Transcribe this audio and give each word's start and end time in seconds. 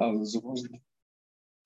a 0.00 0.24
z 0.24 0.34
rôznych 0.36 0.89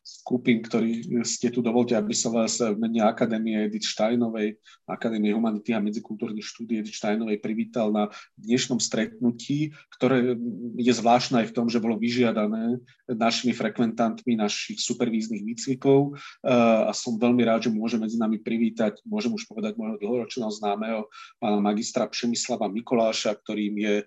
skupín, 0.05 0.61
ktorí 0.61 1.25
ste 1.25 1.49
tu. 1.49 1.65
Dovolte, 1.65 1.97
aby 1.97 2.13
som 2.13 2.37
vás 2.37 2.61
v 2.61 2.77
mene 2.77 3.01
Akadémie 3.01 3.57
Edith 3.57 3.89
Steinovej, 3.89 4.61
Akadémie 4.85 5.33
humanity 5.33 5.73
a 5.73 5.81
medzikultúrnych 5.81 6.45
štúdí 6.45 6.85
Edith 6.85 7.01
Steinovej 7.01 7.41
privítal 7.41 7.89
na 7.89 8.13
dnešnom 8.37 8.77
stretnutí, 8.77 9.73
ktoré 9.97 10.37
je 10.77 10.93
zvláštne 10.93 11.41
aj 11.41 11.47
v 11.49 11.55
tom, 11.57 11.73
že 11.73 11.81
bolo 11.81 11.97
vyžiadané 11.97 12.85
našimi 13.09 13.57
frekventantmi 13.57 14.37
našich 14.37 14.77
supervíznych 14.85 15.41
výcvikov 15.41 16.21
a 16.45 16.93
som 16.93 17.17
veľmi 17.17 17.41
rád, 17.49 17.69
že 17.69 17.73
môže 17.73 17.97
medzi 17.97 18.21
nami 18.21 18.45
privítať, 18.45 19.01
môžem 19.09 19.33
už 19.33 19.49
povedať 19.49 19.81
môjho 19.81 19.97
dlhoročného 20.05 20.53
známeho 20.53 21.09
pána 21.41 21.65
magistra 21.65 22.05
Přemyslava 22.05 22.69
Mikoláša, 22.69 23.41
ktorým 23.41 23.75
je 23.81 23.95
e, 24.01 24.05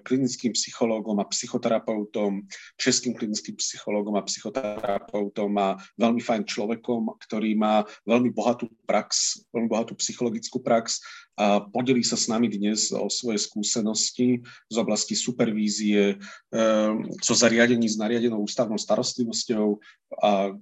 klinickým 0.00 0.56
psychológom 0.56 1.20
a 1.20 1.28
psychoterapeutom, 1.28 2.48
českým 2.80 3.12
klinickým 3.12 3.60
psychológom 3.60 4.16
a 4.16 4.24
psychoterapeutom 4.24 5.17
terapeutom 5.18 5.50
a 5.58 5.74
veľmi 5.98 6.22
fajn 6.22 6.46
človekom, 6.46 7.18
ktorý 7.26 7.58
má 7.58 7.82
veľmi 8.06 8.30
bohatú 8.30 8.70
prax, 8.86 9.42
veľmi 9.50 9.66
bohatú 9.66 9.98
psychologickú 9.98 10.62
prax 10.62 11.02
a 11.34 11.62
podelí 11.62 12.06
sa 12.06 12.14
s 12.14 12.30
nami 12.30 12.46
dnes 12.46 12.94
o 12.94 13.10
svoje 13.10 13.42
skúsenosti 13.42 14.42
z 14.70 14.76
oblasti 14.78 15.18
supervízie, 15.18 16.18
co 17.18 17.32
ehm, 17.34 17.40
zariadení 17.42 17.90
s 17.90 17.98
nariadenou 17.98 18.46
ústavnou 18.46 18.78
starostlivosťou 18.78 19.82
a 20.22 20.54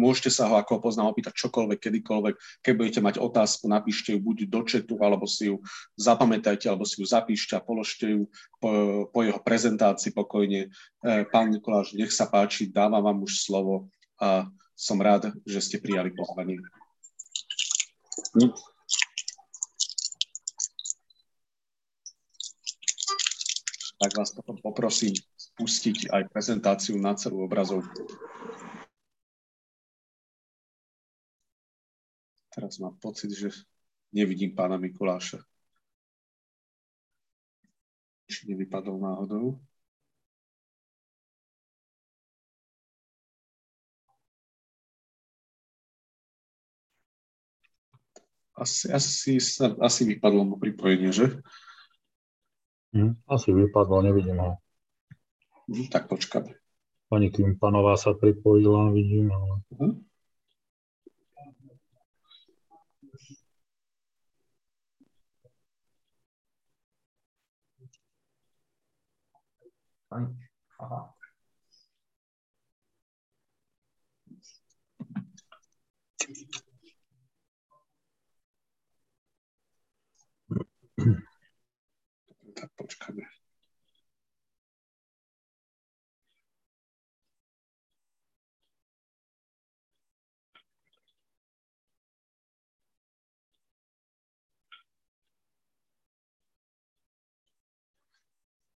môžete 0.00 0.32
sa 0.32 0.48
ho, 0.48 0.56
ako 0.56 0.80
poznám, 0.80 1.12
opýtať 1.12 1.36
čokoľvek, 1.36 1.78
kedykoľvek. 1.78 2.34
Keď 2.64 2.72
budete 2.72 3.00
mať 3.04 3.20
otázku, 3.20 3.68
napíšte 3.68 4.16
ju 4.16 4.20
buď 4.24 4.48
do 4.48 4.60
četu, 4.64 4.96
alebo 5.04 5.28
si 5.28 5.52
ju 5.52 5.60
zapamätajte, 6.00 6.72
alebo 6.72 6.88
si 6.88 7.04
ju 7.04 7.06
zapíšte 7.06 7.52
a 7.52 7.60
položte 7.60 8.08
ju 8.08 8.20
po, 8.56 9.04
po 9.12 9.20
jeho 9.20 9.36
prezentácii 9.44 10.16
pokojne. 10.16 10.72
E, 11.04 11.28
pán 11.28 11.52
Nikoláš, 11.52 11.92
nech 11.92 12.10
sa 12.10 12.24
páči, 12.24 12.72
dávam 12.72 13.04
vám 13.04 13.20
už 13.20 13.44
slovo 13.44 13.92
a 14.16 14.48
som 14.72 14.96
rád, 14.96 15.36
že 15.44 15.60
ste 15.60 15.76
prijali 15.76 16.08
pozvanie. 16.16 16.56
Tak 24.00 24.16
vás 24.16 24.32
potom 24.32 24.56
poprosím 24.56 25.12
spustiť 25.36 26.08
aj 26.08 26.32
prezentáciu 26.32 26.96
na 26.96 27.12
celú 27.12 27.44
obrazovku. 27.44 28.08
Teraz 32.50 32.82
mám 32.82 32.98
pocit, 32.98 33.30
že 33.30 33.54
nevidím 34.10 34.58
pána 34.58 34.74
Mikuláša. 34.74 35.38
Či 38.26 38.50
nevypadol 38.50 38.98
náhodou? 38.98 39.58
Asi, 48.60 48.92
asi, 48.92 49.40
asi 49.80 50.02
vypadlo 50.04 50.44
mu 50.44 50.54
pripojenie, 50.60 51.14
že? 51.14 51.40
Hm, 52.92 53.16
asi 53.30 53.54
vypadlo, 53.54 54.02
nevidím 54.02 54.36
ho. 54.36 54.58
Hm, 55.70 55.88
tak 55.88 56.10
počkáme. 56.10 56.50
Pani 57.08 57.30
Klimpanová 57.30 57.96
sa 57.96 58.12
pripojila, 58.14 58.90
vidím, 58.90 59.30
ale... 59.30 59.62
Uh-huh. 70.10 70.18
Fajn. 70.18 70.38
Aha. 70.78 71.14
Tak 82.54 82.70
počkáme. 82.76 83.22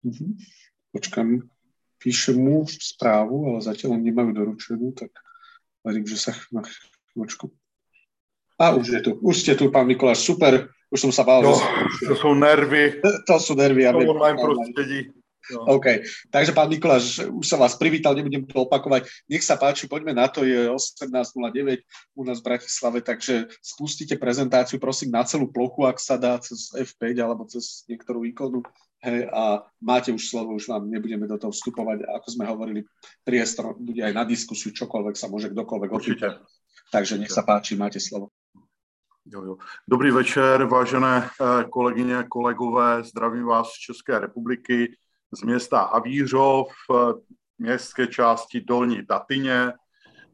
Mm-hmm 0.03 0.74
počkám, 0.95 1.43
píšem 1.99 2.39
mu 2.39 2.63
správu, 2.63 3.51
ale 3.51 3.59
zatiaľ 3.59 3.99
nemajú 3.99 4.31
doručenú, 4.31 4.95
tak 4.95 5.11
verím, 5.83 6.07
že 6.07 6.15
sa 6.15 6.31
na 6.55 6.63
chvíľočku... 6.63 7.51
A 8.55 8.71
už 8.71 8.87
je 8.87 9.01
tu, 9.03 9.11
už 9.19 9.35
ste 9.35 9.51
tu, 9.59 9.67
pán 9.67 9.83
Mikuláš, 9.83 10.23
super, 10.23 10.71
už 10.87 11.03
som 11.03 11.11
sa 11.11 11.27
bál. 11.27 11.43
No, 11.43 11.59
to 12.07 12.15
sú 12.15 12.31
nervy. 12.31 13.03
To 13.27 13.35
sú 13.35 13.51
nervy. 13.51 13.83
To 13.83 13.99
online 13.99 14.39
prostredí. 14.39 14.99
No. 15.51 15.77
OK, 15.77 16.01
takže 16.33 16.55
pán 16.57 16.71
Mikuláš, 16.71 17.21
už 17.21 17.45
som 17.45 17.61
vás 17.61 17.77
privítal, 17.77 18.17
nebudem 18.17 18.47
to 18.49 18.65
opakovať. 18.65 19.05
Nech 19.29 19.45
sa 19.45 19.59
páči, 19.59 19.85
poďme 19.85 20.17
na 20.17 20.25
to, 20.25 20.41
je 20.41 20.71
18.09 20.71 21.85
u 22.17 22.23
nás 22.25 22.41
v 22.41 22.47
Bratislave, 22.49 23.03
takže 23.05 23.45
spustite 23.61 24.17
prezentáciu, 24.17 24.81
prosím, 24.81 25.13
na 25.13 25.21
celú 25.21 25.51
plochu, 25.51 25.85
ak 25.85 26.01
sa 26.01 26.17
dá 26.17 26.41
cez 26.41 26.73
F5 26.73 27.13
alebo 27.21 27.45
cez 27.45 27.85
niektorú 27.85 28.25
ikonu. 28.25 28.65
Hej, 29.05 29.29
a 29.29 29.61
máte 29.81 30.09
už 30.09 30.29
slovo, 30.29 30.57
už 30.57 30.65
vám 30.65 30.89
nebudeme 30.89 31.29
do 31.29 31.37
toho 31.37 31.53
vstupovať. 31.53 32.09
Ako 32.09 32.27
sme 32.33 32.49
hovorili, 32.49 32.81
priestor 33.21 33.77
bude 33.77 34.01
aj 34.01 34.13
na 34.17 34.25
diskusiu, 34.25 34.73
čokoľvek 34.73 35.13
sa 35.13 35.29
môže 35.29 35.53
kdokoľvek 35.53 35.91
opýtať. 35.93 36.41
Takže 36.89 37.21
nech 37.21 37.29
sa 37.29 37.45
páči, 37.45 37.77
máte 37.77 38.01
slovo. 38.01 38.33
Jo, 39.25 39.45
jo. 39.45 39.55
Dobrý 39.89 40.11
večer, 40.11 40.63
vážené 40.65 41.29
eh, 41.29 41.63
kolegyně, 41.69 42.25
kolegové, 42.29 43.03
zdravím 43.03 43.45
vás 43.45 43.69
z 43.69 43.79
České 43.79 44.19
republiky, 44.19 44.97
z 45.31 45.41
města 45.41 45.79
Avířov, 45.79 46.67
městské 47.57 48.07
části 48.07 48.61
Dolní 48.61 49.05
Tatyně, 49.05 49.73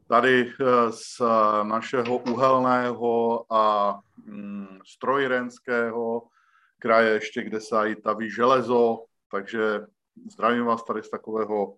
tady 0.08 0.48
eh, 0.48 0.92
z 0.92 1.22
našeho 1.64 2.18
uhelného 2.18 3.46
a 3.54 3.96
mm, 4.26 4.80
strojírenského 4.88 6.24
kraje 6.82 7.14
ještě, 7.14 7.44
kde 7.44 7.62
se 7.62 7.90
i 7.90 7.96
taví 7.96 8.32
železo, 8.32 9.06
takže 9.32 9.86
zdravím 10.32 10.66
vás 10.66 10.84
tady 10.84 11.04
z 11.04 11.10
takového, 11.10 11.78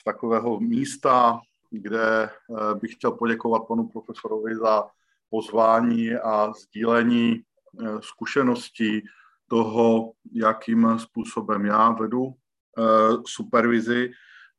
z 0.00 0.04
takového 0.04 0.60
místa, 0.60 1.40
kde 1.70 2.24
eh, 2.24 2.74
bych 2.74 2.94
chtěl 2.94 3.10
poděkovat 3.10 3.62
panu 3.68 3.88
profesorovi 3.88 4.56
za 4.56 4.84
pozvání 5.30 6.14
a 6.14 6.52
sdílení 6.52 7.40
eh, 7.40 7.86
zkušeností 8.00 9.02
toho, 9.48 10.12
jakým 10.32 10.98
způsobem 10.98 11.66
já 11.66 11.90
vedu 11.90 12.26
eh, 12.28 12.82
supervizi 13.26 14.10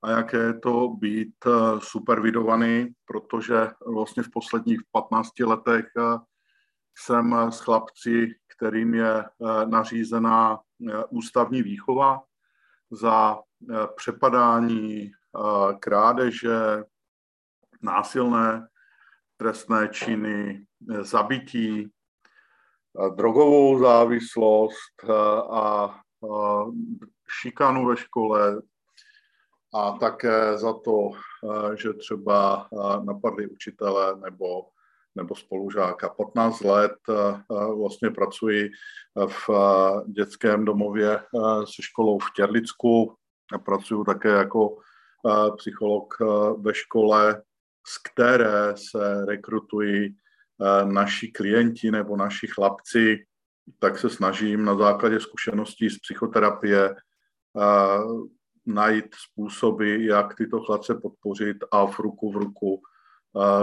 a 0.02 0.12
jaké 0.12 0.38
je 0.38 0.60
to 0.60 0.88
být 0.88 1.36
supervidovaný, 1.78 2.88
protože 3.06 3.68
vlastně 3.88 4.24
v 4.24 4.30
posledních 4.30 4.82
15 4.92 5.40
letech 5.40 5.86
jsem 6.98 7.34
s 7.50 7.60
chlapci 7.60 8.36
kterým 8.56 8.94
je 8.94 9.24
eh, 9.24 9.66
nařízená 9.66 10.60
eh, 10.60 11.04
ústavní 11.10 11.64
výchova 11.64 12.24
za 12.92 13.40
eh, 13.40 13.88
přepadání, 13.96 15.12
krádeže, 15.80 16.84
násilné 17.82 18.68
trestné 19.38 19.88
činy, 19.88 20.66
zabití, 21.02 21.92
drogovou 23.16 23.80
závislost 23.80 25.10
a 25.52 25.96
šikanu 27.42 27.88
ve 27.88 27.98
škole 27.98 28.62
a 29.74 29.92
také 29.92 30.58
za 30.58 30.74
to, 30.74 31.12
že 31.76 31.94
třeba 31.94 32.68
napadli 33.04 33.48
učitele 33.48 34.20
nebo 34.20 34.70
nebo 35.16 35.36
spolužáka. 35.36 36.10
15 36.10 36.62
let 36.62 36.92
eh, 37.10 37.14
eh, 37.14 37.76
vlastně 37.76 38.10
pracuji 38.10 38.72
v 39.28 39.50
eh, 39.50 40.12
dětském 40.12 40.66
domově 40.66 41.20
se 41.64 41.82
školou 41.82 42.20
v 42.20 42.34
Těrlicku. 42.36 43.16
Pracuji 43.66 44.04
také 44.04 44.30
jako 44.30 44.78
psycholog 45.58 46.14
ve 46.58 46.74
škole, 46.74 47.42
z 47.88 47.98
které 47.98 48.74
se 48.76 49.26
rekrutují 49.26 50.16
naši 50.84 51.28
klienti 51.28 51.92
nebo 51.92 52.18
naši 52.18 52.48
chlapci, 52.48 53.26
tak 53.80 54.00
se 54.00 54.10
snažím 54.10 54.66
na 54.66 54.76
základě 54.76 55.20
zkušeností 55.20 55.90
z 55.90 56.00
psychoterapie 56.00 56.96
najít 58.66 59.16
způsoby, 59.16 60.08
jak 60.08 60.36
tyto 60.36 60.60
chlapce 60.60 60.96
podpořit 60.96 61.58
a 61.72 61.86
v 61.86 62.00
ruku 62.00 62.32
v 62.32 62.36
ruku 62.36 62.82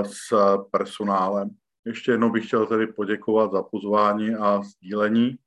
s 0.02 0.34
personálem. 0.70 1.50
Ještě 1.86 2.10
jednou 2.10 2.30
bych 2.30 2.46
chtěl 2.46 2.66
tedy 2.66 2.86
poděkovat 2.86 3.52
za 3.52 3.62
pozvání 3.62 4.34
a 4.34 4.62
sdílení. 4.62 5.38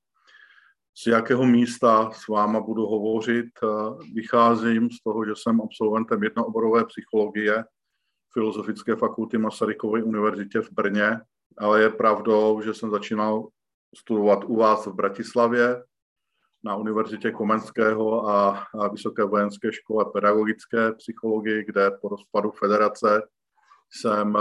z 0.98 1.08
jakého 1.08 1.46
místa 1.46 2.12
s 2.12 2.28
váma 2.28 2.60
budu 2.60 2.86
hovořit. 2.86 3.50
Vycházím 4.14 4.90
z 4.92 5.04
toho, 5.04 5.26
že 5.26 5.32
jsem 5.36 5.62
absolventem 5.62 6.24
jednooborové 6.24 6.86
psychologie 6.86 7.64
Filozofické 8.34 8.96
fakulty 8.96 9.38
Masarykovy 9.38 10.04
univerzitě 10.04 10.62
v 10.62 10.72
Brně, 10.72 11.20
ale 11.58 11.82
je 11.82 11.90
pravdou, 11.90 12.62
že 12.62 12.74
jsem 12.74 12.92
začínal 12.92 13.48
studovat 13.98 14.40
u 14.46 14.56
vás 14.56 14.88
v 14.88 14.94
Bratislavě 14.94 15.84
na 16.64 16.76
Univerzitě 16.76 17.32
Komenského 17.32 18.30
a, 18.30 18.66
Vysoké 18.92 19.24
vojenské 19.24 19.74
škole 19.74 20.06
pedagogické 20.14 20.92
psychologii, 20.94 21.66
kde 21.66 21.92
po 22.02 22.10
rozpadu 22.10 22.52
federace 22.52 23.22
jsem 23.96 24.38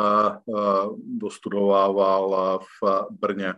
dostudovával 0.97 2.59
v 2.59 3.07
Brně. 3.11 3.55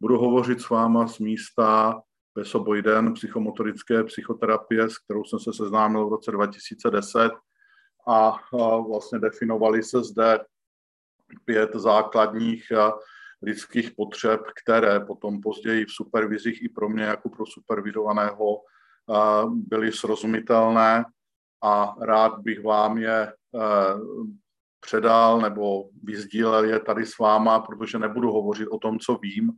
Budu 0.00 0.18
hovořit 0.18 0.60
s 0.60 0.70
váma 0.70 1.08
z 1.08 1.18
místa 1.18 2.00
Besoboiden 2.34 3.14
psychomotorické 3.14 4.04
psychoterapie, 4.04 4.90
s 4.90 4.98
kterou 4.98 5.24
jsem 5.24 5.38
se 5.38 5.52
seznámil 5.52 6.06
v 6.06 6.10
roce 6.10 6.30
2010 6.30 7.32
a 8.08 8.38
vlastně 8.88 9.18
definovali 9.18 9.82
se 9.82 10.04
zde 10.04 10.40
pět 11.44 11.70
základních 11.74 12.64
lidských 13.42 13.90
potřeb, 13.96 14.40
které 14.64 15.00
potom 15.00 15.40
později 15.40 15.84
v 15.84 15.90
supervizích 15.90 16.62
i 16.62 16.68
pro 16.68 16.88
mě 16.88 17.04
jako 17.04 17.28
pro 17.28 17.46
supervidovaného 17.46 18.62
byly 19.48 19.92
srozumitelné 19.92 21.04
a 21.62 21.94
rád 22.00 22.38
bych 22.38 22.64
vám 22.64 22.98
je 22.98 23.32
předal 24.84 25.40
nebo 25.40 25.88
vyzdílel 26.02 26.64
je 26.64 26.80
tady 26.80 27.06
s 27.06 27.18
váma, 27.18 27.60
protože 27.60 27.98
nebudu 27.98 28.32
hovořit 28.32 28.68
o 28.68 28.78
tom, 28.78 28.98
co 28.98 29.14
vím, 29.14 29.52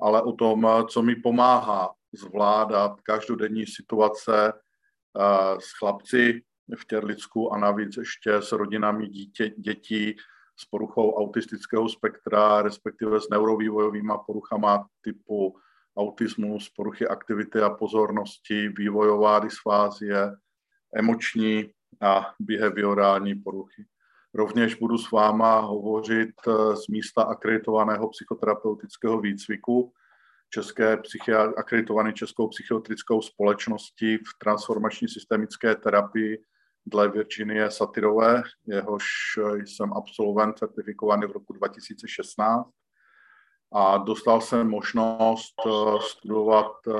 ale 0.00 0.22
o 0.22 0.32
tom, 0.32 0.68
co 0.88 1.02
mi 1.02 1.16
pomáhá 1.16 1.94
zvládat 2.12 3.00
každodenní 3.00 3.66
situace 3.66 4.52
s 5.58 5.78
chlapci 5.78 6.42
v 6.78 6.86
Těrlicku 6.86 7.52
a 7.52 7.58
navíc 7.58 7.96
ještě 7.96 8.32
s 8.32 8.52
rodinami 8.52 9.08
dítě, 9.08 9.54
dětí 9.58 10.16
s 10.56 10.64
poruchou 10.64 11.14
autistického 11.14 11.88
spektra, 11.88 12.62
respektive 12.62 13.20
s 13.20 13.28
neurovývojovými 13.28 14.12
poruchama 14.26 14.86
typu 15.00 15.56
autismus, 15.96 16.70
poruchy 16.76 17.08
aktivity 17.08 17.60
a 17.60 17.70
pozornosti, 17.70 18.68
vývojová 18.68 19.38
dysfázie, 19.38 20.36
emoční 20.94 21.70
a 22.00 22.34
behaviorální 22.40 23.34
poruchy. 23.34 23.84
Rovněž 24.36 24.74
budu 24.74 24.98
s 24.98 25.10
váma 25.10 25.60
hovořit 25.60 26.34
eh, 26.48 26.76
z 26.76 26.88
místa 26.88 27.22
akreditovaného 27.22 28.08
psychoterapeutického 28.08 29.20
výcviku 29.20 29.92
České 30.50 30.98
akreditované 31.56 32.12
Českou 32.12 32.48
psychiatrickou 32.48 33.22
společností 33.22 34.16
v 34.16 34.38
transformační 34.38 35.08
systemické 35.08 35.74
terapii 35.74 36.38
dle 36.86 37.08
Virginie 37.08 37.70
Satyrové, 37.70 38.42
jehož 38.66 39.04
jsem 39.64 39.92
absolvent 39.92 40.58
certifikovaný 40.58 41.26
v 41.26 41.32
roku 41.32 41.52
2016 41.52 42.70
a 43.72 43.98
dostal 43.98 44.40
jsem 44.40 44.68
možnost 44.68 45.54
eh, 45.66 45.70
studovat 46.00 46.72
eh, 46.88 46.92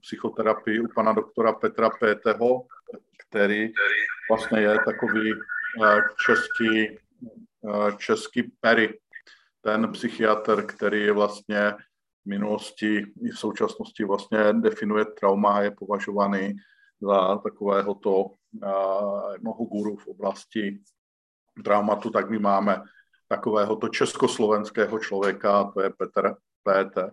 psychoterapii 0.00 0.80
u 0.80 0.88
pana 0.94 1.12
doktora 1.12 1.52
Petra 1.52 1.90
Péteho, 1.90 2.66
který 3.28 3.72
vlastně 4.30 4.60
je 4.60 4.78
takový 4.84 5.32
eh, 5.32 5.57
český, 6.26 6.98
český 7.96 8.42
Perry, 8.60 8.98
ten 9.60 9.92
psychiatr, 9.92 10.66
který 10.66 11.02
je 11.02 11.12
vlastně 11.12 11.74
v 12.24 12.28
minulosti 12.28 12.96
i 12.98 13.30
v 13.30 13.38
současnosti 13.38 14.04
vlastně 14.04 14.52
definuje 14.52 15.04
trauma 15.04 15.52
a 15.52 15.60
je 15.60 15.70
považovaný 15.70 16.56
za 17.00 17.36
takového 17.36 17.94
to 17.94 18.30
jednoho 19.32 19.64
guru 19.64 19.96
v 19.96 20.06
oblasti 20.06 20.80
traumatu, 21.64 22.10
tak 22.10 22.30
my 22.30 22.38
máme 22.38 22.82
takového 23.28 23.76
to 23.76 23.88
československého 23.88 24.98
člověka, 24.98 25.64
to 25.74 25.80
je 25.80 25.90
Petr 25.90 26.34
Péte. 26.62 27.10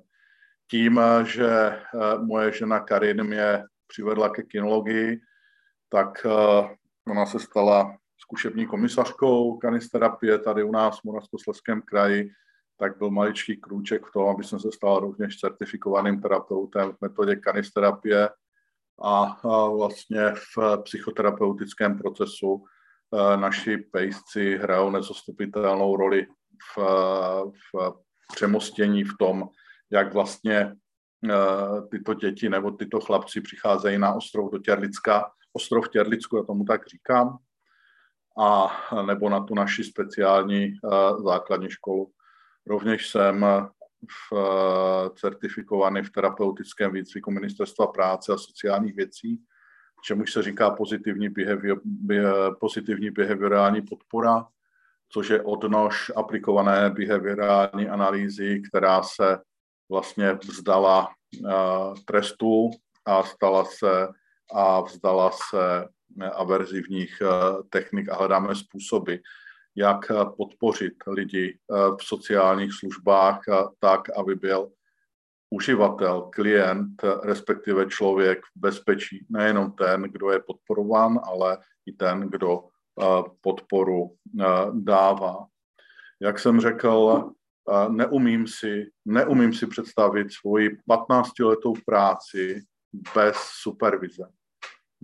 Tím, 0.71 1.01
že 1.23 1.79
moje 2.17 2.51
žena 2.51 2.79
Karin 2.79 3.23
mě 3.23 3.63
přivedla 3.87 4.29
ke 4.29 4.43
kinologii, 4.43 5.19
tak 5.89 6.27
ona 7.07 7.25
se 7.25 7.39
stala 7.39 7.97
zkušební 8.25 8.67
komisařkou 8.67 9.57
kanisterapie 9.57 10.39
tady 10.39 10.63
u 10.63 10.71
nás 10.71 10.99
v 10.99 11.03
Moravskoslezském 11.03 11.81
kraji, 11.81 12.31
tak 12.77 12.97
byl 12.97 13.11
maličký 13.11 13.57
krůček 13.57 14.05
v 14.05 14.11
tom, 14.11 14.29
aby 14.29 14.43
jsem 14.43 14.59
se 14.59 14.71
stal 14.71 14.99
rovněž 14.99 15.39
certifikovaným 15.39 16.21
terapeutem 16.21 16.91
v 16.91 17.01
metodě 17.01 17.35
kanisterapie 17.35 18.29
a 19.01 19.37
vlastně 19.69 20.33
v 20.57 20.77
psychoterapeutickém 20.83 21.97
procesu. 21.97 22.63
E, 23.13 23.37
naši 23.37 23.77
pejsci 23.77 24.57
hrajou 24.57 24.89
nezastupitelnou 24.89 25.95
roli 25.95 26.27
v, 26.75 26.77
v 27.73 27.93
přemostění 28.35 29.03
v 29.03 29.13
tom, 29.19 29.49
jak 29.91 30.13
vlastně 30.13 30.57
e, 30.57 30.75
tyto 31.91 32.13
děti 32.13 32.49
nebo 32.49 32.71
tyto 32.71 32.99
chlapci 32.99 33.41
přicházejí 33.41 33.97
na 33.97 34.13
ostrov 34.13 34.51
do 34.51 34.59
Těrlicka, 34.59 35.31
ostrov 35.53 35.89
Těrlicku, 35.89 36.37
já 36.37 36.43
tomu 36.43 36.65
tak 36.65 36.87
říkám, 36.87 37.37
a 38.37 38.71
nebo 39.05 39.29
na 39.29 39.43
tu 39.43 39.55
naši 39.55 39.83
speciální 39.83 40.63
e, 40.63 40.73
základní 41.23 41.69
školu. 41.69 42.11
Rovněž 42.67 43.09
jsem 43.09 43.45
v, 44.05 44.33
eh, 44.37 45.09
certifikovaný 45.15 46.01
v 46.01 46.11
terapeutickém 46.11 46.91
výcviku 46.91 47.31
Ministerstva 47.31 47.87
práce 47.87 48.33
a 48.33 48.37
sociálních 48.37 48.95
věcí, 48.95 49.41
čemuž 50.03 50.33
se 50.33 50.43
říká 50.43 50.69
pozitivní, 50.69 51.29
behavior, 51.29 51.81
pozitivní 52.59 53.11
behaviorální 53.11 53.81
podpora, 53.81 54.47
což 55.09 55.29
je 55.29 55.41
odnož 55.41 56.11
aplikované 56.15 56.89
behaviorální 56.89 57.89
analýzy, 57.89 58.61
která 58.69 59.03
se 59.03 59.37
vlastně 59.89 60.33
vzdala 60.33 61.09
trestu 62.05 62.69
a 63.05 63.23
stala 63.23 63.65
se 63.65 64.07
a 64.53 64.81
vzdala 64.81 65.31
se 65.31 65.87
averzivních 66.33 67.21
uh, 67.21 67.63
technik 67.69 68.09
a 68.09 68.15
hledáme 68.15 68.55
způsoby, 68.55 69.15
jak 69.75 70.11
eh, 70.11 70.25
podpořit 70.37 70.93
lidi 71.07 71.57
eh, 71.57 71.75
v 71.99 72.03
sociálních 72.03 72.73
službách 72.73 73.39
tak, 73.79 74.09
aby 74.17 74.35
byl 74.35 74.71
uživatel, 75.49 76.21
klient, 76.21 77.01
respektive 77.23 77.85
člověk 77.85 78.39
v 78.39 78.59
bezpečí. 78.59 79.25
Nejenom 79.29 79.71
ten, 79.71 80.01
kdo 80.01 80.31
je 80.31 80.39
podporován, 80.39 81.19
ale 81.23 81.57
i 81.85 81.91
ten, 81.91 82.19
kdo 82.19 82.63
eh, 82.63 83.23
podporu 83.41 84.15
dává. 84.71 85.45
Jak 86.19 86.39
jsem 86.39 86.61
řekl, 86.61 87.23
neumím 87.89 88.47
si, 88.47 88.91
neumím 89.05 89.53
si 89.53 89.67
představit 89.67 90.33
svoji 90.33 90.69
15-letou 90.89 91.73
práci 91.85 92.61
bez 93.15 93.35
supervize, 93.37 94.23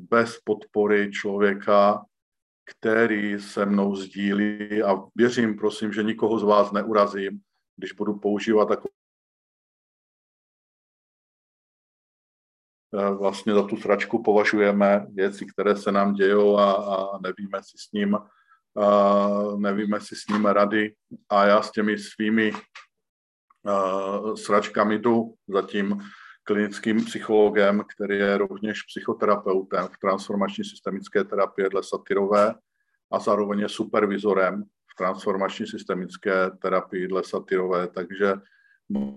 bez 0.10 0.40
podpory 0.44 1.12
člověka, 1.12 2.06
který 2.66 3.40
se 3.40 3.66
mnou 3.66 3.96
sdílí. 3.96 4.84
A 4.84 4.96
věřím, 5.16 5.58
prosím, 5.58 5.94
že 5.94 6.04
nikoho 6.04 6.40
z 6.40 6.44
vás 6.44 6.72
neurazím, 6.72 7.42
když 7.78 7.92
budu 7.92 8.20
používat 8.20 8.66
takové 8.66 8.94
eh, 12.94 13.14
vlastně 13.14 13.54
za 13.54 13.64
tu 13.64 13.78
sračku 13.78 14.24
považujeme 14.24 15.08
věci, 15.10 15.46
které 15.46 15.76
se 15.76 15.92
nám 15.92 16.14
dějou 16.14 16.58
a, 16.58 16.96
a 16.96 17.18
nevíme 17.18 17.64
si 17.64 17.78
s 17.78 17.92
ním 17.92 18.16
a 18.16 18.26
nevíme 19.58 20.02
si 20.02 20.16
s 20.16 20.28
ním 20.28 20.46
rady. 20.46 20.96
A 21.30 21.46
já 21.46 21.62
s 21.62 21.72
těmi 21.72 21.98
svými 21.98 22.52
uh, 23.64 24.36
sračkami 24.36 25.00
jdu. 25.00 25.34
Za 25.48 25.62
tím 25.62 26.02
klinickým 26.52 27.06
psychologem, 27.06 27.84
který 27.96 28.18
je 28.18 28.38
rovněž 28.38 28.82
psychoterapeutem 28.82 29.88
v 29.88 29.98
transformační 29.98 30.64
systemické 30.64 31.24
terapii 31.24 31.70
dle 31.70 31.84
Satyrové 31.84 32.56
a 33.12 33.20
zároveň 33.20 33.60
je 33.60 33.70
supervizorem 33.70 34.64
v 34.64 34.96
transformační 34.98 35.68
systemické 35.68 36.52
terapii 36.62 37.08
dle 37.08 37.24
Satyrové. 37.24 37.88
Takže 37.88 38.34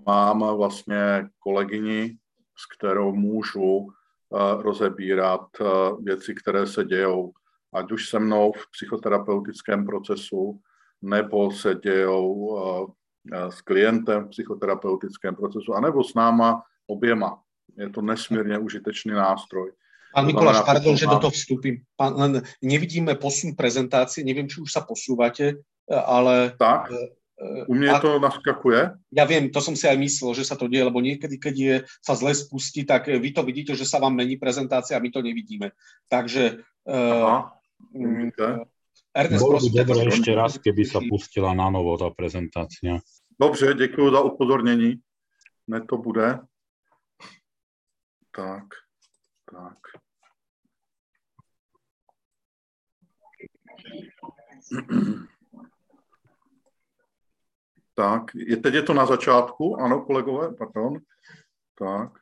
mám 0.05 0.57
vlastně 0.57 1.29
kolegyni, 1.39 2.17
s 2.57 2.77
kterou 2.77 3.15
můžu 3.15 3.87
eh, 3.87 4.61
rozebírat 4.61 5.47
eh, 5.61 5.65
věci, 6.01 6.35
které 6.35 6.67
se 6.67 6.83
dějou, 6.83 7.33
ať 7.73 7.91
už 7.91 8.09
se 8.09 8.19
mnou 8.19 8.51
v 8.51 8.71
psychoterapeutickém 8.71 9.85
procesu, 9.85 10.59
nebo 11.01 11.51
se 11.51 11.75
dějou 11.75 12.57
eh, 13.33 13.51
s 13.51 13.61
klientem 13.61 14.25
v 14.25 14.29
psychoterapeutickém 14.29 15.35
procesu, 15.35 15.73
anebo 15.73 16.03
s 16.03 16.13
náma 16.13 16.63
oběma. 16.87 17.39
Je 17.77 17.89
to 17.89 18.01
nesmírně 18.01 18.57
užitečný 18.57 19.11
nástroj. 19.11 19.71
Pán 20.15 20.25
Mikuláš, 20.25 20.63
pardon, 20.63 20.95
že 20.95 21.11
do 21.11 21.19
toho 21.19 21.31
vstúpim. 21.31 21.83
len 21.99 22.39
nevidíme 22.63 23.19
posun 23.19 23.51
prezentácie, 23.51 24.23
neviem, 24.23 24.47
či 24.47 24.63
už 24.63 24.71
sa 24.71 24.79
posúvate, 24.79 25.59
ale 25.91 26.55
tak. 26.55 26.87
U 27.67 27.75
mňa 27.75 27.99
to 27.99 28.15
naskakuje? 28.23 28.95
Ja 29.11 29.27
viem, 29.27 29.51
to 29.51 29.59
som 29.59 29.75
si 29.75 29.83
aj 29.91 29.99
myslel, 29.99 30.31
že 30.39 30.47
sa 30.47 30.55
to 30.55 30.71
deje, 30.71 30.87
lebo 30.87 31.03
niekedy, 31.03 31.35
keď 31.35 31.55
je, 31.59 31.75
sa 31.99 32.15
zle 32.15 32.31
spustí, 32.31 32.87
tak 32.87 33.11
vy 33.11 33.35
to 33.35 33.43
vidíte, 33.43 33.75
že 33.75 33.83
sa 33.83 33.99
vám 33.99 34.15
mení 34.15 34.39
prezentácia 34.39 34.95
a 34.95 35.03
my 35.03 35.11
to 35.11 35.19
nevidíme. 35.19 35.75
Takže 36.07 36.63
Aha, 36.87 37.51
uh, 37.91 38.63
Ernest, 39.15 39.43
Bolo 39.43 39.59
by 39.59 39.69
dobre 39.83 39.99
ešte 40.11 40.31
raz, 40.31 40.55
keby 40.59 40.83
sa 40.87 40.99
pustila 41.03 41.51
na 41.51 41.67
novo 41.67 41.99
tá 41.99 42.07
prezentácia. 42.11 42.99
Dobře, 43.39 43.73
děkuji 43.73 44.11
za 44.11 44.21
upozornění. 44.21 44.95
Ne 45.67 45.81
to 45.81 45.97
bude. 45.97 46.39
Tak, 48.35 48.67
tak. 49.51 49.79
Tak, 57.97 58.35
je, 58.35 58.57
teď 58.57 58.73
je 58.73 58.81
to 58.83 58.93
na 58.93 59.05
začátku, 59.05 59.75
ano, 59.75 60.05
kolegové, 60.05 60.53
pardon. 60.53 60.99
Tak. 61.75 62.19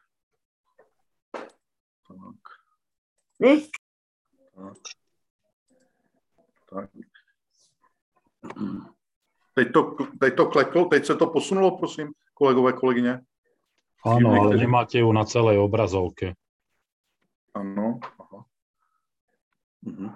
Tak. 2.08 2.36
Tak. 4.55 4.77
tak. 6.70 6.89
Teď 9.53 9.74
to, 9.74 9.96
teď 10.20 10.36
to 10.38 10.46
kleklo, 10.46 10.86
teď 10.86 11.05
se 11.05 11.15
to 11.15 11.27
posunulo, 11.27 11.77
prosím, 11.77 12.13
kolegové, 12.34 12.74
kolegyně. 12.74 13.22
Áno, 14.03 14.36
ale 14.36 14.60
nemáte 14.60 15.00
ju 15.00 15.07
na 15.15 15.24
celej 15.24 15.63
obrazovke. 15.63 16.36
Áno, 17.55 18.03
aha. 18.19 18.39
Uh-huh. 19.83 20.12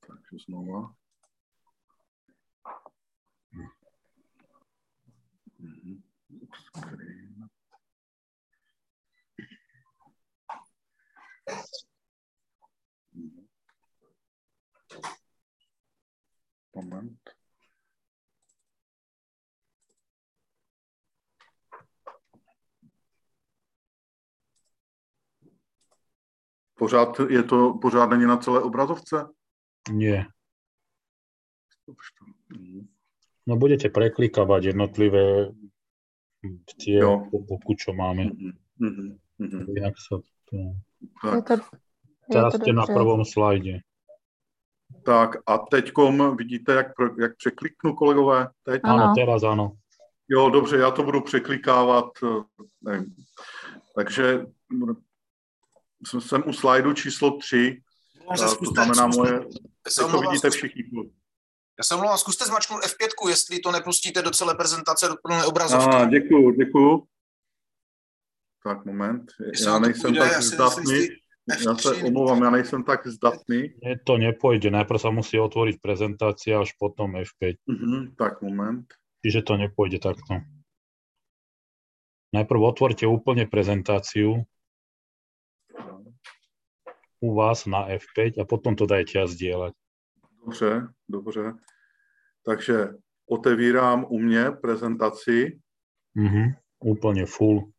Takže 0.00 0.36
znova. 0.48 0.92
Uh-huh. 5.60 6.00
Moment. 16.76 17.15
Pořád 26.78 27.20
je 27.28 27.42
to, 27.42 27.74
pořád 27.82 28.10
není 28.10 28.24
na 28.24 28.36
celé 28.36 28.60
obrazovce? 28.60 29.26
Nie. 29.90 30.24
No 33.46 33.56
budete 33.56 33.88
preklikávať 33.88 34.74
jednotlivé 34.74 35.54
tie 36.82 36.98
popku, 37.30 37.78
čo 37.78 37.94
máme. 37.94 38.34
Mm-hmm. 38.34 39.10
Mm-hmm. 39.38 39.62
Inak 39.78 39.94
sa 39.94 40.18
to... 40.50 40.56
Tak. 41.22 41.62
Teraz 42.26 42.58
ste 42.58 42.74
na 42.74 42.86
prvom 42.90 43.22
slajde. 43.22 43.86
Tak 45.06 45.46
a 45.46 45.58
teďkom 45.58 46.36
vidíte, 46.36 46.72
jak, 46.72 46.86
jak 47.18 47.36
překliknu, 47.36 47.94
kolegové? 47.94 48.48
Teď? 48.62 48.80
Ano, 48.84 49.14
teraz 49.14 49.42
ano. 49.42 49.72
Jo, 50.28 50.50
dobře, 50.50 50.76
já 50.76 50.90
to 50.90 51.02
budu 51.02 51.20
překlikávat. 51.20 52.10
Eh, 52.24 52.42
nevím. 52.82 53.14
Takže 53.96 54.46
jsem 56.20 56.42
u 56.46 56.52
slajdu 56.52 56.92
číslo 56.92 57.30
3, 57.38 57.82
to 58.64 58.70
znamená 58.70 59.06
moje, 59.06 59.40
teď 59.82 59.94
to 60.10 60.20
vidíte 60.20 60.50
všichni. 60.50 60.82
Já 61.78 61.84
se 61.84 61.94
omlouvám, 61.94 62.18
zkuste 62.18 62.44
zmačknout 62.44 62.84
F5, 62.84 63.28
jestli 63.28 63.58
to 63.58 63.72
nepustíte 63.72 64.22
do 64.22 64.30
celé 64.30 64.54
prezentace, 64.54 65.08
do 65.08 65.16
plné 65.22 65.44
obrazovky. 65.44 65.96
A, 65.96 66.04
děkuju, 66.04 66.50
děkuju. 66.50 67.06
Tak, 68.64 68.84
moment. 68.84 69.32
Já 69.66 69.78
nejsem 69.78 70.14
tak 70.14 70.42
zdatný. 70.42 71.08
Já 71.66 71.74
se 71.74 71.94
omlouvám, 71.94 72.42
já 72.42 72.50
nejsem 72.50 72.84
tak 72.84 73.06
zdatný. 73.06 73.74
Ne, 73.84 73.98
to 74.04 74.18
nepojde, 74.18 74.70
najprv 74.70 74.98
sa 74.98 75.14
musí 75.14 75.38
otvoriť 75.38 75.78
prezentácia, 75.78 76.58
až 76.58 76.74
potom 76.74 77.14
F5. 77.14 77.62
Uh-huh, 77.70 78.10
tak, 78.18 78.42
moment. 78.42 78.82
Čiže 79.22 79.46
to 79.46 79.54
nepojde 79.54 80.02
takto. 80.02 80.42
Najprv 82.34 82.60
otvorte 82.66 83.06
úplne 83.06 83.46
prezentáciu 83.46 84.42
u 87.20 87.34
vás 87.34 87.66
na 87.66 87.88
F5 87.88 88.40
a 88.40 88.44
potom 88.44 88.76
to 88.76 88.86
dajte 88.86 89.22
a 89.22 89.26
zdieľať. 89.26 89.72
Dobře, 90.44 90.88
dobře. 91.08 91.54
Takže 92.42 92.88
otevírám 93.26 94.06
u 94.08 94.18
mě 94.18 94.50
prezentaci. 94.50 95.60
Mhm, 96.14 96.54
úplně 96.80 97.26
full. 97.26 97.72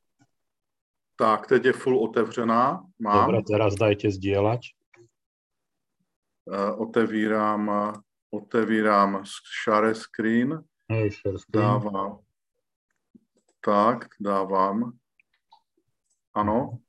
Tak, 1.16 1.48
teď 1.48 1.66
je 1.66 1.74
full 1.74 2.04
otevřená. 2.04 2.84
Mám. 3.00 3.26
Dobre, 3.26 3.42
teraz 3.42 3.74
dajte 3.74 4.14
zdieľať. 4.14 4.78
Uh, 6.46 6.78
otevírám, 6.78 7.94
otevírám 8.30 9.26
share 9.26 9.96
screen. 9.96 10.62
Hej, 10.92 11.12
share 11.12 11.40
screen. 11.42 11.66
Dávám. 11.66 12.20
Tak, 13.66 14.06
dávám. 14.20 14.94
Ano. 16.34 16.80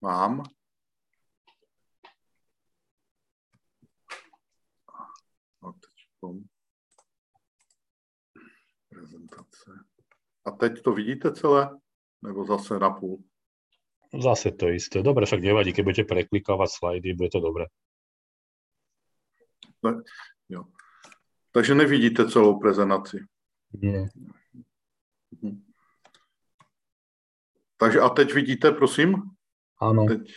Mám. 0.00 0.42
A 5.62 5.72
teď 5.72 5.90
prezentace. 8.88 9.70
A 10.44 10.50
teď 10.50 10.82
to 10.82 10.92
vidíte 10.92 11.32
celé? 11.32 11.78
Nebo 12.22 12.44
zase 12.44 12.78
na 12.78 12.90
půl? 12.90 13.24
Zase 14.22 14.50
to 14.50 14.68
isté. 14.68 15.02
Dobre, 15.02 15.26
však 15.26 15.42
nevadí, 15.42 15.72
keď 15.72 15.84
budete 15.84 16.04
preklikávať 16.04 16.68
slajdy, 16.70 17.14
bude 17.14 17.30
to 17.30 17.40
dobré. 17.40 17.64
Ne, 19.82 20.02
jo. 20.48 20.64
Takže 21.52 21.74
nevidíte 21.74 22.30
celou 22.30 22.58
prezentaci? 22.58 23.18
Nie. 23.72 24.08
Mhm. 25.42 25.64
Takže 27.76 28.00
a 28.00 28.08
teď 28.08 28.34
vidíte, 28.34 28.72
prosím? 28.72 29.14
Ano. 29.80 30.06
Teď. 30.06 30.32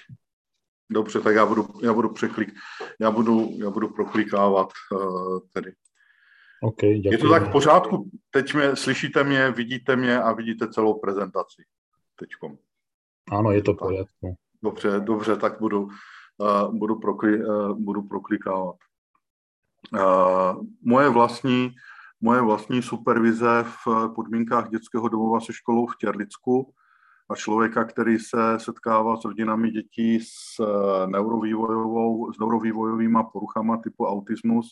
Dobře, 0.92 1.22
tak 1.22 1.36
já 1.36 1.46
budu, 1.46 1.68
já 1.84 1.94
budu 1.94 2.10
překlik, 2.10 2.50
já 3.00 3.12
budu, 3.12 3.50
já 3.64 3.70
budu 3.70 3.90
proklikávat 3.90 4.70
uh, 4.92 5.40
tedy. 5.54 5.74
Okay, 6.62 7.02
Je 7.04 7.18
to 7.18 7.30
tak 7.30 7.48
v 7.48 7.52
pořádku? 7.52 8.10
Teď 8.32 8.54
mě, 8.54 8.76
slyšíte 8.76 9.24
mě, 9.24 9.52
vidíte 9.52 9.96
mě 9.96 10.22
a 10.22 10.34
vidíte 10.34 10.70
celou 10.70 11.00
prezentaci. 11.00 11.64
Teďkom. 12.16 12.58
Ano, 13.32 13.52
je 13.52 13.62
to 13.62 13.74
v 13.74 13.78
pořádku. 13.78 14.36
Dobře, 14.64 15.00
dobře, 15.00 15.36
tak 15.36 15.60
budu, 15.60 15.88
uh, 16.38 16.76
budu, 16.76 17.00
prokli, 17.00 17.46
uh, 17.46 17.80
budu 17.80 18.02
proklikávat. 18.02 18.76
Uh, 19.94 20.64
moje 20.82 21.10
vlastní 21.10 21.72
moje 22.22 22.42
vlastní 22.42 22.82
supervize 22.82 23.64
v 23.64 24.10
podmínkách 24.16 24.70
dětského 24.70 25.10
domova 25.10 25.40
se 25.40 25.54
školou 25.54 25.88
v 25.88 25.98
Těrlicku 25.98 26.74
a 27.30 27.36
člověka, 27.36 27.84
který 27.84 28.20
se 28.20 28.60
setkává 28.60 29.18
s 29.18 29.26
rodinami 29.26 29.72
dětí 29.72 30.20
s 30.20 30.62
neurovývojovou, 31.06 32.34
s 32.34 32.40
neurovývojovými 32.40 33.20
poruchama 33.34 33.78
typu 33.78 34.06
autismus, 34.06 34.70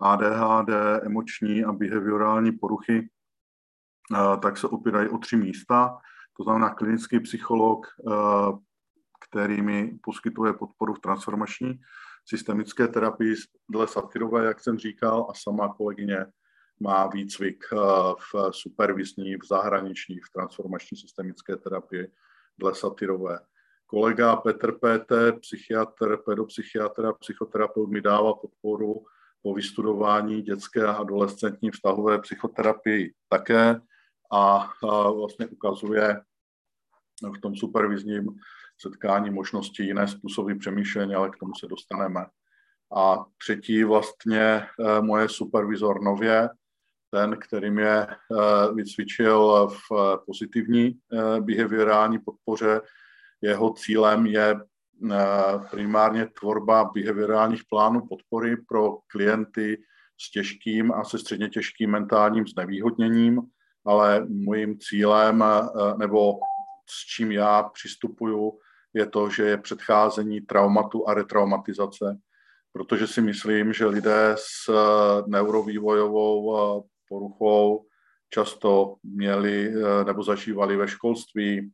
ADHD, 0.00 0.68
emoční 1.02 1.64
a 1.64 1.72
behaviorální 1.72 2.52
poruchy, 2.52 3.08
tak 4.42 4.58
se 4.58 4.68
opírají 4.68 5.08
o 5.08 5.18
tři 5.18 5.36
místa. 5.36 5.98
To 6.36 6.44
znamená 6.44 6.74
klinický 6.74 7.20
psycholog, 7.20 7.86
který 9.28 9.62
mi 9.62 9.98
poskytuje 10.02 10.52
podporu 10.52 10.94
v 10.94 11.00
transformační 11.00 11.80
systemické 12.28 12.88
terapii 12.88 13.34
dle 13.70 13.88
Satyrové, 13.88 14.44
jak 14.44 14.60
jsem 14.60 14.78
říkal, 14.78 15.26
a 15.30 15.32
sama 15.34 15.74
kolegyně 15.74 16.26
má 16.80 17.06
výcvik 17.06 17.64
v 18.32 18.50
supervizní, 18.50 19.36
v 19.36 19.46
zahraniční, 19.48 20.20
v 20.20 20.30
transformační 20.32 20.96
systemické 20.96 21.56
terapii 21.56 22.12
dle 22.58 22.74
Satyrové. 22.74 23.38
Kolega 23.86 24.36
Petr 24.36 24.72
PT, 24.72 25.12
psychiatr, 25.40 26.16
pedopsychiatr 26.16 27.06
a 27.06 27.12
psychoterapeut 27.12 27.90
mi 27.90 28.00
dává 28.00 28.34
podporu 28.34 29.04
po 29.42 29.54
vystudování 29.54 30.42
dětské 30.42 30.86
a 30.86 30.92
adolescentní 30.92 31.70
vztahové 31.70 32.18
psychoterapii 32.18 33.14
také 33.28 33.80
a, 34.32 34.70
a 34.88 35.10
vlastně 35.10 35.46
ukazuje 35.46 36.20
v 37.36 37.40
tom 37.40 37.56
supervizním 37.56 38.26
setkání 38.80 39.30
možnosti 39.30 39.82
jiné 39.82 40.08
způsoby 40.08 40.52
přemýšlení, 40.54 41.14
ale 41.14 41.30
k 41.30 41.36
tomu 41.36 41.52
se 41.54 41.66
dostaneme. 41.66 42.26
A 42.96 43.24
třetí 43.38 43.84
vlastně 43.84 44.40
e, 44.40 44.66
moje 45.00 45.28
supervizor 45.28 46.02
nově, 46.02 46.48
ten, 47.16 47.36
který 47.40 47.70
mě 47.70 47.88
e, 47.88 48.06
vycvičil 48.74 49.68
v 49.68 50.18
pozitivní 50.26 50.86
e, 50.86 50.96
behaviorální 51.40 52.18
podpoře. 52.18 52.80
Jeho 53.40 53.72
cílem 53.72 54.26
je 54.26 54.60
primárně 55.70 56.26
tvorba 56.26 56.90
behaviorálních 56.94 57.62
plánů 57.70 58.06
podpory 58.08 58.56
pro 58.56 58.98
klienty 59.06 59.82
s 60.20 60.30
těžkým 60.30 60.92
a 60.92 61.04
se 61.04 61.18
středně 61.18 61.48
těžkým 61.48 61.90
mentálním 61.90 62.46
znevýhodněním, 62.46 63.42
ale 63.86 64.26
mojím 64.28 64.78
cílem 64.78 65.44
nebo 65.98 66.32
s 66.90 67.06
čím 67.16 67.32
já 67.32 67.62
přistupuju, 67.62 68.58
je 68.94 69.06
to, 69.06 69.30
že 69.30 69.42
je 69.42 69.56
předcházení 69.56 70.40
traumatu 70.40 71.08
a 71.08 71.14
retraumatizace, 71.14 72.18
protože 72.72 73.06
si 73.06 73.20
myslím, 73.20 73.72
že 73.72 73.86
lidé 73.86 74.34
s 74.38 74.72
neurovývojovou 75.26 76.56
poruchou 77.08 77.86
často 78.30 78.96
měli 79.02 79.72
nebo 80.06 80.22
zažívali 80.22 80.76
ve 80.76 80.88
školství 80.88 81.72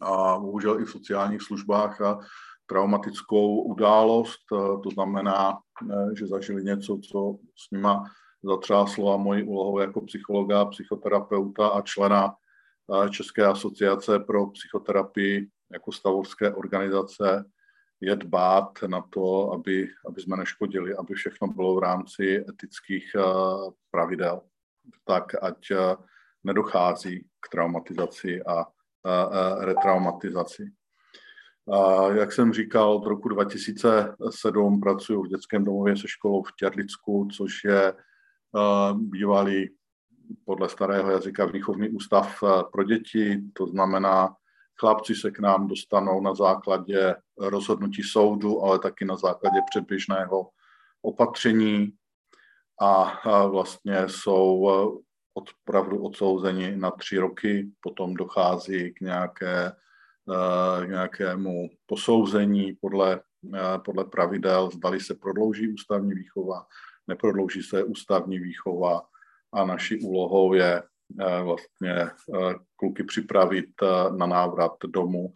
a 0.00 0.38
bohužel 0.38 0.80
i 0.80 0.84
v 0.84 0.90
sociálních 0.90 1.42
službách 1.42 2.00
a 2.00 2.18
traumatickou 2.66 3.62
událost, 3.62 4.38
to 4.82 4.90
znamená, 4.94 5.58
že 6.18 6.26
zažili 6.26 6.64
něco, 6.64 6.98
co 7.10 7.36
s 7.56 7.70
nima 7.70 8.04
zatřáslo 8.42 9.14
a 9.14 9.16
mojí 9.16 9.42
úlohou 9.42 9.78
jako 9.78 10.00
psychologa, 10.00 10.64
psychoterapeuta 10.64 11.68
a 11.68 11.82
člena 11.82 12.34
České 13.10 13.46
asociace 13.46 14.18
pro 14.18 14.46
psychoterapii 14.46 15.48
jako 15.72 15.92
stavovské 15.92 16.54
organizace 16.54 17.44
je 18.00 18.16
dbát 18.16 18.82
na 18.86 19.00
to, 19.00 19.52
aby, 19.52 19.88
aby 20.06 20.20
jsme 20.20 20.36
neškodili, 20.36 20.94
aby 20.94 21.14
všechno 21.14 21.48
bylo 21.48 21.74
v 21.74 21.78
rámci 21.78 22.44
etických 22.48 23.16
pravidel, 23.90 24.42
tak 25.04 25.42
ať 25.42 25.72
nedochází 26.44 27.26
k 27.40 27.48
traumatizaci 27.48 28.42
a 28.42 28.66
retraumatizaci. 29.60 30.72
Jak 32.14 32.32
jsem 32.32 32.52
říkal, 32.52 32.92
od 32.92 33.06
roku 33.06 33.28
2007 33.28 34.80
pracuji 34.80 35.22
v 35.22 35.28
dětském 35.28 35.64
domově 35.64 35.96
se 35.96 36.08
školou 36.08 36.42
v 36.42 36.52
Těrlicku, 36.58 37.28
což 37.36 37.64
je 37.64 37.94
bývalý 38.94 39.70
podle 40.44 40.68
starého 40.68 41.10
jazyka 41.10 41.44
výchovný 41.44 41.88
ústav 41.88 42.42
pro 42.72 42.84
děti, 42.84 43.42
to 43.52 43.66
znamená, 43.66 44.36
chlapci 44.80 45.14
se 45.14 45.30
k 45.30 45.38
nám 45.38 45.68
dostanou 45.68 46.20
na 46.20 46.34
základě 46.34 47.16
rozhodnutí 47.38 48.02
soudu, 48.02 48.62
ale 48.62 48.78
taky 48.78 49.04
na 49.04 49.16
základě 49.16 49.58
předběžného 49.70 50.50
opatření. 51.02 51.92
A 52.80 53.20
vlastně 53.46 54.08
jsou 54.08 54.70
opravdu 55.34 56.02
odsouzeni 56.02 56.76
na 56.76 56.90
tři 56.90 57.18
roky, 57.18 57.70
potom 57.80 58.14
dochází 58.14 58.92
k, 58.94 59.00
nějaké, 59.00 59.72
k 60.84 60.88
nějakému 60.88 61.68
posouzení 61.86 62.72
podle, 62.80 63.20
podle 63.84 64.04
pravidel, 64.04 64.70
zdali 64.70 65.00
se 65.00 65.14
prodlouží 65.14 65.72
ústavní 65.72 66.14
výchova, 66.14 66.66
neprodlouží 67.06 67.62
se 67.62 67.84
ústavní 67.84 68.38
výchova. 68.38 69.02
A 69.52 69.64
naší 69.64 70.00
úlohou 70.00 70.54
je 70.54 70.82
vlastně 71.44 72.10
kluky 72.76 73.04
připravit 73.04 73.68
na 74.16 74.26
návrat 74.26 74.72
domů. 74.86 75.32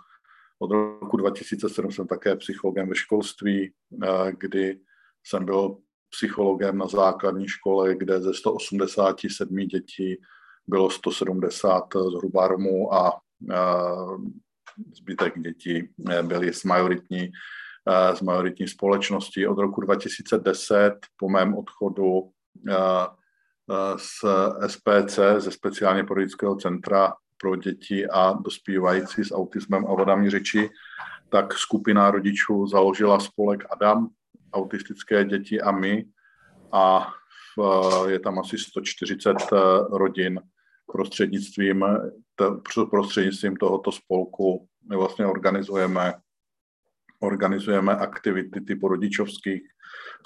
Od 0.58 0.70
roku 0.70 1.16
2007 1.16 1.92
jsem 1.92 2.06
také 2.06 2.36
psychologem 2.36 2.88
ve 2.88 2.94
školství, 2.94 3.72
kdy 4.38 4.80
jsem 5.26 5.44
byl 5.44 5.76
psychologem 6.10 6.78
na 6.78 6.86
základní 6.86 7.48
škole, 7.48 7.94
kde 7.94 8.20
ze 8.20 8.34
187 8.34 9.56
dětí 9.56 10.16
bylo 10.66 10.90
170 10.90 11.84
zhruba 11.94 12.48
Romů 12.48 12.94
a 12.94 13.20
zbytek 14.96 15.38
dětí 15.38 15.88
byly 16.22 16.52
z 16.54 16.64
majoritní, 16.64 17.32
z 18.14 18.20
majoritní 18.20 18.68
společnosti. 18.68 19.46
Od 19.46 19.58
roku 19.58 19.80
2010 19.80 20.92
po 21.16 21.28
mém 21.28 21.54
odchodu 21.54 22.30
z 23.96 24.24
SPC, 24.66 25.18
ze 25.38 25.50
speciálně 25.50 26.04
politického 26.04 26.56
centra 26.56 27.12
pro 27.40 27.56
děti 27.56 28.06
a 28.06 28.32
dospívající 28.32 29.24
s 29.24 29.34
autismem 29.34 29.86
a 29.86 29.94
vadami 29.94 30.30
řeči, 30.30 30.70
tak 31.28 31.54
skupina 31.54 32.10
rodičů 32.10 32.66
založila 32.66 33.20
spolek 33.20 33.64
Adam, 33.70 34.08
autistické 34.52 35.24
děti 35.24 35.60
a 35.60 35.70
my. 35.70 36.04
A 36.72 37.12
je 38.06 38.18
tam 38.18 38.38
asi 38.38 38.58
140 38.58 39.30
eh, 39.30 39.56
rodin 39.90 40.40
prostřednictvím, 40.92 41.84
prostřednictvím 42.90 43.56
tohoto 43.56 43.92
spolku 43.92 44.68
my 44.90 44.96
vlastně 44.96 45.26
organizujeme, 45.26 46.14
organizujeme 47.26 47.96
aktivity 47.96 48.60
typu 48.60 48.88
rodičovských 48.88 49.62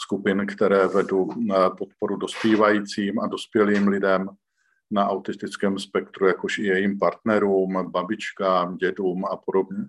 skupin, 0.00 0.46
které 0.46 0.86
vedou 0.86 1.28
na 1.46 1.70
podporu 1.70 2.16
dospívajícím 2.16 3.20
a 3.20 3.26
dospělým 3.26 3.88
lidem 3.88 4.28
na 4.90 5.08
autistickém 5.08 5.78
spektru, 5.78 6.26
jakož 6.26 6.58
i 6.58 6.66
jejím 6.66 6.98
partnerům, 6.98 7.90
babičkám, 7.90 8.76
dědům 8.76 9.24
a 9.24 9.36
podobně. 9.36 9.84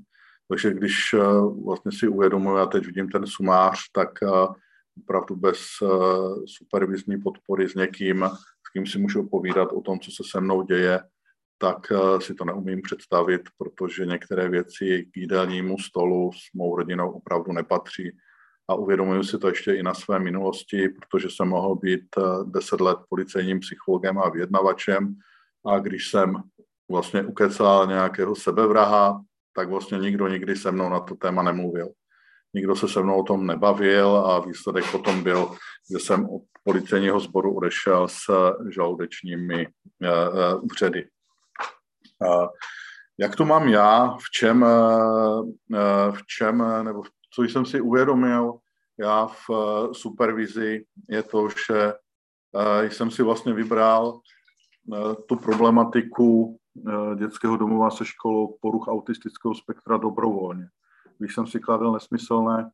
Takže 0.47 0.73
když 0.73 1.13
eh, 1.13 1.17
vlastně 1.65 1.91
si 1.91 2.07
uvědomuji, 2.07 2.57
a 2.57 2.65
teď 2.65 2.85
vidím 2.85 3.09
ten 3.09 3.27
sumář, 3.27 3.79
tak 3.91 4.09
eh, 4.23 4.27
opravdu 5.01 5.35
bez 5.35 5.59
eh, 5.83 5.87
supervizní 6.45 7.21
podpory 7.21 7.69
s 7.69 7.75
někým, 7.75 8.29
s 8.67 8.69
kým 8.73 8.87
si 8.87 8.99
můžu 8.99 9.29
povídat 9.29 9.71
o 9.71 9.81
tom, 9.81 9.99
co 9.99 10.11
se 10.11 10.23
se 10.31 10.41
mnou 10.41 10.61
děje, 10.61 10.99
tak 11.61 11.77
si 12.19 12.33
to 12.33 12.45
neumím 12.45 12.81
představit, 12.81 13.41
protože 13.57 14.05
některé 14.05 14.49
věci 14.49 15.07
k 15.13 15.17
jídelnímu 15.17 15.77
stolu 15.77 16.31
s 16.31 16.53
mou 16.53 16.75
rodinou 16.75 17.11
opravdu 17.11 17.51
nepatří. 17.51 18.11
A 18.69 18.75
uvědomuji 18.75 19.23
si 19.23 19.37
to 19.37 19.47
ještě 19.47 19.73
i 19.73 19.83
na 19.83 19.93
své 19.93 20.19
minulosti, 20.19 20.89
protože 20.89 21.27
jsem 21.29 21.47
mohl 21.47 21.75
být 21.75 22.05
deset 22.45 22.81
let 22.81 22.97
policejním 23.09 23.59
psychologem 23.59 24.19
a 24.19 24.29
vyjednavačem 24.29 25.15
a 25.65 25.79
když 25.79 26.09
jsem 26.09 26.35
vlastně 26.91 27.23
ukecal 27.23 27.87
nějakého 27.87 28.35
sebevraha, 28.35 29.21
tak 29.55 29.69
vlastně 29.69 29.97
nikdo 29.97 30.27
nikdy 30.27 30.55
se 30.55 30.71
mnou 30.71 30.89
na 30.89 30.99
to 30.99 31.15
téma 31.15 31.43
nemluvil. 31.43 31.89
Nikdo 32.53 32.75
se 32.75 32.87
se 32.87 33.03
mnou 33.03 33.19
o 33.19 33.23
tom 33.23 33.47
nebavil 33.47 34.17
a 34.17 34.39
výsledek 34.39 34.91
potom 34.91 35.23
byl, 35.23 35.51
že 35.91 35.99
jsem 35.99 36.25
od 36.25 36.41
policejního 36.63 37.19
sboru 37.19 37.55
odešel 37.55 38.07
s 38.07 38.53
žaludečními 38.75 39.67
vředy. 40.71 41.07
Eh, 42.23 42.27
eh, 42.27 42.47
jak 43.17 43.35
to 43.35 43.45
mám 43.45 43.67
já, 43.67 44.17
v 44.21 44.29
čem, 44.31 44.63
eh, 44.63 46.11
v 46.11 46.25
čem, 46.37 46.83
nebo 46.83 47.03
co 47.33 47.43
jsem 47.43 47.65
si 47.65 47.81
uvědomil 47.81 48.53
já 48.99 49.27
v 49.27 49.49
supervizi, 49.91 50.85
je 51.09 51.23
to, 51.23 51.49
že 51.49 51.93
jsem 52.81 53.11
si 53.11 53.23
vlastně 53.23 53.53
vybral 53.53 54.19
tu 55.27 55.35
problematiku 55.35 56.59
Eh, 56.87 57.15
dětského 57.15 57.57
domova 57.57 57.91
se 57.91 58.05
školou 58.05 58.57
poruch 58.61 58.87
autistického 58.87 59.55
spektra 59.55 59.97
dobrovolně. 59.97 60.67
Když 61.17 61.35
jsem 61.35 61.47
si 61.47 61.59
kladl 61.59 61.91
nesmyslné 61.91 62.71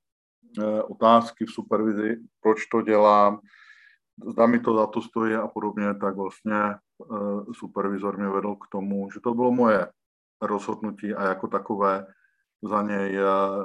eh, 0.60 0.81
otázky 0.84 1.45
v 1.45 1.51
supervizi, 1.51 2.17
proč 2.41 2.65
to 2.65 2.81
dělám, 2.81 3.39
zda 4.32 4.47
mi 4.47 4.60
to 4.60 4.75
za 4.75 4.88
to 4.88 5.01
stojí 5.01 5.36
a 5.36 5.47
podobně, 5.47 5.93
tak 5.93 6.15
vlastně 6.15 6.56
eh, 6.56 7.54
supervizor 7.54 8.17
mě 8.17 8.28
vedl 8.28 8.56
k 8.56 8.67
tomu, 8.71 9.12
že 9.12 9.19
to 9.19 9.34
bylo 9.34 9.51
moje 9.51 9.88
rozhodnutí 10.41 11.13
a 11.13 11.23
jako 11.23 11.47
takové 11.47 12.08
za 12.63 12.82
něj 12.82 13.17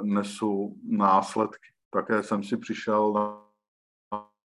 nesu 0.03 0.75
následky. 0.83 1.67
Také 1.89 2.23
jsem 2.23 2.43
si 2.43 2.57
přišel 2.57 3.13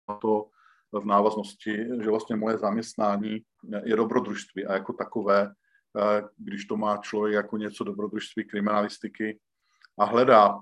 na 0.08 0.14
to 0.20 0.46
v 0.92 1.04
návaznosti, 1.04 1.88
že 2.02 2.10
vlastně 2.10 2.36
moje 2.36 2.58
zaměstnání 2.58 3.42
je 3.84 3.96
dobrodružství 3.96 4.66
a 4.66 4.72
jako 4.72 4.92
takové 4.92 5.54
když 6.36 6.64
to 6.64 6.76
má 6.76 6.96
člověk 6.96 7.34
jako 7.34 7.56
něco 7.56 7.84
dobrodružství 7.84 8.44
kriminalistiky 8.44 9.40
a 9.98 10.04
hledá 10.04 10.60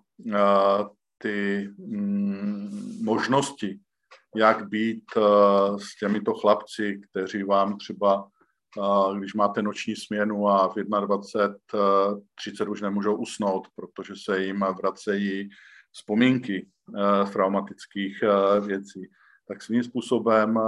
ty 1.19 1.69
mm, 1.79 2.99
možnosti, 3.05 3.81
jak 4.37 4.69
být 4.69 5.05
s 5.77 5.99
těmito 5.99 6.35
chlapci, 6.35 7.01
kteří 7.11 7.43
vám 7.43 7.79
třeba, 7.79 8.29
když 9.19 9.35
máte 9.35 9.63
noční 9.63 9.97
směnu 9.97 10.49
a 10.49 10.69
v 10.69 10.75
21, 10.75 12.21
30 12.35 12.69
už 12.69 12.81
nemůžou 12.81 13.17
usnout, 13.17 13.69
protože 13.75 14.15
se 14.25 14.43
jim 14.45 14.65
vracejí 14.81 15.49
vzpomínky 15.93 16.69
traumatických 17.33 18.25
věcí, 18.67 19.11
tak 19.49 19.63
svým 19.63 19.83
způsobem 19.83 20.59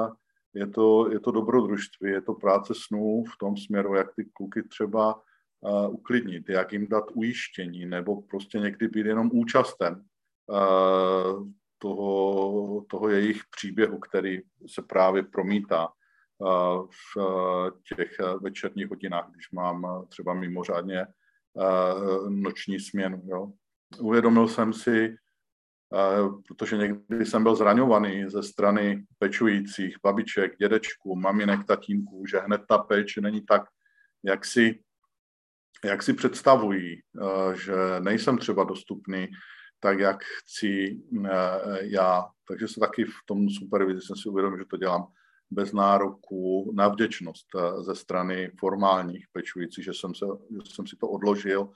je 0.55 0.66
to, 0.66 1.12
je 1.12 1.20
to 1.20 1.31
dobrodružství, 1.31 2.11
je 2.11 2.20
to 2.20 2.35
práce 2.35 2.72
snů 2.87 3.24
v 3.24 3.38
tom 3.38 3.57
směru, 3.57 3.94
jak 3.94 4.14
ty 4.16 4.24
kluky 4.33 4.62
třeba 4.62 5.14
uh, 5.14 5.94
uklidnit, 5.94 6.48
jak 6.48 6.72
jim 6.72 6.88
dát 6.88 7.05
ujištění, 7.14 7.87
nebo 7.87 8.22
prostě 8.22 8.59
někdy 8.59 8.88
být 8.88 9.07
jenom 9.07 9.31
účasten 9.33 10.05
uh, 10.46 11.48
toho, 11.84 12.84
toho 12.90 13.08
jejich 13.08 13.42
příběhu, 13.50 13.98
který 13.98 14.40
se 14.66 14.82
právě 14.82 15.22
promítá 15.22 15.88
uh, 15.88 16.88
v 16.88 17.16
uh, 17.16 17.70
těch 17.88 18.16
večerních 18.40 18.88
hodinách, 18.88 19.30
když 19.30 19.50
mám 19.50 20.06
třeba 20.08 20.34
mimořádně 20.34 21.06
noční 22.28 22.80
směnu. 22.80 23.22
Jo. 23.26 23.52
uvědomil 23.98 24.48
jsem 24.48 24.72
si, 24.72 25.16
protože 26.48 26.76
někdy 26.76 27.26
jsem 27.26 27.42
byl 27.42 27.56
zraňovaný 27.56 28.30
ze 28.30 28.42
strany 28.42 29.04
pečujících, 29.18 29.96
babiček, 30.02 30.56
dědečků, 30.58 31.16
maminek, 31.16 31.64
tatínků, 31.66 32.26
že 32.26 32.38
hned 32.38 32.60
ta 32.68 32.78
péče 32.78 33.20
není 33.20 33.40
tak, 33.40 33.62
jak 34.24 34.44
si, 34.44 34.82
jak 35.84 36.02
si 36.02 36.12
představují, 36.12 37.00
že 37.54 37.74
nejsem 38.00 38.38
třeba 38.38 38.64
dostupný 38.64 39.28
tak, 39.84 39.98
jak 39.98 40.24
chci 40.24 41.02
já. 41.80 42.24
Takže 42.48 42.68
se 42.68 42.80
taky 42.80 43.04
v 43.04 43.18
tom 43.26 43.50
supervizi 43.50 44.00
jsem 44.00 44.16
si 44.16 44.28
uvědomil, 44.28 44.58
že 44.58 44.64
to 44.64 44.76
dělám 44.76 45.06
bez 45.50 45.72
nároku 45.72 46.72
na 46.74 46.88
vděčnost 46.88 47.46
ze 47.80 47.94
strany 47.94 48.52
formálních 48.58 49.26
pečujících, 49.32 49.84
že 49.84 49.94
jsem, 49.94 50.14
se, 50.14 50.26
že 50.50 50.72
jsem 50.74 50.86
si 50.86 50.96
to 50.96 51.08
odložil 51.08 51.68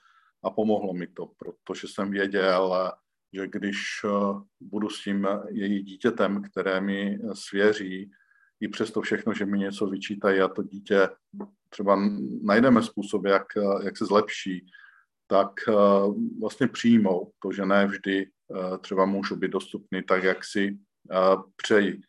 a 0.44 0.50
pomohlo 0.50 0.94
mi 0.94 1.06
to, 1.06 1.26
protože 1.36 1.88
jsem 1.88 2.10
věděl, 2.10 2.92
že 3.32 3.46
když 3.46 3.76
eh, 4.04 4.08
budu 4.60 4.88
s 4.88 5.04
tím 5.04 5.28
její 5.48 5.82
dítětem, 5.82 6.42
které 6.42 6.80
mi 6.80 7.18
svěří, 7.32 8.10
i 8.60 8.68
přesto 8.68 9.00
všechno, 9.00 9.34
že 9.34 9.46
mi 9.46 9.58
něco 9.58 9.86
vyčítají 9.86 10.40
a 10.40 10.48
to 10.48 10.62
dítě 10.62 11.08
třeba 11.68 12.00
najdeme 12.42 12.82
způsob, 12.82 13.26
jak, 13.26 13.46
jak 13.84 13.96
se 13.96 14.04
zlepší, 14.04 14.66
tak 15.30 15.52
eh, 15.68 15.72
vlastně 16.40 16.68
přijmou 16.68 17.32
to, 17.38 17.52
že 17.52 17.66
ne 17.66 17.86
vždy 17.86 18.26
eh, 18.26 18.78
třeba 18.78 19.06
můžu 19.06 19.36
být 19.36 19.50
dostupný 19.50 20.02
tak, 20.02 20.22
jak 20.22 20.44
si 20.44 20.78
přeji, 21.56 22.00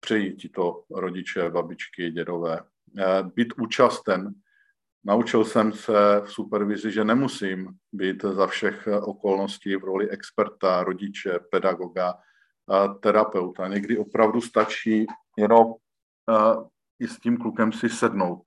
přeji 0.00 0.34
tito 0.34 0.84
rodiče, 0.90 1.50
babičky, 1.50 2.10
dědové. 2.10 2.60
Být 3.34 3.52
účasten 3.58 4.34
Naučil 5.04 5.44
jsem 5.44 5.72
se 5.72 6.20
v 6.24 6.32
supervizi, 6.32 6.92
že 6.92 7.04
nemusím 7.04 7.68
být 7.92 8.22
za 8.22 8.46
všech 8.46 8.88
okolností 9.02 9.76
v 9.76 9.84
roli 9.84 10.10
experta, 10.10 10.84
rodiče, 10.84 11.38
pedagoga, 11.50 12.14
terapeuta. 13.00 13.68
Někdy 13.68 13.98
opravdu 13.98 14.40
stačí 14.40 15.06
jenom 15.38 15.74
i 17.00 17.08
s 17.08 17.18
tím 17.18 17.36
klukem 17.36 17.72
si 17.72 17.88
sednout 17.88 18.42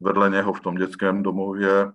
vedle 0.00 0.30
něho 0.30 0.52
v 0.52 0.60
tom 0.60 0.74
dětském 0.74 1.22
domově 1.22 1.92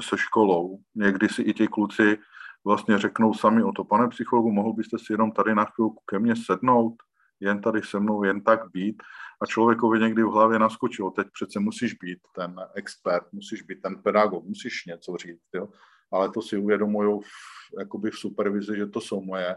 se 0.00 0.18
školou. 0.18 0.78
Někdy 0.94 1.28
si 1.28 1.42
i 1.42 1.54
ti 1.54 1.68
kluci 1.68 2.18
vlastně 2.64 2.98
řeknou 2.98 3.34
sami 3.34 3.62
o 3.62 3.72
to, 3.72 3.84
pane 3.84 4.08
psychologu, 4.08 4.52
mohl 4.52 4.72
byste 4.72 4.98
si 4.98 5.12
jenom 5.12 5.32
tady 5.32 5.54
na 5.54 5.64
chvilku 5.64 6.02
ke 6.06 6.18
mně 6.18 6.34
sednout, 6.36 6.94
jen 7.40 7.60
tady 7.60 7.82
se 7.82 8.00
mnou 8.00 8.24
jen 8.24 8.40
tak 8.40 8.70
být 8.70 9.02
a 9.42 9.46
člověkovi 9.46 10.00
někdy 10.00 10.22
v 10.22 10.26
hlavě 10.28 10.58
naskočilo, 10.58 11.10
teď 11.10 11.26
přece 11.32 11.60
musíš 11.60 11.94
být 11.94 12.18
ten 12.34 12.56
expert, 12.74 13.32
musíš 13.32 13.62
být 13.62 13.82
ten 13.82 14.02
pedagog, 14.02 14.44
musíš 14.44 14.86
něco 14.86 15.16
říct, 15.16 15.48
jo? 15.54 15.68
ale 16.12 16.30
to 16.30 16.42
si 16.42 16.56
uvědomují 16.56 17.20
v, 17.20 17.78
jakoby 17.78 18.10
v 18.10 18.18
supervizi, 18.18 18.76
že 18.76 18.86
to 18.86 19.00
jsou 19.00 19.20
moje 19.20 19.56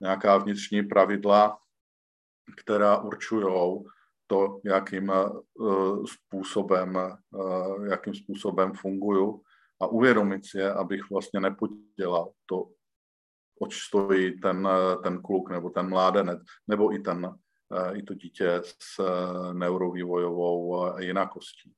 nějaká 0.00 0.38
vnitřní 0.38 0.82
pravidla, 0.82 1.58
která 2.56 2.98
určují 2.98 3.44
to, 4.34 4.60
jakým 4.64 5.12
uh, 5.54 6.04
způsobem, 6.04 6.98
uh, 7.30 7.86
jakým 7.86 8.14
způsobem 8.14 8.72
funguju 8.72 9.42
a 9.80 9.86
uvědomit 9.86 10.46
si 10.46 10.58
je, 10.58 10.72
abych 10.72 11.10
vlastně 11.10 11.40
nepodělal 11.40 12.32
to, 12.46 12.68
oč 13.60 13.82
stojí 13.82 14.40
ten, 14.40 14.68
ten 15.02 15.22
kluk 15.22 15.50
nebo 15.50 15.70
ten 15.70 15.88
mládenec, 15.88 16.40
nebo 16.68 16.94
i 16.94 16.98
ten 16.98 17.34
i 17.94 18.02
to 18.02 18.14
dítě 18.14 18.60
s 18.62 18.98
eh, 19.00 19.54
neurovývojovou 19.54 20.86
eh, 20.86 21.04
jinakostí. 21.04 21.72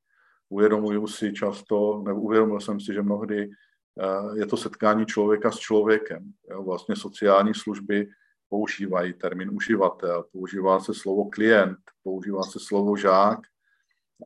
Uvědomuju 0.48 1.06
si 1.06 1.32
často, 1.32 2.02
nebo 2.06 2.20
uvědomil 2.20 2.60
jsem 2.60 2.80
si, 2.80 2.94
že 2.94 3.02
mnohdy 3.02 3.48
eh, 3.50 4.38
je 4.38 4.46
to 4.46 4.56
setkání 4.56 5.06
člověka 5.06 5.50
s 5.50 5.58
člověkem. 5.58 6.32
Jo, 6.50 6.62
vlastně 6.62 6.96
sociální 6.96 7.54
služby 7.54 8.08
používají 8.48 9.12
termín 9.12 9.50
uživatel, 9.52 10.24
používá 10.32 10.80
se 10.80 10.94
slovo 10.94 11.30
klient, 11.30 11.78
používá 12.02 12.42
se 12.42 12.58
slovo 12.60 12.96
žák 12.96 13.40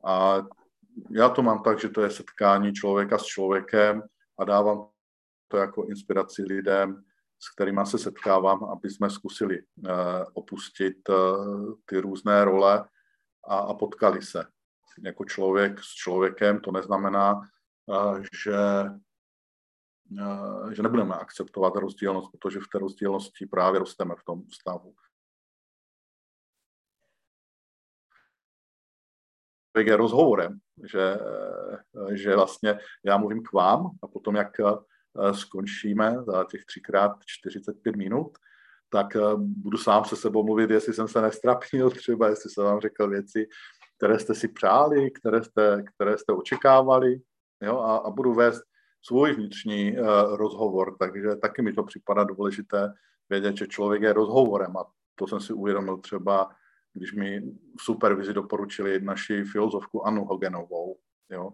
a 0.05 0.41
já 1.09 1.29
to 1.29 1.41
mám 1.41 1.63
tak, 1.63 1.79
že 1.79 1.89
to 1.89 2.01
je 2.01 2.09
setkání 2.09 2.73
člověka 2.73 3.17
s 3.17 3.23
člověkem 3.23 4.03
a 4.39 4.43
dávám 4.43 4.87
to 5.47 5.57
jako 5.57 5.83
inspiraci 5.83 6.43
lidem, 6.43 7.03
s 7.39 7.49
kterými 7.49 7.81
se 7.83 7.97
setkávám, 7.97 8.63
aby 8.63 8.89
jsme 8.89 9.09
zkusili 9.09 9.59
eh, 9.59 9.91
opustit 10.33 11.09
eh, 11.09 11.13
ty 11.85 11.97
různé 11.97 12.45
role 12.45 12.85
a, 13.47 13.57
a 13.57 13.73
potkali 13.73 14.21
se. 14.21 14.45
Jako 15.03 15.25
člověk 15.25 15.79
s 15.79 15.93
člověkem 15.93 16.59
to 16.59 16.71
neznamená, 16.71 17.41
eh, 17.89 18.23
že, 18.43 18.55
že 20.71 20.83
nebudeme 20.83 21.15
akceptovat 21.15 21.75
rozdílnost, 21.75 22.31
protože 22.31 22.59
v 22.59 22.67
té 22.71 22.79
rozdílnosti 22.79 23.45
právě 23.45 23.79
rosteme 23.79 24.15
v 24.15 24.23
tom 24.23 24.43
stavu. 24.51 24.95
je 29.77 29.95
rozhovorem, 29.95 30.59
že, 30.83 31.17
že 32.13 32.35
vlastně 32.35 32.79
já 33.05 33.17
mluvím 33.17 33.43
k 33.43 33.53
vám 33.53 33.89
a 34.03 34.07
potom, 34.07 34.35
jak 34.35 34.51
skončíme 35.31 36.23
za 36.23 36.43
těch 36.43 36.65
třikrát 36.65 37.11
45 37.25 37.95
minut, 37.95 38.37
tak 38.89 39.15
eh, 39.15 39.19
budu 39.35 39.77
sám 39.77 40.05
se 40.05 40.15
sebou 40.15 40.43
mluvit, 40.43 40.69
jestli 40.69 40.93
jsem 40.93 41.07
se 41.07 41.21
nestrapnil 41.21 41.89
třeba, 41.89 42.29
jestli 42.29 42.49
jsem 42.49 42.63
vám 42.63 42.79
řekl 42.79 43.09
věci, 43.09 43.47
které 43.97 44.19
jste 44.19 44.35
si 44.35 44.47
přáli, 44.47 45.11
které 45.11 45.43
jste, 45.43 45.83
které 45.95 46.17
jste 46.17 46.33
očekávali, 46.33 47.21
jo, 47.61 47.79
a, 47.79 47.97
a 47.97 48.09
budu 48.09 48.33
vést 48.33 48.63
svůj 49.01 49.33
vnitřní 49.33 49.97
uh, 49.97 50.07
rozhovor, 50.35 50.97
takže 50.99 51.35
taky 51.35 51.61
mi 51.61 51.73
to 51.73 51.83
připadá 51.83 52.23
důležité 52.23 52.93
vědět, 53.29 53.57
že 53.57 53.67
člověk 53.67 54.01
je 54.01 54.13
rozhovorem 54.13 54.77
a 54.77 54.85
to 55.15 55.27
jsem 55.27 55.39
si 55.39 55.53
uvědomil 55.53 55.97
třeba, 55.97 56.49
když 56.93 57.13
mi 57.13 57.41
v 57.79 57.81
supervizi 57.81 58.33
doporučili 58.33 59.01
naši 59.01 59.43
filozofku 59.43 60.07
Anu 60.07 60.25
Hogenovou, 60.25 60.97
jo. 61.29 61.51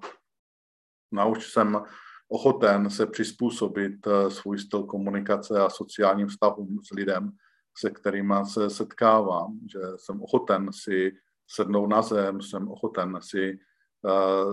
Nauč 1.12 1.52
jsem 1.52 1.84
ochoten 2.30 2.90
se 2.90 3.06
přizpůsobit 3.06 4.08
eh, 4.08 4.32
svůj 4.32 4.60
styl 4.60 4.84
komunikace 4.84 5.62
a 5.62 5.70
sociálním 5.70 6.28
vztahům 6.28 6.80
s 6.84 6.92
lidem, 6.96 7.32
se 7.78 7.90
kterými 7.90 8.36
se 8.44 8.70
setkávám, 8.70 9.60
že 9.72 9.80
jsem 9.96 10.22
ochoten 10.22 10.74
si 10.74 11.12
sednout 11.48 11.88
na 11.88 12.02
zem, 12.02 12.42
jsem 12.42 12.72
ochoten 12.72 13.20
si 13.22 13.60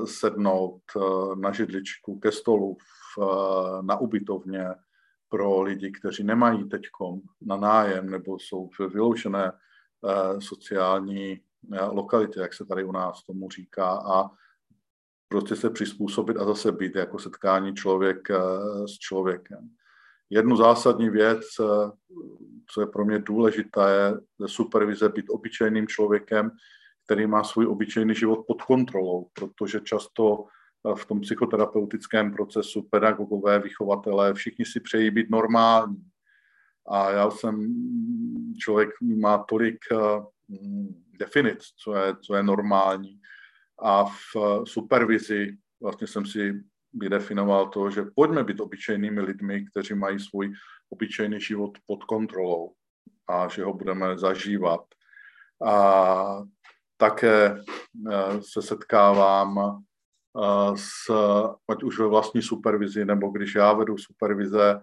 sednout 0.04 0.83
uh, 0.96 1.37
na 1.37 1.52
židličku 1.52 2.18
ke 2.18 2.33
stolu 2.33 2.76
v, 2.76 3.18
uh, 3.18 3.83
na 3.83 4.00
ubytovně 4.00 4.68
pro 5.28 5.62
lidi, 5.62 5.92
kteří 5.92 6.24
nemají 6.24 6.68
teďkom 6.68 7.20
na 7.42 7.57
nájem 7.57 8.11
nebo 8.11 8.38
jsou 8.38 8.68
v 8.68 8.88
vyloučené 8.88 9.52
sociální 10.38 11.40
lokalitě, 11.90 12.40
jak 12.40 12.54
se 12.54 12.64
tady 12.64 12.85
u 12.85 12.92
nás 12.92 13.24
tomu 13.24 13.50
říká, 13.50 13.88
a 13.88 14.30
prostě 15.35 15.57
se 15.57 15.70
přizpůsobit 15.70 16.37
a 16.37 16.44
zase 16.44 16.72
být 16.72 16.96
jako 16.96 17.18
setkání 17.18 17.74
člověk 17.74 18.30
eh, 18.30 18.38
s 18.88 18.98
člověkem. 18.98 19.68
Jednu 20.30 20.57
zásadní 20.57 21.11
věc, 21.11 21.40
eh, 21.61 21.90
co 22.70 22.80
je 22.80 22.87
pro 22.87 23.04
mě 23.04 23.18
důležité, 23.18 23.80
je 23.90 24.20
ze 24.38 24.48
supervize 24.48 25.09
být 25.09 25.30
obyčejným 25.30 25.87
člověkem, 25.87 26.50
který 27.04 27.26
má 27.26 27.44
svůj 27.44 27.66
obyčejný 27.66 28.14
život 28.14 28.44
pod 28.46 28.62
kontrolou, 28.62 29.28
protože 29.32 29.80
často 29.80 30.44
eh, 30.44 30.94
v 30.94 31.06
tom 31.06 31.20
psychoterapeutickém 31.20 32.32
procesu 32.32 32.82
pedagogové, 32.90 33.58
vychovatelé, 33.58 34.34
všichni 34.34 34.64
si 34.64 34.80
přejí 34.80 35.10
být 35.10 35.30
normální. 35.30 36.04
A 36.88 37.10
já 37.10 37.30
jsem, 37.30 37.74
člověk 38.58 38.90
má 39.00 39.38
tolik 39.38 39.78
definic, 41.18 41.64
co 41.76 41.94
je, 41.94 42.16
co 42.16 42.34
je 42.34 42.42
normální, 42.42 43.20
a 43.78 44.04
v 44.04 44.36
eh, 44.36 44.66
supervizi 44.66 45.56
vlastně 45.82 46.06
jsem 46.06 46.26
si 46.26 46.52
vydefinoval 46.92 47.68
to, 47.68 47.90
že 47.90 48.04
pojďme 48.14 48.44
být 48.44 48.60
obyčejnými 48.60 49.20
lidmi, 49.20 49.64
kteří 49.64 49.94
mají 49.94 50.20
svůj 50.20 50.52
obyčejný 50.90 51.40
život 51.40 51.78
pod 51.86 52.04
kontrolou 52.04 52.72
a 53.28 53.48
že 53.48 53.64
ho 53.64 53.74
budeme 53.74 54.18
zažívat. 54.18 54.80
A 55.66 56.42
také 56.96 57.57
eh, 58.11 58.42
se 58.52 58.62
setkávám 58.62 59.59
eh, 59.59 60.76
s, 60.76 61.11
ať 61.68 61.83
už 61.83 61.98
ve 61.98 62.07
vlastní 62.07 62.42
supervizi, 62.42 63.04
nebo 63.04 63.28
když 63.28 63.54
já 63.54 63.72
vedu 63.72 63.98
supervize, 63.98 64.80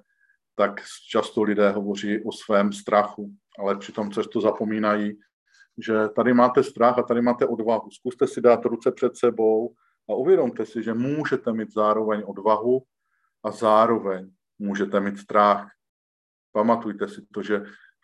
tak 0.55 0.81
často 1.09 1.43
lidé 1.43 1.69
hovoří 1.69 2.23
o 2.25 2.31
svém 2.31 2.73
strachu, 2.73 3.31
ale 3.59 3.77
přitom 3.77 4.11
často 4.11 4.41
zapomínají, 4.41 5.19
že 5.77 6.09
tady 6.15 6.33
máte 6.33 6.63
strach 6.63 6.97
a 6.97 7.03
tady 7.03 7.21
máte 7.21 7.45
odvahu. 7.47 7.91
Zkuste 7.91 8.27
si 8.27 8.41
dát 8.41 8.65
ruce 8.65 8.91
před 8.91 9.17
sebou 9.17 9.73
a 10.09 10.13
uvědomte 10.13 10.65
si, 10.65 10.83
že 10.83 10.93
můžete 10.93 11.53
mít 11.53 11.73
zároveň 11.73 12.23
odvahu 12.25 12.83
a 13.43 13.51
zároveň 13.51 14.31
můžete 14.59 14.99
mít 14.99 15.17
strach. 15.17 15.71
Pamatujte 16.51 17.07
si 17.07 17.21
to, 17.33 17.43
že 17.43 17.59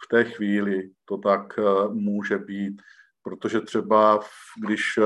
v 0.06 0.08
té 0.10 0.24
chvíli 0.24 0.90
to 1.06 1.18
tak 1.18 1.60
eh, 1.60 1.64
může 1.90 2.38
být, 2.38 2.82
protože 3.30 3.62
třeba 3.62 4.20
když 4.66 4.98
eh, 4.98 5.04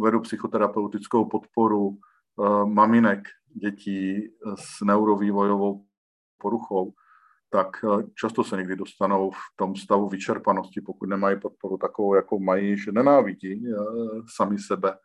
vedu 0.00 0.20
psychoterapeutickou 0.20 1.24
podporu 1.24 1.96
eh, 1.96 2.64
maminek 2.64 3.28
dětí 3.54 4.30
s 4.54 4.80
neurovývojovou 4.84 5.84
poruchou, 6.38 6.92
tak 7.50 7.76
často 8.20 8.44
se 8.44 8.56
někdy 8.56 8.76
dostanou 8.76 9.30
v 9.30 9.56
tom 9.56 9.76
stavu 9.76 10.08
vyčerpanosti, 10.08 10.80
pokud 10.80 11.08
nemají 11.08 11.40
podporu 11.40 11.76
takovou, 11.76 12.14
jakou 12.14 12.38
mají, 12.38 12.78
že 12.78 12.92
nenávidí 12.92 13.64
sami 14.36 14.58
sebe, 14.58 14.98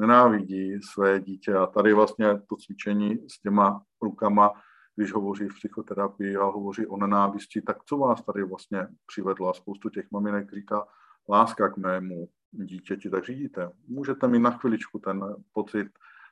nenávidí 0.00 0.82
své 0.92 1.20
dítě. 1.20 1.54
A 1.54 1.66
tady 1.66 1.92
vlastně 1.92 2.26
to 2.48 2.56
cvičení 2.56 3.18
s 3.28 3.40
těma 3.40 3.82
rukama, 4.02 4.50
když 4.96 5.12
hovoří 5.12 5.48
v 5.48 5.54
psychoterapii 5.54 6.36
a 6.36 6.44
hovoří 6.44 6.86
o 6.86 6.96
nenávisti, 6.96 7.62
tak 7.62 7.84
co 7.84 7.96
vás 7.96 8.22
tady 8.22 8.44
vlastně 8.44 8.88
přivedlo? 9.06 9.48
A 9.48 9.52
spoustu 9.52 9.90
těch 9.90 10.06
maminek 10.10 10.52
říká, 10.54 10.86
láska 11.28 11.68
k 11.68 11.76
mému 11.76 12.28
dítěti, 12.50 13.10
tak 13.10 13.24
řídíte. 13.24 13.70
Můžete 13.88 14.28
mít 14.28 14.38
na 14.38 14.50
chviličku 14.50 14.98
ten 14.98 15.36
pocit 15.52 15.88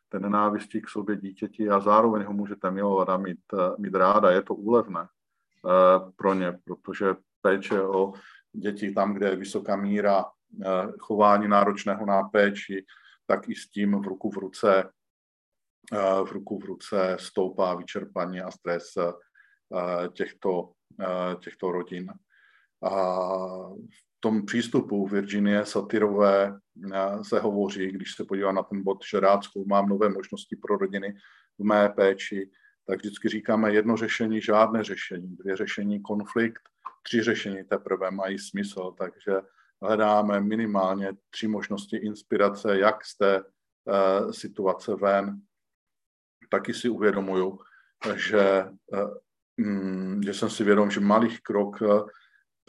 té 0.08 0.20
nenávisti 0.20 0.80
k 0.80 0.88
sobě 0.88 1.16
dítěti 1.16 1.68
a 1.68 1.80
zároveň 1.80 2.22
ho 2.22 2.32
můžete 2.32 2.70
milovat 2.70 3.08
a 3.08 3.16
mít, 3.16 3.40
mít 3.78 3.94
ráda. 3.94 4.30
Je 4.30 4.42
to 4.42 4.54
úlevné 4.54 5.00
uh, 5.00 6.10
pro 6.16 6.34
ně, 6.34 6.58
protože 6.64 7.06
péče 7.42 7.82
o 7.82 8.12
děti 8.52 8.92
tam, 8.92 9.14
kde 9.14 9.28
je 9.28 9.36
vysoká 9.36 9.76
míra 9.76 10.24
uh, 10.24 10.64
chování 10.98 11.48
náročného 11.48 12.06
na 12.06 12.22
péči, 12.22 12.84
tak 13.26 13.48
i 13.48 13.54
s 13.54 13.68
tím 13.68 14.02
v 14.02 14.06
ruku 14.06 14.30
v 14.30 14.36
ruce 14.36 14.90
uh, 15.92 16.26
v 16.26 16.32
ruku 16.32 16.58
v 16.58 16.64
ruce 16.64 17.16
stoupá 17.20 17.74
vyčerpaní 17.74 18.40
a 18.40 18.50
stres 18.50 18.84
těchto, 20.12 20.72
těchto 21.40 21.72
rodin. 21.72 22.12
A 22.82 22.90
tom 24.20 24.46
přístupu 24.46 25.06
Virginie 25.06 25.66
Satirové 25.66 26.58
eh, 26.92 27.24
se 27.24 27.40
hovoří, 27.40 27.86
když 27.86 28.14
se 28.14 28.24
podívám 28.24 28.54
na 28.54 28.62
ten 28.62 28.82
bod, 28.82 28.98
že 29.10 29.20
rád 29.20 29.44
zkoumám 29.44 29.88
nové 29.88 30.08
možnosti 30.08 30.56
pro 30.56 30.76
rodiny 30.76 31.14
v 31.58 31.64
mé 31.64 31.88
péči, 31.88 32.50
tak 32.86 32.98
vždycky 32.98 33.28
říkáme 33.28 33.72
jedno 33.72 33.96
řešení, 33.96 34.40
žádné 34.40 34.84
řešení, 34.84 35.36
dvě 35.36 35.56
řešení, 35.56 36.02
konflikt, 36.02 36.62
tři 37.02 37.22
řešení 37.22 37.64
teprve 37.64 38.10
mají 38.10 38.38
smysl, 38.38 38.94
takže 38.98 39.32
hledáme 39.82 40.40
minimálně 40.40 41.12
tři 41.30 41.48
možnosti 41.48 41.96
inspirace, 41.96 42.78
jak 42.78 43.04
z 43.04 43.16
té 43.16 43.42
uh, 43.42 44.30
situace 44.30 44.94
ven. 44.94 45.40
Taky 46.48 46.74
si 46.74 46.88
uvědomuju, 46.88 47.58
že, 48.16 48.64
uh, 48.86 49.14
mm, 49.56 50.22
že 50.22 50.34
jsem 50.34 50.50
si 50.50 50.64
vědom, 50.64 50.90
že 50.90 51.00
malých 51.00 51.40
krok 51.40 51.82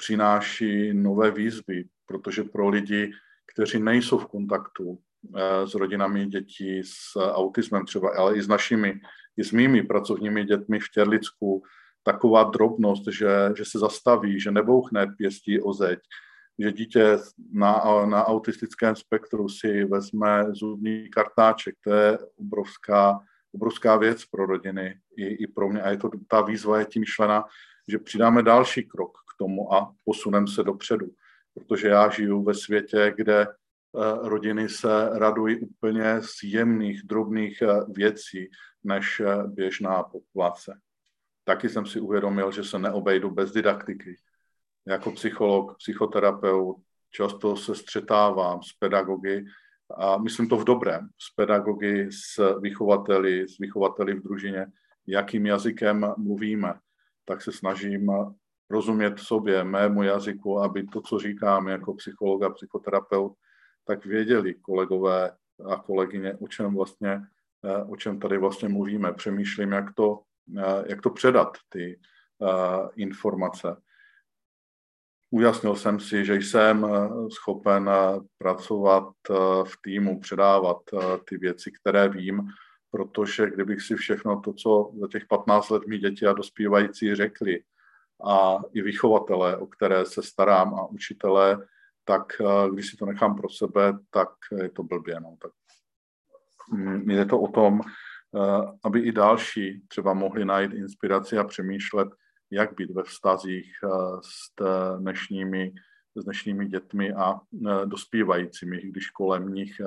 přináší 0.01 0.93
nové 0.93 1.31
výzvy, 1.31 1.85
protože 2.05 2.43
pro 2.43 2.69
lidi, 2.69 3.11
kteří 3.53 3.79
nejsou 3.79 4.17
v 4.17 4.25
kontaktu 4.25 4.97
eh, 4.97 5.67
s 5.67 5.75
rodinami 5.75 6.25
dětí 6.25 6.81
s 6.83 7.15
autismem 7.33 7.85
třeba, 7.85 8.09
ale 8.17 8.37
i 8.37 8.41
s 8.41 8.47
našimi, 8.47 8.99
i 9.37 9.43
s 9.43 9.51
mými 9.51 9.83
pracovními 9.83 10.45
dětmi 10.45 10.79
v 10.79 10.89
Těrlicku, 10.93 11.63
taková 12.03 12.43
drobnost, 12.43 13.03
že, 13.11 13.29
že 13.57 13.65
se 13.65 13.79
zastaví, 13.79 14.39
že 14.39 14.51
nebouchne 14.51 15.07
pěstí 15.17 15.61
o 15.61 15.73
zeď, 15.73 15.99
že 16.59 16.71
dítě 16.71 17.17
na, 17.53 18.05
na 18.05 18.25
autistickém 18.25 18.95
spektru 18.95 19.49
si 19.49 19.85
vezme 19.85 20.45
zubní 20.49 21.09
kartáček, 21.09 21.75
to 21.83 21.93
je 21.93 22.17
obrovská, 22.35 23.19
obrovská 23.53 23.97
věc 23.97 24.25
pro 24.25 24.45
rodiny 24.45 24.97
i, 25.17 25.25
i 25.25 25.47
pro 25.47 25.69
mě. 25.69 25.81
A 25.81 25.89
je 25.89 25.97
to, 25.97 26.09
ta 26.27 26.41
výzva 26.41 26.79
je 26.79 26.85
tím 26.85 26.99
myšlena, 26.99 27.45
že 27.89 27.99
přidáme 27.99 28.43
další 28.43 28.83
krok 28.83 29.20
tomu 29.41 29.73
a 29.73 29.93
posunem 30.03 30.47
se 30.47 30.63
dopředu. 30.63 31.07
Protože 31.53 31.87
já 31.87 32.09
žiju 32.09 32.43
ve 32.43 32.53
světě, 32.53 33.13
kde 33.15 33.41
eh, 33.41 33.49
rodiny 34.21 34.69
se 34.69 35.09
radují 35.19 35.59
úplně 35.59 36.21
z 36.21 36.43
jemných, 36.43 37.03
drobných 37.03 37.61
eh, 37.61 37.67
věcí 37.87 38.49
než 38.83 39.19
eh, 39.19 39.47
běžná 39.47 40.03
populace. 40.03 40.79
Taky 41.43 41.69
jsem 41.69 41.85
si 41.85 41.99
uvědomil, 41.99 42.51
že 42.51 42.63
se 42.63 42.79
neobejdu 42.79 43.31
bez 43.31 43.51
didaktiky. 43.51 44.15
Jako 44.87 45.11
psycholog, 45.11 45.77
psychoterapeut 45.77 46.77
často 47.09 47.57
se 47.57 47.75
střetávám 47.75 48.63
s 48.63 48.73
pedagogy 48.79 49.45
a 49.97 50.17
myslím 50.17 50.49
to 50.49 50.57
v 50.57 50.63
dobrém, 50.63 51.09
s 51.17 51.35
pedagogy, 51.35 52.09
s 52.11 52.59
vychovateli, 52.59 53.47
s 53.49 53.57
vychovateli 53.57 54.13
v 54.13 54.23
družině, 54.23 54.65
jakým 55.07 55.45
jazykem 55.45 56.13
mluvíme, 56.17 56.73
tak 57.25 57.41
se 57.41 57.51
snažím 57.51 58.11
rozumět 58.71 59.19
sobě, 59.19 59.63
mému 59.63 60.03
jazyku, 60.03 60.59
aby 60.59 60.83
to, 60.83 61.01
co 61.01 61.19
říkám 61.19 61.67
jako 61.67 61.93
psycholog 61.93 62.43
a 62.43 62.49
psychoterapeut, 62.49 63.33
tak 63.85 64.05
věděli 64.05 64.53
kolegové 64.53 65.31
a 65.65 65.75
kolegyně, 65.75 66.33
o 66.33 66.47
čem 66.47 66.75
vlastně, 66.75 67.21
eh, 67.65 67.83
o 67.83 67.95
čem 67.95 68.19
tady 68.19 68.37
vlastně 68.37 68.69
mluvíme. 68.69 69.13
Přemýšlím, 69.13 69.71
jak 69.71 69.93
to, 69.93 70.19
eh, 70.57 70.83
jak 70.87 71.01
to 71.01 71.09
předat, 71.09 71.57
ty 71.69 71.99
eh, 72.43 72.89
informace. 72.95 73.81
Ujasnil 75.29 75.75
jsem 75.75 75.99
si, 75.99 76.25
že 76.25 76.35
jsem 76.35 76.87
schopen 77.31 77.89
pracovat 78.37 79.13
v 79.63 79.73
týmu, 79.81 80.19
předávat 80.19 80.77
ty 81.29 81.37
věci, 81.37 81.71
které 81.71 82.09
vím, 82.09 82.47
protože 82.91 83.49
kdybych 83.49 83.81
si 83.81 83.95
všechno 83.95 84.39
to, 84.39 84.53
co 84.53 84.91
za 85.01 85.07
těch 85.07 85.25
15 85.25 85.69
let 85.69 85.87
mi 85.87 85.97
děti 85.97 86.27
a 86.27 86.33
dospívající 86.33 87.15
řekli, 87.15 87.63
a 88.25 88.57
i 88.73 88.81
vychovatele, 88.81 89.57
o 89.57 89.67
které 89.67 90.05
se 90.05 90.23
starám 90.23 90.73
a 90.73 90.85
učitele, 90.85 91.67
tak 92.05 92.41
eh, 92.41 92.69
když 92.73 92.89
si 92.89 92.97
to 92.97 93.05
nechám 93.05 93.35
pro 93.35 93.49
sebe, 93.49 93.93
tak 94.09 94.29
je 94.57 94.69
to 94.69 94.83
blbě. 94.83 95.19
No. 95.19 95.37
Tak 95.41 95.51
mm, 96.73 97.09
je 97.09 97.25
to 97.25 97.39
o 97.39 97.47
tom, 97.47 97.81
eh, 97.81 98.77
aby 98.83 98.99
i 98.99 99.11
další 99.11 99.81
třeba 99.87 100.13
mohli 100.13 100.45
najít 100.45 100.73
inspiraci 100.73 101.37
a 101.37 101.43
přemýšlet, 101.43 102.07
jak 102.51 102.75
být 102.75 102.91
ve 102.91 103.03
vztazích 103.03 103.71
eh, 103.83 103.87
s 104.21 104.61
dnešními, 104.99 105.73
s 106.15 106.23
dnešními 106.23 106.67
dětmi 106.67 107.13
a 107.13 107.39
dospívajícími, 107.85 108.81
když 108.81 109.09
kolem 109.09 109.53
nich 109.53 109.81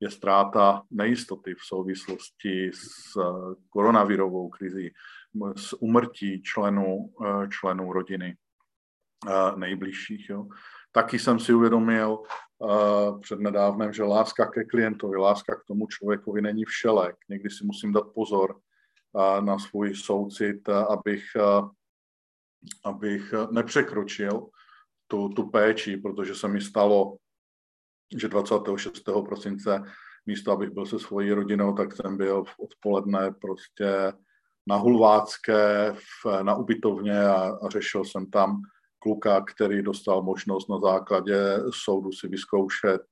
je 0.00 0.10
ztráta 0.10 0.82
nejistoty 0.90 1.54
v 1.54 1.62
souvislosti 1.62 2.70
s 2.74 3.18
koronavirovou 3.68 4.48
krizí, 4.48 4.94
z 5.56 5.72
umrtí 5.72 6.42
členů, 6.42 7.12
eh, 7.26 7.48
členů 7.48 7.92
rodiny 7.92 8.36
eh, 9.28 9.56
nejbližších. 9.56 10.30
Jo. 10.30 10.48
Taky 10.92 11.18
jsem 11.18 11.40
si 11.40 11.54
uvědomil 11.54 12.22
uh, 12.58 13.20
před 13.20 13.40
nedávnem, 13.40 13.92
že 13.92 14.02
láska 14.02 14.46
ke 14.46 14.64
klientovi, 14.64 15.16
láska 15.16 15.54
k 15.54 15.64
tomu 15.64 15.86
člověkovi 15.86 16.42
není 16.42 16.64
všelek. 16.64 17.16
Někdy 17.28 17.50
si 17.50 17.64
musím 17.64 17.92
dát 17.92 18.12
pozor 18.14 18.60
na 19.40 19.58
svůj 19.58 19.94
soucit, 19.94 20.68
abych, 20.68 21.24
abych 22.84 23.34
nepřekročil 23.50 24.48
tu, 25.06 25.28
tu 25.28 25.50
péči, 25.50 25.96
protože 25.96 26.34
se 26.34 26.48
mi 26.48 26.60
stalo, 26.60 27.16
že 28.16 28.28
26. 28.28 29.04
prosince 29.24 29.82
místo, 30.26 30.52
abych 30.52 30.70
byl 30.70 30.86
se 30.86 30.98
svojí 30.98 31.32
rodinou, 31.32 31.74
tak 31.74 31.96
jsem 31.96 32.16
byl 32.16 32.44
v 32.44 32.58
odpoledne 32.58 33.30
prostě 33.40 34.12
na 34.68 34.76
Hulvácké 34.76 35.94
na 36.42 36.54
ubytovně 36.54 37.26
a, 37.26 37.68
řešil 37.68 38.04
jsem 38.04 38.30
tam 38.30 38.62
kluka, 38.98 39.40
který 39.40 39.82
dostal 39.82 40.22
možnost 40.22 40.68
na 40.68 40.80
základě 40.80 41.58
soudu 41.84 42.12
si 42.12 42.28
vyzkoušet, 42.28 43.02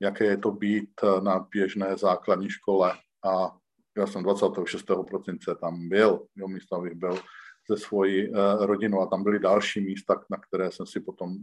jaké 0.00 0.24
je 0.24 0.36
to 0.36 0.50
být 0.50 0.90
na 1.22 1.46
běžné 1.50 1.96
základní 1.96 2.50
škole. 2.50 2.92
A 3.24 3.56
já 3.98 4.06
jsem 4.06 4.22
26. 4.22 4.86
prosince 5.08 5.54
tam 5.60 5.88
byl, 5.88 6.26
jo, 6.36 6.48
místo 6.48 6.76
abych 6.76 6.94
byl 6.94 7.18
se 7.70 7.76
svojí 7.76 8.28
uh, 8.28 8.36
rodinou 8.66 9.00
a 9.00 9.06
tam 9.06 9.22
byly 9.22 9.38
další 9.38 9.80
místa, 9.80 10.14
na 10.30 10.36
které 10.36 10.72
jsem 10.72 10.86
si 10.86 11.00
potom 11.00 11.36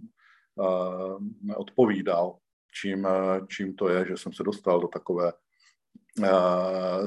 odpovídal, 1.56 2.38
čím, 2.82 3.08
čím 3.48 3.76
to 3.76 3.90
je, 3.90 4.06
že 4.06 4.18
jsem 4.18 4.34
se 4.34 4.44
dostal 4.44 4.80
do 4.80 4.88
takové 4.88 5.34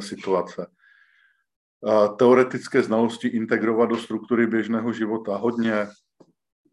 situace 0.01 0.67
teoretické 2.17 2.83
znalosti 2.83 3.29
integrovat 3.29 3.89
do 3.89 3.97
struktury 3.97 4.47
běžného 4.47 4.93
života. 4.93 5.37
Hodně 5.37 5.87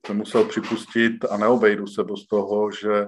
jsem 0.05 0.17
musel 0.17 0.45
připustit 0.45 1.25
a 1.25 1.37
neobejdu 1.37 1.87
se 1.87 2.03
bez 2.03 2.25
toho, 2.25 2.71
že 2.71 3.05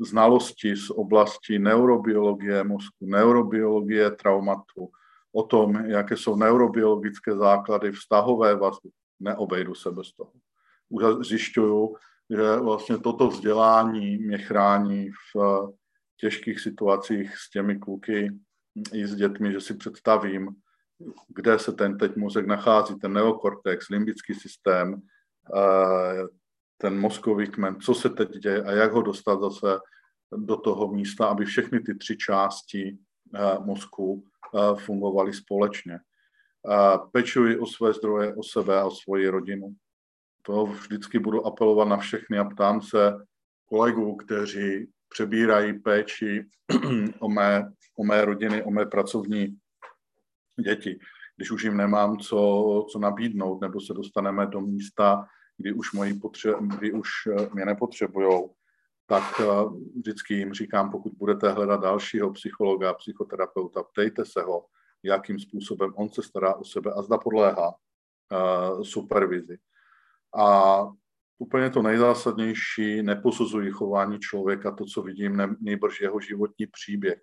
znalosti 0.00 0.76
z 0.76 0.90
oblasti 0.90 1.58
neurobiologie 1.58 2.64
mozku, 2.64 3.06
neurobiologie 3.06 4.10
traumatu, 4.10 4.90
o 5.32 5.42
tom, 5.42 5.74
jaké 5.74 6.16
jsou 6.16 6.36
neurobiologické 6.36 7.36
základy 7.36 7.92
vztahové 7.92 8.56
vazby, 8.56 8.90
neobejdu 9.20 9.74
se 9.74 9.90
bez 9.90 10.12
toho. 10.12 10.32
Už 10.88 11.26
zjišťuju, 11.26 11.96
že 12.30 12.56
vlastně 12.56 12.98
toto 12.98 13.28
vzdělání 13.28 14.18
mě 14.18 14.38
chrání 14.38 15.10
v 15.10 15.62
těžkých 16.20 16.60
situacích 16.60 17.38
s 17.38 17.50
těmi 17.50 17.78
kluky 17.78 18.30
i 18.92 19.06
s 19.06 19.14
dětmi, 19.14 19.52
že 19.52 19.60
si 19.60 19.74
představím, 19.74 20.48
kde 21.28 21.58
se 21.58 21.72
ten 21.72 21.98
teď 21.98 22.16
mozek 22.16 22.46
nachází, 22.46 22.98
ten 22.98 23.12
neokortex, 23.12 23.88
limbický 23.88 24.34
systém, 24.34 25.02
ten 26.78 27.00
mozkový 27.00 27.46
kmen, 27.46 27.80
co 27.80 27.94
se 27.94 28.10
teď 28.10 28.30
děje 28.30 28.62
a 28.62 28.70
jak 28.70 28.92
ho 28.92 29.02
dostat 29.02 29.40
zase 29.40 29.78
do 30.36 30.56
toho 30.56 30.92
místa, 30.92 31.26
aby 31.26 31.44
všechny 31.44 31.80
ty 31.80 31.94
tři 31.94 32.16
části 32.16 32.98
mozku 33.58 34.24
fungovaly 34.74 35.32
společně. 35.32 35.98
pečuji 37.12 37.58
o 37.58 37.66
své 37.66 37.92
zdroje, 37.92 38.34
o 38.34 38.42
sebe 38.42 38.80
a 38.80 38.84
o 38.84 38.90
svoji 38.90 39.28
rodinu. 39.28 39.74
To 40.42 40.66
vždycky 40.66 41.18
budu 41.18 41.46
apelovat 41.46 41.88
na 41.88 41.96
všechny 41.96 42.38
a 42.38 42.44
ptám 42.44 42.82
se 42.82 43.12
kolegů, 43.64 44.16
kteří 44.16 44.90
přebírají 45.08 45.78
péči 45.78 46.46
o 47.20 47.28
mé, 47.28 47.72
o 47.98 48.04
mé 48.04 48.24
rodiny, 48.24 48.62
o 48.62 48.70
mé 48.70 48.86
pracovní 48.86 49.56
děti. 50.60 50.98
Když 51.36 51.50
už 51.50 51.64
jim 51.64 51.76
nemám 51.76 52.18
co, 52.18 52.86
co 52.92 52.98
nabídnout, 52.98 53.60
nebo 53.60 53.80
se 53.80 53.94
dostaneme 53.94 54.46
do 54.46 54.60
místa, 54.60 55.26
kdy 55.56 55.72
už, 55.72 55.92
moji 55.92 56.12
potře- 56.12 56.78
kdy 56.78 56.92
už 56.92 57.08
eh, 57.26 57.48
mě 57.54 57.64
nepotřebují, 57.64 58.40
tak 59.06 59.40
eh, 59.40 59.44
vždycky 59.96 60.34
jim 60.34 60.52
říkám, 60.52 60.90
pokud 60.90 61.12
budete 61.12 61.50
hledat 61.50 61.80
dalšího 61.80 62.32
psychologa, 62.32 62.94
psychoterapeuta, 62.94 63.82
ptejte 63.82 64.24
se 64.24 64.42
ho, 64.42 64.66
jakým 65.02 65.38
způsobem 65.38 65.92
on 65.96 66.08
se 66.08 66.22
stará 66.22 66.54
o 66.54 66.64
sebe 66.64 66.92
a 66.96 67.02
zda 67.02 67.18
podléhá 67.18 67.68
uh, 67.68 68.82
supervizi. 68.82 69.58
A 70.36 70.80
úplně 71.38 71.70
to 71.70 71.82
nejzásadnější, 71.82 73.02
neposuzují 73.02 73.70
chování 73.70 74.18
člověka, 74.18 74.70
to, 74.70 74.84
co 74.84 75.02
vidím, 75.02 75.36
ne, 75.36 75.56
nejbrž 75.60 76.00
jeho 76.00 76.20
životní 76.20 76.66
příběh. 76.66 77.20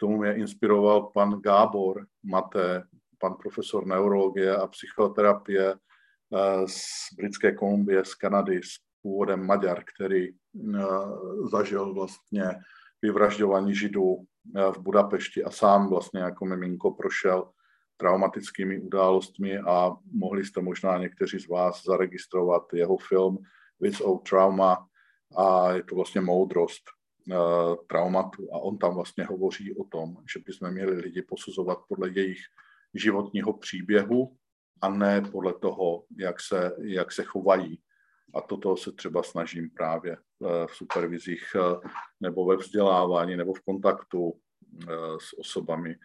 Tomu 0.00 0.18
mě 0.18 0.34
inspiroval 0.34 1.02
pan 1.02 1.40
Gábor 1.40 2.06
Maté, 2.22 2.82
pan 3.18 3.34
profesor 3.34 3.86
neurologie 3.86 4.56
a 4.56 4.66
psychoterapie 4.66 5.74
uh, 5.74 6.66
z 6.66 6.80
Britské 7.16 7.52
Kolumbie, 7.52 8.04
z 8.04 8.14
Kanady, 8.14 8.60
s 8.62 8.78
původem 9.02 9.46
Maďar, 9.46 9.82
který 9.94 10.28
uh, 10.30 11.48
zažil 11.50 11.94
vlastně 11.94 12.44
vyvražďování 13.02 13.74
židů 13.74 14.26
Eh, 14.56 14.72
v 14.72 14.78
Budapešti 14.78 15.44
a 15.44 15.50
sám 15.50 15.88
vlastně 15.88 16.20
jako 16.20 16.44
miminko 16.44 16.90
prošel 16.90 17.50
traumatickými 17.96 18.80
událostmi 18.80 19.58
a 19.58 19.96
mohli 20.12 20.44
jste 20.44 20.60
možná 20.60 20.98
někteří 20.98 21.38
z 21.38 21.48
vás 21.48 21.84
zaregistrovat 21.84 22.62
jeho 22.72 22.96
film 22.96 23.38
Without 23.80 24.28
Trauma 24.28 24.86
a 25.36 25.72
je 25.72 25.82
to 25.82 25.94
vlastně 25.94 26.20
moudrost 26.20 26.82
traumatu 27.86 28.48
a 28.54 28.58
on 28.58 28.78
tam 28.78 28.94
vlastně 28.94 29.24
hovoří 29.24 29.76
o 29.76 29.84
tom, 29.84 30.16
že 30.32 30.40
bychom 30.46 30.70
měli 30.70 30.96
lidi 30.96 31.22
posuzovat 31.22 31.78
podle 31.88 32.10
jejich 32.10 32.38
životního 32.94 33.52
příběhu 33.52 34.36
a 34.80 34.88
ne 34.88 35.22
podle 35.32 35.54
toho, 35.54 36.04
jak 36.18 36.40
se, 36.40 36.72
jak 36.78 37.12
se 37.12 37.24
chovají. 37.24 37.80
A 38.34 38.40
toto 38.40 38.76
se 38.76 38.92
třeba 38.92 39.22
snažím 39.22 39.70
právě 39.70 40.12
eh, 40.12 40.66
v 40.66 40.70
supervizích 40.76 41.42
eh, 41.56 41.88
nebo 42.20 42.46
ve 42.46 42.56
vzdělávání 42.56 43.36
nebo 43.36 43.54
v 43.54 43.60
kontaktu 43.60 44.32
eh, 44.82 44.92
s 45.20 45.38
osobami 45.38 45.96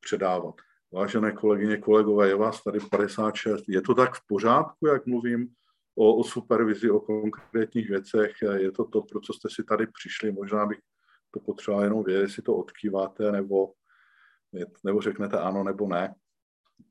předávat. 0.00 0.54
Vážené 0.92 1.32
kolegyně, 1.32 1.76
kolegové, 1.76 2.28
je 2.28 2.34
vás 2.34 2.62
tady 2.62 2.78
56. 2.90 3.64
Je 3.68 3.80
to 3.82 3.94
tak 3.94 4.14
v 4.14 4.26
pořádku, 4.28 4.86
jak 4.86 5.06
mluvím 5.06 5.48
o, 5.98 6.16
o 6.16 6.24
supervizi, 6.24 6.90
o 6.90 7.00
konkrétních 7.00 7.90
věcech? 7.90 8.32
Je 8.56 8.72
to 8.72 8.84
to, 8.84 9.02
pro 9.02 9.20
co 9.20 9.32
jste 9.32 9.48
si 9.52 9.64
tady 9.64 9.86
přišli? 9.86 10.32
Možná 10.32 10.66
bych 10.66 10.78
to 11.30 11.40
potřeboval 11.40 11.84
jenom 11.84 12.04
vědět, 12.04 12.20
jestli 12.20 12.42
to 12.42 12.54
odkýváte, 12.54 13.32
nebo, 13.32 13.72
nebo 14.84 15.00
řeknete 15.00 15.38
ano, 15.38 15.64
nebo 15.64 15.88
ne. 15.88 16.14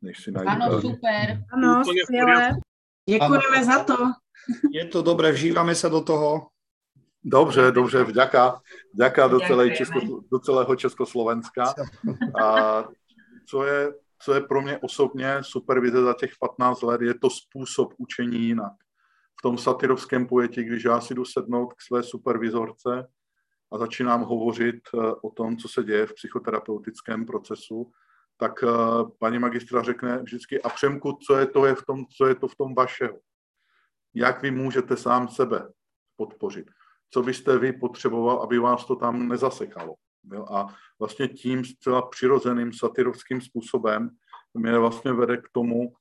Než 0.01 0.23
si 0.23 0.31
najdu 0.31 0.51
ano, 0.51 0.81
super. 0.81 1.43
Ano, 1.53 1.83
skvěle. 2.03 2.49
Děkujeme 3.09 3.65
za 3.65 3.83
to. 3.83 3.97
Je 4.71 4.85
to 4.85 5.01
dobré, 5.01 5.31
vžíváme 5.31 5.75
se 5.75 5.89
do 5.89 6.01
toho. 6.01 6.47
Dobře, 7.23 7.71
dobře, 7.71 8.03
vďaka, 8.03 8.61
vďaka 8.93 9.27
do, 9.27 9.39
celé 9.39 9.71
Česko, 9.71 9.99
do 10.31 10.39
celého 10.39 10.75
Československa. 10.75 11.73
A 12.43 12.83
co 13.49 13.65
je, 13.65 13.93
co 14.19 14.33
je 14.33 14.41
pro 14.41 14.61
mě 14.61 14.77
osobně 14.77 15.37
supervize 15.41 16.01
za 16.01 16.13
těch 16.13 16.31
15 16.39 16.81
let, 16.81 17.01
je 17.01 17.13
to 17.13 17.29
způsob 17.29 17.93
učení 17.97 18.39
jinak. 18.39 18.73
V 19.39 19.41
tom 19.41 19.57
satyrovském 19.57 20.27
pojetí, 20.27 20.63
když 20.63 20.83
já 20.83 21.01
si 21.01 21.13
jdu 21.13 21.25
sednout 21.25 21.73
k 21.73 21.81
své 21.81 22.03
supervizorce 22.03 23.07
a 23.71 23.77
začínám 23.77 24.21
hovořit 24.21 24.81
eh, 24.93 24.97
o 25.23 25.31
tom, 25.31 25.57
co 25.57 25.67
se 25.67 25.83
děje 25.83 26.05
v 26.05 26.13
psychoterapeutickém 26.13 27.25
procesu, 27.25 27.91
tak 28.37 28.63
eh, 28.63 28.67
paní 29.19 29.39
magistra 29.39 29.83
řekne 29.83 30.17
vždycky, 30.17 30.61
a 30.61 30.69
Přemku, 30.69 31.17
co 31.27 31.37
je 31.37 31.47
to, 31.47 31.65
je 31.65 31.75
v 31.75 31.85
tom, 31.85 32.05
co 32.17 32.25
je 32.25 32.35
to 32.35 32.47
v 32.47 32.55
tom 32.55 32.75
vašeho? 32.75 33.19
Jak 34.13 34.41
vy 34.41 34.51
můžete 34.51 34.97
sám 34.97 35.27
sebe 35.27 35.71
podpořit? 36.15 36.67
Co 37.09 37.23
byste 37.23 37.57
vy 37.57 37.73
potřeboval, 37.73 38.41
aby 38.41 38.59
vás 38.59 38.85
to 38.85 38.95
tam 38.95 39.27
nezasekalo? 39.27 39.95
A 40.53 40.67
vlastně 40.99 41.27
tím 41.27 41.65
zcela 41.65 42.01
přirozeným 42.01 42.73
satyrovským 42.73 43.41
způsobem 43.41 44.09
mě 44.53 44.79
vlastně 44.79 45.13
vede 45.13 45.37
k 45.37 45.49
tomu, 45.51 45.93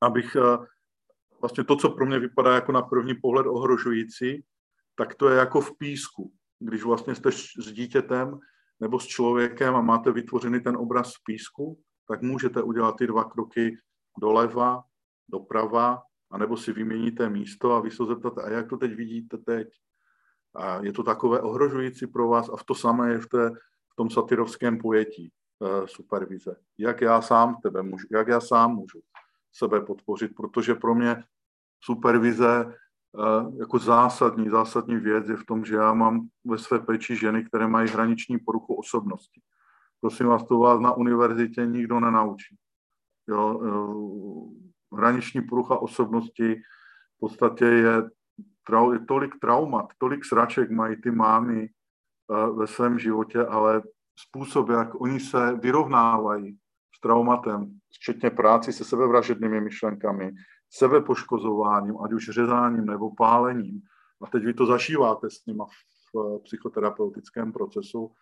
abych 0.00 0.36
eh, 0.36 0.66
vlastně 1.40 1.64
to, 1.64 1.76
co 1.76 1.90
pro 1.90 2.06
mě 2.06 2.18
vypadá 2.18 2.54
jako 2.54 2.72
na 2.72 2.82
první 2.82 3.14
pohled 3.14 3.46
ohrožující, 3.46 4.44
tak 4.94 5.14
to 5.14 5.28
je 5.28 5.38
jako 5.38 5.60
v 5.60 5.78
písku. 5.78 6.32
Když 6.58 6.82
vlastně 6.82 7.14
jste 7.14 7.32
s 7.32 7.72
dítětem 7.72 8.38
nebo 8.80 9.00
s 9.00 9.06
člověkem 9.06 9.76
a 9.76 9.80
máte 9.80 10.12
vytvořený 10.12 10.60
ten 10.60 10.76
obraz 10.76 11.14
v 11.14 11.24
písku, 11.24 11.80
tak 12.08 12.22
můžete 12.22 12.62
udělat 12.62 12.96
ty 12.96 13.06
dva 13.06 13.24
kroky 13.24 13.76
doleva, 14.20 14.82
doprava, 15.28 16.02
anebo 16.30 16.56
si 16.56 16.72
vyměníte 16.72 17.28
místo 17.28 17.72
a 17.72 17.80
vy 17.80 17.90
se 17.90 18.04
zeptáte, 18.04 18.42
a 18.42 18.50
jak 18.50 18.68
to 18.68 18.76
teď 18.76 18.94
vidíte 18.94 19.38
teď? 19.38 19.68
A 20.54 20.84
je 20.84 20.92
to 20.92 21.02
takové 21.02 21.40
ohrožující 21.40 22.06
pro 22.06 22.28
vás 22.28 22.48
a 22.48 22.56
v 22.56 22.64
to 22.64 22.74
samé 22.74 23.12
je 23.12 23.18
v, 23.18 23.26
té, 23.26 23.50
v 23.92 23.96
tom 23.96 24.10
satyrovském 24.10 24.78
pojetí 24.78 25.32
uh, 25.58 25.86
supervize. 25.86 26.56
Jak 26.78 27.00
já 27.00 27.22
sám 27.22 27.56
tebe 27.62 27.82
můžu, 27.82 28.06
jak 28.10 28.28
já 28.28 28.40
sám 28.40 28.74
můžu 28.74 29.00
sebe 29.52 29.80
podpořit, 29.80 30.34
protože 30.36 30.74
pro 30.74 30.94
mě 30.94 31.24
supervize 31.80 32.74
jako 33.58 33.78
zásadní, 33.78 34.48
zásadní 34.48 34.96
věc 34.96 35.28
je 35.28 35.36
v 35.36 35.44
tom, 35.44 35.64
že 35.64 35.74
já 35.74 35.94
mám 35.94 36.28
ve 36.44 36.58
své 36.58 36.78
péči 36.78 37.16
ženy, 37.16 37.44
které 37.44 37.68
mají 37.68 37.88
hraniční 37.88 38.38
poruchu 38.38 38.74
osobnosti. 38.74 39.40
Prosím 40.00 40.26
vás, 40.26 40.44
to 40.44 40.58
vás 40.58 40.80
na 40.80 40.92
univerzitě 40.92 41.66
nikdo 41.66 42.00
nenaučí. 42.00 42.56
Jo, 43.28 43.60
e, 43.64 44.96
hraniční 44.96 45.42
porucha 45.42 45.78
osobnosti 45.78 46.54
v 47.16 47.18
podstatě 47.20 47.64
je, 47.64 48.02
je 48.92 48.98
tolik 49.08 49.34
traumat, 49.40 49.86
tolik 49.98 50.24
sraček 50.24 50.70
mají 50.70 50.96
ty 51.00 51.10
mámy 51.10 51.62
e, 51.62 51.70
ve 52.50 52.66
svém 52.66 52.98
životě, 52.98 53.46
ale 53.46 53.82
způsob, 54.18 54.68
jak 54.68 55.00
oni 55.00 55.20
se 55.20 55.54
vyrovnávají 55.54 56.58
s 56.96 57.00
traumatem, 57.00 57.77
včetně 57.98 58.30
práci 58.30 58.72
se 58.72 58.84
sebevražednými 58.84 59.60
myšlenkami, 59.60 60.32
sebepoškozováním, 60.70 61.94
ať 62.04 62.12
už 62.12 62.28
řezáním 62.28 62.86
nebo 62.86 63.14
pálením, 63.14 63.82
a 64.22 64.26
teď 64.26 64.44
vy 64.44 64.54
to 64.54 64.66
zažíváte 64.66 65.30
s 65.30 65.46
nima 65.46 65.66
v 65.66 65.70
eh, 66.16 66.38
psychoterapeutickém 66.38 67.52
procesu, 67.52 68.12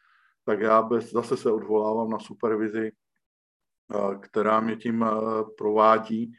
tak 0.45 0.61
já 0.61 0.83
bez, 0.83 1.13
zase 1.13 1.37
se 1.37 1.51
odvolávám 1.51 2.11
na 2.11 2.19
supervizi, 2.19 2.93
eh, 2.93 4.19
která 4.21 4.61
mě 4.61 4.77
tím 4.77 5.03
eh, 5.03 5.11
provádí, 5.59 6.33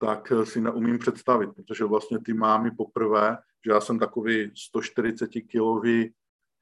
tak 0.00 0.32
si 0.44 0.60
neumím 0.60 0.98
představit, 0.98 1.50
protože 1.56 1.84
vlastně 1.84 2.18
ty 2.18 2.32
mámy 2.32 2.70
poprvé, 2.70 3.38
že 3.64 3.70
já 3.70 3.80
jsem 3.80 3.98
takový 3.98 4.52
140 4.56 5.28
kilový 5.28 6.14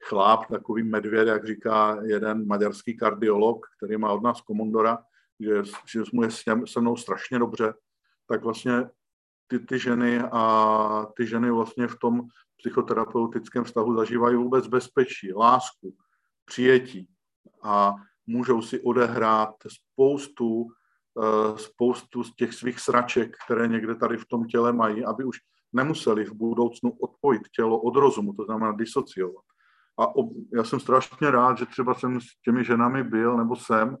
chlap, 0.03 0.45
takový 0.45 0.83
medvěd, 0.83 1.27
jak 1.27 1.47
říká 1.47 1.99
jeden 2.03 2.47
maďarský 2.47 2.97
kardiolog, 2.97 3.67
který 3.77 3.97
má 3.97 4.13
od 4.13 4.23
nás 4.23 4.41
komondora, 4.41 4.97
že, 5.39 5.63
že 5.91 6.03
mu 6.13 6.23
je 6.23 6.29
se 6.65 6.81
mnou 6.81 6.95
strašně 6.95 7.39
dobře, 7.39 7.73
tak 8.27 8.43
vlastně 8.43 8.89
ty, 9.47 9.59
ty 9.59 9.79
ženy 9.79 10.19
a 10.31 11.05
ty 11.17 11.27
ženy 11.27 11.51
vlastně 11.51 11.87
v 11.87 11.99
tom 11.99 12.21
psychoterapeutickém 12.57 13.63
vztahu 13.63 13.95
zažívají 13.95 14.35
vůbec 14.35 14.67
bezpečí, 14.67 15.33
lásku, 15.33 15.95
přijetí 16.45 17.07
a 17.63 17.93
můžou 18.27 18.61
si 18.61 18.81
odehrát 18.81 19.55
spoustu, 19.67 20.67
eh, 21.21 21.57
spoustu 21.57 22.23
z 22.23 22.35
těch 22.35 22.53
svých 22.53 22.79
sraček, 22.79 23.35
které 23.45 23.67
někde 23.67 23.95
tady 23.95 24.17
v 24.17 24.25
tom 24.25 24.45
těle 24.45 24.73
mají, 24.73 25.05
aby 25.05 25.23
už 25.23 25.37
nemuseli 25.73 26.25
v 26.25 26.33
budoucnu 26.33 26.91
odpojit 26.91 27.41
tělo 27.55 27.81
od 27.81 27.95
rozumu, 27.95 28.33
to 28.33 28.43
znamená 28.45 28.71
disociovat. 28.71 29.45
A 29.99 30.15
ob, 30.15 30.29
já 30.53 30.63
jsem 30.63 30.79
strašně 30.79 31.31
rád, 31.31 31.57
že 31.57 31.65
třeba 31.65 31.93
jsem 31.93 32.21
s 32.21 32.25
těmi 32.45 32.65
ženami 32.65 33.03
byl, 33.03 33.37
nebo 33.37 33.55
jsem 33.55 33.97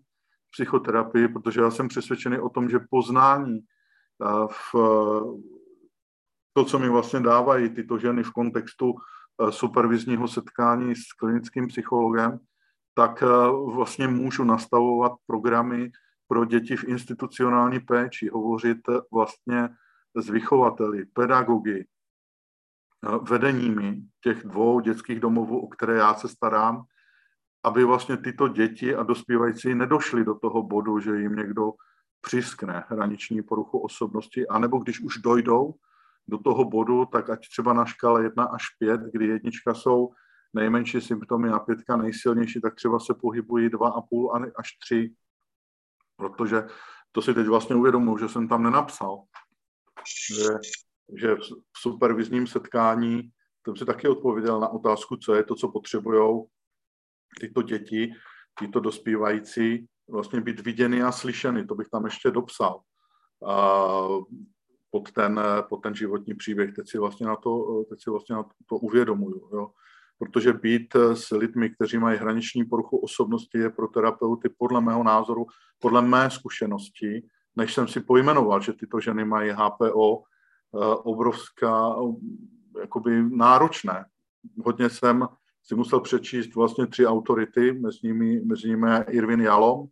psychoterapii, 0.51 1.27
protože 1.27 1.61
já 1.61 1.71
jsem 1.71 1.87
přesvědčený 1.87 2.39
o 2.39 2.49
tom, 2.49 2.69
že 2.69 2.79
poznání 2.89 3.59
v 4.51 4.75
to, 6.53 6.65
co 6.65 6.79
mi 6.79 6.89
vlastně 6.89 7.19
dávají 7.19 7.69
tyto 7.69 7.97
ženy 7.97 8.23
v 8.23 8.31
kontextu 8.31 8.95
supervizního 9.49 10.27
setkání 10.27 10.95
s 10.95 11.13
klinickým 11.19 11.67
psychologem, 11.67 12.39
tak 12.93 13.23
vlastně 13.73 14.07
můžu 14.07 14.43
nastavovat 14.43 15.11
programy 15.27 15.91
pro 16.27 16.45
děti 16.45 16.75
v 16.75 16.83
institucionální 16.83 17.79
péči, 17.79 18.29
hovořit 18.33 18.77
vlastně 19.13 19.69
s 20.15 20.29
vychovateli, 20.29 21.05
pedagogy, 21.05 21.87
vedeními 23.29 24.01
těch 24.23 24.43
dvou 24.43 24.79
dětských 24.79 25.19
domovů, 25.19 25.59
o 25.59 25.67
které 25.67 25.97
já 25.97 26.13
se 26.13 26.27
starám, 26.27 26.83
aby 27.63 27.83
vlastně 27.83 28.17
tyto 28.17 28.47
děti 28.47 28.95
a 28.95 29.03
dospívající 29.03 29.75
nedošli 29.75 30.25
do 30.25 30.35
toho 30.35 30.63
bodu, 30.63 30.99
že 30.99 31.19
jim 31.19 31.35
někdo 31.35 31.73
přiskne 32.21 32.83
hraniční 32.87 33.41
poruchu 33.41 33.79
osobnosti, 33.79 34.47
anebo 34.47 34.77
když 34.77 34.99
už 34.99 35.17
dojdou 35.17 35.73
do 36.27 36.37
toho 36.37 36.65
bodu, 36.65 37.05
tak 37.05 37.29
ať 37.29 37.47
třeba 37.49 37.73
na 37.73 37.85
škále 37.85 38.23
1 38.23 38.43
až 38.43 38.63
5, 38.79 39.01
kdy 39.01 39.27
jednička 39.27 39.73
jsou 39.73 40.09
nejmenší 40.53 41.01
symptomy 41.01 41.49
a 41.49 41.59
pětka 41.59 41.97
nejsilnější, 41.97 42.61
tak 42.61 42.75
třeba 42.75 42.99
se 42.99 43.13
pohybují 43.13 43.69
2,5 43.69 44.51
až 44.57 44.69
3, 44.83 45.13
protože 46.15 46.63
to 47.11 47.21
si 47.21 47.33
teď 47.33 47.47
vlastně 47.47 47.75
uvědomuji, 47.75 48.17
že 48.17 48.29
jsem 48.29 48.47
tam 48.47 48.63
nenapsal, 48.63 49.23
že, 50.35 50.47
že 51.21 51.35
v 51.35 51.79
supervizním 51.79 52.47
setkání 52.47 53.31
jsem 53.65 53.75
si 53.75 53.85
taky 53.85 54.07
odpověděl 54.07 54.59
na 54.59 54.67
otázku, 54.67 55.17
co 55.17 55.35
je 55.35 55.43
to, 55.43 55.55
co 55.55 55.71
potřebují 55.71 56.43
tyto 57.39 57.61
děti, 57.61 58.13
tyto 58.59 58.79
dospívající, 58.79 59.87
vlastně 60.09 60.41
být 60.41 60.59
viděny 60.59 61.03
a 61.03 61.11
slyšeny. 61.11 61.65
To 61.65 61.75
bych 61.75 61.89
tam 61.89 62.05
ještě 62.05 62.31
dopsal 62.31 62.81
a 63.45 64.07
pod, 64.91 65.11
ten, 65.11 65.41
pod 65.69 65.77
ten 65.77 65.95
životní 65.95 66.33
příběh. 66.33 66.73
Teď 66.73 66.89
si 66.89 66.97
vlastně 66.97 67.27
na 67.27 67.35
to, 67.35 67.83
teď 67.89 68.03
si 68.03 68.09
vlastně 68.09 68.35
na 68.35 68.43
to, 68.43 68.49
to 68.69 68.75
uvědomuju. 68.75 69.49
Jo. 69.53 69.71
Protože 70.19 70.53
být 70.53 70.95
s 70.95 71.31
lidmi, 71.31 71.69
kteří 71.69 71.97
mají 71.97 72.17
hraniční 72.17 72.65
poruchu 72.65 72.97
osobnosti, 72.97 73.57
je 73.57 73.69
pro 73.69 73.87
terapeuty 73.87 74.49
podle 74.57 74.81
mého 74.81 75.03
názoru, 75.03 75.45
podle 75.79 76.01
mé 76.01 76.29
zkušenosti, 76.29 77.27
než 77.55 77.73
jsem 77.73 77.87
si 77.87 77.99
pojmenoval, 77.99 78.61
že 78.61 78.73
tyto 78.73 78.99
ženy 78.99 79.25
mají 79.25 79.51
HPO, 79.51 80.23
eh, 80.23 80.95
obrovská, 80.95 81.95
jakoby 82.81 83.23
náročné. 83.29 84.05
Hodně 84.65 84.89
jsem 84.89 85.27
si 85.67 85.75
musel 85.75 85.99
přečíst 85.99 86.55
vlastně 86.55 86.87
tři 86.87 87.07
autority, 87.07 87.71
mezi 87.71 87.99
nimi, 88.03 88.41
mezi 88.45 88.69
nimi 88.69 88.87
Irvin 89.09 89.41
Jalom 89.41 89.87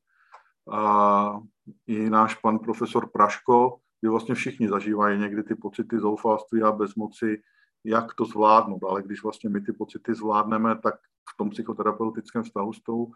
a 0.72 1.40
i 1.88 2.10
náš 2.10 2.36
pan 2.36 2.60
profesor 2.60 3.10
Praško, 3.10 3.78
kdy 4.02 4.10
vlastně 4.10 4.36
všichni 4.36 4.70
zažívají 4.70 5.20
někdy 5.20 5.44
ty 5.44 5.56
pocity 5.56 6.00
zoufalství 6.00 6.62
a 6.62 6.72
bezmoci, 6.72 7.42
jak 7.84 8.14
to 8.14 8.26
zvládnout. 8.26 8.84
Ale 8.84 9.02
když 9.02 9.24
vlastně 9.24 9.50
my 9.50 9.62
ty 9.62 9.74
pocity 9.74 10.16
zvládneme, 10.16 10.76
tak 10.76 10.96
v 11.34 11.38
tom 11.38 11.50
psychoterapeutickém 11.50 12.44
vztahu 12.44 12.74
s, 12.74 12.82
tou, 12.82 13.12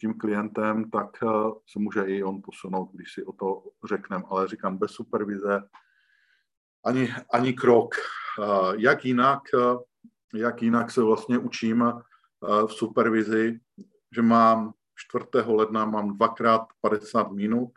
tím 0.00 0.14
klientem, 0.18 0.90
tak 0.90 1.10
eh, 1.22 1.26
se 1.72 1.78
může 1.78 2.02
i 2.02 2.22
on 2.22 2.42
posunout, 2.42 2.90
když 2.92 3.12
si 3.12 3.24
o 3.24 3.32
to 3.32 3.62
řekneme. 3.84 4.24
Ale 4.30 4.48
říkám, 4.48 4.78
bez 4.78 4.90
supervize 4.90 5.62
ani, 6.84 7.08
ani 7.32 7.52
krok. 7.52 7.94
Eh, 8.42 8.72
jak 8.76 9.04
jinak, 9.04 9.42
eh, 9.54 9.87
jak 10.34 10.62
jinak 10.62 10.90
se 10.90 11.02
vlastně 11.02 11.38
učím 11.38 11.92
v 12.66 12.72
supervizi, 12.72 13.60
že 14.14 14.22
mám 14.22 14.72
4. 14.94 15.24
ledna 15.46 15.84
mám 15.84 16.16
dvakrát 16.16 16.66
50 16.80 17.32
minut 17.32 17.70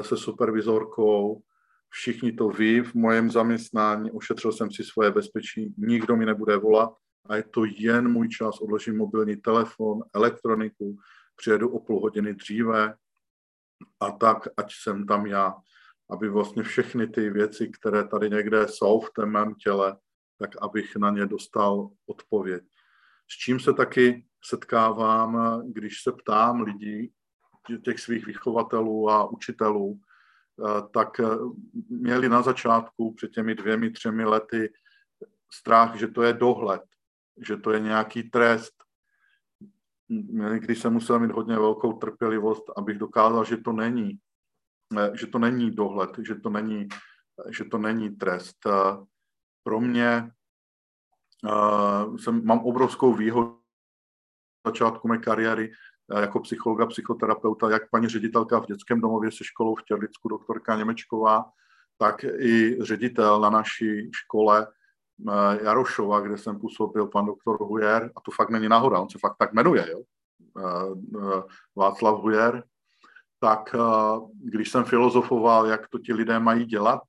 se 0.00 0.16
supervizorkou, 0.16 1.42
všichni 1.88 2.32
to 2.32 2.48
ví 2.48 2.80
v 2.80 2.94
mojem 2.94 3.30
zaměstnání, 3.30 4.10
ošetřil 4.10 4.52
jsem 4.52 4.72
si 4.72 4.84
svoje 4.84 5.10
bezpečí, 5.10 5.74
nikdo 5.78 6.16
mi 6.16 6.26
nebude 6.26 6.56
volat 6.56 6.94
a 7.28 7.36
je 7.36 7.42
to 7.42 7.64
jen 7.64 8.08
můj 8.08 8.28
čas, 8.28 8.60
odložím 8.60 8.96
mobilní 8.96 9.36
telefon, 9.36 10.02
elektroniku, 10.14 10.96
přijedu 11.36 11.68
o 11.68 11.80
půl 11.80 12.00
hodiny 12.00 12.34
dříve 12.34 12.94
a 14.00 14.10
tak, 14.10 14.48
ať 14.56 14.72
jsem 14.82 15.06
tam 15.06 15.26
já, 15.26 15.54
aby 16.10 16.28
vlastně 16.28 16.62
všechny 16.62 17.06
ty 17.06 17.30
věci, 17.30 17.68
které 17.68 18.08
tady 18.08 18.30
někde 18.30 18.68
jsou 18.68 19.00
v 19.00 19.10
tom 19.16 19.30
mém 19.30 19.54
těle, 19.54 19.96
tak 20.38 20.50
abych 20.62 20.96
na 20.96 21.10
ně 21.10 21.26
dostal 21.26 21.90
odpověď. 22.06 22.64
S 23.30 23.38
čím 23.38 23.60
se 23.60 23.72
taky 23.72 24.26
setkávám, 24.44 25.62
když 25.72 26.02
se 26.02 26.12
ptám 26.12 26.60
lidí, 26.60 27.12
těch 27.84 28.00
svých 28.00 28.26
vychovatelů 28.26 29.10
a 29.10 29.30
učitelů, 29.30 30.00
eh, 30.00 30.82
tak 30.92 31.20
eh, 31.20 31.24
měli 31.88 32.28
na 32.28 32.42
začátku 32.42 33.14
před 33.14 33.30
těmi 33.30 33.54
dvěmi, 33.54 33.90
třemi 33.90 34.24
lety 34.24 34.72
strach, 35.52 35.96
že 35.96 36.08
to 36.08 36.22
je 36.22 36.32
dohled, 36.32 36.82
že 37.46 37.56
to 37.56 37.70
je 37.70 37.80
nějaký 37.80 38.22
trest. 38.22 38.74
Když 40.58 40.78
jsem 40.78 40.92
musel 40.92 41.18
mít 41.18 41.30
hodně 41.30 41.54
velkou 41.54 41.92
trpělivost, 41.92 42.64
abych 42.76 42.98
dokázal, 42.98 43.44
že 43.44 43.56
to 43.56 43.72
není, 43.72 44.18
eh, 44.98 45.10
že 45.14 45.26
to 45.26 45.38
není 45.38 45.70
dohled, 45.70 46.10
že 46.26 46.34
to 46.34 46.50
není, 46.50 46.88
že 47.50 47.64
to 47.64 47.78
není 47.78 48.16
trest. 48.16 48.58
Pro 49.64 49.80
mě 49.80 50.30
jsem, 52.16 52.46
mám 52.46 52.58
obrovskou 52.58 53.14
výhodu 53.14 53.60
začátku 54.66 55.08
mé 55.08 55.18
kariéry 55.18 55.72
jako 56.20 56.40
psychologa, 56.40 56.86
psychoterapeuta, 56.86 57.70
jak 57.70 57.90
paní 57.90 58.08
ředitelka 58.08 58.60
v 58.60 58.66
dětském 58.66 59.00
domově 59.00 59.32
se 59.32 59.44
školou 59.44 59.74
v 59.74 59.82
Těrlicku, 59.82 60.28
doktorka 60.28 60.76
Němečková, 60.76 61.44
tak 61.98 62.24
i 62.24 62.78
ředitel 62.80 63.40
na 63.40 63.50
naší 63.50 64.10
škole 64.12 64.66
Jarošova, 65.62 66.20
kde 66.20 66.38
jsem 66.38 66.58
působil, 66.58 67.06
pan 67.06 67.26
doktor 67.26 67.62
Hujer, 67.64 68.10
a 68.16 68.20
to 68.20 68.30
fakt 68.30 68.50
není 68.50 68.68
náhoda, 68.68 69.00
on 69.00 69.10
se 69.10 69.18
fakt 69.18 69.36
tak 69.38 69.52
jmenuje, 69.52 69.90
jo? 69.90 70.02
Václav 71.76 72.20
Hujer, 72.20 72.64
tak 73.40 73.74
když 74.30 74.70
jsem 74.70 74.84
filozofoval, 74.84 75.66
jak 75.66 75.88
to 75.88 75.98
ti 75.98 76.14
lidé 76.14 76.38
mají 76.38 76.64
dělat, 76.64 77.00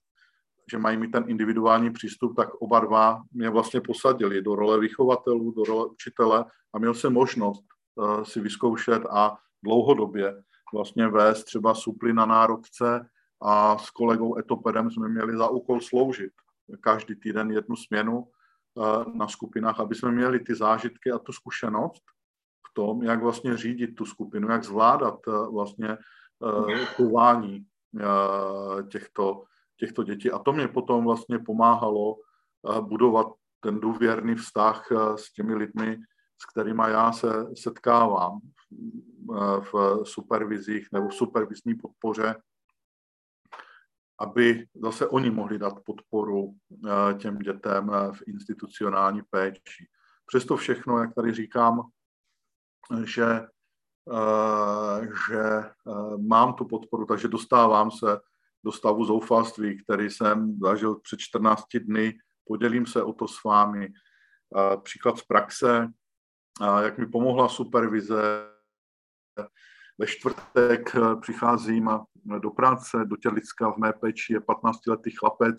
že 0.71 0.77
mají 0.77 0.97
mít 0.97 1.11
ten 1.11 1.23
individuální 1.27 1.91
přístup, 1.91 2.35
tak 2.35 2.53
oba 2.53 2.79
dva 2.79 3.21
mě 3.31 3.49
vlastně 3.49 3.81
posadili 3.81 4.41
do 4.41 4.55
role 4.55 4.79
vychovatelů, 4.79 5.51
do 5.51 5.63
role 5.63 5.85
učitele 5.85 6.45
a 6.73 6.79
měl 6.79 6.93
jsem 6.93 7.13
možnost 7.13 7.65
uh, 7.95 8.23
si 8.23 8.39
vyzkoušet 8.39 9.03
a 9.09 9.37
dlouhodobě 9.63 10.43
vlastně 10.73 11.07
vést 11.07 11.43
třeba 11.43 11.75
suply 11.75 12.13
na 12.13 12.25
národce 12.25 13.09
a 13.41 13.77
s 13.77 13.89
kolegou 13.89 14.37
etopedem 14.37 14.91
jsme 14.91 15.09
měli 15.09 15.37
za 15.37 15.49
úkol 15.49 15.81
sloužit 15.81 16.31
každý 16.81 17.15
týden 17.15 17.51
jednu 17.51 17.75
směnu 17.75 18.19
uh, 18.19 19.15
na 19.15 19.27
skupinách, 19.27 19.79
aby 19.79 19.95
jsme 19.95 20.11
měli 20.11 20.39
ty 20.39 20.55
zážitky 20.55 21.11
a 21.11 21.19
tu 21.19 21.31
zkušenost 21.31 22.03
v 22.71 22.73
tom, 22.73 23.03
jak 23.03 23.23
vlastně 23.23 23.57
řídit 23.57 23.87
tu 23.87 24.05
skupinu, 24.05 24.51
jak 24.51 24.63
zvládat 24.63 25.27
uh, 25.27 25.53
vlastně 25.53 25.97
chování 26.95 27.65
těchto 28.89 29.43
těchto 29.77 30.03
dětí. 30.03 30.31
A 30.31 30.39
to 30.39 30.53
mě 30.53 30.67
potom 30.67 31.05
vlastně 31.05 31.39
pomáhalo 31.39 32.15
eh, 32.15 32.81
budovat 32.81 33.27
ten 33.59 33.79
důvěrný 33.79 34.35
vztah 34.35 34.87
eh, 34.91 35.17
s 35.17 35.33
těmi 35.33 35.55
lidmi, 35.55 35.97
s 36.41 36.45
kterými 36.45 36.83
já 36.87 37.11
se 37.11 37.27
setkávám 37.57 38.39
eh, 38.39 39.61
v 39.73 40.01
supervizích 40.03 40.87
nebo 40.91 41.07
v 41.07 41.15
supervizní 41.15 41.75
podpoře, 41.75 42.35
aby 44.19 44.65
zase 44.75 45.07
oni 45.07 45.29
mohli 45.29 45.59
dát 45.59 45.83
podporu 45.85 46.55
těm 47.17 47.39
dětem 47.39 47.91
v 48.11 48.27
institucionální 48.27 49.21
péči. 49.29 49.87
Přesto 50.25 50.57
všechno, 50.57 50.97
jak 50.97 51.13
tady 51.15 51.33
říkám, 51.33 51.81
že, 53.03 53.47
že 55.27 55.43
mám 56.17 56.53
tu 56.53 56.65
podporu, 56.65 57.05
takže 57.05 57.27
dostávám 57.27 57.91
se 57.91 58.19
do 58.65 58.71
stavu 58.71 59.05
zoufalství, 59.05 59.83
který 59.83 60.09
jsem 60.09 60.59
zažil 60.59 60.95
před 60.95 61.19
14 61.19 61.63
dny. 61.75 62.17
Podělím 62.47 62.85
se 62.85 63.03
o 63.03 63.13
to 63.13 63.27
s 63.27 63.43
vámi. 63.43 63.89
Příklad 64.83 65.17
z 65.17 65.23
praxe, 65.23 65.87
jak 66.81 66.97
mi 66.97 67.07
pomohla 67.07 67.49
supervize. 67.49 68.51
Ve 69.97 70.07
čtvrtek 70.07 70.95
přicházím 71.21 71.89
do 72.39 72.49
práce, 72.49 73.05
do 73.05 73.17
Tělicka 73.17 73.71
v 73.71 73.77
mé 73.77 73.93
peči 73.93 74.33
je 74.33 74.39
15-letý 74.39 75.11
chlapec, 75.19 75.57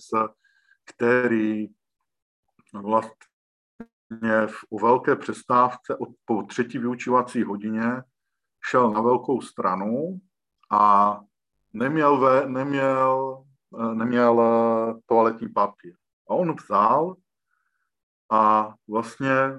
který 0.84 1.66
vlastně 2.82 4.46
v, 4.46 4.64
u 4.70 4.78
velké 4.78 5.16
přestávce 5.16 5.96
od, 5.96 6.08
po 6.24 6.42
třetí 6.42 6.78
vyučovací 6.78 7.42
hodině 7.42 8.02
šel 8.70 8.90
na 8.90 9.00
velkou 9.00 9.40
stranu 9.40 10.20
a 10.70 11.20
neměl, 11.72 12.18
ve, 12.18 12.48
neměl, 12.48 13.44
eh, 13.80 13.94
neměl 13.94 14.42
eh, 14.42 15.00
toaletní 15.06 15.48
papír. 15.48 15.94
A 16.28 16.34
on 16.34 16.56
vzal 16.56 17.16
a 18.30 18.74
vlastně 18.88 19.58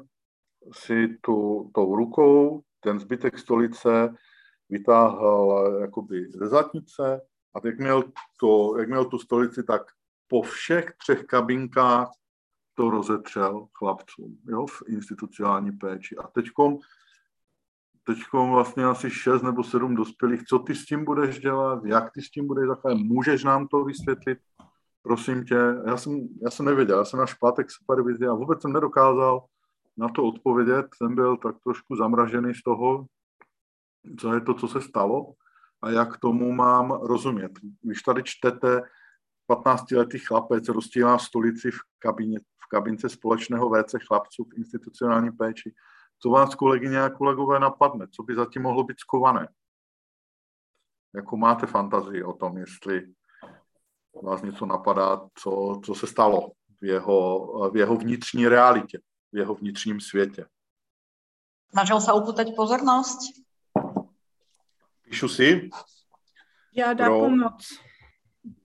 si 0.73 1.17
tu, 1.21 1.69
tou 1.73 1.95
rukou 1.95 2.61
ten 2.79 2.99
zbytek 2.99 3.39
stolice 3.39 4.15
vytáhl 4.69 5.65
eh, 5.67 5.81
jakoby 5.81 6.31
ze 6.31 6.47
zatnice 6.47 7.21
a 7.55 7.67
jak 7.67 7.79
měl, 7.79 8.03
to, 8.39 8.77
jak 8.79 8.89
měl 8.89 9.05
tu 9.05 9.19
stolici, 9.19 9.63
tak 9.63 9.81
po 10.27 10.41
všech 10.41 10.93
třech 10.97 11.23
kabinkách 11.23 12.09
to 12.73 12.89
rozetřel 12.89 13.67
chlapcům 13.73 14.37
jo, 14.47 14.65
v 14.65 14.83
institucionální 14.87 15.71
péči. 15.71 16.17
A 16.17 16.27
teď 16.27 16.45
teď 18.07 18.17
vlastně 18.33 18.85
asi 18.85 19.09
šest 19.09 19.41
nebo 19.41 19.63
sedm 19.63 19.95
dospělých, 19.95 20.43
co 20.43 20.59
ty 20.59 20.75
s 20.75 20.85
tím 20.85 21.05
budeš 21.05 21.39
dělat, 21.39 21.85
jak 21.85 22.13
ty 22.13 22.21
s 22.21 22.29
tím 22.29 22.47
budeš 22.47 22.67
zacházet, 22.67 22.97
můžeš 22.97 23.43
nám 23.43 23.67
to 23.67 23.83
vysvětlit, 23.83 24.39
prosím 25.01 25.43
tě, 25.43 25.59
já 25.85 25.97
jsem, 25.97 26.27
já 26.43 26.51
jsem 26.51 26.65
nevěděl, 26.65 26.97
já 26.97 27.05
jsem 27.05 27.19
na 27.19 27.25
špátek 27.25 27.71
supervizi 27.71 28.27
a 28.27 28.33
vůbec 28.33 28.61
jsem 28.61 28.73
nedokázal 28.73 29.45
na 29.97 30.09
to 30.09 30.23
odpovědět. 30.23 30.85
Jsem 30.95 31.15
byl 31.15 31.37
tak 31.37 31.55
trošku 31.63 31.95
zamražený 31.95 32.53
z 32.53 32.63
toho, 32.63 33.05
co 34.19 34.33
je 34.33 34.41
to, 34.41 34.53
co 34.53 34.67
se 34.67 34.81
stalo 34.81 35.33
a 35.81 35.89
jak 35.89 36.17
tomu 36.17 36.51
mám 36.51 36.91
rozumět. 36.91 37.51
Když 37.81 38.01
tady 38.01 38.21
čtete 38.23 38.81
15-letý 39.49 40.19
chlapec 40.19 40.69
roztílá 40.69 41.17
stolici 41.17 41.71
v, 41.71 41.79
kabině, 41.99 42.39
v 42.39 42.69
kabince 42.69 43.09
společného 43.09 43.69
WC 43.69 43.95
chlapců 44.07 44.43
v 44.43 44.57
institucionální 44.57 45.31
péči, 45.31 45.73
co 46.19 46.29
vás 46.29 46.55
kolegyně 46.55 47.01
a 47.01 47.09
kolegové 47.09 47.59
napadne? 47.59 48.07
Co 48.07 48.23
by 48.23 48.35
zatím 48.35 48.61
mohlo 48.61 48.83
být 48.83 48.99
skované? 48.99 49.47
Jako 51.15 51.37
máte 51.37 51.67
fantazii 51.67 52.23
o 52.23 52.33
tom, 52.33 52.57
jestli 52.57 53.13
vás 54.23 54.41
něco 54.41 54.65
napadá, 54.65 55.29
co, 55.33 55.81
co 55.85 55.95
se 55.95 56.07
stalo 56.07 56.51
v 56.81 56.85
jeho, 56.85 57.69
v 57.71 57.77
jeho 57.77 57.95
vnitřní 57.95 58.47
realitě, 58.47 58.99
v 59.31 59.37
jeho 59.37 59.55
vnitřním 59.55 59.99
světě. 59.99 60.45
Snažil 61.71 62.01
se 62.01 62.13
upútať 62.13 62.47
pozornost? 62.55 63.17
Píšu 65.01 65.27
si. 65.27 65.69
dá 66.93 67.05
pro, 67.05 67.19
pomoc. 67.19 67.79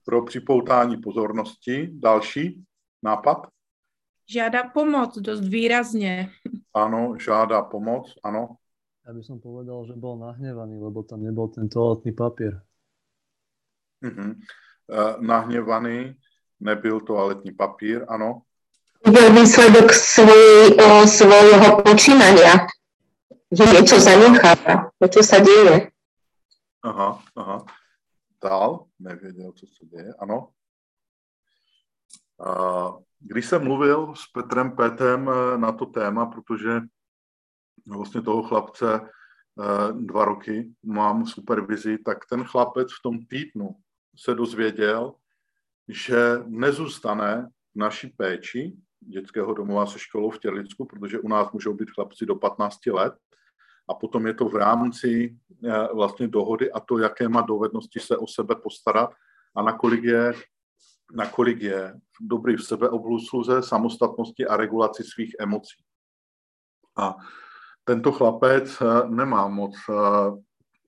Pro 0.05 0.25
připoutání 0.25 0.97
pozornosti. 0.97 1.89
Další 1.93 2.63
nápad? 3.03 3.52
Žádá 4.25 4.63
pomoc 4.63 5.17
dost 5.17 5.47
výrazně. 5.47 6.29
Áno, 6.73 7.19
žádá 7.19 7.61
pomoc, 7.61 8.09
áno. 8.23 8.57
Ja 9.03 9.11
by 9.11 9.21
som 9.21 9.37
povedal, 9.43 9.83
že 9.85 9.99
bol 9.99 10.15
nahnevaný, 10.15 10.79
lebo 10.79 11.03
tam 11.03 11.27
nebol 11.27 11.51
ten 11.51 11.67
toaletný 11.67 12.15
papier. 12.15 12.63
Uh-huh. 13.99 14.31
Uh, 14.87 15.19
nahnevaný, 15.19 16.15
nebyl 16.59 16.99
toaletní 16.99 17.51
papír, 17.51 18.05
ano. 18.07 18.41
Byl 19.03 19.33
výsledok 19.33 19.93
svoj, 19.93 20.79
o, 20.79 21.07
svojho 21.07 21.83
počínania. 21.83 22.67
Že 23.51 23.63
niečo 23.69 23.99
zanecháva, 23.99 24.89
niečo 24.97 25.21
sa 25.21 25.43
deje. 25.43 25.91
Aha, 26.81 27.19
aha. 27.35 27.57
Dál, 28.43 28.87
nevěděl, 28.99 29.51
co 29.51 29.65
se 29.67 29.85
děje, 29.85 30.13
ano. 30.19 30.49
Uh, 32.39 33.03
když 33.23 33.45
jsem 33.45 33.63
mluvil 33.63 34.13
s 34.15 34.31
Petrem 34.31 34.75
Petem 34.75 35.29
eh, 35.29 35.57
na 35.57 35.71
to 35.71 35.85
téma, 35.85 36.25
protože 36.25 36.81
vlastně 37.87 38.21
toho 38.21 38.43
chlapce 38.43 39.01
eh, 39.01 39.93
dva 39.93 40.25
roky 40.25 40.73
mám 40.83 41.25
supervizi, 41.25 41.97
tak 41.97 42.17
ten 42.29 42.43
chlapec 42.43 42.87
v 42.91 43.01
tom 43.03 43.25
týdnu 43.25 43.75
se 44.17 44.35
dozvěděl, 44.35 45.13
že 45.87 46.37
nezůstane 46.45 47.49
v 47.75 47.79
naší 47.79 48.07
péči 48.07 48.73
dětského 48.99 49.53
domova 49.53 49.85
se 49.85 49.99
školou 49.99 50.29
v 50.29 50.39
Těrlicku, 50.39 50.85
protože 50.85 51.19
u 51.19 51.27
nás 51.27 51.51
můžou 51.51 51.73
být 51.73 51.91
chlapci 51.91 52.25
do 52.25 52.35
15 52.35 52.85
let. 52.85 53.13
A 53.89 53.93
potom 53.93 54.27
je 54.27 54.33
to 54.33 54.49
v 54.49 54.55
rámci 54.55 55.37
eh, 55.65 55.87
vlastně 55.93 56.27
dohody 56.27 56.71
a 56.71 56.79
to, 56.79 56.97
jaké 56.97 57.29
má 57.29 57.41
dovednosti 57.41 57.99
se 57.99 58.17
o 58.17 58.27
sebe 58.27 58.55
postarat 58.55 59.13
a 59.55 59.61
nakolik 59.61 60.03
je 60.03 60.33
nakolik 61.13 61.61
je 61.61 61.93
dobrý 62.21 62.55
v 62.55 62.63
sebeobsluze, 62.63 63.63
samostatnosti 63.63 64.47
a 64.47 64.57
regulaci 64.57 65.03
svých 65.03 65.35
emocí. 65.39 65.83
A 66.97 67.15
tento 67.83 68.11
chlapec 68.11 68.81
eh, 68.81 69.09
nemá 69.09 69.47
moc 69.47 69.75
eh, 69.89 69.93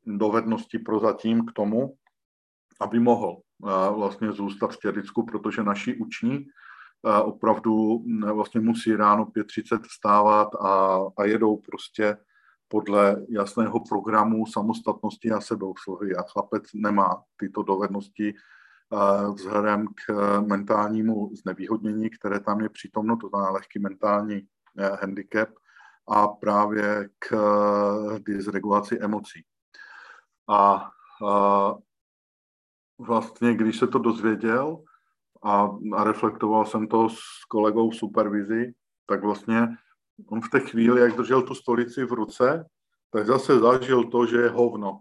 dovednosti 0.05 0.79
prozatím 0.79 1.45
k 1.45 1.51
tomu, 1.51 1.95
aby 2.81 2.99
mohl 2.99 3.37
eh, 3.37 3.69
vlastně 3.91 4.31
zůstat 4.31 4.67
v 4.67 4.79
Těricku, 4.79 5.25
protože 5.25 5.63
naši 5.63 5.95
uční 5.95 6.45
opravdu 7.23 8.03
vlastně 8.33 8.61
musí 8.61 8.95
ráno 8.95 9.25
5.30 9.25 9.81
vstávat 9.81 10.55
a, 10.55 10.99
a 11.17 11.25
jedou 11.25 11.57
prostě 11.57 12.17
podle 12.67 13.25
jasného 13.29 13.79
programu 13.89 14.45
samostatnosti 14.45 15.31
a 15.31 15.41
sebeobsluhy. 15.41 16.15
A 16.15 16.21
chlapec 16.21 16.63
nemá 16.73 17.23
tyto 17.37 17.63
dovednosti 17.63 18.33
vzhledem 19.33 19.87
k 19.87 20.09
eh, 20.09 20.41
mentálnímu 20.41 21.35
znevýhodnění, 21.35 22.09
které 22.09 22.39
tam 22.39 22.61
je 22.61 22.69
přítomno, 22.69 23.17
to 23.17 23.29
znamená 23.29 23.51
lehký 23.51 23.79
mentální 23.79 24.47
eh, 24.77 24.89
handicap 25.01 25.49
a 26.07 26.27
právě 26.27 27.09
k 27.19 27.33
eh, 27.33 28.19
dysregulaci 28.19 28.99
emocí. 28.99 29.45
A, 30.49 30.91
vlastně, 32.99 33.53
když 33.53 33.79
se 33.79 33.87
to 33.87 33.99
dozvěděl 33.99 34.83
a, 35.43 35.69
a 35.95 36.03
reflektoval 36.03 36.65
jsem 36.65 36.87
to 36.87 37.09
s 37.09 37.45
kolegou 37.49 37.89
v 37.89 37.95
supervizi, 37.95 38.73
tak 39.05 39.23
vlastně 39.23 39.67
on 40.27 40.41
v 40.41 40.49
té 40.49 40.59
chvíli, 40.59 41.01
jak 41.01 41.15
držel 41.15 41.41
tu 41.41 41.55
stolici 41.55 42.05
v 42.05 42.11
ruce, 42.11 42.69
tak 43.11 43.25
zase 43.25 43.59
zažil 43.59 44.03
to, 44.03 44.25
že 44.25 44.37
je 44.37 44.49
hovno. 44.49 44.99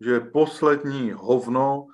Že 0.00 0.10
je 0.10 0.20
poslední 0.20 1.12
hovno, 1.12 1.86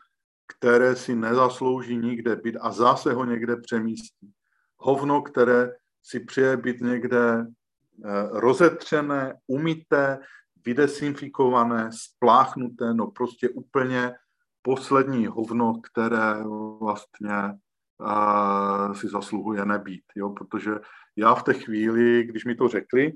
které 0.49 0.97
si 0.97 1.15
nezaslouží 1.15 1.97
nikde 1.97 2.37
být 2.37 2.57
a 2.61 2.71
zase 2.71 3.13
ho 3.13 3.25
někde 3.25 3.57
přemístí. 3.57 4.33
Hovno, 4.77 5.23
které 5.23 5.73
si 6.03 6.21
přeje 6.21 6.57
být 6.57 6.81
někde 6.81 7.41
eh, 7.41 8.29
rozetřené, 8.33 9.35
umité, 9.47 10.19
vydesinfikované, 10.65 11.91
spláchnuté, 11.93 12.95
no 12.95 13.11
prostě 13.11 13.49
úplně 13.49 14.15
poslední 14.63 15.27
hovno, 15.27 15.81
které 15.81 16.45
vlastně 16.81 17.59
uh, 17.99 18.93
si 18.93 19.09
zasluhuje 19.09 19.65
nebýt, 19.65 20.05
jo, 20.17 20.31
protože 20.31 20.71
já 21.17 21.35
v 21.35 21.43
té 21.43 21.55
chvíli, 21.55 22.25
když 22.25 22.45
mi 22.45 22.55
to 22.55 22.69
řekli, 22.69 23.13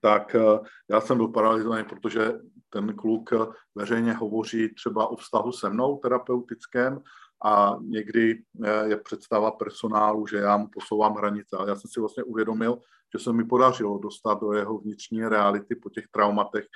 tak 0.00 0.34
uh, 0.34 0.66
já 0.90 1.00
jsem 1.00 1.16
byl 1.16 1.28
paralizovaný, 1.28 1.84
protože 1.84 2.32
ten 2.70 2.94
kluk 2.96 3.30
veřejně 3.74 4.12
hovoří 4.12 4.74
třeba 4.74 5.06
o 5.06 5.16
vztahu 5.16 5.52
se 5.52 5.70
mnou 5.70 5.98
terapeutickém 5.98 7.02
a 7.44 7.76
někdy 7.80 8.42
eh, 8.64 8.88
je 8.88 8.96
představa 8.96 9.50
personálu, 9.50 10.26
že 10.26 10.36
já 10.36 10.56
mu 10.56 10.68
posouvám 10.68 11.14
hranice. 11.14 11.56
Ale 11.56 11.68
já 11.68 11.76
jsem 11.76 11.90
si 11.90 12.00
vlastně 12.00 12.22
uvědomil, 12.22 12.78
že 13.12 13.24
se 13.24 13.32
mi 13.32 13.44
podařilo 13.44 13.98
dostat 13.98 14.40
do 14.40 14.52
jeho 14.52 14.78
vnitřní 14.78 15.28
reality 15.28 15.74
po 15.74 15.90
těch 15.90 16.04
traumatech, 16.10 16.66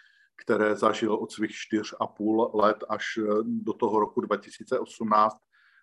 které 0.45 0.77
zažil 0.77 1.15
od 1.15 1.33
svých 1.33 1.53
čtyř 1.53 1.95
a 2.01 2.07
půl 2.07 2.51
let 2.55 2.85
až 2.89 3.05
eh, 3.19 3.23
do 3.43 3.73
toho 3.73 4.01
roku 4.01 4.21
2018, 4.21 5.37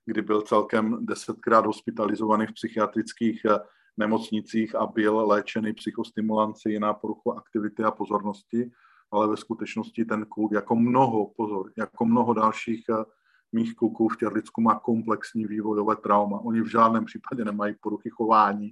kdy 0.05 0.21
byl 0.21 0.41
celkem 0.41 1.05
desetkrát 1.05 1.65
hospitalizovaný 1.65 2.47
v 2.47 2.53
psychiatrických 2.53 3.45
eh, 3.45 3.59
nemocnicích 3.97 4.75
a 4.75 4.85
byl 4.85 5.27
léčený 5.27 5.73
psychostimulanci 5.73 6.79
na 6.79 6.93
poruchu 6.93 7.37
aktivity 7.37 7.83
a 7.83 7.91
pozornosti 7.91 8.71
ale 9.11 9.27
ve 9.27 9.37
skutečnosti 9.37 10.05
ten 10.05 10.25
kluk, 10.25 10.51
jako 10.51 10.75
mnoho, 10.75 11.31
pozor, 11.35 11.71
jako 11.77 12.05
mnoho 12.05 12.33
dalších 12.33 12.85
eh, 12.89 13.05
mých 13.51 13.75
kluků 13.75 14.07
v 14.07 14.17
Těrlicku 14.17 14.61
má 14.61 14.79
komplexní 14.79 15.45
vývojové 15.45 15.95
trauma. 15.95 16.39
Oni 16.39 16.61
v 16.61 16.71
žádném 16.71 17.05
případě 17.05 17.45
nemají 17.45 17.75
poruchy 17.81 18.09
chování, 18.09 18.71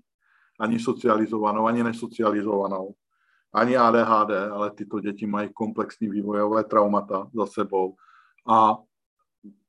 ani 0.60 0.80
socializovanou, 0.80 1.66
ani 1.66 1.84
nesocializovanou, 1.84 2.94
ani 3.54 3.78
ADHD, 3.78 4.32
ale 4.52 4.72
tyto 4.72 5.00
děti 5.00 5.28
mají 5.28 5.50
komplexní 5.54 6.10
vývojové 6.10 6.64
traumata 6.64 7.30
za 7.34 7.46
sebou. 7.46 7.96
A 8.48 8.78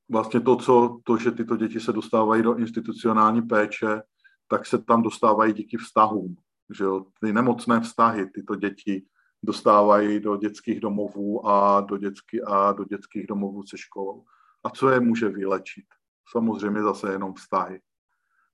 vlastně 0.08 0.40
to, 0.40 0.56
co, 0.56 0.98
to, 1.04 1.16
že 1.16 1.30
tyto 1.30 1.56
děti 1.56 1.80
se 1.80 1.92
dostávají 1.92 2.42
do 2.42 2.54
institucionální 2.54 3.42
péče, 3.42 4.02
tak 4.48 4.66
se 4.66 4.78
tam 4.78 5.02
dostávají 5.02 5.52
díky 5.52 5.76
vztahům. 5.76 6.36
Že 6.70 6.84
jo? 6.84 7.04
Ty 7.20 7.32
nemocné 7.32 7.80
vztahy 7.80 8.30
tyto 8.30 8.54
děti 8.54 9.04
dostávají 9.42 10.20
do 10.20 10.36
dětských 10.36 10.80
domovů 10.80 11.46
a 11.46 11.80
do, 11.80 11.96
dětsky, 11.96 12.42
a 12.42 12.72
do 12.72 12.84
dětských 12.84 13.26
domovů 13.26 13.62
se 13.62 13.78
školou. 13.78 14.24
A 14.64 14.70
co 14.70 14.88
je 14.88 15.00
může 15.00 15.28
vylečit? 15.28 15.84
Samozřejmě 16.32 16.82
zase 16.82 17.12
jenom 17.12 17.34
vztahy. 17.34 17.80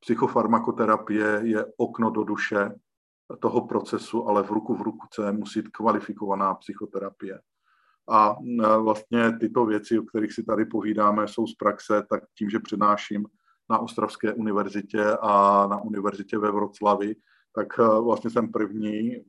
Psychofarmakoterapie 0.00 1.40
je 1.42 1.66
okno 1.76 2.10
do 2.10 2.24
duše 2.24 2.74
toho 3.40 3.66
procesu, 3.66 4.28
ale 4.28 4.42
v 4.42 4.50
ruku 4.50 4.74
v 4.74 4.82
ruku 4.82 5.06
se 5.14 5.32
musí 5.32 5.58
jít 5.58 5.68
kvalifikovaná 5.68 6.54
psychoterapie. 6.54 7.40
A 8.10 8.36
e, 8.64 8.78
vlastně 8.78 9.38
tyto 9.38 9.66
věci, 9.66 9.98
o 9.98 10.02
kterých 10.02 10.32
si 10.32 10.42
tady 10.42 10.64
povídáme, 10.64 11.28
jsou 11.28 11.46
z 11.46 11.54
praxe, 11.54 12.06
tak 12.10 12.22
tím, 12.38 12.50
že 12.50 12.60
přednáším 12.60 13.26
na 13.70 13.78
Ostravské 13.78 14.32
univerzitě 14.32 15.04
a 15.20 15.66
na 15.66 15.80
univerzitě 15.80 16.38
ve 16.38 16.50
Vroclavi, 16.50 17.16
tak 17.56 17.78
eh, 17.78 18.00
vlastně 18.00 18.30
jsem 18.30 18.52
první, 18.52 19.24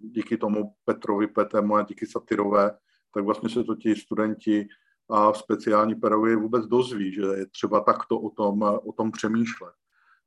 díky 0.00 0.36
tomu 0.36 0.74
Petrovi 0.84 1.26
Petemu 1.26 1.76
a 1.76 1.82
díky 1.82 2.06
Satyrové, 2.06 2.78
tak 3.14 3.24
vlastně 3.24 3.48
se 3.48 3.64
to 3.64 3.74
ti 3.74 3.96
studenti 3.96 4.68
a 5.10 5.32
speciální 5.32 5.94
pedagogie 5.94 6.36
vůbec 6.36 6.66
dozví, 6.66 7.12
že 7.12 7.22
je 7.22 7.46
třeba 7.46 7.80
takto 7.80 8.20
o 8.20 8.30
tom, 8.30 8.62
o 8.62 8.92
tom 8.92 9.10
přemýšlet. 9.10 9.74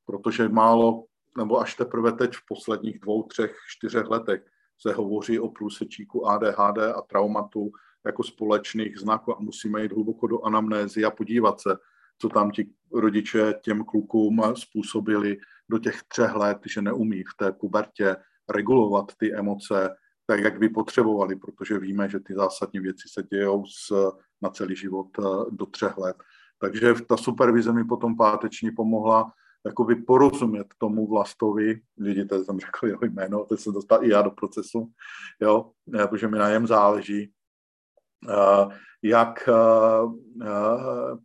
Protože 0.06 0.50
málo, 0.50 1.06
nebo 1.38 1.60
až 1.60 1.76
teprve 1.76 2.12
teď 2.12 2.34
v 2.34 2.46
posledních 2.48 3.00
dvou, 3.00 3.24
třech, 3.24 3.58
čtyřech 3.68 4.08
letech 4.08 4.46
se 4.78 4.94
hovoří 4.94 5.40
o 5.40 5.50
průsečíku 5.50 6.28
ADHD 6.28 6.78
a 6.78 7.02
traumatu 7.02 7.72
jako 8.06 8.24
společných 8.24 9.00
znaků 9.00 9.38
a 9.38 9.40
musíme 9.40 9.84
jít 9.84 9.92
hluboko 9.92 10.28
do 10.28 10.46
anamnézy 10.46 11.06
a 11.06 11.12
podívat 11.12 11.62
se, 11.62 11.78
co 12.18 12.30
tam 12.30 12.52
ti 12.52 12.70
rodiče 12.94 13.54
těm 13.62 13.84
klukům 13.84 14.42
způsobili 14.56 15.38
do 15.70 15.80
těch 15.80 16.04
třech 16.04 16.36
let, 16.36 16.58
že 16.74 16.82
neumí 16.82 17.24
v 17.24 17.38
té 17.38 17.52
pubertě 17.52 18.16
regulovat 18.50 19.06
ty 19.18 19.34
emoce 19.34 19.96
tak, 20.28 20.40
jak 20.40 20.60
by 20.60 20.70
potřebovali, 20.70 21.36
protože 21.36 21.80
víme, 21.80 22.10
že 22.10 22.20
ty 22.20 22.34
zásadní 22.34 22.80
věci 22.80 23.08
se 23.14 23.24
dějou 23.24 23.66
s, 23.66 24.12
na 24.42 24.50
celý 24.50 24.76
život 24.76 25.08
do 25.50 25.66
třech 25.66 25.98
let. 25.98 26.16
Takže 26.60 26.94
ta 27.08 27.18
supervize 27.18 27.74
mi 27.74 27.84
potom 27.84 28.18
páteční 28.18 28.72
pomohla 28.72 29.32
jakoby 29.66 29.96
porozumět 29.96 30.68
tomu 30.78 31.08
Vlastovi, 31.08 31.82
vidíte, 31.98 32.44
jsem 32.44 32.60
řekl 32.60 32.88
jeho 32.88 33.06
jméno, 33.06 33.46
teď 33.46 33.60
jsem 33.60 33.74
dostal 33.74 34.04
i 34.04 34.10
já 34.10 34.22
do 34.22 34.32
procesu, 34.32 34.92
jo, 35.42 35.72
protože 36.10 36.28
mi 36.28 36.38
na 36.38 36.50
něm 36.50 36.68
záleží, 36.68 37.32
jak 39.02 39.50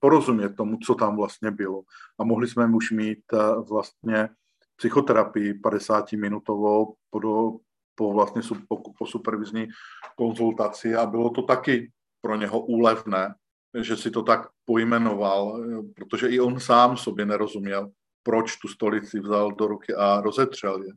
porozumět 0.01 0.57
tomu, 0.57 0.79
co 0.87 0.95
tam 0.95 1.17
vlastně 1.17 1.51
bylo. 1.51 1.83
A 2.19 2.25
mohli 2.25 2.49
jsme 2.49 2.67
už 2.67 2.91
mít 2.91 3.25
vlastně 3.71 4.29
psychoterapii 4.77 5.53
50-minutovou 5.53 6.95
po, 7.11 7.59
po 7.95 8.13
vlastně 8.13 8.43
po, 8.69 8.77
po 8.99 9.07
supervizní 9.07 9.69
konzultaci 10.17 10.95
a 10.95 11.07
bylo 11.07 11.31
to 11.31 11.43
taky 11.43 11.93
pro 12.21 12.37
něho 12.37 12.61
úlevné, 12.61 13.35
že 13.81 13.97
si 13.97 14.11
to 14.11 14.23
tak 14.23 14.49
pojmenoval, 14.65 15.65
protože 15.97 16.29
i 16.29 16.41
on 16.41 16.61
sám 16.61 16.97
sobě 16.97 17.27
nerozuměl, 17.27 17.91
proč 18.23 18.57
tu 18.57 18.69
stolici 18.69 19.21
vzal 19.21 19.53
do 19.53 19.67
ruky 19.67 19.95
a 19.95 20.21
rozetřel 20.21 20.83
je. 20.83 20.93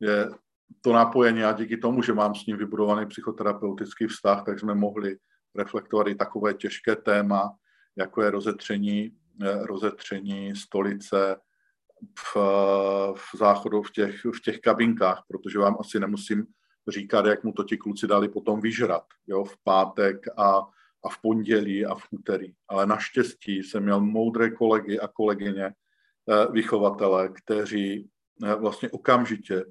Je 0.00 0.28
to 0.80 0.92
napojení 0.92 1.44
a 1.44 1.52
díky 1.52 1.76
tomu, 1.76 2.02
že 2.02 2.12
mám 2.12 2.34
s 2.34 2.46
ním 2.46 2.56
vybudovaný 2.56 3.06
psychoterapeutický 3.06 4.06
vztah, 4.06 4.44
tak 4.44 4.60
jsme 4.60 4.74
mohli 4.74 5.16
reflektovat 5.54 6.08
i 6.08 6.14
takové 6.14 6.54
těžké 6.54 6.96
téma, 6.96 7.52
jako 7.96 8.22
je 8.22 8.30
rozetření, 8.30 9.10
eh, 9.42 9.66
rozetření 9.66 10.56
stolice 10.56 11.36
v, 12.18 12.36
v 13.14 13.38
záchodu 13.38 13.82
v 13.82 13.90
těch, 13.90 14.24
v 14.24 14.40
těch 14.44 14.60
kabinkách, 14.60 15.24
protože 15.28 15.58
vám 15.58 15.76
asi 15.80 16.00
nemusím 16.00 16.46
říkat, 16.88 17.26
jak 17.26 17.44
mu 17.44 17.52
to 17.52 17.64
ti 17.64 17.76
kluci 17.76 18.06
dali 18.06 18.28
potom 18.28 18.60
vyžrat, 18.60 19.04
jo, 19.26 19.44
v 19.44 19.56
pátek 19.64 20.26
a, 20.36 20.50
a 21.04 21.08
v 21.10 21.18
pondělí 21.22 21.86
a 21.86 21.94
v 21.94 22.02
úterý. 22.10 22.52
Ale 22.68 22.86
naštěstí 22.86 23.62
jsem 23.62 23.82
měl 23.82 24.00
moudré 24.00 24.50
kolegy 24.50 25.00
a 25.00 25.08
kolegyně, 25.08 25.64
eh, 25.64 26.46
vychovatele, 26.52 27.28
kteří 27.28 28.10
eh, 28.44 28.54
vlastně 28.54 28.90
okamžitě 28.90 29.64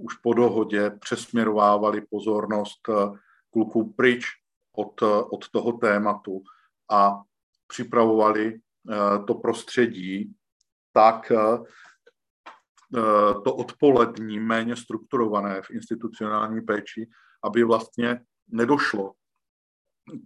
už 0.00 0.14
po 0.14 0.34
dohodě 0.34 0.90
přesměrovávali 0.90 2.00
pozornost 2.10 2.80
kluků 3.50 3.92
pryč 3.92 4.26
od, 4.76 5.02
od 5.30 5.48
toho 5.48 5.72
tématu 5.72 6.42
a 6.90 7.22
připravovali 7.66 8.54
eh, 8.54 9.24
to 9.26 9.34
prostředí 9.34 10.34
tak, 10.92 11.32
eh, 11.32 11.58
to 13.44 13.54
odpolední, 13.54 14.40
méně 14.40 14.76
strukturované 14.76 15.62
v 15.62 15.70
institucionální 15.70 16.60
péči, 16.60 17.08
aby 17.44 17.64
vlastně 17.64 18.20
nedošlo 18.48 19.12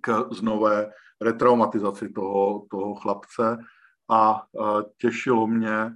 k 0.00 0.28
znové 0.32 0.92
retraumatizaci 1.20 2.08
toho, 2.08 2.66
toho 2.70 2.94
chlapce. 2.94 3.58
A 4.10 4.42
eh, 4.42 4.82
těšilo 4.98 5.46
mě, 5.46 5.90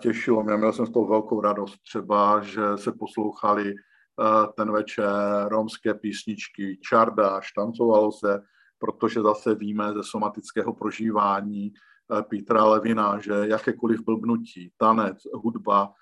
těšilo 0.00 0.42
mě, 0.42 0.56
měl 0.56 0.72
jsem 0.72 0.86
z 0.86 0.92
toho 0.92 1.06
velkou 1.06 1.40
radost 1.40 1.78
třeba, 1.82 2.40
že 2.40 2.62
se 2.76 2.92
poslouchali 2.92 3.74
Eh, 4.20 4.46
ten 4.56 4.72
večer 4.72 5.48
romské 5.48 5.94
písničky, 5.94 6.78
čardáš, 6.82 7.52
tancovalo 7.52 8.12
se, 8.12 8.42
protože 8.78 9.22
zase 9.22 9.54
víme 9.54 9.92
ze 9.92 10.02
somatického 10.02 10.74
prožívání 10.74 11.72
eh, 11.72 12.22
Petra 12.22 12.64
Levina, 12.64 13.18
že 13.18 13.32
jakékoliv 13.32 14.04
blbnutí, 14.04 14.72
tanec, 14.76 15.18
hudba 15.34 15.92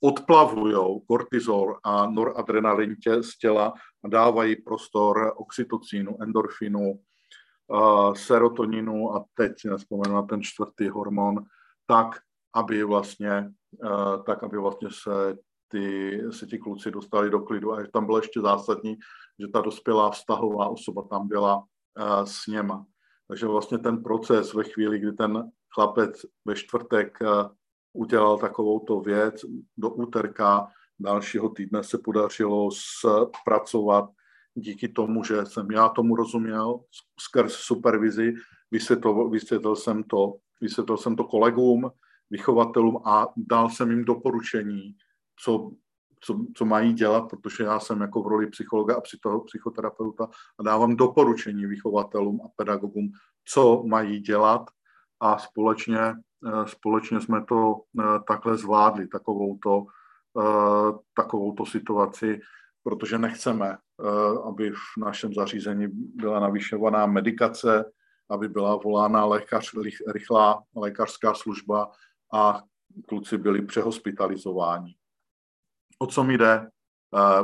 odplavují 0.00 1.00
kortizol 1.08 1.76
a 1.84 2.06
noradrenalin 2.06 2.96
tě, 2.96 3.22
z 3.22 3.38
těla 3.38 3.72
a 4.04 4.08
dávají 4.08 4.56
prostor 4.62 5.32
oxytocínu, 5.36 6.22
endorfinu, 6.22 7.00
uh, 7.66 8.14
serotoninu 8.14 9.14
a 9.14 9.24
teď 9.34 9.52
si 9.58 9.68
nespomenu 9.68 10.14
na 10.14 10.22
ten 10.22 10.42
čtvrtý 10.42 10.88
hormon, 10.88 11.44
tak, 11.86 12.20
aby 12.54 12.84
vlastně, 12.84 13.52
uh, 13.84 14.22
tak, 14.22 14.42
aby 14.42 14.58
vlastně 14.58 14.88
se 15.02 15.36
ty, 15.68 16.20
se 16.30 16.46
ti 16.46 16.58
kluci 16.58 16.90
dostali 16.90 17.30
do 17.30 17.40
klidu 17.40 17.72
a 17.72 17.86
tam 17.92 18.06
bylo 18.06 18.18
ještě 18.18 18.40
zásadní, 18.40 18.96
že 19.38 19.48
ta 19.48 19.60
dospělá 19.60 20.10
vztahová 20.10 20.68
osoba 20.68 21.02
tam 21.10 21.28
byla 21.28 21.56
uh, 21.56 21.64
s 22.24 22.46
něma. 22.46 22.86
Takže 23.28 23.46
vlastně 23.46 23.78
ten 23.78 24.02
proces 24.02 24.54
ve 24.54 24.64
chvíli, 24.64 24.98
kdy 24.98 25.12
ten 25.12 25.50
chlapec 25.74 26.26
ve 26.44 26.54
čtvrtek 26.54 27.18
uh, 27.20 27.28
udělal 27.92 28.38
takovouto 28.38 29.00
věc, 29.00 29.34
do 29.76 29.90
úterka 29.90 30.68
dalšího 31.00 31.48
týdne 31.48 31.84
se 31.84 31.98
podařilo 31.98 32.68
zpracovat 33.40 34.10
díky 34.54 34.88
tomu, 34.88 35.24
že 35.24 35.46
jsem 35.46 35.70
já 35.70 35.88
tomu 35.88 36.16
rozuměl 36.16 36.80
skrz 37.20 37.52
supervizi, 37.52 38.34
vysvětlil, 38.70 39.30
vysvětlil, 39.30 39.76
jsem 39.76 40.04
to, 40.04 40.34
vysvětlil 40.60 40.96
jsem 40.96 41.16
to 41.16 41.24
kolegům, 41.24 41.90
vychovatelům 42.30 43.00
a 43.04 43.26
dal 43.36 43.70
jsem 43.70 43.90
jim 43.90 44.04
doporučení, 44.04 44.94
co, 45.40 45.70
co, 46.20 46.46
co 46.56 46.64
mají 46.64 46.92
dělat, 46.92 47.28
protože 47.30 47.64
já 47.64 47.80
jsem 47.80 48.00
jako 48.00 48.22
v 48.22 48.26
roli 48.26 48.46
psychologa 48.46 48.96
a 48.96 49.02
psychoterapeuta 49.46 50.28
a 50.58 50.62
dávám 50.62 50.96
doporučení 50.96 51.66
vychovatelům 51.66 52.40
a 52.44 52.48
pedagogům, 52.56 53.10
co 53.44 53.82
mají 53.86 54.20
dělat 54.20 54.70
a 55.20 55.38
společně, 55.38 56.00
eh, 56.00 56.66
společně 56.66 57.20
jsme 57.20 57.44
to 57.44 57.74
eh, 58.00 58.02
takhle 58.28 58.56
zvládli, 58.56 59.08
takovouto, 59.08 59.86
eh, 60.40 60.92
takovouto 61.14 61.66
situaci, 61.66 62.40
protože 62.82 63.18
nechceme, 63.18 63.76
aby 64.44 64.70
v 64.70 65.00
našem 65.00 65.34
zařízení 65.34 65.86
byla 65.92 66.40
navyšovaná 66.40 67.06
medikace, 67.06 67.84
aby 68.30 68.48
byla 68.48 68.76
volána 68.76 69.24
lékař, 69.24 69.70
rychlá 70.12 70.62
lékařská 70.76 71.34
služba 71.34 71.90
a 72.32 72.62
kluci 73.08 73.38
byli 73.38 73.66
přehospitalizováni 73.66 74.98
o 75.98 76.06
co 76.06 76.24
mi 76.24 76.38
jde 76.38 76.54
eh, 76.54 76.68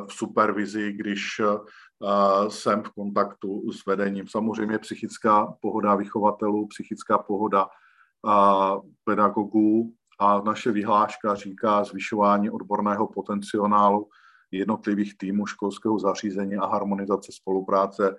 v 0.09 0.13
supervizi, 0.13 0.93
když 0.93 1.41
eh, 1.41 2.51
jsem 2.51 2.83
v 2.83 2.91
kontaktu 2.91 3.73
s 3.73 3.87
vedením. 3.87 4.29
Samozřejmě 4.29 4.79
psychická 4.79 5.57
pohoda 5.61 5.95
vychovatelů, 5.95 6.67
psychická 6.67 7.19
pohoda 7.19 7.67
eh, 7.67 8.81
pedagogů 9.05 9.95
a 10.19 10.41
naše 10.41 10.73
vyhláška 10.73 11.35
říká 11.35 11.85
zvyšování 11.85 12.51
odborného 12.51 13.07
potenciálu 13.07 14.09
jednotlivých 14.51 15.19
týmů 15.19 15.47
školského 15.47 15.99
zařízení 15.99 16.57
a 16.57 16.67
harmonizace 16.67 17.33
spolupráce 17.33 18.17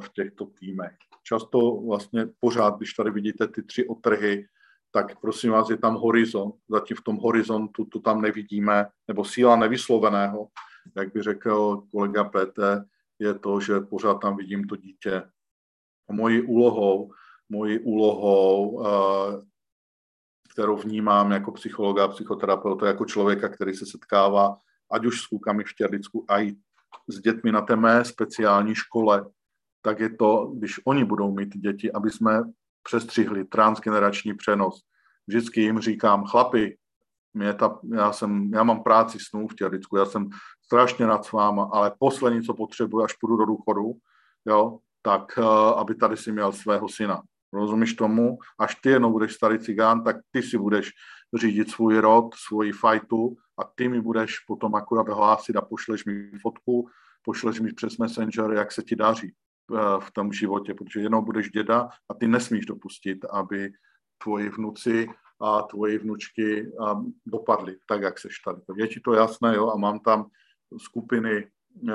v 0.00 0.08
těchto 0.12 0.46
týmech. 0.46 0.96
Často 1.22 1.80
vlastně 1.88 2.26
pořád, 2.40 2.76
když 2.76 2.92
tady 2.92 3.10
vidíte 3.10 3.48
ty 3.48 3.62
tři 3.62 3.88
otrhy, 3.88 4.46
tak 4.90 5.20
prosím 5.20 5.50
vás, 5.50 5.70
je 5.70 5.76
tam 5.76 5.94
horizont. 5.94 6.54
Zatím 6.68 6.96
v 6.96 7.02
tom 7.02 7.16
horizontu 7.16 7.84
to 7.84 8.00
tam 8.00 8.22
nevidíme, 8.22 8.86
nebo 9.08 9.24
síla 9.24 9.56
nevysloveného, 9.56 10.48
jak 10.96 11.12
by 11.12 11.22
řekl 11.22 11.82
kolega 11.90 12.24
PT, 12.24 12.58
je 13.18 13.34
to, 13.34 13.60
že 13.60 13.80
pořád 13.80 14.14
tam 14.14 14.36
vidím 14.36 14.66
to 14.66 14.76
dítě. 14.76 15.22
Mojí 16.10 16.42
úlohou, 16.42 17.12
mojí 17.48 17.78
úlohou, 17.78 18.86
eh, 18.86 19.46
kterou 20.52 20.76
vnímám 20.76 21.32
jako 21.32 21.52
psychologa 21.52 22.04
a 22.04 22.08
psychoterapeuta, 22.08 22.86
jako 22.86 23.04
člověka, 23.04 23.48
který 23.48 23.74
se 23.74 23.86
setkává 23.86 24.58
ať 24.90 25.06
už 25.06 25.20
s 25.20 25.26
klukami 25.26 25.64
v 25.64 25.74
Těrlicku, 25.74 26.24
a 26.28 26.40
i 26.40 26.56
s 27.08 27.20
dětmi 27.20 27.52
na 27.52 27.60
té 27.60 27.76
mé 27.76 28.04
speciální 28.04 28.74
škole, 28.74 29.26
tak 29.82 30.00
je 30.00 30.16
to, 30.16 30.52
když 30.54 30.80
oni 30.86 31.04
budou 31.04 31.30
mít 31.30 31.56
děti, 31.56 31.92
aby 31.92 32.10
jsme 32.10 32.42
přestřihli 32.86 33.44
transgenerační 33.44 34.34
přenos. 34.34 34.82
Vždycky 35.26 35.60
jim 35.60 35.80
říkám, 35.80 36.24
chlapi, 36.24 36.76
mě 37.34 37.54
ta, 37.54 37.78
já, 37.94 38.12
jsem, 38.12 38.50
já 38.54 38.62
mám 38.62 38.82
práci 38.82 39.18
snů 39.20 39.48
v 39.48 39.54
Těricku, 39.54 39.96
já 39.96 40.06
jsem 40.06 40.28
strašně 40.64 41.06
nad 41.06 41.24
s 41.24 41.32
váma, 41.32 41.70
ale 41.72 41.92
poslední, 41.98 42.42
co 42.42 42.54
potřebuji, 42.54 43.04
až 43.04 43.12
půjdu 43.12 43.36
do 43.36 43.44
důchodu, 43.44 43.92
jo, 44.46 44.78
tak 45.02 45.38
uh, 45.38 45.44
aby 45.78 45.94
tady 45.94 46.16
si 46.16 46.32
měl 46.32 46.52
svého 46.52 46.88
syna. 46.88 47.22
Rozumíš 47.52 47.94
tomu? 47.94 48.38
Až 48.58 48.74
ty 48.74 48.88
jenom 48.88 49.12
budeš 49.12 49.34
starý 49.34 49.58
cigán, 49.58 50.04
tak 50.04 50.16
ty 50.30 50.42
si 50.42 50.58
budeš 50.58 50.90
řídit 51.34 51.70
svůj 51.70 51.98
rod, 51.98 52.34
svoji 52.34 52.72
fajtu 52.72 53.36
a 53.58 53.64
ty 53.74 53.88
mi 53.88 54.00
budeš 54.00 54.38
potom 54.38 54.74
akurát 54.74 55.08
hlásit 55.08 55.56
a 55.56 55.60
pošleš 55.60 56.04
mi 56.04 56.30
fotku, 56.42 56.88
pošleš 57.24 57.60
mi 57.60 57.72
přes 57.72 57.98
Messenger, 57.98 58.52
jak 58.52 58.72
se 58.72 58.82
ti 58.82 58.96
daří. 58.96 59.34
Eh, 59.74 60.00
v 60.00 60.10
tom 60.10 60.32
životě, 60.32 60.74
protože 60.74 61.00
jenom 61.00 61.24
budeš 61.24 61.50
děda 61.50 61.88
a 62.08 62.14
ty 62.14 62.28
nesmíš 62.28 62.66
dopustit, 62.66 63.24
aby 63.24 63.72
tvoji 64.22 64.48
vnuci 64.48 65.08
a 65.40 65.62
tvoji 65.62 65.98
vnučky 65.98 66.60
eh, 66.60 66.94
dopadly 67.26 67.76
tak, 67.86 68.02
jak 68.02 68.18
seš 68.18 68.38
tady. 68.38 68.60
Je 68.76 68.88
ti 68.88 69.00
to 69.00 69.12
jasné, 69.12 69.56
jo? 69.56 69.70
A 69.70 69.76
mám 69.76 69.98
tam 69.98 70.26
skupiny 70.78 71.50
eh, 71.88 71.92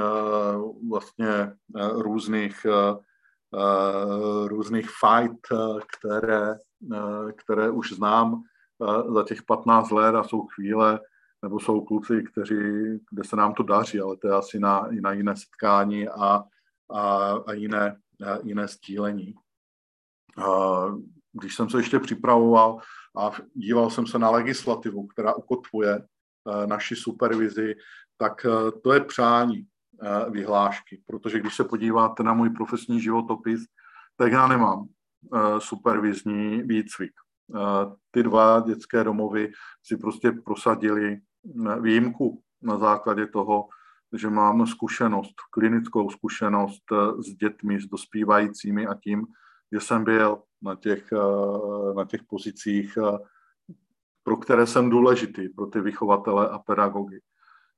vlastně 0.89 1.53
různých 1.93 2.65
různých 4.45 4.89
fight, 4.89 5.47
které, 5.97 6.55
které 7.35 7.69
už 7.69 7.93
znám 7.93 8.43
za 9.13 9.23
těch 9.23 9.43
15 9.43 9.91
let 9.91 10.15
a 10.15 10.23
jsou 10.23 10.41
chvíle, 10.41 10.99
nebo 11.41 11.59
jsou 11.59 11.81
kluci, 11.81 12.23
kteří, 12.31 12.55
kde 13.11 13.23
se 13.23 13.35
nám 13.35 13.53
to 13.53 13.63
daří, 13.63 13.99
ale 13.99 14.17
to 14.17 14.27
je 14.27 14.33
asi 14.33 14.59
na, 14.59 14.87
na 15.01 15.11
jiné 15.11 15.35
setkání 15.35 16.09
a, 16.09 16.43
a, 16.93 17.33
a 17.47 17.53
jiné, 17.53 17.97
a 18.27 18.37
jiné 18.43 18.67
stílení. 18.67 19.35
A 20.37 20.85
když 21.33 21.55
jsem 21.55 21.69
se 21.69 21.77
ještě 21.77 21.99
připravoval 21.99 22.79
a 23.17 23.31
díval 23.53 23.89
jsem 23.89 24.07
se 24.07 24.19
na 24.19 24.29
legislativu, 24.29 25.07
která 25.07 25.33
ukotvuje 25.33 25.95
e, 25.95 26.67
naši 26.67 26.95
supervizi, 26.95 27.75
tak 28.17 28.45
e, 28.45 28.71
to 28.83 28.93
je 28.93 28.99
přání 28.99 29.57
e, 29.57 29.65
vyhlášky, 30.29 31.01
protože 31.05 31.39
když 31.39 31.55
se 31.55 31.63
podíváte 31.63 32.23
na 32.23 32.33
můj 32.33 32.49
profesní 32.49 33.01
životopis, 33.01 33.61
tak 34.17 34.31
já 34.31 34.47
nemám 34.47 34.87
supervizní 35.59 36.63
výcvik. 36.63 37.11
Ty 38.11 38.23
dva 38.23 38.59
dětské 38.59 39.03
domovy 39.03 39.51
si 39.83 39.97
prostě 39.97 40.31
prosadili 40.31 41.19
výjimku 41.81 42.41
na 42.61 42.77
základě 42.77 43.27
toho, 43.27 43.67
že 44.17 44.29
mám 44.29 44.67
zkušenost, 44.67 45.35
klinickou 45.51 46.09
zkušenost 46.09 46.83
s 47.19 47.35
dětmi, 47.35 47.81
s 47.81 47.85
dospívajícími 47.85 48.87
a 48.87 48.93
tím, 48.93 49.27
že 49.71 49.79
jsem 49.79 50.03
byl 50.03 50.41
na 50.61 50.75
těch, 50.75 51.11
eh, 51.11 51.93
na 51.93 52.05
těch 52.05 52.23
pozicích, 52.23 52.97
eh, 52.97 53.17
pro 54.23 54.37
které 54.37 54.67
jsem 54.67 54.89
důležitý, 54.89 55.49
pro 55.49 55.65
ty 55.65 55.81
vychovatele 55.81 56.49
a 56.49 56.59
pedagogy. 56.59 57.19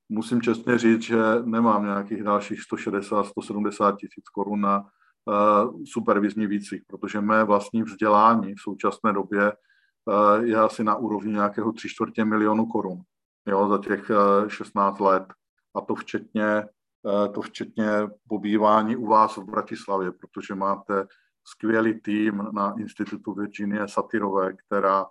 Musím 0.10 0.42
čestně 0.42 0.78
říct, 0.78 1.02
že 1.02 1.18
nemám 1.44 1.84
nějakých 1.84 2.24
dalších 2.24 2.62
160-170 2.62 3.98
tisíc 3.98 4.30
korun 4.30 4.62
na 4.62 4.86
eh, 5.30 5.86
supervizní 5.86 6.48
výcvik, 6.48 6.84
protože 6.88 7.22
mé 7.22 7.44
vlastní 7.44 7.84
vzdělání 7.84 8.54
v 8.54 8.62
současné 8.62 9.14
době 9.14 9.54
je 10.42 10.56
asi 10.56 10.84
na 10.84 10.96
úrovni 10.96 11.34
nějakého 11.34 11.72
tři 11.72 11.90
čtvrtě 11.90 12.26
milionu 12.26 12.66
korun 12.66 13.02
jo, 13.48 13.70
za 13.70 13.78
těch 13.78 14.12
16 14.48 15.00
let. 15.00 15.24
A 15.76 15.82
to 15.82 15.96
včetně, 15.96 16.64
to 17.34 17.42
včetně 17.42 17.88
pobývání 18.28 18.96
u 18.96 19.08
vás 19.08 19.38
v 19.38 19.44
Bratislavě, 19.44 20.12
protože 20.12 20.56
máte 20.56 21.08
skvělý 21.44 22.02
tým 22.02 22.48
na 22.52 22.76
Institutu 22.80 23.34
Virginie 23.34 23.88
Satyrové, 23.88 24.54
která, 24.54 25.06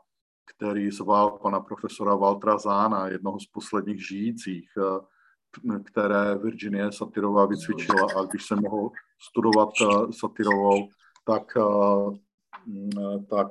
který 0.56 0.90
zval 0.90 1.38
pana 1.38 1.60
profesora 1.60 2.14
Valtra 2.14 2.58
Zána, 2.58 3.08
jednoho 3.08 3.40
z 3.40 3.46
posledních 3.46 4.08
žijících, 4.08 4.70
eh, 4.78 5.80
které 5.84 6.38
Virginie 6.38 6.92
Satyrová 6.92 7.46
vycvičila. 7.46 8.06
A 8.16 8.24
když 8.24 8.46
jsem 8.46 8.58
mohl 8.60 8.90
studovat 9.30 9.68
eh, 9.82 10.12
Satyrovou, 10.12 10.88
tak, 11.24 11.56
eh, 11.56 12.18
mm, 12.66 13.24
tak 13.30 13.48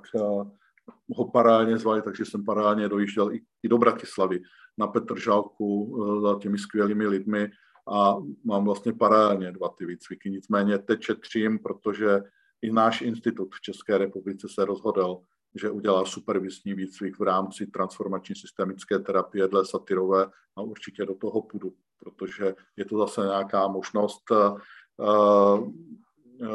ho 1.15 1.31
parálně 1.31 1.77
zvali, 1.77 2.01
takže 2.01 2.25
jsem 2.25 2.45
parálně 2.45 2.89
dojížděl 2.89 3.33
i, 3.33 3.41
i 3.63 3.69
do 3.69 3.77
Bratislavy 3.77 4.39
na 4.77 4.87
Petržálku 4.87 5.97
za 6.21 6.39
těmi 6.39 6.57
skvělými 6.57 7.07
lidmi 7.07 7.51
a 7.93 8.15
mám 8.43 8.65
vlastně 8.65 8.93
parálně 8.93 9.51
dva 9.51 9.69
ty 9.69 9.85
výcviky. 9.85 10.29
Nicméně 10.29 10.77
teď 10.77 10.99
četřím, 10.99 11.59
protože 11.59 12.21
i 12.61 12.71
náš 12.71 13.01
institut 13.01 13.55
v 13.55 13.61
České 13.61 13.97
republice 13.97 14.47
se 14.49 14.65
rozhodl, 14.65 15.21
že 15.55 15.69
udělá 15.69 16.05
supervizní 16.05 16.73
výcvik 16.73 17.19
v 17.19 17.23
rámci 17.23 17.67
transformační 17.67 18.35
systemické 18.35 18.99
terapie 18.99 19.47
dle 19.47 19.65
Satyrové 19.65 20.25
a 20.55 20.61
určitě 20.61 21.05
do 21.05 21.15
toho 21.15 21.41
půjdu, 21.41 21.73
protože 21.99 22.55
je 22.77 22.85
to 22.85 22.97
zase 22.97 23.21
nějaká 23.21 23.67
možnost, 23.67 24.31
uh, 24.31 25.69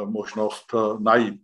možnost 0.05 0.65
najít 0.99 1.41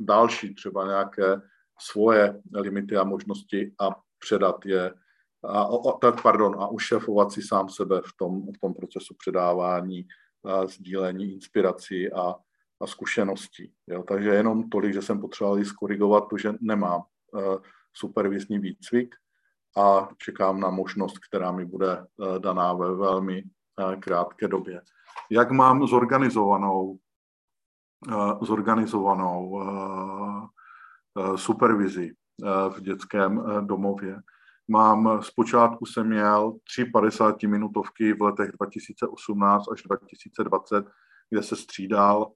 další 0.00 0.54
třeba 0.54 0.86
nějaké 0.86 1.40
svoje 1.80 2.42
limity 2.54 2.96
a 2.96 3.04
možnosti 3.04 3.74
a 3.80 3.88
předat 4.18 4.66
je 4.66 4.94
a, 5.44 5.62
a, 5.62 6.12
pardon, 6.22 6.56
a 6.60 6.68
ušefovat 6.68 7.32
si 7.32 7.42
sám 7.42 7.68
sebe 7.68 8.00
v 8.00 8.12
tom, 8.16 8.52
v 8.52 8.58
tom 8.60 8.74
procesu 8.74 9.14
předávání, 9.18 10.06
a 10.44 10.66
sdílení 10.66 11.32
inspirací 11.32 12.12
a, 12.12 12.34
a 12.80 12.86
zkušeností. 12.86 13.72
Jo. 13.86 14.02
Takže 14.02 14.28
jenom 14.28 14.70
tolik, 14.70 14.94
že 14.94 15.02
jsem 15.02 15.20
potřeboval 15.20 15.64
skorigovat 15.64 16.28
to, 16.30 16.38
že 16.38 16.52
nemám 16.60 17.02
uh, 17.32 17.56
supervizní 17.92 18.58
výcvik 18.58 19.14
a 19.76 20.08
čekám 20.18 20.60
na 20.60 20.70
možnost, 20.70 21.18
která 21.18 21.52
mi 21.52 21.64
bude 21.64 21.98
uh, 21.98 22.38
daná 22.38 22.72
ve 22.72 22.94
velmi 22.94 23.42
uh, 23.42 23.94
krátké 24.00 24.48
době. 24.48 24.82
Jak 25.30 25.50
mám 25.50 25.86
zorganizovanou, 25.86 26.98
zorganizovanou 28.42 29.62
supervizi 31.36 32.14
v 32.68 32.80
dětském 32.80 33.42
domově? 33.66 34.20
Mám, 34.70 35.22
zpočátku 35.22 35.86
jsem 35.86 36.06
měl 36.06 36.54
tři 36.64 36.84
50 36.84 37.42
minutovky 37.42 38.12
v 38.12 38.22
letech 38.22 38.50
2018 38.52 39.68
až 39.72 39.82
2020, 39.82 40.84
kde 41.30 41.42
se 41.42 41.56
střídal 41.56 42.32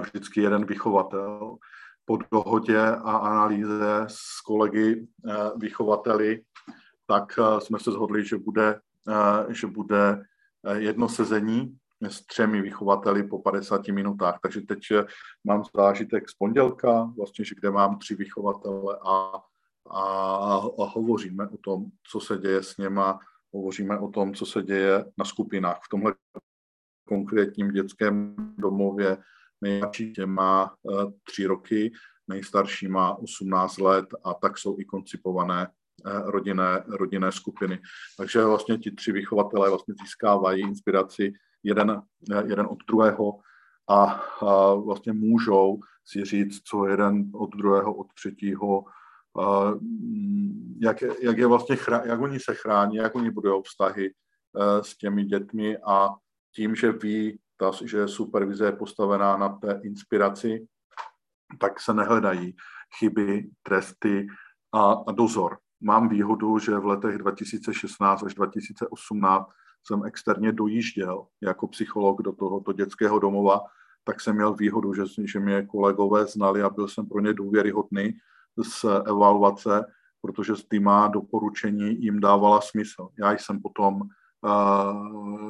vždycky 0.00 0.40
jeden 0.40 0.64
vychovatel 0.64 1.56
po 2.04 2.18
dohodě 2.32 2.80
a 2.80 3.16
analýze 3.16 4.04
s 4.06 4.40
kolegy 4.46 5.06
eh, 5.28 5.34
vychovateli, 5.56 6.42
tak 7.06 7.38
eh, 7.38 7.60
jsme 7.60 7.78
se 7.78 7.90
shodli, 7.90 8.24
že 8.24 8.38
bude, 8.38 8.80
eh, 9.08 9.54
že 9.54 9.66
bude 9.66 10.22
jedno 10.72 11.08
sezení 11.08 11.78
s 12.00 12.26
třemi 12.26 12.62
vychovateli 12.62 13.22
po 13.22 13.38
50 13.38 13.88
minutách. 13.88 14.38
Takže 14.42 14.60
teď 14.60 14.78
mám 15.44 15.62
zážitek 15.76 16.30
z 16.30 16.34
pondělka, 16.34 17.12
vlastně, 17.16 17.44
že 17.44 17.54
kde 17.54 17.70
mám 17.70 17.98
tři 17.98 18.14
vychovatele 18.14 18.98
a, 19.06 19.32
a, 19.90 20.04
a 20.78 20.84
hovoříme 20.84 21.48
o 21.48 21.56
tom, 21.56 21.84
co 22.10 22.20
se 22.20 22.38
děje 22.38 22.62
s 22.62 22.76
něma, 22.76 23.18
hovoříme 23.54 23.98
o 23.98 24.08
tom, 24.08 24.34
co 24.34 24.46
se 24.46 24.62
děje 24.62 25.04
na 25.18 25.24
skupinách. 25.24 25.80
V 25.84 25.88
tomhle 25.88 26.14
konkrétním 27.08 27.70
dětském 27.70 28.36
domově 28.58 29.18
Nejmladší 29.60 30.12
má 30.26 30.74
eh, 30.74 31.12
tři 31.22 31.46
roky, 31.46 31.92
nejstarší 32.28 32.88
má 32.88 33.18
18 33.18 33.78
let 33.78 34.06
a 34.24 34.34
tak 34.34 34.58
jsou 34.58 34.78
i 34.78 34.84
koncipované 34.84 35.66
eh, 35.66 36.10
rodinné, 36.24 36.84
rodinné 36.86 37.32
skupiny. 37.32 37.80
Takže 38.16 38.44
vlastně 38.44 38.78
ti 38.78 38.90
tři 38.90 39.12
vychovatelé 39.12 39.68
vlastně 39.68 39.94
získávají 40.02 40.62
inspiraci 40.62 41.32
jeden, 41.62 42.02
eh, 42.32 42.42
jeden 42.46 42.66
od 42.66 42.78
druhého 42.88 43.40
a, 43.90 44.04
a 44.40 44.74
vlastně 44.74 45.12
můžou 45.12 45.80
si 46.04 46.24
říct, 46.24 46.62
co 46.62 46.86
jeden 46.86 47.30
od 47.34 47.56
druhého, 47.56 47.94
od 47.94 48.06
třetího, 48.14 48.84
jak, 50.80 51.02
jak, 51.22 51.38
je 51.38 51.46
vlastně, 51.46 51.76
jak 52.04 52.20
oni 52.20 52.40
se 52.40 52.54
chrání, 52.54 52.96
jak 52.96 53.14
oni 53.14 53.30
budou 53.30 53.62
vztahy 53.62 54.14
s 54.82 54.96
těmi 54.96 55.24
dětmi 55.24 55.76
a 55.86 56.08
tím, 56.54 56.74
že 56.74 56.92
ví, 56.92 57.40
ta, 57.56 57.70
že 57.84 58.08
supervize 58.08 58.64
je 58.64 58.72
postavená 58.72 59.36
na 59.36 59.48
té 59.48 59.80
inspiraci, 59.82 60.66
tak 61.60 61.80
se 61.80 61.94
nehledají 61.94 62.56
chyby, 62.98 63.50
tresty 63.62 64.26
a, 64.72 64.92
a 64.92 65.12
dozor. 65.12 65.58
Mám 65.80 66.08
výhodu, 66.08 66.58
že 66.58 66.78
v 66.78 66.86
letech 66.86 67.18
2016 67.18 68.22
až 68.22 68.34
2018 68.34 69.48
jsem 69.86 70.04
externě 70.04 70.52
dojížděl 70.52 71.26
jako 71.42 71.68
psycholog 71.68 72.22
do 72.22 72.32
tohoto 72.32 72.72
dětského 72.72 73.18
domova, 73.18 73.60
tak 74.04 74.20
jsem 74.20 74.36
měl 74.36 74.54
výhodu, 74.54 74.94
že, 74.94 75.02
že 75.24 75.40
mě 75.40 75.66
kolegové 75.66 76.26
znali 76.26 76.62
a 76.62 76.70
byl 76.70 76.88
jsem 76.88 77.06
pro 77.06 77.20
ně 77.20 77.34
důvěryhodný 77.34 78.18
z 78.62 78.84
evaluace, 78.84 79.84
protože 80.20 80.56
s 80.56 80.64
týma 80.64 81.08
doporučení 81.08 82.02
jim 82.02 82.20
dávala 82.20 82.60
smysl. 82.60 83.08
Já 83.18 83.32
jsem 83.32 83.60
potom 83.60 84.02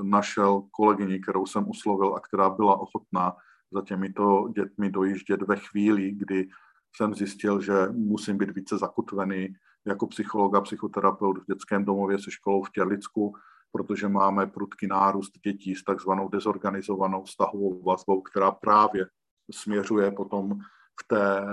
našel 0.03 0.63
kolegyni, 0.71 1.21
kterou 1.21 1.47
jsem 1.47 1.69
oslovil 1.69 2.15
a 2.15 2.21
která 2.21 2.51
byla 2.51 2.81
ochotná 2.81 3.37
za 3.73 3.83
těmito 3.83 4.49
dětmi 4.55 4.91
dojíždět 4.91 5.43
ve 5.43 5.57
chvíli, 5.57 6.11
kdy 6.11 6.49
jsem 6.97 7.15
zjistil, 7.15 7.61
že 7.61 7.73
musím 7.93 8.39
být 8.39 8.55
více 8.55 8.79
zakotvený 8.79 9.49
jako 9.87 10.07
psycholog 10.07 10.55
a 10.55 10.61
psychoterapeut 10.61 11.39
v 11.39 11.47
dětském 11.47 11.85
domově 11.85 12.19
se 12.19 12.31
školou 12.31 12.63
v 12.63 12.71
Těrlicku, 12.71 13.35
protože 13.73 14.09
máme 14.09 14.47
prudký 14.47 14.87
nárůst 14.87 15.33
dětí 15.45 15.75
s 15.75 15.85
takzvanou 15.85 16.29
dezorganizovanou 16.29 17.23
vztahovou 17.23 17.83
vazbou, 17.83 18.21
která 18.21 18.51
právě 18.51 19.07
směřuje 19.51 20.11
potom 20.11 20.59
v 21.01 21.09
té, 21.09 21.47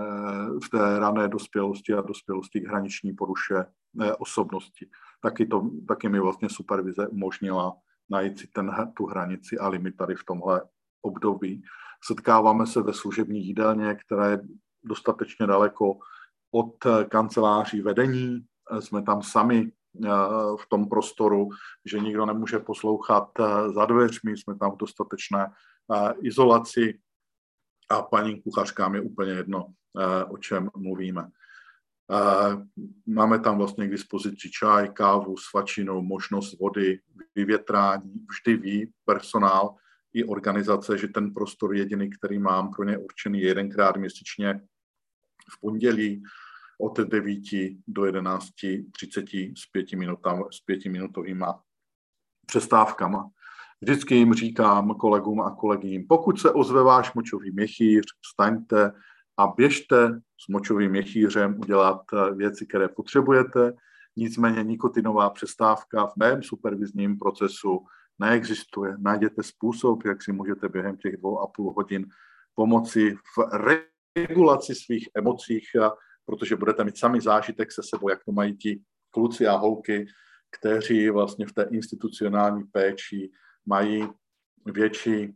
v 0.66 0.70
té 0.70 1.00
rané 1.00 1.28
dospělosti 1.28 1.93
a 1.93 2.02
dospělosti 2.02 2.62
k 2.62 2.68
hraniční 2.68 3.14
poruše 3.14 3.66
eh, 4.02 4.14
osobnosti. 4.14 4.89
Taky, 5.22 5.46
to, 5.46 5.70
taky 5.88 6.10
mi 6.10 6.20
vlastně 6.20 6.50
supervize 6.50 7.08
umožnila 7.08 7.78
najít 8.10 8.39
si 8.39 8.48
ten, 8.48 8.91
tu 8.93 9.06
hranici 9.06 9.58
a 9.58 9.68
limit 9.68 9.98
tady 9.98 10.16
v 10.16 10.24
tomhle 10.24 10.62
období. 11.02 11.64
Setkáváme 12.04 12.68
se 12.68 12.82
ve 12.82 12.93
služební 12.93 13.48
jídelně, 13.48 13.96
která 13.96 14.30
je 14.30 14.41
dostatečně 14.84 15.48
daleko 15.48 15.98
od 16.52 16.86
eh, 16.86 17.06
kanceláří 17.06 17.82
vedení. 17.82 18.46
Eh, 18.72 18.82
jsme 18.82 19.04
tam 19.04 19.22
sami 19.22 19.72
v 20.60 20.70
tom 20.70 20.89
prostoru, 20.89 21.50
že 21.86 22.00
nikdo 22.00 22.26
nemůže 22.26 22.60
poslouchat 22.60 23.30
za 23.74 23.86
dveřmi, 23.86 24.38
jsme 24.38 24.58
tam 24.58 24.72
v 24.72 24.78
dostatečné 24.78 25.52
izolaci, 26.22 27.00
a 27.90 28.02
paní 28.02 28.42
kuchařkám 28.42 28.96
je 28.96 29.02
úplně 29.02 29.32
jedno, 29.32 29.68
eh, 30.00 30.24
o 30.24 30.38
čem 30.38 30.70
mluvíme. 30.78 31.30
Máme 33.06 33.40
tam 33.40 33.58
vlastně 33.58 33.88
k 33.88 33.92
dispozici 33.92 34.52
čaj, 34.52 34.90
kávu, 34.90 35.38
svačinu, 35.38 36.02
možnost 36.02 36.60
vody, 36.60 37.00
vyvětrání. 37.36 38.26
Vždy 38.30 38.58
ví 38.58 38.94
personál 39.06 39.76
i 40.14 40.24
organizace, 40.24 40.98
že 40.98 41.08
ten 41.08 41.34
prostor 41.34 41.76
jediný, 41.76 42.10
který 42.10 42.40
mám 42.40 42.72
pro 42.72 42.84
ně 42.84 42.98
určený 42.98 43.42
jedenkrát 43.42 43.98
měsíčně 43.98 44.62
v 45.52 45.60
pondělí 45.60 46.24
od 46.80 47.00
9 47.00 47.40
do 47.88 48.02
11.30 48.02 49.54
s, 49.58 49.66
pěti 49.72 49.96
minutami, 49.96 50.44
s 50.52 50.60
pětiminutovýma 50.60 51.64
přestávkama. 52.46 53.30
Vždycky 53.82 54.15
jim 54.15 54.34
říkám 54.34 54.95
kolegům 54.95 55.41
a 55.41 55.55
kolegím, 55.55 56.07
pokud 56.07 56.39
se 56.39 56.51
ozve 56.51 56.84
váš 56.84 57.13
močový 57.13 57.51
měchýř, 57.51 58.05
staňte 58.34 58.91
a 59.38 59.47
běžte 59.47 60.19
s 60.45 60.47
močovým 60.49 60.91
měchýřem 60.91 61.59
udělat 61.59 62.01
eh, 62.13 62.36
věci, 62.36 62.65
které 62.65 62.88
potřebujete. 62.88 63.73
Nicméně 64.17 64.63
nikotinová 64.63 65.30
přestávka 65.30 66.07
v 66.07 66.15
mém 66.17 66.43
supervizním 66.43 67.17
procesu 67.17 67.86
neexistuje. 68.19 68.95
Najděte 68.99 69.43
způsob, 69.43 70.05
jak 70.05 70.23
si 70.23 70.32
můžete 70.32 70.69
během 70.69 70.97
těch 70.97 71.17
dvou 71.17 71.39
a 71.39 71.47
půl 71.47 71.73
hodin 71.73 72.07
pomoci 72.55 73.15
v 73.15 73.49
regulaci 74.17 74.76
svých 74.76 75.09
emocích, 75.15 75.67
protože 76.26 76.55
budete 76.55 76.84
mít 76.84 76.97
sami 76.97 77.21
zážitek 77.21 77.71
se 77.71 77.82
sebou, 77.84 78.09
jak 78.09 78.23
to 78.26 78.32
mají 78.32 78.57
ti 78.57 78.82
kluci 79.09 79.47
a 79.47 79.55
holky, 79.55 80.05
kteří 80.59 81.09
vlastně 81.09 81.45
v 81.45 81.53
té 81.53 81.67
institucionální 81.71 82.63
péči 82.63 83.32
mají 83.66 84.07
větší 84.66 85.36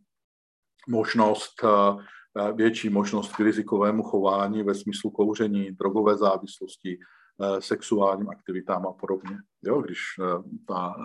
možnost, 0.87 1.53
eh, 1.63 2.53
větší 2.53 2.89
možnost 2.89 3.35
k 3.35 3.39
rizikovému 3.39 4.03
chování 4.03 4.63
ve 4.63 4.75
smyslu 4.75 5.09
kouření, 5.11 5.71
drogové 5.71 6.17
závislosti, 6.17 6.99
eh, 6.99 7.61
sexuálním 7.61 8.29
aktivitám 8.29 8.87
a 8.87 8.93
podobně. 8.93 9.37
Jo, 9.63 9.81
když, 9.81 9.99
eh, 10.19 10.43
ta, 10.67 10.95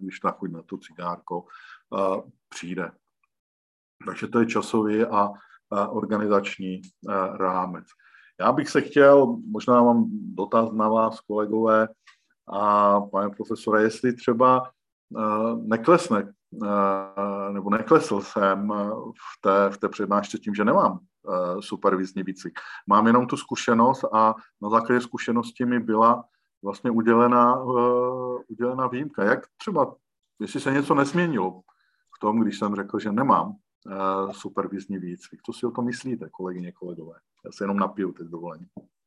když 0.00 0.20
ta 0.20 0.30
chuť 0.30 0.50
na 0.50 0.62
to 0.62 0.78
cigárko 0.78 1.44
přijde. 2.48 2.92
Takže 4.06 4.28
to 4.28 4.40
je 4.40 4.46
časový 4.46 5.02
a 5.04 5.30
organizační 5.90 6.80
rámec. 7.36 7.84
Já 8.40 8.52
bych 8.52 8.68
se 8.68 8.80
chtěl, 8.80 9.26
možná 9.26 9.82
mám 9.82 10.04
dotaz 10.10 10.72
na 10.72 10.88
vás, 10.88 11.20
kolegové 11.20 11.88
a 12.48 13.00
pane 13.00 13.30
profesore, 13.30 13.82
jestli 13.82 14.12
třeba 14.12 14.70
neklesne 15.66 16.32
Eh, 16.64 17.52
nebo 17.52 17.70
neklesl 17.70 18.20
jsem 18.20 18.72
eh, 18.72 18.90
v 19.14 19.40
té, 19.40 19.70
v 19.70 19.78
té 19.78 19.88
přednášce 19.88 20.38
tím, 20.38 20.54
že 20.54 20.64
nemám 20.64 20.98
eh, 20.98 21.62
supervizní 21.62 22.22
výcvik. 22.22 22.58
Mám 22.86 23.06
jenom 23.06 23.26
tu 23.26 23.36
zkušenost 23.36 24.04
a 24.12 24.34
na 24.62 24.70
základě 24.70 25.00
zkušenosti 25.00 25.64
mi 25.64 25.80
byla 25.80 26.24
vlastně 26.64 26.90
udělena, 26.90 27.62
udělena 28.48 28.86
výjimka. 28.86 29.24
Jak 29.24 29.40
třeba, 29.56 29.94
jestli 30.40 30.60
se 30.60 30.72
něco 30.72 30.94
nesměnilo 30.94 31.60
v 32.16 32.20
tom, 32.20 32.40
když 32.40 32.58
jsem 32.58 32.74
řekl, 32.74 32.98
že 32.98 33.12
nemám 33.12 33.56
supervizní 34.30 34.98
výcvik. 34.98 35.42
Co 35.42 35.52
si 35.52 35.66
o 35.66 35.70
tom 35.70 35.84
myslíte, 35.84 36.28
kolegyně, 36.30 36.72
kolegové? 36.72 37.14
Já 37.44 37.52
se 37.52 37.64
jenom 37.64 37.76
napiju 37.76 38.12
teď 38.12 38.26
dovolení 38.26 38.66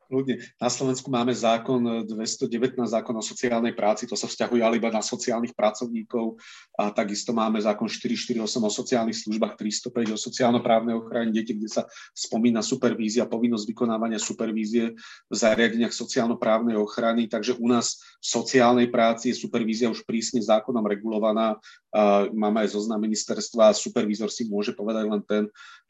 ľudne. 0.10 0.42
Na 0.62 0.70
Slovensku 0.70 1.10
máme 1.10 1.34
zákon 1.34 2.06
219, 2.08 2.76
zákon 2.86 3.16
o 3.18 3.24
sociálnej 3.24 3.74
práci, 3.74 4.06
to 4.06 4.14
sa 4.14 4.26
vzťahuje 4.26 4.62
ale 4.62 4.78
iba 4.78 4.90
na 4.90 5.02
sociálnych 5.02 5.54
pracovníkov. 5.58 6.38
A 6.76 6.92
takisto 6.92 7.32
máme 7.34 7.62
zákon 7.62 7.90
448 7.90 8.42
o 8.42 8.72
sociálnych 8.72 9.18
službách, 9.18 9.58
305 9.58 10.14
o 10.14 10.18
sociálno-právnej 10.20 10.96
ochrane 10.98 11.32
detí, 11.34 11.56
kde 11.58 11.70
sa 11.70 11.84
spomína 12.14 12.62
supervízia, 12.62 13.30
povinnosť 13.30 13.66
vykonávania 13.66 14.20
supervízie 14.22 14.98
v 15.30 15.36
zariadeniach 15.36 15.94
sociálno-právnej 15.94 16.78
ochrany. 16.78 17.26
Takže 17.32 17.58
u 17.58 17.68
nás 17.72 18.00
v 18.20 18.28
sociálnej 18.42 18.92
práci 18.92 19.32
je 19.32 19.42
supervízia 19.42 19.90
už 19.92 20.04
prísne 20.06 20.44
zákonom 20.44 20.86
regulovaná. 20.86 21.58
Máme 22.36 22.66
aj 22.66 22.76
zoznam 22.76 23.00
ministerstva 23.00 23.72
supervízor 23.76 24.28
si 24.32 24.48
môže 24.48 24.76
povedať 24.76 25.06
len 25.08 25.22
ten, 25.24 25.44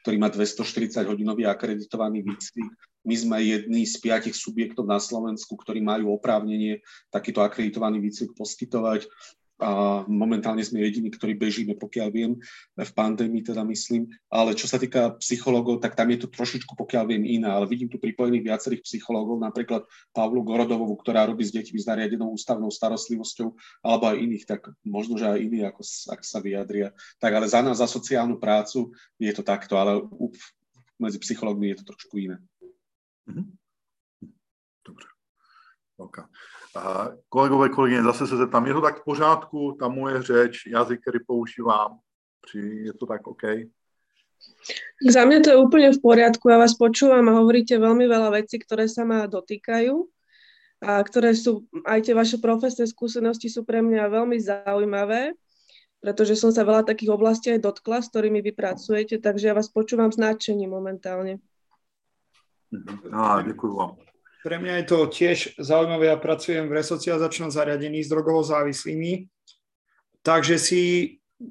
ktorý 0.06 0.22
má 0.22 0.30
240 0.30 1.02
hodinový 1.06 1.50
akreditovaný 1.50 2.22
výcvik 2.22 2.95
my 3.06 3.16
sme 3.16 3.38
jedni 3.46 3.86
z 3.86 3.96
piatich 4.02 4.34
subjektov 4.34 4.90
na 4.90 4.98
Slovensku, 4.98 5.54
ktorí 5.54 5.80
majú 5.80 6.18
oprávnenie 6.18 6.82
takýto 7.14 7.46
akreditovaný 7.46 8.02
výcvik 8.02 8.34
poskytovať. 8.34 9.08
A 9.56 10.04
momentálne 10.12 10.60
sme 10.68 10.84
jediní, 10.84 11.08
ktorí 11.08 11.32
bežíme, 11.32 11.80
pokiaľ 11.80 12.08
viem, 12.12 12.36
v 12.76 12.92
pandémii 12.92 13.40
teda 13.40 13.64
myslím. 13.64 14.12
Ale 14.28 14.52
čo 14.52 14.68
sa 14.68 14.76
týka 14.76 15.16
psychológov, 15.24 15.80
tak 15.80 15.96
tam 15.96 16.12
je 16.12 16.20
to 16.20 16.28
trošičku, 16.28 16.76
pokiaľ 16.76 17.16
viem, 17.16 17.24
iné. 17.24 17.48
Ale 17.48 17.64
vidím 17.64 17.88
tu 17.88 17.96
pripojených 17.96 18.52
viacerých 18.52 18.84
psychológov, 18.84 19.40
napríklad 19.40 19.88
Pavlu 20.12 20.44
Gorodovovú, 20.44 21.00
ktorá 21.00 21.24
robí 21.24 21.48
s 21.48 21.56
deťmi 21.56 21.80
s 21.80 21.88
nariadenou 21.88 22.36
ústavnou 22.36 22.68
starostlivosťou, 22.68 23.56
alebo 23.80 24.12
aj 24.12 24.20
iných, 24.20 24.44
tak 24.44 24.76
možno, 24.84 25.16
že 25.16 25.32
aj 25.32 25.40
iní, 25.40 25.64
ako, 25.64 25.88
ak 25.88 26.22
sa 26.28 26.44
vyjadria. 26.44 26.92
Tak 27.24 27.32
ale 27.32 27.48
za 27.48 27.64
nás, 27.64 27.80
za 27.80 27.88
sociálnu 27.88 28.36
prácu 28.36 28.92
je 29.16 29.32
to 29.32 29.40
takto, 29.40 29.80
ale 29.80 30.04
medzi 31.00 31.20
psychológmi 31.20 31.72
je 31.72 31.80
to 31.80 31.96
trošku 31.96 32.20
iné. 32.20 32.44
Mhm. 33.28 33.56
Dobře. 34.88 35.08
Okay. 35.98 36.26
A 36.76 37.10
kolegové, 37.30 37.70
kolegyně, 37.70 38.04
zase 38.04 38.28
se 38.28 38.38
zeptám, 38.38 38.66
je 38.66 38.74
to 38.74 38.82
tak 38.82 39.02
v 39.02 39.04
pořádku, 39.04 39.78
ta 39.80 39.88
moje 39.88 40.22
řeč, 40.22 40.66
jazyk, 40.68 41.02
který 41.02 41.20
používám, 41.28 42.00
či 42.52 42.60
je 42.60 42.94
to 42.94 43.06
tak 43.06 43.28
OK? 43.28 43.42
Za 45.10 45.26
mňa 45.26 45.40
to 45.42 45.50
je 45.54 45.62
úplne 45.62 45.90
v 45.94 46.00
poriadku, 46.02 46.50
ja 46.50 46.58
vás 46.58 46.74
počúvam 46.76 47.26
a 47.30 47.38
hovoríte 47.38 47.78
veľmi 47.78 48.06
veľa 48.06 48.30
vecí, 48.42 48.58
ktoré 48.58 48.90
sa 48.90 49.06
ma 49.08 49.26
dotýkajú 49.30 49.96
a 50.82 51.02
ktoré 51.02 51.34
sú, 51.34 51.66
aj 51.86 52.10
tie 52.10 52.14
vaše 52.18 52.38
profesné 52.38 52.86
skúsenosti 52.86 53.48
sú 53.50 53.64
pre 53.64 53.80
mňa 53.82 54.12
veľmi 54.12 54.38
zaujímavé, 54.38 55.34
pretože 56.04 56.38
som 56.38 56.52
sa 56.54 56.68
veľa 56.68 56.86
takých 56.86 57.14
oblastí 57.14 57.54
aj 57.54 57.64
dotkla, 57.64 58.04
s 58.04 58.12
ktorými 58.12 58.44
vy 58.44 58.52
pracujete, 58.54 59.18
takže 59.18 59.50
ja 59.50 59.58
vás 59.58 59.72
počúvam 59.72 60.12
s 60.12 60.20
nadšením 60.20 60.70
momentálne. 60.70 61.42
Á, 63.12 63.46
ďakujem 63.46 63.74
vám. 63.76 63.92
Pre 64.46 64.58
mňa 64.62 64.74
je 64.82 64.86
to 64.86 64.98
tiež 65.10 65.38
zaujímavé. 65.58 66.14
Ja 66.14 66.22
pracujem 66.22 66.70
v 66.70 66.78
resocializačnom 66.78 67.50
zariadení 67.50 68.06
s 68.06 68.14
drogovo 68.14 68.46
závislými, 68.46 69.26
takže 70.22 70.62
si, 70.62 70.82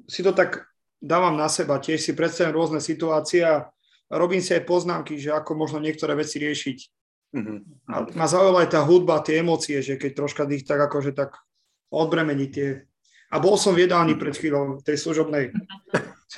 si 0.07 0.21
to 0.23 0.31
tak 0.31 0.63
dávam 1.03 1.35
na 1.35 1.51
seba. 1.51 1.75
Tiež 1.83 1.99
si 1.99 2.15
predstavím 2.15 2.55
rôzne 2.55 2.79
situácie 2.79 3.43
a 3.43 3.67
robím 4.07 4.39
si 4.39 4.55
aj 4.55 4.63
poznámky, 4.63 5.19
že 5.19 5.35
ako 5.35 5.59
možno 5.59 5.83
niektoré 5.83 6.15
veci 6.15 6.39
riešiť. 6.39 6.77
Mm-hmm. 7.35 7.57
A 7.91 7.95
ma 8.15 8.27
zaujala 8.31 8.63
aj 8.63 8.71
tá 8.71 8.81
hudba, 8.87 9.19
tie 9.19 9.43
emócie, 9.43 9.83
že 9.83 9.99
keď 9.99 10.23
troška 10.23 10.47
ich 10.55 10.63
tak 10.63 10.79
akože 10.79 11.11
tak 11.11 11.35
odbremení 11.91 12.47
tie. 12.47 12.87
A 13.27 13.43
bol 13.43 13.59
som 13.59 13.75
v 13.75 13.83
jedálni 13.83 14.15
pred 14.15 14.31
chvíľou, 14.31 14.79
tej 14.79 14.95
služobnej. 15.03 15.51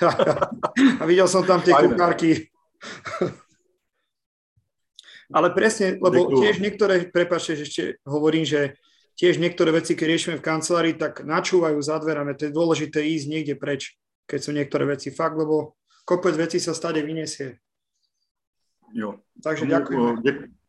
a 1.01 1.03
videl 1.05 1.30
som 1.30 1.45
tam 1.45 1.61
tie 1.61 1.78
kukárky. 1.78 2.49
Ale 5.28 5.51
presne, 5.51 5.99
lebo 5.99 6.28
Ďakujem. 6.28 6.39
tiež 6.39 6.55
niektoré, 6.63 6.93
prepáčte, 7.11 7.59
že 7.59 7.63
ešte 7.67 7.84
hovorím, 8.07 8.47
že 8.47 8.80
tiež 9.19 9.41
niektoré 9.43 9.75
veci, 9.75 9.97
keď 9.97 10.07
riešime 10.07 10.36
v 10.39 10.45
kancelárii, 10.45 10.95
tak 10.95 11.25
načúvajú 11.25 11.82
za 11.84 11.99
dverami. 11.99 12.38
To 12.38 12.47
je 12.47 12.55
dôležité 12.55 13.03
ísť 13.03 13.25
niekde 13.28 13.55
preč, 13.59 13.97
keď 14.23 14.39
sú 14.39 14.51
niektoré 14.55 14.88
veci 14.88 15.11
fakt, 15.11 15.36
lebo 15.36 15.75
kopec 16.07 16.38
vecí 16.38 16.63
sa 16.63 16.71
stade 16.71 17.03
vyniesie. 17.03 17.59
Jo. 18.95 19.19
Takže 19.43 19.67
ďakujem. 19.67 20.23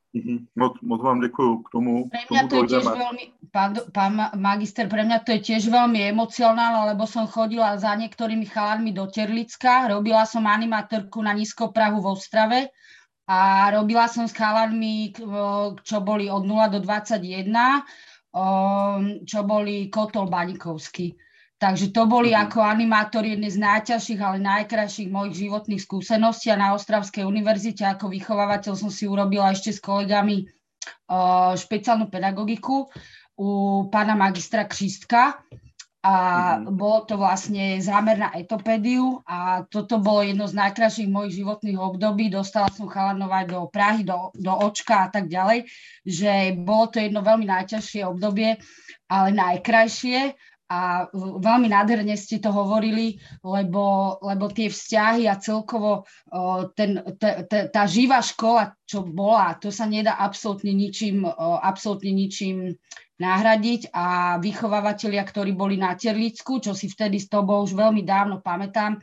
Mhm. 0.08 0.56
Moc, 0.56 0.80
moc 0.80 1.00
vám 1.04 1.20
ďakujem 1.20 1.54
k 1.62 1.68
tomu. 1.68 1.92
Pre 2.08 2.24
mňa 2.32 2.42
to 2.48 2.54
je 2.56 2.62
tiež 2.72 2.86
veľmi, 2.88 3.24
pán, 3.52 3.70
pán 3.92 4.12
magister, 4.40 4.88
pre 4.88 5.04
mňa 5.04 5.20
to 5.20 5.36
je 5.36 5.40
tiež 5.52 5.68
veľmi 5.68 6.00
emocionálne, 6.00 6.96
lebo 6.96 7.04
som 7.04 7.28
chodila 7.28 7.76
za 7.76 7.92
niektorými 7.92 8.48
chalánmi 8.48 8.96
do 8.96 9.04
Terlicka, 9.12 9.92
robila 9.92 10.24
som 10.24 10.48
animatorku 10.48 11.20
na 11.20 11.36
Nízkoprahu 11.36 12.00
v 12.00 12.08
Ostrave 12.08 12.60
a 13.28 13.68
robila 13.76 14.08
som 14.08 14.24
s 14.24 14.32
chalanmi, 14.32 15.12
čo 15.84 16.00
boli 16.00 16.32
od 16.32 16.48
0 16.48 16.72
do 16.72 16.80
21, 16.80 17.52
čo 19.28 19.40
boli 19.44 19.92
Kotol 19.92 20.32
Baníkovský. 20.32 21.12
Takže 21.58 21.90
to 21.90 22.06
boli 22.06 22.32
mm-hmm. 22.32 22.48
ako 22.48 22.58
animátor 22.62 23.26
jedné 23.26 23.50
z 23.50 23.58
najťažších, 23.58 24.20
ale 24.22 24.38
najkrajších 24.38 25.10
mojich 25.10 25.42
životných 25.44 25.82
skúseností 25.82 26.54
a 26.54 26.56
na 26.56 26.72
Ostravskej 26.72 27.26
univerzite 27.26 27.82
ako 27.82 28.14
vychovávateľ 28.14 28.78
som 28.78 28.88
si 28.88 29.10
urobila 29.10 29.50
ešte 29.50 29.74
s 29.74 29.82
kolegami 29.82 30.46
špeciálnu 31.58 32.08
pedagogiku 32.08 32.88
u 33.36 33.48
pána 33.90 34.14
magistra 34.14 34.64
Křistka 34.64 35.42
a 36.08 36.14
mm-hmm. 36.56 36.72
bolo 36.72 37.04
to 37.04 37.20
vlastne 37.20 37.84
zámer 37.84 38.16
na 38.16 38.32
etopédiu 38.32 39.20
a 39.28 39.68
toto 39.68 40.00
bolo 40.00 40.24
jedno 40.24 40.48
z 40.48 40.56
najkrajších 40.56 41.12
mojich 41.12 41.44
životných 41.44 41.76
období. 41.76 42.32
Dostala 42.32 42.72
som 42.72 42.88
chalanovať 42.88 43.44
do 43.52 43.68
Prahy, 43.68 44.08
do, 44.08 44.32
do 44.32 44.48
očka 44.48 45.04
a 45.04 45.08
tak 45.12 45.28
ďalej, 45.28 45.68
že 46.08 46.56
bolo 46.56 46.88
to 46.88 47.04
jedno 47.04 47.20
veľmi 47.20 47.44
najťažšie 47.44 48.08
obdobie, 48.08 48.56
ale 49.12 49.28
najkrajšie 49.36 50.32
a 50.68 51.08
veľmi 51.16 51.68
nádherne 51.72 52.12
ste 52.16 52.40
to 52.40 52.52
hovorili, 52.52 53.20
lebo, 53.40 54.16
lebo 54.20 54.52
tie 54.52 54.68
vzťahy 54.68 55.24
a 55.24 55.40
celkovo 55.40 56.04
ten, 56.76 57.04
t, 57.16 57.24
t, 57.48 57.52
tá 57.72 57.82
živá 57.88 58.20
škola, 58.20 58.76
čo 58.84 59.04
bola, 59.04 59.56
to 59.56 59.72
sa 59.72 59.88
nedá 59.88 60.20
absolútne 60.20 60.72
ničím, 60.72 61.24
absolútne 61.64 62.12
ničím 62.12 62.76
nahradiť 63.18 63.90
a 63.90 64.38
vychovávateľia, 64.38 65.26
ktorí 65.26 65.52
boli 65.52 65.74
na 65.74 65.98
Terlicku, 65.98 66.62
čo 66.62 66.72
si 66.72 66.86
vtedy 66.86 67.18
s 67.18 67.26
tobou 67.26 67.66
už 67.66 67.74
veľmi 67.74 68.06
dávno 68.06 68.38
pamätám, 68.38 69.02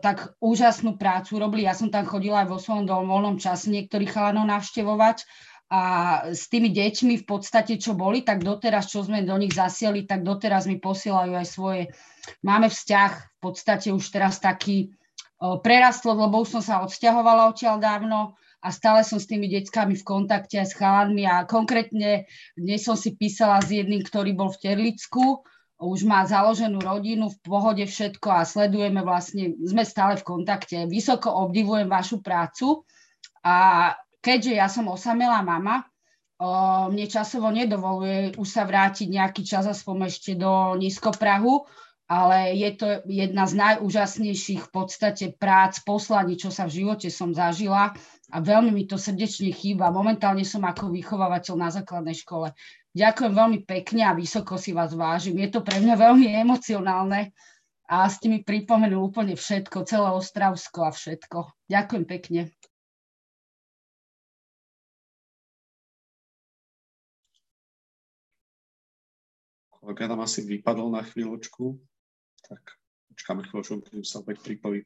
tak 0.00 0.38
úžasnú 0.40 0.96
prácu 0.96 1.36
robili. 1.36 1.68
Ja 1.68 1.76
som 1.76 1.92
tam 1.92 2.08
chodila 2.08 2.46
aj 2.46 2.48
vo 2.48 2.58
svojom 2.62 2.88
voľnom 2.88 3.36
čase 3.36 3.68
niektorých 3.68 4.08
chalanov 4.08 4.48
navštevovať 4.48 5.26
a 5.68 5.82
s 6.30 6.46
tými 6.48 6.70
deťmi 6.70 7.20
v 7.20 7.26
podstate, 7.26 7.76
čo 7.76 7.98
boli, 7.98 8.22
tak 8.22 8.46
doteraz, 8.46 8.88
čo 8.88 9.02
sme 9.02 9.26
do 9.26 9.34
nich 9.36 9.52
zasieli, 9.52 10.06
tak 10.06 10.22
doteraz 10.22 10.70
mi 10.70 10.78
posielajú 10.78 11.34
aj 11.34 11.46
svoje. 11.50 11.82
Máme 12.46 12.70
vzťah 12.70 13.10
v 13.10 13.38
podstate 13.42 13.90
už 13.90 14.06
teraz 14.08 14.38
taký 14.38 14.94
prerastlo, 15.36 16.14
lebo 16.14 16.40
už 16.40 16.56
som 16.56 16.62
sa 16.62 16.80
odsťahovala 16.86 17.50
odtiaľ 17.52 17.82
dávno 17.82 18.38
a 18.64 18.72
stále 18.72 19.04
som 19.04 19.20
s 19.20 19.28
tými 19.28 19.52
deckami 19.52 19.92
v 19.92 20.08
kontakte 20.08 20.56
aj 20.56 20.72
s 20.72 20.78
chalanmi 20.80 21.28
a 21.28 21.44
konkrétne 21.44 22.24
dnes 22.56 22.80
som 22.80 22.96
si 22.96 23.12
písala 23.12 23.60
s 23.60 23.68
jedným, 23.68 24.00
ktorý 24.00 24.32
bol 24.32 24.48
v 24.48 24.72
Terlicku, 24.72 25.44
už 25.84 26.08
má 26.08 26.24
založenú 26.24 26.80
rodinu, 26.80 27.28
v 27.28 27.38
pohode 27.44 27.84
všetko 27.84 28.28
a 28.32 28.48
sledujeme 28.48 29.04
vlastne, 29.04 29.52
sme 29.60 29.84
stále 29.84 30.16
v 30.16 30.24
kontakte. 30.24 30.88
Vysoko 30.88 31.28
obdivujem 31.44 31.92
vašu 31.92 32.24
prácu. 32.24 32.88
A 33.44 33.90
keďže 34.24 34.52
ja 34.56 34.72
som 34.72 34.88
osamelá 34.88 35.44
mama, 35.44 35.84
o, 36.40 36.88
mne 36.88 37.04
časovo 37.04 37.52
nedovoluje 37.52 38.32
už 38.40 38.48
sa 38.48 38.64
vrátiť 38.64 39.12
nejaký 39.12 39.44
čas 39.44 39.68
aspoň 39.68 40.08
ešte 40.08 40.32
do 40.40 40.78
nízkoprahu, 40.80 41.68
ale 42.08 42.56
je 42.56 42.70
to 42.76 42.86
jedna 43.08 43.44
z 43.44 43.54
najúžasnejších 43.60 44.68
v 44.68 44.70
podstate 44.72 45.26
prác, 45.36 45.80
poslaní, 45.84 46.36
čo 46.40 46.48
sa 46.48 46.64
v 46.68 46.84
živote 46.84 47.08
som 47.12 47.36
zažila 47.36 47.92
a 48.34 48.42
veľmi 48.42 48.74
mi 48.74 48.84
to 48.90 48.98
srdečne 48.98 49.54
chýba. 49.54 49.94
Momentálne 49.94 50.42
som 50.42 50.66
ako 50.66 50.90
vychovávateľ 50.90 51.54
na 51.54 51.70
základnej 51.70 52.18
škole. 52.18 52.50
Ďakujem 52.90 53.32
veľmi 53.32 53.58
pekne 53.62 54.02
a 54.10 54.18
vysoko 54.18 54.58
si 54.58 54.74
vás 54.74 54.90
vážim. 54.90 55.38
Je 55.38 55.54
to 55.54 55.62
pre 55.62 55.78
mňa 55.78 55.94
veľmi 55.94 56.26
emocionálne 56.34 57.30
a 57.86 57.96
ste 58.10 58.26
mi 58.26 58.42
pripomenuli 58.42 58.98
úplne 58.98 59.34
všetko, 59.38 59.86
celé 59.86 60.10
Ostravsko 60.10 60.82
a 60.82 60.90
všetko. 60.90 61.70
Ďakujem 61.70 62.04
pekne. 62.10 62.42
kolega 69.84 70.08
nám 70.08 70.24
asi 70.24 70.40
vypadol 70.40 70.88
na 70.88 71.04
chvíľočku, 71.04 71.76
tak 72.48 72.80
počkáme 73.12 73.44
chvíľočku, 73.44 73.84
kým 73.84 74.00
sa 74.00 74.24
opäť 74.24 74.40
pripojí. 74.40 74.80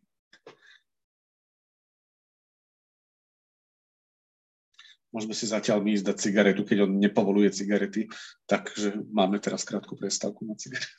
Môžeme 5.09 5.33
si 5.33 5.49
zatiaľ 5.49 5.81
my 5.81 5.97
ísť 5.97 6.07
dať 6.13 6.17
cigaretu, 6.21 6.63
keď 6.69 6.85
on 6.85 7.01
nepovoluje 7.01 7.49
cigarety, 7.49 8.13
takže 8.45 8.93
máme 9.09 9.41
teraz 9.41 9.65
krátku 9.65 9.97
prestávku 9.97 10.45
na 10.45 10.53
cigarety. 10.53 10.93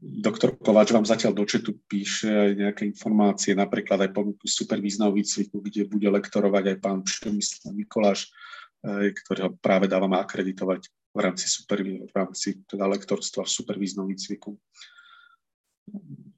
Doktor 0.00 0.56
Kováč 0.56 0.96
vám 0.96 1.04
zatiaľ 1.04 1.36
do 1.36 1.44
četu 1.44 1.76
píše 1.86 2.32
aj 2.32 2.50
nejaké 2.56 2.82
informácie, 2.88 3.52
napríklad 3.52 4.08
aj 4.08 4.16
ponuku 4.16 4.48
supervízneho 4.48 5.12
výcviku, 5.12 5.60
kde 5.60 5.84
bude 5.84 6.08
lektorovať 6.08 6.64
aj 6.74 6.76
pán 6.80 7.04
Přemysl 7.04 7.68
Mikoláš, 7.76 8.32
eh, 8.82 9.12
ktorého 9.12 9.52
práve 9.60 9.86
dávame 9.86 10.16
akreditovať 10.18 10.88
v 11.14 11.18
rámci, 11.20 11.46
superví, 11.46 12.00
v 12.10 12.14
rámci 12.16 12.64
teda 12.66 12.90
lektorstva 12.90 13.46
v 13.46 13.54
supervíznom 13.54 14.08
výcviku 14.08 14.58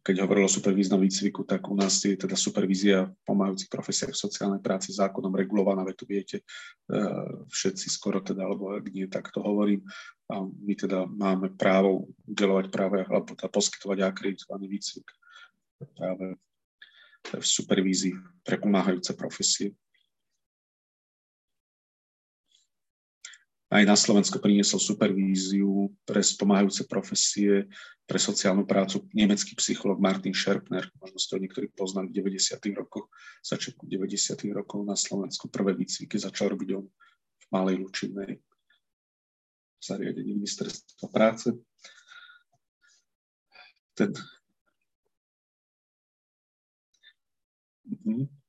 keď 0.07 0.23
hovoril 0.23 0.47
o 0.47 0.53
supervíznom 0.53 1.03
výcviku, 1.03 1.43
tak 1.43 1.67
u 1.67 1.75
nás 1.75 1.99
je 1.99 2.15
teda 2.15 2.39
supervízia 2.39 3.11
v 3.11 3.23
pomáhajúcich 3.27 3.67
profesiách 3.67 4.15
v 4.15 4.23
sociálnej 4.23 4.63
práci 4.63 4.95
zákonom 4.95 5.35
regulovaná, 5.35 5.83
veď 5.83 5.97
tu 5.99 6.07
viete 6.07 6.37
eh, 6.47 7.27
všetci 7.51 7.91
skoro 7.91 8.23
teda, 8.23 8.47
alebo 8.47 8.71
ak 8.71 8.87
nie, 8.95 9.11
tak 9.11 9.35
to 9.35 9.43
hovorím. 9.43 9.83
A 10.31 10.47
my 10.47 10.75
teda 10.79 11.11
máme 11.11 11.59
právo 11.59 12.07
udelovať 12.23 12.71
práve, 12.71 13.03
alebo 13.03 13.35
teda 13.35 13.51
poskytovať 13.51 13.99
akreditovaný 14.07 14.71
výcvik 14.71 15.07
práve 15.99 16.39
v 17.27 17.43
supervízii 17.43 18.15
pre 18.47 18.63
pomáhajúce 18.63 19.11
profesie. 19.19 19.75
Aj 23.77 23.85
na 23.85 23.97
Slovensko 23.97 24.41
priniesol 24.41 24.81
supervíziu 24.81 25.93
pre 26.09 26.25
spomáhajúce 26.25 26.89
profesie, 26.89 27.69
pre 28.09 28.17
sociálnu 28.17 28.65
prácu 28.65 29.05
nemecký 29.13 29.53
psycholog 29.59 30.01
Martin 30.01 30.33
Scherpner, 30.33 30.89
možno 30.97 31.19
ste 31.21 31.37
ho 31.37 31.43
niektorí 31.43 31.69
poznali 31.77 32.09
v 32.09 32.25
90. 32.25 32.57
rokoch, 32.73 33.13
začiatku 33.45 33.85
90. 33.85 34.39
rokov 34.57 34.81
na 34.87 34.97
Slovensku. 34.97 35.53
Prvé 35.53 35.77
výcviky 35.77 36.17
začal 36.17 36.57
robiť 36.57 36.69
on 36.73 36.87
v 37.37 37.47
Malej 37.53 37.77
Lučinnej 37.83 38.41
zariadení 39.83 40.33
ministerstva 40.41 41.07
práce. 41.13 41.53
Ten... 43.93 44.17
Mhm 47.85 48.46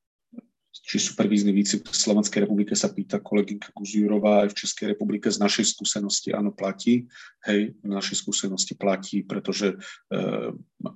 či 0.88 1.04
supervízny 1.04 1.52
výcvik 1.52 1.84
v 1.84 1.92
Slovenskej 1.92 2.48
republike 2.48 2.72
sa 2.72 2.88
pýta 2.88 3.20
kolegynka 3.20 3.76
Guzjurová, 3.76 4.48
aj 4.48 4.56
v 4.56 4.60
Českej 4.64 4.86
republike 4.96 5.28
z 5.28 5.36
našej 5.44 5.76
skúsenosti 5.76 6.32
áno 6.32 6.56
platí. 6.56 7.12
Hej, 7.44 7.76
v 7.84 7.88
našej 7.92 8.24
skúsenosti 8.24 8.80
platí, 8.80 9.20
pretože 9.20 9.76
e, 9.76 10.16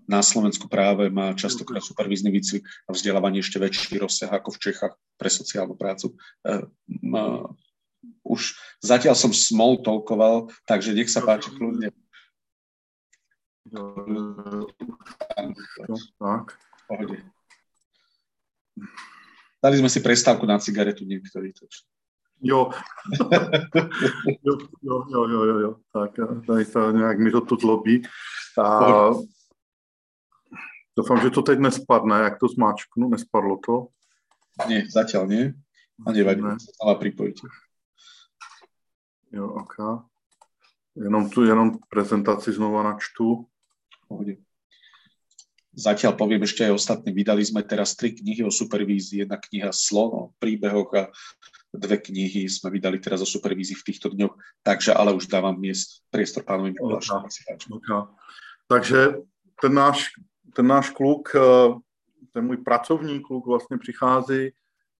na 0.08 0.22
Slovensku 0.24 0.72
práve 0.72 1.12
má 1.12 1.36
častokrát 1.36 1.84
supervízny 1.84 2.32
výcvik 2.32 2.64
a 2.88 2.96
vzdelávanie 2.96 3.44
ešte 3.44 3.60
väčší 3.60 4.00
rozsah 4.00 4.32
ako 4.32 4.56
v 4.56 4.62
Čechách 4.72 4.96
pre 5.20 5.28
sociálnu 5.28 5.76
prácu. 5.76 6.16
E, 6.48 6.64
už 8.24 8.56
zatiaľ 8.80 9.20
som 9.20 9.36
smol 9.36 9.84
toľkoval, 9.84 10.56
takže 10.64 10.96
nech 10.96 11.12
sa 11.12 11.20
páči 11.20 11.52
kľudne. 11.52 11.92
Tak. 16.16 16.46
Dali 19.62 19.78
sme 19.78 19.90
si 19.94 20.02
prestávku 20.02 20.50
na 20.50 20.58
cigaretu 20.58 21.06
niektorí. 21.06 21.54
Takže. 21.54 21.86
Jo. 22.42 22.74
jo, 24.48 24.54
jo, 24.82 24.98
jo, 25.10 25.22
jo, 25.30 25.42
jo, 25.46 25.58
jo. 25.60 25.72
Tak 25.94 26.12
tady 26.48 26.66
to 26.66 26.92
nějak 26.92 27.20
mi 27.20 27.32
to 27.32 27.42
tu 27.42 27.56
zlobí. 27.56 28.02
A 28.58 29.10
doufám, 30.98 31.22
že 31.22 31.30
to 31.30 31.42
teď 31.42 31.60
nespadne, 31.60 32.20
jak 32.20 32.40
to 32.40 32.48
zmáčknu, 32.48 33.10
nespadlo 33.10 33.58
to. 33.66 33.88
Nie, 34.68 34.84
zatiaľ 34.92 35.26
nie. 35.32 35.44
A 36.06 36.12
nevadí, 36.12 36.42
ne. 36.42 36.60
sa 36.60 36.94
pripojíte. 37.00 37.48
Jo, 39.32 39.48
ok. 39.48 40.06
Jenom 40.96 41.30
tu, 41.30 41.46
jenom 41.46 41.80
prezentaci 41.90 42.52
znova 42.52 42.84
načtu. 42.84 43.48
Pohodě. 44.08 44.38
Zatiaľ 45.72 46.20
poviem 46.20 46.44
ešte 46.44 46.68
aj 46.68 46.76
ostatné. 46.76 47.16
Vydali 47.16 47.48
sme 47.48 47.64
teraz 47.64 47.96
tri 47.96 48.12
knihy 48.12 48.44
o 48.44 48.52
supervízii. 48.52 49.24
Jedna 49.24 49.40
kniha 49.40 49.72
Slon 49.72 50.12
o 50.12 50.24
príbehoch 50.36 50.92
a 51.00 51.04
dve 51.72 51.96
knihy 51.96 52.52
sme 52.52 52.76
vydali 52.76 53.00
teraz 53.00 53.24
o 53.24 53.28
supervízii 53.28 53.80
v 53.80 53.88
týchto 53.88 54.12
dňoch. 54.12 54.36
Takže 54.68 54.92
ale 54.92 55.16
už 55.16 55.32
dávam 55.32 55.56
miest, 55.56 56.04
priestor 56.12 56.44
pánovi 56.44 56.76
Mikulášovi. 56.76 57.32
Takže 58.68 59.24
ten 59.62 59.74
náš, 59.74 60.12
ten 60.56 60.68
náš 60.68 60.92
kluk, 60.92 61.32
eh, 61.36 61.40
ten 62.36 62.46
můj 62.46 62.58
pracovní 62.58 63.24
kluk 63.24 63.48
vlastně 63.48 63.78
přichází, 63.78 64.52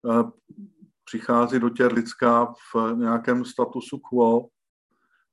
eh, 0.08 0.24
přichází 1.04 1.60
do 1.60 1.70
Těrlicka 1.70 2.54
v 2.74 2.96
nějakém 2.96 3.46
statusu 3.46 4.00
quo. 4.00 4.48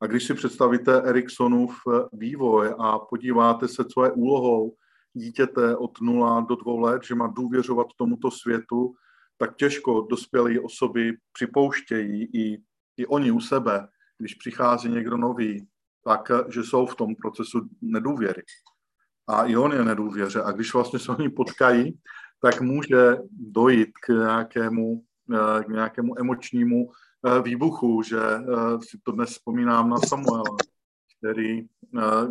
A 0.00 0.06
když 0.06 0.24
si 0.24 0.34
představíte 0.34 1.02
Ericssonův 1.02 1.78
vývoj 2.12 2.74
a 2.78 2.98
podíváte 2.98 3.68
se, 3.68 3.84
co 3.84 4.04
je 4.04 4.12
úlohou 4.12 4.74
dítěte 5.18 5.76
od 5.76 6.00
0 6.00 6.40
do 6.40 6.56
2 6.56 6.80
let, 6.80 7.02
že 7.04 7.14
má 7.14 7.26
důvěřovat 7.26 7.86
tomuto 7.96 8.30
světu, 8.30 8.94
tak 9.36 9.56
těžko 9.56 10.06
dospělé 10.10 10.60
osoby 10.60 11.16
připouštějí 11.32 12.24
i, 12.24 12.62
i 12.96 13.06
oni 13.06 13.30
u 13.30 13.40
sebe, 13.40 13.88
když 14.18 14.34
přichází 14.34 14.88
někdo 14.88 15.16
nový, 15.16 15.68
tak, 16.04 16.30
že 16.48 16.62
jsou 16.62 16.86
v 16.86 16.94
tom 16.94 17.14
procesu 17.16 17.68
nedůvěry. 17.82 18.42
A 19.28 19.44
i 19.44 19.56
on 19.56 19.72
je 19.72 19.84
nedůvěře. 19.84 20.42
A 20.42 20.50
když 20.50 20.74
vlastně 20.74 20.98
se 20.98 21.12
oni 21.12 21.28
potkají, 21.28 21.98
tak 22.40 22.60
může 22.60 23.16
dojít 23.30 23.88
k 24.06 24.08
nějakému, 24.08 25.04
eh, 25.34 25.64
k 25.64 25.68
nějakému 25.68 26.18
emočnímu 26.18 26.90
eh, 27.26 27.42
výbuchu, 27.42 28.02
že 28.02 28.20
eh, 28.20 28.44
si 28.88 28.98
to 29.02 29.12
dnes 29.12 29.30
vzpomínám 29.30 29.90
na 29.90 29.98
Samuela, 29.98 30.56
který, 31.18 31.66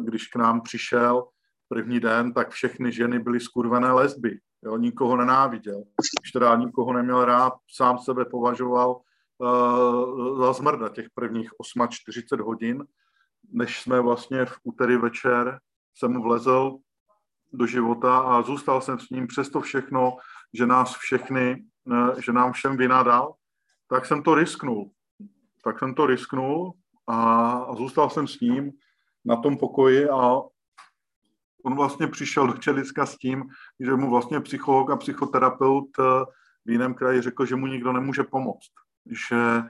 když 0.04 0.28
k 0.28 0.36
nám 0.36 0.62
přišel, 0.62 1.28
první 1.68 1.99
den, 1.99 2.34
tak 2.34 2.49
všechny 2.49 2.91
ženy 2.91 3.20
byly 3.20 3.39
skurvené 3.39 3.91
lesby. 3.91 4.39
Jo, 4.63 4.78
nikoho 4.78 5.18
nenáviděl. 5.18 5.84
Když 6.22 6.32
teda 6.32 6.55
nikoho 6.55 6.93
neměl 6.93 7.26
rád, 7.26 7.53
sám 7.76 7.97
sebe 7.97 8.26
považoval 8.26 9.01
uh, 9.38 10.39
za 10.39 10.53
zmrda 10.53 10.89
těch 10.89 11.07
prvních 11.13 11.49
8-40 11.78 12.43
hodin, 12.43 12.86
než 13.51 13.82
jsme 13.82 14.01
vlastně 14.01 14.45
v 14.45 14.59
úterý 14.63 14.97
večer 14.97 15.59
jsem 15.95 16.11
mu 16.11 16.24
vlezl 16.24 16.78
do 17.53 17.65
života 17.65 18.18
a 18.18 18.41
zůstal 18.41 18.82
jsem 18.82 18.99
s 18.99 19.09
ním 19.09 19.28
přesto 19.28 19.61
všechno, 19.61 20.18
že 20.53 20.65
nás 20.65 20.95
všechny, 20.95 21.65
uh, 21.86 22.20
že 22.20 22.34
nám 22.34 22.51
všem 22.51 22.78
vynadal, 22.78 23.34
tak 23.89 24.05
jsem 24.05 24.24
to 24.24 24.36
risknul. 24.36 24.91
Tak 25.63 25.80
jsem 25.80 25.93
to 25.93 26.05
risknul 26.05 26.74
a, 27.07 27.51
a 27.51 27.76
zůstal 27.76 28.09
jsem 28.09 28.28
s 28.28 28.39
ním 28.39 28.72
na 29.26 29.36
tom 29.36 29.57
pokoji 29.57 30.09
a 30.09 30.41
on 31.66 31.76
vlastně 31.76 32.08
přišel 32.08 32.47
do 32.47 32.53
Čeliska 32.53 33.05
s 33.05 33.18
tím, 33.18 33.43
že 33.80 33.95
mu 33.95 34.10
vlastně 34.10 34.41
psycholog 34.41 34.91
a 34.91 34.97
psychoterapeut 34.97 35.89
eh, 35.99 36.03
v 36.66 36.72
jiném 36.72 36.93
kraji 36.93 37.22
řekl, 37.22 37.45
že 37.45 37.55
mu 37.55 37.68
nikdo 37.68 37.93
nemůže 37.93 38.24
pomoct. 38.24 38.72
Že, 39.05 39.62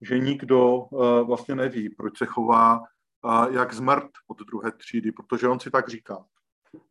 že 0.00 0.18
nikdo 0.18 0.82
eh, 0.82 1.24
vlastně 1.24 1.54
neví, 1.54 1.90
proč 1.90 2.18
se 2.18 2.26
chová 2.26 2.80
eh, 2.80 3.54
jak 3.54 3.74
zmrt 3.74 4.10
od 4.28 4.38
druhé 4.38 4.72
třídy, 4.72 5.12
protože 5.12 5.48
on 5.48 5.60
si 5.60 5.70
tak 5.70 5.88
říká. 5.88 6.24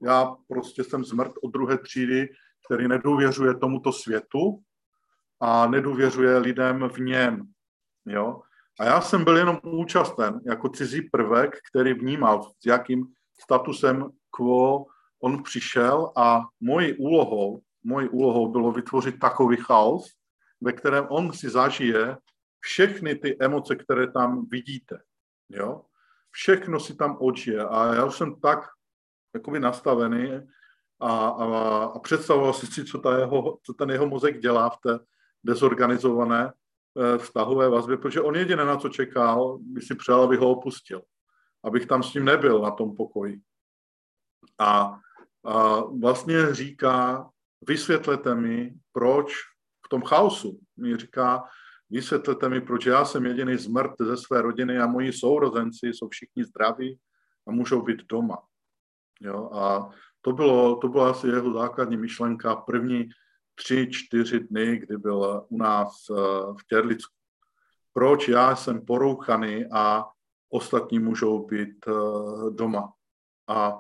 Já 0.02 0.36
prostě 0.48 0.84
jsem 0.84 1.04
zmrt 1.04 1.32
od 1.44 1.52
druhé 1.52 1.78
třídy, 1.78 2.30
který 2.66 2.88
nedůvěřuje 2.88 3.56
tomuto 3.56 3.92
světu 3.92 4.62
a 5.42 5.68
nedůvěřuje 5.68 6.38
lidem 6.38 6.90
v 6.90 6.98
něm. 6.98 7.48
Jo? 8.06 8.42
A 8.80 8.86
já 8.86 9.02
jsem 9.02 9.24
byl 9.24 9.38
jenom 9.38 9.60
účasten 9.64 10.42
jako 10.46 10.70
cizí 10.70 11.02
prvek, 11.02 11.58
který 11.72 11.94
vnímal, 11.94 12.44
s 12.44 12.66
jakým 12.66 13.08
statusem 13.42 14.10
quo 14.30 14.86
on 15.24 15.44
přišel 15.44 16.12
a 16.16 16.42
mojí 16.60 16.94
úlohou, 16.98 17.62
mojí 17.84 18.10
úlohou 18.10 18.52
bylo 18.52 18.72
vytvořit 18.72 19.20
takový 19.20 19.58
chaos, 19.58 20.08
ve 20.62 20.74
kterém 20.74 21.08
on 21.10 21.34
si 21.34 21.50
zažije 21.50 22.18
všechny 22.60 23.16
ty 23.16 23.38
emoce, 23.40 23.76
které 23.76 24.12
tam 24.12 24.46
vidíte. 24.50 25.02
Jo? 25.50 25.82
Všechno 26.32 26.80
si 26.80 26.96
tam 26.96 27.18
odžije. 27.20 27.66
A 27.66 27.96
já 27.96 28.06
už 28.06 28.18
jsem 28.18 28.36
tak 28.42 28.60
jakoby 29.34 29.60
nastavený 29.60 30.40
a, 31.00 31.28
a, 31.28 31.84
a 31.84 32.00
představoval 32.00 32.54
si, 32.54 32.86
co, 32.86 33.00
ta 33.00 33.18
jeho, 33.18 33.58
co 33.64 33.74
ten 33.74 33.90
jeho 33.90 34.08
mozek 34.08 34.40
dělá 34.40 34.70
v 34.70 34.78
té 34.78 35.00
dezorganizované 35.44 36.54
eh, 36.54 37.18
vztahové 37.18 37.70
vazbě, 37.70 37.98
protože 37.98 38.22
on 38.22 38.36
jediné, 38.36 38.66
na 38.66 38.78
co 38.78 38.90
čekal, 38.90 39.58
by 39.62 39.82
si 39.82 39.96
přál, 39.96 40.24
aby 40.24 40.38
ho 40.38 40.52
opustil. 40.52 41.02
Abych 41.64 41.86
tam 41.86 42.04
s 42.04 42.14
ním 42.14 42.26
nebyl 42.26 42.62
na 42.62 42.72
tom 42.72 42.96
pokoji. 42.96 43.42
A, 44.60 45.00
a 45.46 45.82
vlastně 45.82 46.54
říká, 46.56 47.30
vysvětlete 47.68 48.36
mi, 48.36 48.74
proč 48.94 49.34
v 49.86 49.90
tom 49.90 50.02
chaosu, 50.02 50.60
mi 50.78 50.98
říká, 50.98 51.44
vysvětlete 51.90 52.50
mi, 52.50 52.62
proč 52.62 52.86
já 52.86 53.06
jsem 53.06 53.26
jediný 53.26 53.58
zmrt 53.58 53.92
ze 54.00 54.18
své 54.18 54.42
rodiny 54.42 54.80
a 54.80 54.88
moji 54.88 55.14
sourozenci 55.14 55.88
jsou 55.88 56.08
všichni 56.10 56.44
zdraví 56.44 57.00
a 57.48 57.52
můžou 57.52 57.82
být 57.82 58.04
doma. 58.10 58.38
Jo? 59.22 59.50
A 59.54 59.90
to, 60.22 60.32
bylo, 60.32 60.76
to 60.76 60.88
byla 60.88 61.10
asi 61.10 61.28
jeho 61.28 61.54
základní 61.54 61.98
myšlenka 61.98 62.56
první 62.56 63.10
tři, 63.56 63.88
čtyři 63.92 64.40
dny, 64.40 64.78
kdy 64.78 64.98
byl 64.98 65.46
u 65.50 65.58
nás 65.58 66.06
eh, 66.10 66.14
v 66.54 66.68
Těrlicku. 66.70 67.16
Proč 67.94 68.28
já 68.28 68.56
jsem 68.56 68.86
porouchaný 68.86 69.66
a 69.72 70.06
ostatní 70.50 71.00
můžou 71.00 71.46
být 71.46 71.88
eh, 71.88 71.92
doma. 72.50 72.94
A 73.48 73.80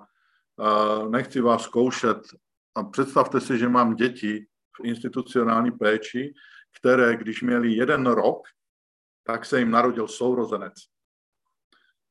nechci 1.09 1.41
vás 1.41 1.63
zkoušet. 1.63 2.17
A 2.75 2.83
představte 2.83 3.41
si, 3.41 3.57
že 3.57 3.69
mám 3.69 3.95
děti 3.95 4.45
v 4.81 4.85
institucionální 4.85 5.71
péči, 5.71 6.33
které, 6.79 7.17
když 7.17 7.41
měli 7.41 7.73
jeden 7.73 8.05
rok, 8.05 8.47
tak 9.23 9.45
se 9.45 9.59
jim 9.59 9.71
narodil 9.71 10.07
sourozenec. 10.07 10.73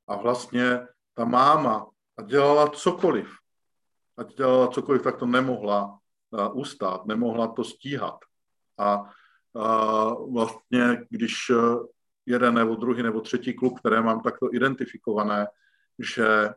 A 0.09 0.17
vlastně 0.17 0.87
ta 1.15 1.25
máma 1.25 1.87
a 2.17 2.23
dělala 2.23 2.69
cokoliv, 2.69 3.31
a 4.17 4.23
dělala 4.23 4.69
cokoliv, 4.69 5.03
tak 5.03 5.17
to 5.17 5.27
nemohla 5.27 5.99
uh, 6.31 6.59
ustát, 6.59 7.07
nemohla 7.07 7.49
to 7.49 7.65
stíhat. 7.65 8.19
A 8.79 9.03
uh, 9.53 10.33
vlastně, 10.35 11.07
když 11.11 11.51
uh, 11.51 11.87
jeden 12.27 12.55
nebo 12.55 12.75
druhý 12.75 13.03
nebo 13.03 13.21
třetí 13.21 13.55
kluk, 13.55 13.81
které 13.81 14.01
mám 14.03 14.21
takto 14.21 14.55
identifikované, 14.55 15.47
že 15.99 16.55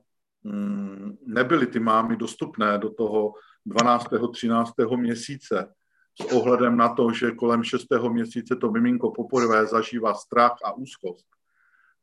nebyly 1.26 1.68
ty 1.68 1.80
mámy 1.80 2.18
dostupné 2.18 2.78
do 2.78 2.90
toho 2.90 3.34
12. 3.66 4.08
13. 4.34 4.74
měsíce 4.96 5.74
s 6.22 6.34
ohledem 6.34 6.78
na 6.78 6.96
to, 6.96 7.12
že 7.12 7.32
kolem 7.32 7.64
6. 7.64 7.86
měsíce 8.10 8.56
to 8.56 8.72
miminko 8.72 9.12
poprvé 9.12 9.66
zažívá 9.66 10.14
strach 10.14 10.56
a 10.66 10.74
úzkost, 10.74 11.26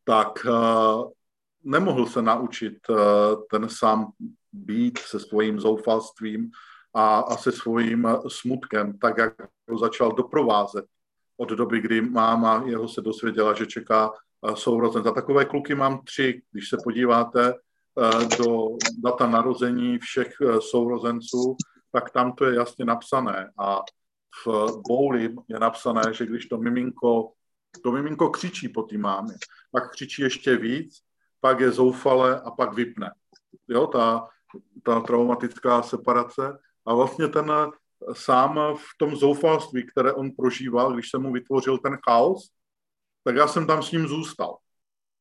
tak 0.04 0.46
uh, 0.46 1.10
nemohl 1.64 2.06
se 2.06 2.22
naučit 2.22 2.78
uh, 2.88 2.96
ten 3.50 3.68
sám 3.68 4.12
být 4.52 4.98
se 4.98 5.20
svým 5.20 5.60
zoufalstvím 5.60 6.50
a, 6.94 7.18
a 7.18 7.36
se 7.36 7.52
svým 7.52 8.08
smutkem, 8.28 8.98
tak 8.98 9.18
jak 9.18 9.34
ho 9.70 9.78
začal 9.78 10.12
doprovázet 10.12 10.84
od 11.36 11.48
doby, 11.48 11.80
kdy 11.80 12.00
máma 12.00 12.62
jeho 12.66 12.88
se 12.88 13.00
dosvěděla, 13.00 13.54
že 13.54 13.66
čeká 13.66 14.10
sourozenec. 14.54 15.06
A 15.06 15.10
takové 15.10 15.44
kluky 15.44 15.74
mám 15.74 16.00
tři, 16.04 16.42
když 16.52 16.68
se 16.68 16.76
podíváte 16.84 17.54
Eh, 17.54 17.67
do 18.38 18.68
data 18.98 19.26
narození 19.26 19.98
všech 19.98 20.32
eh, 20.42 20.60
sourozenců, 20.60 21.56
tak 21.92 22.10
tam 22.10 22.32
to 22.32 22.44
je 22.44 22.54
jasně 22.54 22.84
napsané. 22.84 23.50
A 23.58 23.80
v 24.46 24.72
bouli 24.88 25.34
je 25.48 25.58
napsané, 25.58 26.02
že 26.14 26.26
když 26.26 26.46
to 26.46 26.58
miminko, 26.58 27.32
to 27.82 27.92
miminko 27.92 28.30
křičí 28.30 28.68
po 28.68 28.82
té 28.82 28.98
mámě, 28.98 29.34
pak 29.70 29.90
křičí 29.90 30.22
ještě 30.22 30.56
víc, 30.56 30.98
pak 31.40 31.60
je 31.60 31.70
zoufale 31.72 32.40
a 32.40 32.50
pak 32.50 32.74
vypne. 32.74 33.10
Jo, 33.68 33.86
ta, 33.86 34.28
ta 34.82 35.00
traumatická 35.00 35.82
separace. 35.82 36.58
A 36.86 36.94
vlastně 36.94 37.28
ten 37.28 37.52
eh, 37.52 37.70
sám 38.12 38.60
v 38.76 38.98
tom 38.98 39.16
zoufalství, 39.16 39.86
které 39.86 40.12
on 40.12 40.30
prožíval, 40.30 40.92
když 40.92 41.10
se 41.10 41.18
mu 41.18 41.32
vytvořil 41.32 41.78
ten 41.78 41.98
chaos, 42.08 42.50
tak 43.24 43.36
já 43.36 43.48
jsem 43.48 43.66
tam 43.66 43.82
s 43.82 43.92
ním 43.92 44.08
zůstal. 44.08 44.56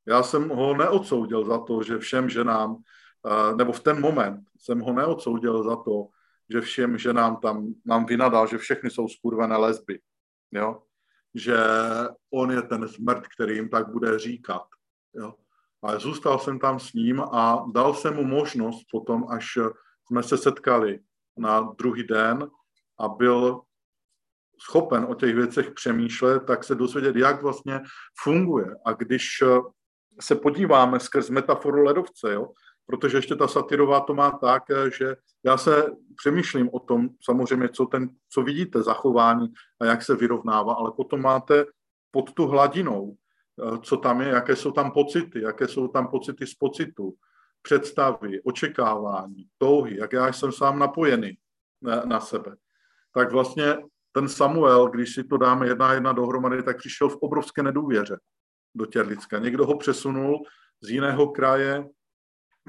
Já 0.08 0.24
jsem 0.24 0.50
ho 0.50 0.78
neodsoudil 0.78 1.46
za 1.46 1.60
to, 1.60 1.84
že 1.84 1.98
všem 1.98 2.30
ženám, 2.30 2.78
nebo 3.56 3.72
v 3.72 3.80
ten 3.80 4.02
moment 4.02 4.42
jsem 4.60 4.80
ho 4.80 4.94
neodsoudil 4.94 5.64
za 5.64 5.76
to, 5.76 6.08
že 6.50 6.62
všem 6.62 6.98
ženám 6.98 7.38
tam 7.38 7.68
nám 7.86 8.06
vynadal, 8.06 8.48
že 8.48 8.58
všechny 8.58 8.90
jsou 8.90 9.08
skurvené 9.08 9.58
lesby. 9.58 10.00
Jo? 10.52 10.82
Že 11.36 11.58
on 12.34 12.52
je 12.52 12.62
ten 12.62 12.88
smrt, 12.88 13.28
který 13.28 13.56
jim 13.56 13.70
tak 13.70 13.92
bude 13.92 14.20
říkat. 14.20 14.64
Jo? 15.14 15.34
Ale 15.82 16.00
zůstal 16.00 16.40
jsem 16.40 16.60
tam 16.60 16.80
s 16.80 16.94
ním 16.94 17.22
a 17.22 17.66
dal 17.74 17.94
jsem 17.94 18.16
mu 18.16 18.24
možnost 18.24 18.86
potom, 18.92 19.28
až 19.30 19.58
jsme 20.06 20.24
se 20.24 20.38
setkali 20.38 21.00
na 21.38 21.62
druhý 21.62 22.04
den 22.04 22.50
a 23.00 23.08
byl 23.08 23.62
schopen 24.60 25.06
o 25.10 25.16
těch 25.16 25.36
věcech 25.36 25.72
přemýšlet, 25.72 26.40
tak 26.40 26.64
se 26.64 26.76
dozvědět, 26.76 27.16
jak 27.16 27.42
vlastně 27.42 27.82
funguje. 28.24 28.76
A 28.86 28.94
když 28.94 29.44
se 30.20 30.36
podíváme 30.36 31.00
skrz 31.00 31.30
metaforu 31.30 31.84
ledovce, 31.84 32.34
jo? 32.34 32.52
protože 32.86 33.18
ještě 33.18 33.36
ta 33.36 33.48
satirová 33.48 34.00
to 34.00 34.14
má 34.14 34.32
tak, 34.32 34.64
že 34.98 35.16
já 35.44 35.58
se 35.58 35.86
přemýšlím 36.16 36.70
o 36.74 36.80
tom, 36.80 37.10
samozřejmě, 37.22 37.70
co, 37.70 37.86
ten, 37.86 38.10
co 38.30 38.42
vidíte, 38.42 38.84
zachování 38.84 39.54
a 39.82 39.86
jak 39.86 40.04
se 40.04 40.16
vyrovnává, 40.16 40.74
ale 40.74 40.92
potom 40.92 41.22
máte 41.22 41.66
pod 42.12 42.34
tu 42.34 42.48
hladinou, 42.48 43.16
eh, 43.16 43.78
co 43.84 43.98
tam 43.98 44.22
je, 44.22 44.28
jaké 44.28 44.56
jsou 44.56 44.72
tam 44.72 44.92
pocity, 44.92 45.42
jaké 45.42 45.68
jsou 45.68 45.88
tam 45.88 46.08
pocity 46.08 46.48
z 46.48 46.54
pocitu, 46.54 47.14
představy, 47.62 48.42
očekávání, 48.44 49.48
touhy, 49.58 49.98
jak 49.98 50.14
já 50.14 50.34
jsem 50.34 50.52
sám 50.52 50.80
napojený 50.80 51.38
na, 51.82 52.02
na 52.06 52.20
sebe. 52.20 52.56
Tak 53.14 53.32
vlastně 53.32 53.78
ten 54.12 54.30
Samuel, 54.30 54.90
když 54.90 55.14
si 55.14 55.24
to 55.24 55.38
dáme 55.38 55.68
jedna 55.68 55.94
jedna 55.94 56.12
dohromady, 56.12 56.64
tak 56.64 56.78
přišel 56.78 57.10
v 57.10 57.16
obrovské 57.16 57.64
nedůvěře 57.64 58.18
do 58.78 58.86
Těrlicka. 58.86 59.40
Někdo 59.40 59.66
ho 59.66 59.78
přesunul 59.78 60.44
z 60.82 60.90
jiného 60.90 61.28
kraje 61.28 61.86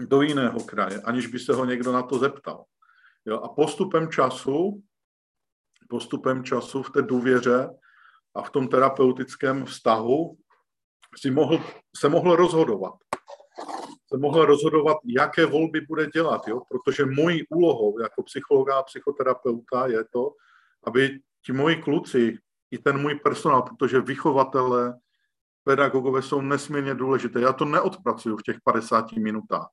do 0.07 0.23
jiného 0.23 0.61
kraje, 0.61 1.01
aniž 1.01 1.27
by 1.27 1.39
se 1.39 1.55
ho 1.55 1.65
někdo 1.65 1.93
na 1.93 2.03
to 2.03 2.19
zeptal. 2.19 2.65
Jo? 3.25 3.41
A 3.41 3.49
postupem 3.49 4.11
času, 4.11 4.83
postupem 5.89 6.45
času 6.45 6.83
v 6.83 6.91
té 6.91 7.03
důvěře 7.03 7.69
a 8.35 8.43
v 8.43 8.51
tom 8.51 8.69
terapeutickém 8.69 9.65
vztahu 9.65 10.37
si 11.17 11.31
mohl, 11.31 11.61
se 11.97 12.09
mohl 12.09 12.37
rozhodovat. 12.37 12.95
Se 14.13 14.19
mohl 14.19 14.45
rozhodovat, 14.45 14.97
jaké 15.05 15.47
volby 15.47 15.81
bude 15.81 16.07
dělat, 16.07 16.49
jo? 16.49 16.61
protože 16.71 17.07
mojí 17.07 17.49
úlohou 17.49 18.01
jako 18.01 18.23
psychologa 18.23 18.79
a 18.79 18.83
psychoterapeuta 18.83 19.87
je 19.87 20.05
to, 20.05 20.33
aby 20.85 21.21
ti 21.47 21.53
moji 21.53 21.77
kluci, 21.77 22.39
i 22.71 22.79
ten 22.79 23.01
můj 23.01 23.15
personál, 23.15 23.63
protože 23.63 24.01
vychovatele, 24.01 24.95
pedagogové 25.69 26.23
jsou 26.23 26.40
nesmírně 26.40 26.95
důležité. 26.95 27.40
Já 27.40 27.53
to 27.53 27.65
neodpracuju 27.65 28.36
v 28.36 28.43
těch 28.43 28.57
50 28.65 29.12
minutách 29.12 29.69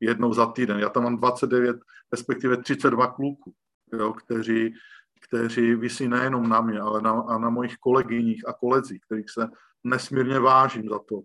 jednou 0.00 0.34
za 0.34 0.46
týden. 0.46 0.78
Já 0.78 0.88
tam 0.88 1.02
mám 1.02 1.16
29, 1.16 1.76
respektive 2.12 2.56
32 2.56 3.06
kluků, 3.06 3.52
jo, 3.92 4.12
kteří 4.12 4.74
kteří 5.20 5.74
vysí 5.74 6.08
nejenom 6.08 6.48
na 6.48 6.60
mě, 6.60 6.80
ale 6.80 7.02
na, 7.02 7.10
a 7.10 7.38
na 7.38 7.50
mojich 7.50 7.76
kolegyních 7.76 8.48
a 8.48 8.52
kolezích, 8.52 9.00
kterých 9.00 9.30
se 9.30 9.48
nesmírně 9.84 10.38
vážím 10.38 10.88
za 10.88 10.98
to, 10.98 11.20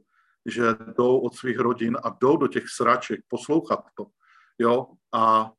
že 0.46 0.64
jdou 0.98 1.20
od 1.20 1.36
svých 1.36 1.60
rodin 1.60 1.98
a 2.04 2.10
jdou 2.22 2.38
do 2.38 2.48
těch 2.48 2.70
sraček 2.70 3.20
poslouchat 3.28 3.86
to. 3.98 4.06
Jo? 4.60 4.88
A 5.14 5.52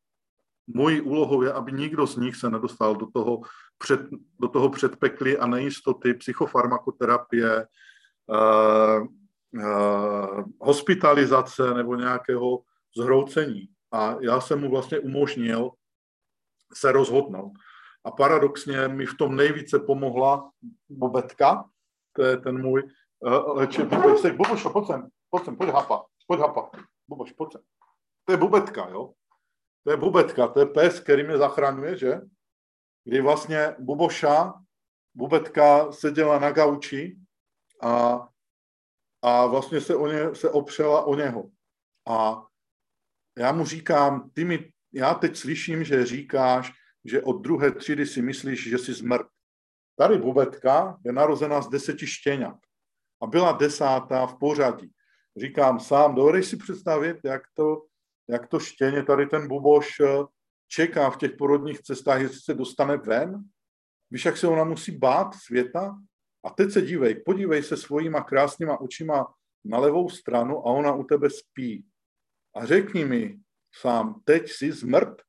mojí 0.66 1.00
úlohou 1.00 1.42
je, 1.42 1.52
aby 1.52 1.72
nikdo 1.72 2.06
z 2.06 2.16
nich 2.16 2.36
se 2.36 2.50
nedostal 2.50 2.96
do 2.96 3.06
toho, 3.14 3.40
před, 3.78 4.00
do 4.40 4.48
toho 4.48 4.68
předpeklí 4.70 5.38
a 5.38 5.46
nejistoty 5.46 6.14
psychofarmakoterapie, 6.14 7.66
hospitalizace 10.60 11.74
nebo 11.74 11.94
nějakého 11.94 12.62
zhroucení. 12.96 13.68
A 13.92 14.16
já 14.20 14.40
jsem 14.40 14.60
mu 14.60 14.70
vlastně 14.70 14.98
umožnil 14.98 15.70
se 16.74 16.92
rozhodnout. 16.92 17.52
A 18.04 18.10
paradoxně 18.10 18.88
mi 18.88 19.06
v 19.06 19.14
tom 19.14 19.36
nejvíce 19.36 19.78
pomohla 19.78 20.50
Bobetka, 20.88 21.64
to 22.12 22.22
je 22.22 22.36
ten 22.36 22.62
můj 22.62 22.82
uh, 23.20 23.56
léčebný 23.58 24.02
pejsek. 24.02 24.36
Bobošo, 24.36 24.70
pojď 24.70 24.86
sem, 24.86 25.08
pojď 25.30 25.44
sem, 25.44 25.56
pojď 25.56 25.70
hapa, 25.70 26.04
pojď 26.26 26.40
hapa. 26.40 26.70
Boboš, 27.08 27.32
pojď 27.32 27.52
sem. 27.52 27.60
To 28.24 28.32
je 28.32 28.36
Bobetka, 28.36 28.88
jo. 28.88 29.12
To 29.84 29.90
je 29.90 29.96
Bubetka, 29.96 30.48
to 30.48 30.60
je 30.60 30.66
pes, 30.66 31.00
který 31.00 31.22
mě 31.22 31.38
zachraňuje, 31.38 31.98
že? 31.98 32.20
Kdy 33.04 33.20
vlastně 33.20 33.76
Buboša, 33.78 34.54
Bubetka 35.14 35.92
seděla 35.92 36.38
na 36.38 36.50
gauči 36.50 37.16
a, 37.82 38.28
a 39.22 39.46
vlastně 39.46 39.80
se, 39.80 39.96
o 39.96 40.06
ně, 40.06 40.34
se 40.34 40.50
opřela 40.50 41.04
o 41.04 41.14
něho. 41.14 41.50
A 42.08 42.46
já 43.38 43.52
mu 43.52 43.64
říkám, 43.64 44.30
ty 44.30 44.44
mi, 44.44 44.72
já 44.92 45.14
teď 45.14 45.36
slyším, 45.36 45.84
že 45.84 46.06
říkáš, 46.06 46.72
že 47.04 47.22
od 47.22 47.32
druhé 47.32 47.70
třídy 47.70 48.06
si 48.06 48.22
myslíš, 48.22 48.68
že 48.68 48.78
jsi 48.78 48.92
zmrt. 48.92 49.26
Tady 49.98 50.18
Bubetka 50.18 50.98
je 51.04 51.12
narozená 51.12 51.62
z 51.62 51.68
deseti 51.68 52.06
štěňat 52.06 52.56
a 53.22 53.26
byla 53.26 53.52
desátá 53.52 54.26
v 54.26 54.38
pořadí. 54.38 54.92
Říkám 55.36 55.80
sám, 55.80 56.14
dovedeš 56.14 56.46
si 56.46 56.56
představit, 56.56 57.16
jak 57.24 57.42
to, 57.54 57.82
jak 58.28 58.46
to 58.46 58.58
štěně 58.58 59.02
tady 59.02 59.26
ten 59.26 59.48
buboš 59.48 60.00
eh, 60.00 60.24
čeká 60.68 61.10
v 61.10 61.16
těch 61.16 61.32
porodních 61.38 61.82
cestách, 61.82 62.20
jestli 62.20 62.40
se 62.40 62.54
dostane 62.54 62.96
ven? 62.96 63.44
Víš, 64.10 64.24
jak 64.24 64.36
se 64.36 64.48
ona 64.48 64.64
musí 64.64 64.98
bát 64.98 65.34
světa? 65.34 65.96
A 66.46 66.50
teď 66.50 66.70
se 66.70 66.82
dívej, 66.82 67.14
podívej 67.14 67.62
se 67.62 67.76
svojima 67.76 68.22
krásnýma 68.22 68.80
očima 68.80 69.34
na 69.64 69.78
levou 69.78 70.08
stranu 70.08 70.58
a 70.58 70.70
ona 70.70 70.94
u 70.94 71.04
tebe 71.04 71.30
spí. 71.30 71.86
A 72.54 72.66
řekni 72.66 73.04
mi 73.04 73.38
sám, 73.80 74.20
teď 74.24 74.50
jsi 74.50 74.72
zmrt? 74.72 75.22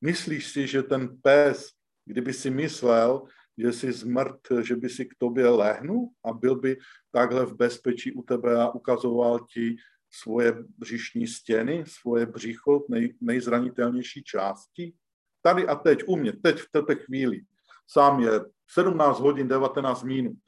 Myslíš 0.00 0.52
si, 0.52 0.66
že 0.66 0.82
ten 0.82 1.18
pes, 1.22 1.70
kdyby 2.04 2.32
si 2.32 2.50
myslel, 2.50 3.22
že 3.58 3.72
jsi 3.72 3.92
zmrt, 3.92 4.40
že 4.62 4.76
by 4.76 4.88
si 4.88 5.04
k 5.06 5.14
tobě 5.18 5.48
lehnul 5.48 6.10
a 6.24 6.32
byl 6.32 6.56
by 6.56 6.76
takhle 7.12 7.46
v 7.46 7.54
bezpečí 7.54 8.12
u 8.12 8.22
tebe 8.22 8.62
a 8.62 8.70
ukazoval 8.70 9.46
ti 9.54 9.76
svoje 10.10 10.54
břišní 10.78 11.26
stěny, 11.26 11.84
svoje 11.86 12.26
břicho, 12.26 12.86
nej, 12.90 13.14
nejzranitelnější 13.20 14.22
části. 14.22 14.94
Tady 15.42 15.66
a 15.66 15.74
teď, 15.74 16.02
u 16.06 16.16
mě, 16.16 16.32
teď 16.32 16.58
v 16.58 16.70
této 16.72 16.94
chvíli, 16.96 17.40
sám 17.86 18.20
je 18.20 18.40
17 18.74 19.20
hodin 19.20 19.48
19 19.48 20.02
minut, 20.02 20.38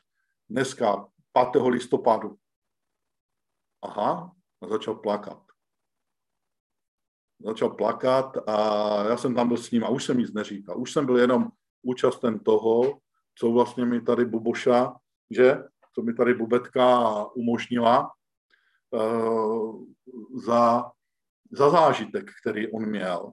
dneska 0.48 1.08
5. 1.52 1.62
listopadu. 1.62 2.36
Aha, 3.82 4.32
a 4.62 4.68
začal 4.68 4.94
plakat. 4.94 5.42
Začal 7.40 7.70
plakat 7.70 8.48
a 8.48 8.54
já 9.04 9.16
jsem 9.16 9.34
tam 9.34 9.48
byl 9.48 9.56
s 9.56 9.70
ním 9.70 9.84
a 9.84 9.88
už 9.88 10.04
jsem 10.04 10.18
nic 10.18 10.32
neříkal. 10.32 10.80
Už 10.80 10.92
jsem 10.92 11.06
byl 11.06 11.18
jenom 11.18 11.48
účasten 11.82 12.38
toho, 12.38 13.00
co 13.34 13.50
vlastně 13.50 13.84
mi 13.84 14.00
tady 14.00 14.24
Buboša, 14.24 14.94
že, 15.30 15.62
co 15.94 16.02
mi 16.02 16.14
tady 16.14 16.34
Bubetka 16.34 17.24
umožnila, 17.34 18.10
Eh, 18.94 19.72
za, 20.46 20.90
za 21.50 21.70
zážitek, 21.70 22.30
který 22.42 22.72
on 22.72 22.86
měl. 22.86 23.32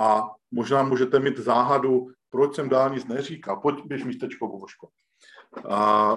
A 0.00 0.22
možná 0.50 0.82
můžete 0.82 1.18
mít 1.18 1.38
záhadu, 1.38 2.06
proč 2.30 2.54
jsem 2.54 2.68
dál 2.68 2.90
nic 2.90 3.06
neříkal. 3.06 3.60
Pojď, 3.60 3.84
běž 3.86 4.04
místečko, 4.04 4.48
Boboško. 4.48 4.88
A 5.70 6.16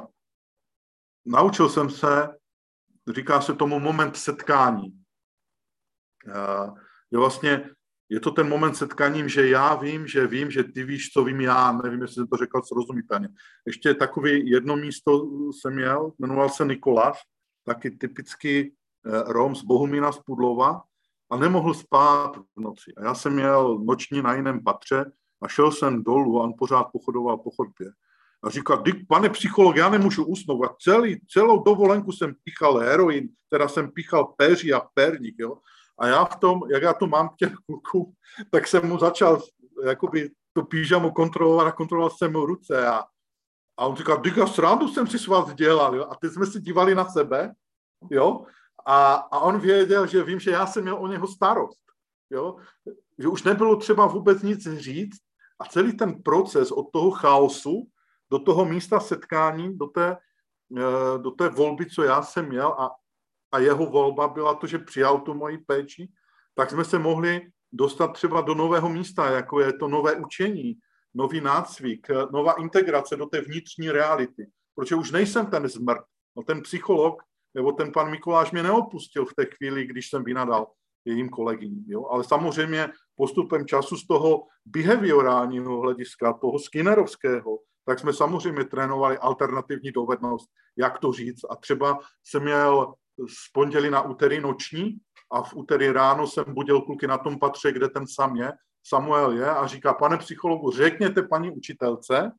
naučil 1.26 1.69
jsem 1.69 1.90
se, 1.90 2.30
říká 3.15 3.41
se 3.41 3.53
tomu 3.53 3.80
moment 3.80 4.18
setkání. 4.18 5.03
A 6.35 6.73
je 7.11 7.19
vlastně, 7.19 7.69
je 8.10 8.19
to 8.19 8.31
ten 8.31 8.49
moment 8.49 8.76
setkáním, 8.76 9.30
že 9.30 9.49
já 9.49 9.76
vím, 9.76 10.07
že 10.07 10.27
vím, 10.27 10.52
že 10.52 10.64
ty 10.64 10.84
víš, 10.84 11.10
co 11.10 11.23
vím 11.23 11.41
já, 11.41 11.72
nevím, 11.72 12.02
jestli 12.02 12.15
jsem 12.15 12.27
to 12.27 12.38
řekl 12.38 12.61
srozumitelně. 12.61 13.30
Ještě 13.65 13.94
takový 13.94 14.49
jedno 14.49 14.76
místo 14.76 15.11
jsem 15.52 15.76
měl, 15.76 16.11
jmenoval 16.19 16.49
se 16.49 16.65
Nikolas, 16.65 17.18
taky 17.65 17.91
typický 17.91 18.60
eh, 18.60 18.72
Rom 19.27 19.56
z 19.56 19.64
Bohumína 19.64 20.11
z 20.11 20.19
Pudlova 20.19 20.81
a 21.30 21.38
nemohl 21.38 21.73
spát 21.73 22.38
v 22.38 22.61
noci. 22.61 22.94
A 22.98 23.03
já 23.03 23.15
jsem 23.15 23.34
měl 23.34 23.80
noční 23.80 24.22
na 24.22 24.34
jiném 24.34 24.64
patře 24.64 25.11
a 25.44 25.48
šel 25.48 25.72
jsem 25.72 26.03
dolů 26.03 26.40
a 26.40 26.44
on 26.44 26.53
pořád 26.57 26.84
pochodoval 26.84 27.38
po 27.38 27.52
chodbě. 27.52 27.91
A 28.44 28.49
říkal, 28.49 28.84
pane 29.07 29.30
psycholog, 29.30 29.76
já 29.76 29.90
nemůžu 29.90 30.26
usnout. 30.26 30.65
A 30.65 30.76
celý, 30.82 31.22
celou 31.28 31.64
dovolenku 31.64 32.11
jsem 32.11 32.36
píchal 32.44 32.78
heroin, 32.78 33.30
teda 33.49 33.68
jsem 33.68 33.91
píchal 33.91 34.34
peří 34.38 34.74
a 34.74 34.82
perník, 34.94 35.36
jo. 35.40 35.57
A 35.99 36.07
já 36.07 36.26
v 36.26 36.36
tom, 36.36 36.61
jak 36.74 36.84
já 36.84 36.94
to 36.94 37.07
mám 37.07 37.30
k 37.30 37.36
těch 37.36 37.53
kluků, 37.65 38.14
tak 38.52 38.68
jsem 38.68 38.88
mu 38.88 38.99
začal 38.99 39.41
jakoby 39.86 40.32
to 40.53 40.64
pížamo 40.64 41.11
kontrolovat 41.11 41.68
a 41.68 41.72
kontroloval 41.72 42.10
jsem 42.10 42.32
mu 42.32 42.45
ruce 42.45 42.88
a 42.88 43.03
a 43.78 43.86
on 43.86 43.95
říkal, 43.95 44.22
díka 44.22 44.48
srandu 44.48 44.88
jsem 44.88 45.07
si 45.07 45.20
s 45.20 45.28
vás 45.28 45.53
dělal, 45.53 45.95
jo? 45.95 46.07
A 46.10 46.15
teď 46.15 46.32
jsme 46.32 46.45
si 46.45 46.61
dívali 46.61 46.95
na 46.95 47.06
sebe, 47.10 47.53
jo? 48.11 48.45
A, 48.86 49.14
a 49.14 49.40
on 49.40 49.60
věděl, 49.60 50.07
že 50.07 50.24
vím, 50.24 50.40
že 50.40 50.52
já 50.52 50.65
jsem 50.68 50.84
měl 50.84 50.98
o 50.98 51.07
něho 51.07 51.28
starost, 51.28 51.82
jo? 52.30 52.56
Že 53.20 53.28
už 53.28 53.44
nebylo 53.44 53.76
třeba 53.76 54.06
vůbec 54.06 54.41
nic 54.41 54.68
říct 54.68 55.18
a 55.59 55.65
celý 55.65 55.97
ten 55.97 56.23
proces 56.23 56.71
od 56.71 56.91
toho 56.93 57.11
chaosu 57.11 57.88
do 58.31 58.39
toho 58.39 58.65
místa 58.65 58.99
setkání, 58.99 59.77
do 59.77 59.88
té, 59.88 60.17
eh, 60.77 61.17
do 61.17 61.31
té 61.31 61.49
volby, 61.49 61.85
co 61.85 62.03
já 62.03 62.21
jsem 62.21 62.47
měl 62.47 62.67
a, 62.67 62.91
a 63.51 63.59
jeho 63.59 63.85
volba 63.85 64.27
byla 64.27 64.55
to, 64.55 64.67
že 64.67 64.80
přijal 64.80 65.21
tu 65.21 65.34
moji 65.34 65.57
péči, 65.57 66.09
tak 66.55 66.69
jsme 66.69 66.85
se 66.85 66.99
mohli 66.99 67.41
dostat 67.71 68.07
třeba 68.07 68.41
do 68.41 68.55
nového 68.55 68.89
místa, 68.89 69.30
jako 69.30 69.59
je 69.59 69.73
to 69.73 69.88
nové 69.88 70.15
učení, 70.15 70.77
nový 71.13 71.41
nácvik, 71.41 72.07
nová 72.31 72.53
integrace 72.53 73.15
do 73.15 73.25
té 73.25 73.41
vnitřní 73.41 73.91
reality. 73.91 74.47
Protože 74.75 74.95
už 74.95 75.11
nejsem 75.11 75.45
ten 75.45 75.67
zmrt. 75.67 76.05
No 76.35 76.43
ten 76.43 76.61
psycholog 76.61 77.23
nebo 77.53 77.71
ten 77.71 77.91
pan 77.91 78.11
Mikuláš 78.11 78.51
mě 78.51 78.63
neopustil 78.63 79.25
v 79.25 79.34
té 79.34 79.45
chvíli, 79.45 79.85
když 79.85 80.09
jsem 80.09 80.23
vynadal 80.23 80.67
jejím 81.05 81.30
kolegyním. 81.30 81.84
Jo? 81.88 82.07
Ale 82.07 82.23
samozřejmě 82.23 82.89
postupem 83.15 83.65
času 83.65 83.97
z 83.97 84.07
toho 84.07 84.43
behaviorálního 84.65 85.80
hlediska, 85.80 86.34
toho 86.34 86.59
skinnerovského, 86.59 87.59
tak 87.85 87.99
jsme 87.99 88.13
samozřejmě 88.13 88.63
trénovali 88.63 89.17
alternativní 89.17 89.91
dovednost, 89.91 90.49
jak 90.77 90.99
to 90.99 91.11
říct. 91.11 91.45
A 91.49 91.55
třeba 91.55 91.99
jsem 92.23 92.43
měl 92.43 92.93
z 93.19 93.51
pondělí 93.53 93.89
na 93.89 94.01
úterý 94.01 94.39
noční 94.39 94.97
a 95.31 95.41
v 95.43 95.55
úterý 95.55 95.91
ráno 95.91 96.27
jsem 96.27 96.45
budil 96.47 96.81
kluky 96.81 97.07
na 97.07 97.17
tom 97.17 97.39
patře, 97.39 97.71
kde 97.71 97.89
ten 97.89 98.07
sam 98.07 98.35
je 98.35 98.51
Samuel 98.85 99.31
je 99.31 99.49
a 99.49 99.67
říká, 99.67 99.93
pane 99.93 100.17
psychologu, 100.17 100.71
řekněte 100.71 101.23
paní 101.23 101.51
učitelce 101.51 102.31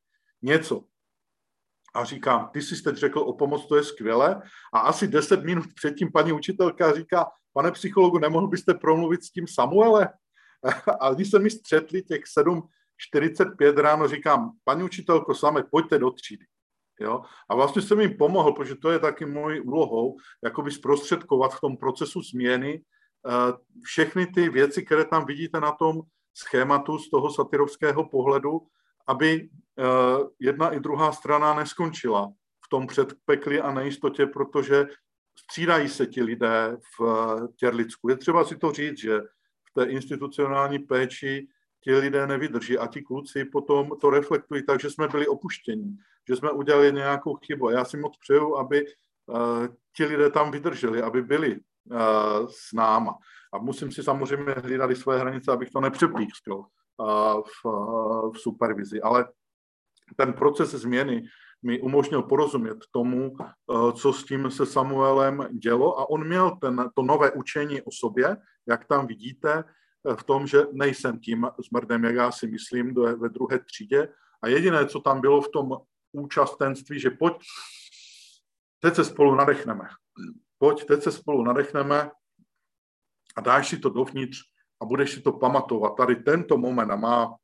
něco. 0.42 0.84
A 1.94 2.04
říkám, 2.04 2.50
ty 2.52 2.62
jsi 2.62 2.82
teď 2.82 2.96
řekl 2.96 3.18
o 3.18 3.32
pomoc, 3.32 3.66
to 3.66 3.76
je 3.76 3.84
skvělé. 3.84 4.42
A 4.74 4.78
asi 4.78 5.08
deset 5.08 5.44
minut 5.44 5.66
předtím 5.74 6.12
paní 6.12 6.32
učitelka 6.32 6.92
říká, 6.92 7.26
pane 7.55 7.72
psychologu, 7.72 8.18
nemohl 8.18 8.48
byste 8.48 8.74
promluvit 8.74 9.24
s 9.24 9.31
tím 9.31 9.47
Samuele? 9.47 10.09
A 11.01 11.14
když 11.14 11.31
se 11.31 11.39
mi 11.39 11.51
střetli 11.51 12.02
těch 12.02 12.22
7.45 12.39 13.81
ráno, 13.81 14.09
říkám, 14.09 14.51
paní 14.64 14.82
učitelko, 14.82 15.35
same, 15.35 15.62
pojďte 15.62 15.98
do 15.98 16.10
třídy. 16.10 16.47
Jo? 17.01 17.22
A 17.48 17.55
vlastně 17.55 17.82
jsem 17.82 18.01
jim 18.01 18.16
pomohl, 18.16 18.52
protože 18.52 18.74
to 18.74 18.90
je 18.90 18.98
taky 18.98 19.26
mojí 19.26 19.60
úlohou, 19.60 20.16
jakoby 20.44 20.70
zprostředkovat 20.70 21.55
v 21.55 21.60
tom 21.60 21.76
procesu 21.76 22.22
změny 22.22 22.82
eh, 22.82 23.52
všechny 23.85 24.26
ty 24.26 24.48
věci, 24.48 24.82
které 24.82 25.05
tam 25.05 25.26
vidíte 25.26 25.60
na 25.60 25.72
tom 25.72 26.01
schématu 26.35 26.98
z 26.98 27.10
toho 27.10 27.31
satyrovského 27.31 28.09
pohledu, 28.09 28.60
aby 29.06 29.48
eh, 29.78 29.85
jedna 30.40 30.70
i 30.70 30.81
druhá 30.81 31.12
strana 31.12 31.55
neskončila 31.55 32.32
v 32.64 32.68
tom 32.68 32.86
předpekli 32.86 33.60
a 33.60 33.72
nejistotě, 33.72 34.26
protože 34.26 34.86
střídají 35.36 35.89
se 35.89 36.06
ti 36.06 36.23
lidé 36.23 36.77
v 36.98 37.05
eh, 37.05 37.48
Těrlicku. 37.56 38.09
Je 38.09 38.16
třeba 38.16 38.44
si 38.44 38.56
to 38.56 38.73
říct, 38.73 38.98
že 38.98 39.20
v 39.70 39.74
té 39.74 39.85
institucionální 39.85 40.78
péči 40.78 41.48
ti 41.81 41.94
lidé 41.94 42.27
nevydrží 42.27 42.78
a 42.78 42.86
ti 42.86 43.02
kluci 43.02 43.44
potom 43.44 43.90
to 44.01 44.11
reflektují 44.11 44.66
tak, 44.66 44.81
že 44.81 44.90
jsme 44.90 45.09
byli 45.09 45.27
opuštěni, 45.27 45.97
že 46.28 46.36
jsme 46.36 46.51
udělali 46.51 46.93
nějakou 46.93 47.35
chybu. 47.35 47.70
Já 47.70 47.85
si 47.85 47.97
moc 47.97 48.16
přeju, 48.16 48.56
aby 48.56 48.85
uh, 49.27 49.66
ti 49.97 50.05
lidé 50.05 50.31
tam 50.31 50.51
vydrželi, 50.51 51.02
aby 51.02 51.23
byli 51.23 51.56
uh, 51.56 51.98
s 52.51 52.73
náma. 52.73 53.19
A 53.52 53.59
musím 53.59 53.93
si 53.93 54.02
samozřejmě 54.02 54.52
hlídat 54.52 54.90
i 54.90 54.97
své 54.97 55.19
hranice, 55.19 55.52
abych 55.52 55.70
to 55.70 55.81
nepřepískl, 55.81 56.65
v, 57.43 57.66
v 58.35 58.39
supervizi. 58.39 59.02
Ale 59.02 59.28
ten 60.16 60.32
proces 60.32 60.70
změny 60.70 61.23
mi 61.64 61.80
umožnil 61.80 62.22
porozumět 62.22 62.78
tomu, 62.90 63.36
co 63.92 64.12
s 64.12 64.24
tím 64.24 64.50
se 64.50 64.66
Samuelem 64.66 65.48
dělo 65.52 66.00
a 66.00 66.10
on 66.10 66.26
měl 66.26 66.56
ten, 66.60 66.90
to 66.94 67.02
nové 67.02 67.30
učení 67.30 67.82
o 67.82 67.90
sobě, 67.92 68.36
jak 68.68 68.84
tam 68.84 69.06
vidíte, 69.06 69.64
v 70.16 70.24
tom, 70.24 70.46
že 70.46 70.62
nejsem 70.72 71.18
tím 71.18 71.46
zmrdem, 71.68 72.04
jak 72.04 72.14
já 72.14 72.32
si 72.32 72.46
myslím, 72.46 72.94
ve 72.94 73.28
druhé 73.28 73.58
třídě. 73.58 74.08
A 74.42 74.48
jediné, 74.48 74.86
co 74.86 75.00
tam 75.00 75.20
bylo 75.20 75.40
v 75.40 75.48
tom 75.48 75.76
účastenství, 76.12 77.00
že 77.00 77.10
pojď, 77.10 77.34
teď 78.80 78.94
se 78.94 79.04
spolu 79.04 79.34
nadechneme. 79.34 79.88
Pojď, 80.58 80.84
teď 80.84 81.02
se 81.02 81.12
spolu 81.12 81.44
nadechneme 81.44 82.10
a 83.36 83.40
dáš 83.40 83.68
si 83.68 83.78
to 83.78 83.88
dovnitř 83.88 84.38
a 84.82 84.84
budeš 84.84 85.12
si 85.12 85.20
to 85.20 85.32
pamatovat. 85.32 85.96
Tady 85.96 86.16
tento 86.16 86.58
moment 86.58 86.96
má, 86.96 87.34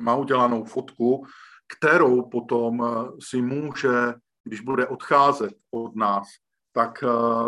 má 0.00 0.16
udělanou 0.16 0.64
fotku, 0.64 1.26
kterou 1.76 2.22
potom 2.22 2.84
eh, 2.84 3.08
si 3.20 3.42
může, 3.42 4.14
když 4.44 4.60
bude 4.60 4.86
odcházet 4.86 5.54
od 5.70 5.96
nás, 5.96 6.28
tak 6.72 7.04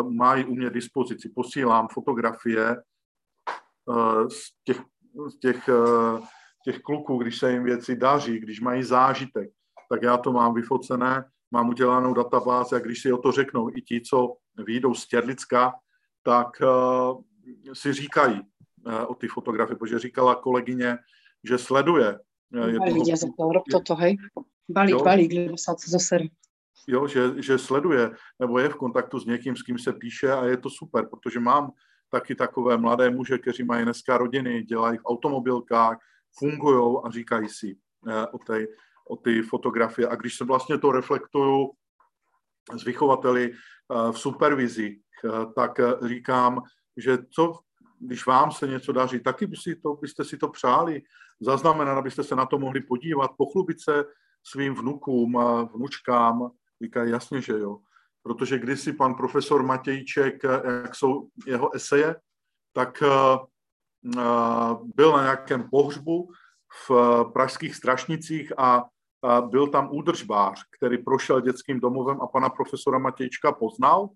má 0.09 0.35
ji 0.35 0.45
u 0.45 0.55
mě 0.55 0.69
dispozici. 0.69 1.29
Posílám 1.35 1.87
fotografie 1.87 2.77
uh, 3.85 4.27
z 4.27 4.41
těch, 4.63 4.81
z 5.27 5.39
těch, 5.39 5.69
těch 6.65 6.79
kluků, 6.79 7.17
když 7.17 7.39
se 7.39 7.51
jim 7.51 7.63
věci 7.63 7.95
daří, 7.95 8.39
když 8.39 8.61
mají 8.61 8.83
zážitek, 8.83 9.49
tak 9.89 10.01
já 10.01 10.17
to 10.17 10.31
mám 10.31 10.53
vyfocené, 10.53 11.23
mám 11.51 11.69
udělanou 11.69 12.13
databázi 12.13 12.75
a 12.75 12.79
když 12.79 13.01
si 13.01 13.13
o 13.13 13.17
to 13.17 13.31
řeknou 13.31 13.69
i 13.69 13.81
ti, 13.81 14.01
co 14.01 14.35
výjdou 14.65 14.93
z 14.93 15.07
Těrlicka, 15.07 15.73
tak 16.23 16.47
si 17.73 17.93
říkají 17.93 18.41
o 19.07 19.15
ty 19.15 19.27
fotografie, 19.27 19.75
protože 19.75 19.99
říkala 19.99 20.35
kolegyně, 20.35 20.97
že 21.43 21.57
sleduje. 21.57 22.19
Uh, 22.49 22.77
balík, 22.81 23.07
ja 23.07 23.17
to, 23.17 23.29
rob 23.53 23.65
toto, 23.69 23.93
hej. 24.01 24.17
Balík, 24.69 24.97
jo, 24.97 25.03
balík, 25.05 25.31
lebo 25.33 25.57
sa 25.57 25.77
zase 25.77 26.29
Jo, 26.89 27.05
že, 27.05 27.37
že 27.37 27.61
sleduje, 27.61 28.09
nebo 28.39 28.57
je 28.59 28.69
v 28.69 28.75
kontaktu 28.75 29.19
s 29.19 29.25
někým, 29.25 29.55
s 29.55 29.61
kým 29.61 29.77
se 29.77 29.93
píše 29.93 30.31
a 30.31 30.45
je 30.45 30.57
to 30.57 30.69
super, 30.69 31.05
protože 31.05 31.39
mám 31.39 31.71
taky 32.09 32.35
takové 32.35 32.77
mladé 32.77 33.09
muže, 33.09 33.37
kteří 33.37 33.63
mají 33.63 33.85
dneska 33.85 34.17
rodiny, 34.17 34.63
dělají 34.63 34.97
v 34.97 35.05
automobilkách, 35.05 35.97
fungují 36.33 36.97
a 37.05 37.09
říkají 37.09 37.49
si 37.49 37.77
uh, 38.07 38.25
o 38.31 38.37
té 38.37 38.65
o 39.09 39.15
ty 39.15 39.41
fotografie. 39.41 40.07
A 40.07 40.15
když 40.15 40.37
se 40.37 40.45
vlastně 40.45 40.77
to 40.77 40.91
reflektuju 40.91 41.71
s 42.77 42.83
vychovateli 42.83 43.51
eh, 43.51 44.11
v 44.11 44.19
supervizi, 44.19 44.99
eh, 45.25 45.29
tak 45.55 45.79
eh, 45.79 46.07
říkám, 46.07 46.61
že 46.97 47.17
co, 47.35 47.59
když 47.99 48.25
vám 48.25 48.51
se 48.51 48.67
něco 48.67 48.91
daří, 48.91 49.19
taky 49.19 49.47
by 49.47 49.55
si 49.55 49.75
to, 49.75 49.93
byste 49.93 50.23
si 50.23 50.37
to 50.37 50.47
přáli 50.47 51.01
zaznamenat, 51.41 51.97
abyste 51.97 52.23
se 52.23 52.35
na 52.35 52.45
to 52.45 52.59
mohli 52.59 52.81
podívat, 52.81 53.31
pochlubit 53.37 53.81
se 53.81 54.05
svým 54.43 54.75
vnukům, 54.75 55.37
vnučkám. 55.75 56.51
Říkají 56.83 57.11
jasně, 57.11 57.41
že 57.41 57.53
jo. 57.53 57.79
Protože 58.23 58.59
když 58.59 58.79
si 58.79 58.93
pan 58.93 59.15
profesor 59.15 59.63
Matějček, 59.63 60.43
jak 60.83 60.95
jsou 60.95 61.27
jeho 61.47 61.75
eseje, 61.75 62.15
tak 62.73 63.03
byl 64.95 65.11
na 65.11 65.21
nějakém 65.21 65.69
pohřbu 65.69 66.31
v 66.87 66.91
pražských 67.33 67.75
Strašnicích 67.75 68.53
a 68.59 68.85
byl 69.41 69.67
tam 69.67 69.89
údržbář, 69.91 70.63
který 70.77 70.97
prošel 70.97 71.41
dětským 71.41 71.79
domovem 71.79 72.21
a 72.21 72.27
pana 72.27 72.49
profesora 72.49 72.99
Matějčka 72.99 73.51
poznal 73.51 74.09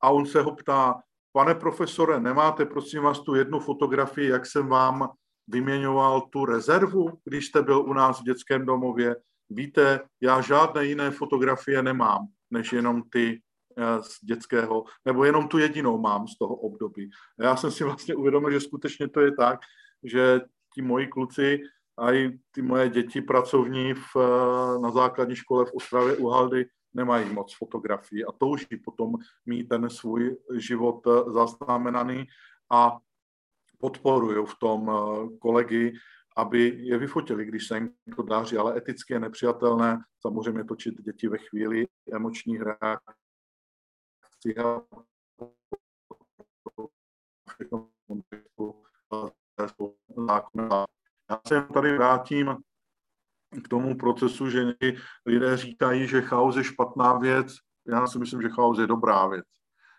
a 0.00 0.10
on 0.10 0.26
se 0.26 0.42
ho 0.42 0.54
ptá, 0.56 1.02
pane 1.32 1.54
profesore, 1.54 2.20
nemáte 2.20 2.66
prosím 2.66 3.02
vás 3.02 3.20
tu 3.20 3.34
jednu 3.34 3.60
fotografii, 3.60 4.28
jak 4.28 4.46
jsem 4.46 4.68
vám 4.68 5.08
vyměňoval 5.48 6.20
tu 6.20 6.44
rezervu, 6.44 7.18
když 7.24 7.46
jste 7.46 7.62
byl 7.62 7.80
u 7.80 7.92
nás 7.92 8.20
v 8.20 8.24
dětském 8.24 8.66
domově? 8.66 9.16
Víte, 9.50 10.00
já 10.20 10.40
žádné 10.40 10.84
jiné 10.84 11.10
fotografie 11.10 11.82
nemám, 11.82 12.26
než 12.50 12.72
jenom 12.72 13.02
ty 13.02 13.42
eh, 13.78 14.02
z 14.02 14.24
dětského, 14.24 14.84
nebo 15.04 15.24
jenom 15.24 15.48
tu 15.48 15.58
jedinou 15.58 15.98
mám 15.98 16.28
z 16.28 16.38
toho 16.38 16.54
období. 16.54 17.10
A 17.40 17.44
já 17.44 17.56
jsem 17.56 17.70
si 17.70 17.84
vlastně 17.84 18.14
uvědomil, 18.14 18.50
že 18.50 18.60
skutečně 18.60 19.08
to 19.08 19.20
je 19.20 19.32
tak, 19.32 19.60
že 20.02 20.40
ti 20.74 20.82
moji 20.82 21.06
kluci 21.06 21.60
a 21.98 22.12
i 22.12 22.38
ty 22.50 22.62
moje 22.62 22.88
děti 22.88 23.20
pracovní 23.20 23.94
v, 23.94 24.16
eh, 24.16 24.78
na 24.78 24.90
základní 24.90 25.36
škole 25.36 25.64
v 25.64 25.72
Ostravě 25.74 26.16
u 26.16 26.28
Haldy 26.28 26.66
nemají 26.94 27.32
moc 27.32 27.56
fotografií 27.56 28.24
a 28.24 28.32
touží 28.32 28.76
potom 28.84 29.12
mít 29.46 29.68
ten 29.68 29.90
svůj 29.90 30.36
život 30.56 31.06
eh, 31.06 31.32
zaznamenaný 31.32 32.24
a 32.72 32.98
podporují 33.78 34.46
v 34.46 34.54
tom 34.60 34.90
eh, 34.90 35.38
kolegy, 35.38 35.92
aby 36.36 36.72
je 36.76 36.98
vyfotili, 36.98 37.44
když 37.44 37.66
se 37.66 37.78
jim 37.78 37.90
to 38.16 38.22
dáří, 38.22 38.56
ale 38.56 38.76
eticky 38.76 39.12
je 39.12 39.20
nepřijatelné 39.20 39.98
samozřejmě 40.20 40.64
točit 40.64 41.02
děti 41.02 41.28
ve 41.28 41.38
chvíli 41.38 41.86
emočních 42.12 42.60
reakcí 42.60 43.16
já 44.56 44.82
se 51.46 51.62
tady 51.74 51.96
vrátím 51.96 52.56
k 53.64 53.68
tomu 53.68 53.96
procesu, 53.96 54.50
že 54.50 54.64
lidé 55.26 55.56
říkají, 55.56 56.08
že 56.08 56.22
chaos 56.22 56.56
je 56.56 56.64
špatná 56.64 57.18
věc. 57.18 57.54
Já 57.86 58.06
si 58.06 58.18
myslím, 58.18 58.42
že 58.42 58.48
chaos 58.48 58.78
je 58.78 58.86
dobrá 58.86 59.26
věc. 59.26 59.46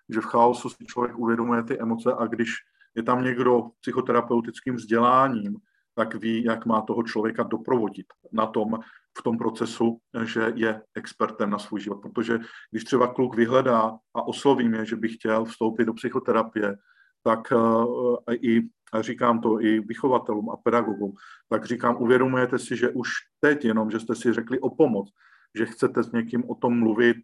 Že 0.09 0.21
v 0.21 0.25
chaosu 0.25 0.69
si 0.69 0.85
člověk 0.85 1.17
uvědomuje 1.17 1.63
ty 1.63 1.79
emoce 1.79 2.13
a 2.13 2.27
když 2.27 2.49
je 2.97 3.03
tam 3.03 3.23
někdo 3.23 3.63
psychoterapeutickým 3.81 4.75
vzděláním, 4.75 5.57
tak 5.95 6.15
ví, 6.15 6.43
jak 6.43 6.65
má 6.65 6.81
toho 6.81 7.03
člověka 7.03 7.43
doprovodit 7.43 8.05
na 8.31 8.45
tom, 8.45 8.79
v 9.17 9.23
tom 9.23 9.37
procesu, 9.37 9.97
že 10.23 10.53
je 10.55 10.81
expertem 10.95 11.49
na 11.49 11.59
svůj 11.59 11.81
život. 11.81 12.01
Protože 12.01 12.39
když 12.71 12.83
třeba 12.83 13.07
kluk 13.07 13.35
vyhledá 13.35 13.97
a 14.13 14.27
osloví 14.27 14.69
mě, 14.69 14.85
že 14.85 14.95
by 14.95 15.07
chtěl 15.09 15.45
vstoupit 15.45 15.85
do 15.85 15.93
psychoterapie, 15.93 16.77
tak 17.23 17.51
uh, 17.51 18.15
i 18.41 18.61
a 18.93 19.01
říkám 19.01 19.41
to 19.41 19.61
i 19.61 19.79
vychovatelům 19.79 20.49
a 20.49 20.57
pedagogům, 20.57 21.13
tak 21.49 21.65
říkám, 21.65 21.95
uvědomujete 21.99 22.59
si, 22.59 22.77
že 22.77 22.89
už 22.89 23.09
teď 23.39 23.65
jenom, 23.65 23.91
že 23.91 23.99
jste 23.99 24.15
si 24.15 24.33
řekli 24.33 24.59
o 24.59 24.69
pomoc, 24.69 25.09
že 25.57 25.65
chcete 25.65 26.03
s 26.03 26.11
někým 26.11 26.49
o 26.49 26.55
tom 26.55 26.79
mluvit, 26.79 27.17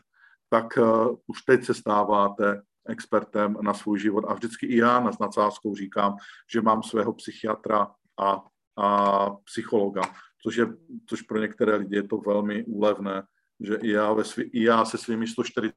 tak 0.50 0.78
uh, 0.78 1.16
už 1.28 1.42
teď 1.42 1.64
se 1.64 1.74
stáváte 1.74 2.62
expertem 2.90 3.58
na 3.62 3.74
svůj 3.74 4.00
život. 4.00 4.26
A 4.28 4.34
vždycky 4.34 4.66
i 4.66 4.78
já 4.78 5.12
s 5.12 5.20
nadsázkou 5.20 5.76
říkám, 5.76 6.16
že 6.52 6.62
mám 6.62 6.84
svého 6.84 7.14
psychiatra 7.14 7.92
a, 8.20 8.44
a 8.78 9.30
psychologa, 9.30 10.02
což, 10.44 10.56
je, 10.56 10.68
což 11.10 11.22
pro 11.22 11.40
některé 11.40 11.76
lidi 11.76 11.96
je 11.96 12.08
to 12.08 12.18
velmi 12.18 12.64
úlevné, 12.64 13.24
že 13.60 13.76
i 13.76 13.92
já, 13.92 14.14
ve 14.14 14.24
svý, 14.24 14.44
i 14.44 14.64
já 14.64 14.86
se 14.86 14.98
svými 14.98 15.28
140 15.28 15.74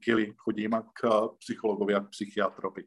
kily 0.00 0.34
chodím 0.36 0.70
k 0.70 1.28
psychologovi 1.38 1.94
a 1.94 2.00
k 2.00 2.08
psychiatrovi. 2.08 2.84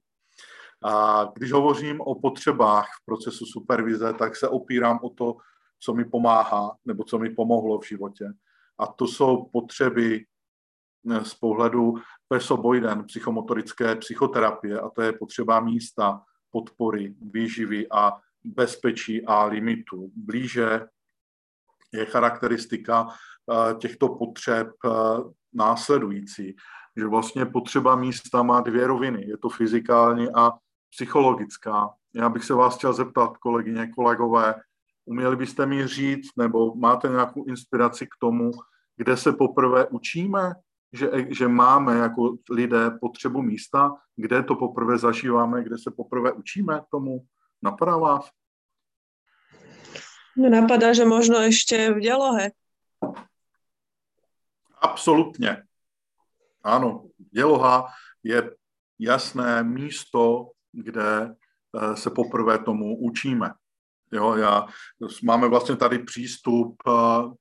A 0.84 1.26
když 1.36 1.52
hovořím 1.52 2.02
o 2.02 2.20
potřebách 2.20 2.86
v 2.86 3.06
procesu 3.06 3.46
supervize, 3.46 4.14
tak 4.14 4.36
se 4.36 4.48
opírám 4.48 5.00
o 5.04 5.10
to, 5.10 5.38
co 5.80 5.94
mi 5.94 6.06
pomáhá 6.06 6.76
nebo 6.86 7.04
co 7.04 7.20
mi 7.20 7.30
pomohlo 7.30 7.80
v 7.80 7.88
životě. 7.88 8.26
A 8.80 8.88
to 8.88 9.08
jsou 9.08 9.46
potřeby 9.54 10.20
eh, 10.20 10.26
z 11.24 11.34
pohledu 11.34 11.94
pesoboiden, 12.28 13.04
psychomotorické 13.04 13.96
psychoterapie, 13.96 14.80
a 14.80 14.90
to 14.90 15.02
je 15.02 15.14
potřeba 15.14 15.60
místa, 15.60 16.22
podpory, 16.52 17.16
výživy 17.22 17.88
a 17.92 18.12
bezpečí 18.44 19.26
a 19.26 19.46
limitů. 19.46 20.12
Blíže 20.16 20.88
je 21.92 22.06
charakteristika 22.06 23.08
eh, 23.08 23.76
těchto 23.76 24.10
potřeb 24.10 24.68
eh, 24.86 24.90
následující, 25.54 26.56
že 26.98 27.08
vlastně 27.08 27.46
potřeba 27.46 27.96
místa 27.96 28.44
má 28.44 28.62
dvě 28.62 28.88
roviny. 28.88 29.28
Je 29.28 29.38
to 29.38 29.50
fyzikální 29.50 30.28
a 30.36 30.52
psychologická. 30.90 31.90
Já 32.14 32.30
bych 32.30 32.44
se 32.44 32.54
vás 32.54 32.78
chtěl 32.78 32.94
zeptat, 32.94 33.38
kolegyně, 33.38 33.88
kolegové, 33.88 34.56
uměli 35.06 35.36
byste 35.36 35.66
mi 35.66 35.88
říct, 35.88 36.30
nebo 36.38 36.76
máte 36.76 37.08
nějakou 37.08 37.46
inspiraci 37.46 38.06
k 38.06 38.16
tomu, 38.20 38.52
kde 38.98 39.18
se 39.18 39.34
poprvé 39.34 39.88
učíme, 39.88 40.54
že, 40.94 41.10
že 41.30 41.48
máme 41.48 41.98
jako 41.98 42.38
lidé 42.50 42.92
potřebu 43.02 43.42
místa, 43.42 43.96
kde 44.16 44.44
to 44.44 44.56
poprvé 44.56 44.98
zažíváme, 44.98 45.64
kde 45.64 45.78
se 45.78 45.92
poprvé 45.92 46.32
učíme 46.32 46.82
tomu? 46.92 47.26
Napadá 47.64 47.98
vás? 47.98 48.30
Mne 50.36 50.50
napadá, 50.50 50.94
že 50.94 51.06
možno 51.06 51.40
ještě 51.40 51.94
v 51.94 52.00
dělohe. 52.00 52.52
Absolutně. 54.82 55.64
Ano, 56.64 57.06
děloha 57.18 57.88
je 58.24 58.56
jasné 59.00 59.64
místo, 59.64 60.50
kde 60.72 61.36
eh, 61.76 61.96
se 61.96 62.10
poprvé 62.10 62.60
tomu 62.60 62.98
učíme. 62.98 63.54
Jo, 64.12 64.36
já, 64.36 64.68
máme 65.24 65.48
vlastně 65.48 65.76
tady 65.76 66.00
přístup, 66.00 66.76
uh, 66.88 67.34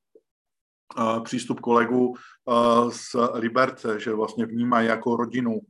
přístup 1.25 1.61
kolegů 1.61 2.09
uh, 2.09 2.91
z 2.91 3.17
Liberce, 3.35 4.01
že 4.01 4.13
vlastně 4.13 4.47
vnímají 4.47 4.89
jako 4.89 5.17
rodinu 5.17 5.61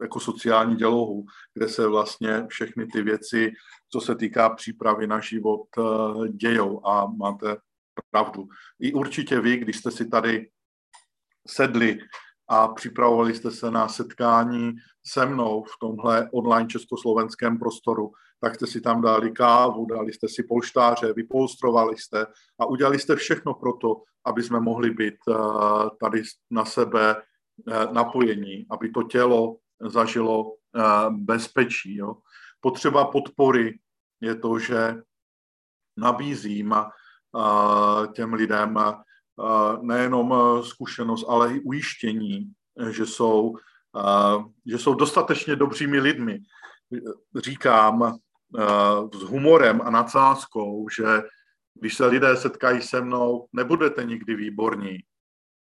jako 0.00 0.20
sociální 0.20 0.76
dělohu, 0.76 1.24
kde 1.54 1.68
se 1.68 1.86
vlastně 1.86 2.46
všechny 2.48 2.86
ty 2.86 3.02
věci, 3.02 3.52
co 3.92 4.00
se 4.00 4.14
týká 4.14 4.50
přípravy 4.50 5.06
na 5.06 5.20
život, 5.20 5.66
dějou 6.30 6.86
a 6.86 7.06
máte 7.06 7.56
pravdu. 8.10 8.48
I 8.80 8.92
určitě 8.92 9.40
vy, 9.40 9.56
když 9.56 9.76
jste 9.76 9.90
si 9.90 10.08
tady 10.08 10.50
sedli 11.48 11.98
a 12.48 12.68
připravovali 12.68 13.34
jste 13.34 13.50
se 13.50 13.70
na 13.70 13.88
setkání 13.88 14.74
se 15.06 15.26
mnou 15.26 15.62
v 15.62 15.78
tomhle 15.80 16.28
online 16.32 16.68
československém 16.68 17.58
prostoru, 17.58 18.12
tak 18.40 18.54
jste 18.54 18.66
si 18.66 18.80
tam 18.80 19.02
dali 19.02 19.30
kávu, 19.30 19.86
dali 19.86 20.12
jste 20.12 20.28
si 20.28 20.42
polštáře, 20.42 21.12
vypolstrovali 21.12 21.96
jste 21.96 22.26
a 22.60 22.66
udělali 22.66 22.98
jste 22.98 23.16
všechno 23.16 23.54
pro 23.54 23.72
to, 23.72 24.02
aby 24.24 24.42
jsme 24.42 24.60
mohli 24.60 24.90
být 24.90 25.14
eh, 25.28 25.34
tady 26.00 26.22
na 26.50 26.64
sebe 26.64 27.16
eh, 27.16 27.86
napojení, 27.92 28.66
aby 28.70 28.90
to 28.90 29.02
tělo 29.02 29.56
zažilo 29.80 30.52
eh, 30.52 30.82
bezpečí. 31.10 31.96
Jo. 31.96 32.16
Potřeba 32.60 33.04
podpory 33.04 33.78
je 34.20 34.34
to, 34.34 34.58
že 34.58 35.02
nabízím 35.96 36.74
těm 38.12 38.32
lidem 38.32 38.78
nejenom 39.80 40.34
zkušenost, 40.62 41.24
ale 41.28 41.54
i 41.54 41.60
ujištění, 41.60 42.52
že 42.90 43.06
jsou, 43.06 43.56
že 44.66 44.78
jsou 44.78 44.94
dostatečně 44.94 45.56
dobřími 45.56 46.00
lidmi. 46.00 46.38
Říkám 47.36 48.18
s 49.14 49.22
humorem 49.22 49.80
a 49.84 49.90
nadsázkou, 49.90 50.86
že 50.96 51.22
když 51.74 51.94
se 51.94 52.06
lidé 52.06 52.36
setkají 52.36 52.82
se 52.82 53.00
mnou, 53.00 53.46
nebudete 53.52 54.04
nikdy 54.04 54.34
výborní. 54.34 54.98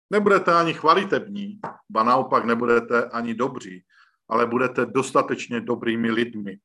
Nebudete 0.09 0.53
ani 0.53 0.73
chvalitební, 0.73 1.59
ba 1.89 2.03
naopak 2.03 2.45
nebudete 2.45 3.05
ani 3.05 3.33
dobří, 3.33 3.83
ale 4.29 4.45
budete 4.45 4.85
dostatečně 4.85 5.61
dobrými 5.61 6.11
lidmi. 6.11 6.57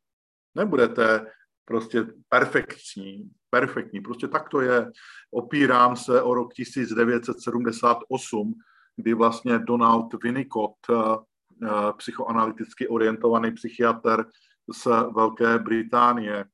Nebudete 0.55 1.27
prostě 1.67 2.07
perfektní, 2.29 3.31
perfektní. 3.51 4.01
Prostě 4.01 4.29
tak 4.29 4.49
to 4.49 4.61
je. 4.61 4.91
Opírám 5.31 5.97
se 5.97 6.23
o 6.23 6.35
rok 6.35 6.55
1978, 6.55 8.55
kdy 8.97 9.15
vlastně 9.15 9.59
Donald 9.59 10.23
Winnicott, 10.23 10.77
eh, 10.91 10.95
eh, 11.63 11.93
psychoanalyticky 11.97 12.89
orientovaný 12.89 13.53
psychiatr 13.53 14.25
z 14.73 14.87
Velké 15.15 15.59
Británie, 15.59 16.45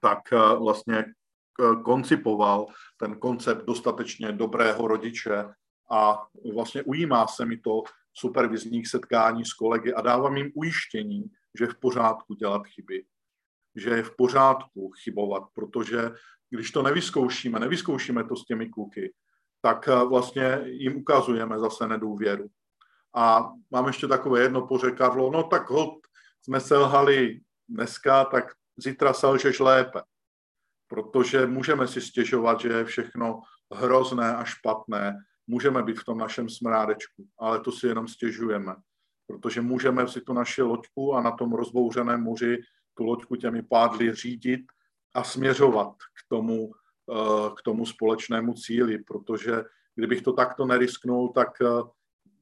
tak 0.00 0.32
eh, 0.32 0.56
vlastně 0.58 1.04
koncipoval 1.84 2.66
ten 2.96 3.14
koncept 3.14 3.64
dostatečně 3.64 4.32
dobrého 4.32 4.88
rodiče 4.88 5.44
a 5.90 6.26
vlastně 6.54 6.82
ujímá 6.82 7.26
se 7.26 7.46
mi 7.46 7.56
to 7.56 7.82
supervizních 8.12 8.88
setkání 8.88 9.44
s 9.44 9.52
kolegy 9.52 9.94
a 9.94 10.00
dávám 10.00 10.36
jim 10.36 10.50
ujištění, 10.54 11.24
že 11.58 11.66
v 11.66 11.74
pořádku 11.74 12.34
dělat 12.34 12.66
chyby, 12.66 13.04
že 13.76 13.90
je 13.90 14.02
v 14.02 14.16
pořádku 14.16 14.90
chybovat, 14.90 15.42
protože 15.54 16.10
když 16.50 16.70
to 16.70 16.82
nevyzkoušíme, 16.82 17.60
nevyzkoušíme 17.60 18.24
to 18.24 18.36
s 18.36 18.44
těmi 18.44 18.68
kluky, 18.68 19.12
tak 19.60 19.88
eh, 19.88 20.04
vlastně 20.04 20.60
jim 20.64 20.96
ukazujeme 20.96 21.58
zase 21.58 21.88
nedůvěru. 21.88 22.46
A 23.14 23.52
mám 23.70 23.86
ještě 23.86 24.08
takové 24.08 24.40
jedno 24.40 24.66
pořekadlo, 24.66 25.30
no 25.30 25.42
tak 25.42 25.70
hod, 25.70 25.94
jsme 26.42 26.60
selhali 26.60 27.40
dneska, 27.68 28.24
tak 28.24 28.44
zítra 28.76 29.12
selžeš 29.12 29.60
lépe. 29.60 30.02
Protože 30.88 31.46
můžeme 31.46 31.88
si 31.88 32.00
stěžovat, 32.00 32.60
že 32.60 32.68
je 32.68 32.84
všechno 32.84 33.40
hrozné 33.74 34.36
a 34.36 34.44
špatné, 34.44 35.18
můžeme 35.46 35.82
být 35.82 36.00
v 36.00 36.04
tom 36.04 36.18
našem 36.18 36.48
smrádečku, 36.48 37.26
ale 37.38 37.60
to 37.60 37.72
si 37.72 37.86
jenom 37.86 38.08
stěžujeme. 38.08 38.74
Protože 39.26 39.60
můžeme 39.60 40.08
si 40.08 40.20
tu 40.20 40.32
naši 40.32 40.62
loďku 40.62 41.14
a 41.14 41.22
na 41.22 41.30
tom 41.30 41.52
rozbouřeném 41.52 42.22
moři 42.22 42.58
tu 42.94 43.04
loďku 43.04 43.36
těmi 43.36 43.62
pádly 43.62 44.14
řídit 44.14 44.60
a 45.14 45.24
směřovat 45.24 45.94
k 45.96 46.28
tomu, 46.28 46.72
eh, 47.12 47.50
k 47.56 47.62
tomu 47.62 47.86
společnému 47.86 48.54
cíli, 48.54 48.98
protože 48.98 49.64
kdybych 49.94 50.22
to 50.22 50.32
takto 50.32 50.66
nerisknul, 50.66 51.28
tak 51.28 51.48
eh, 51.62 51.66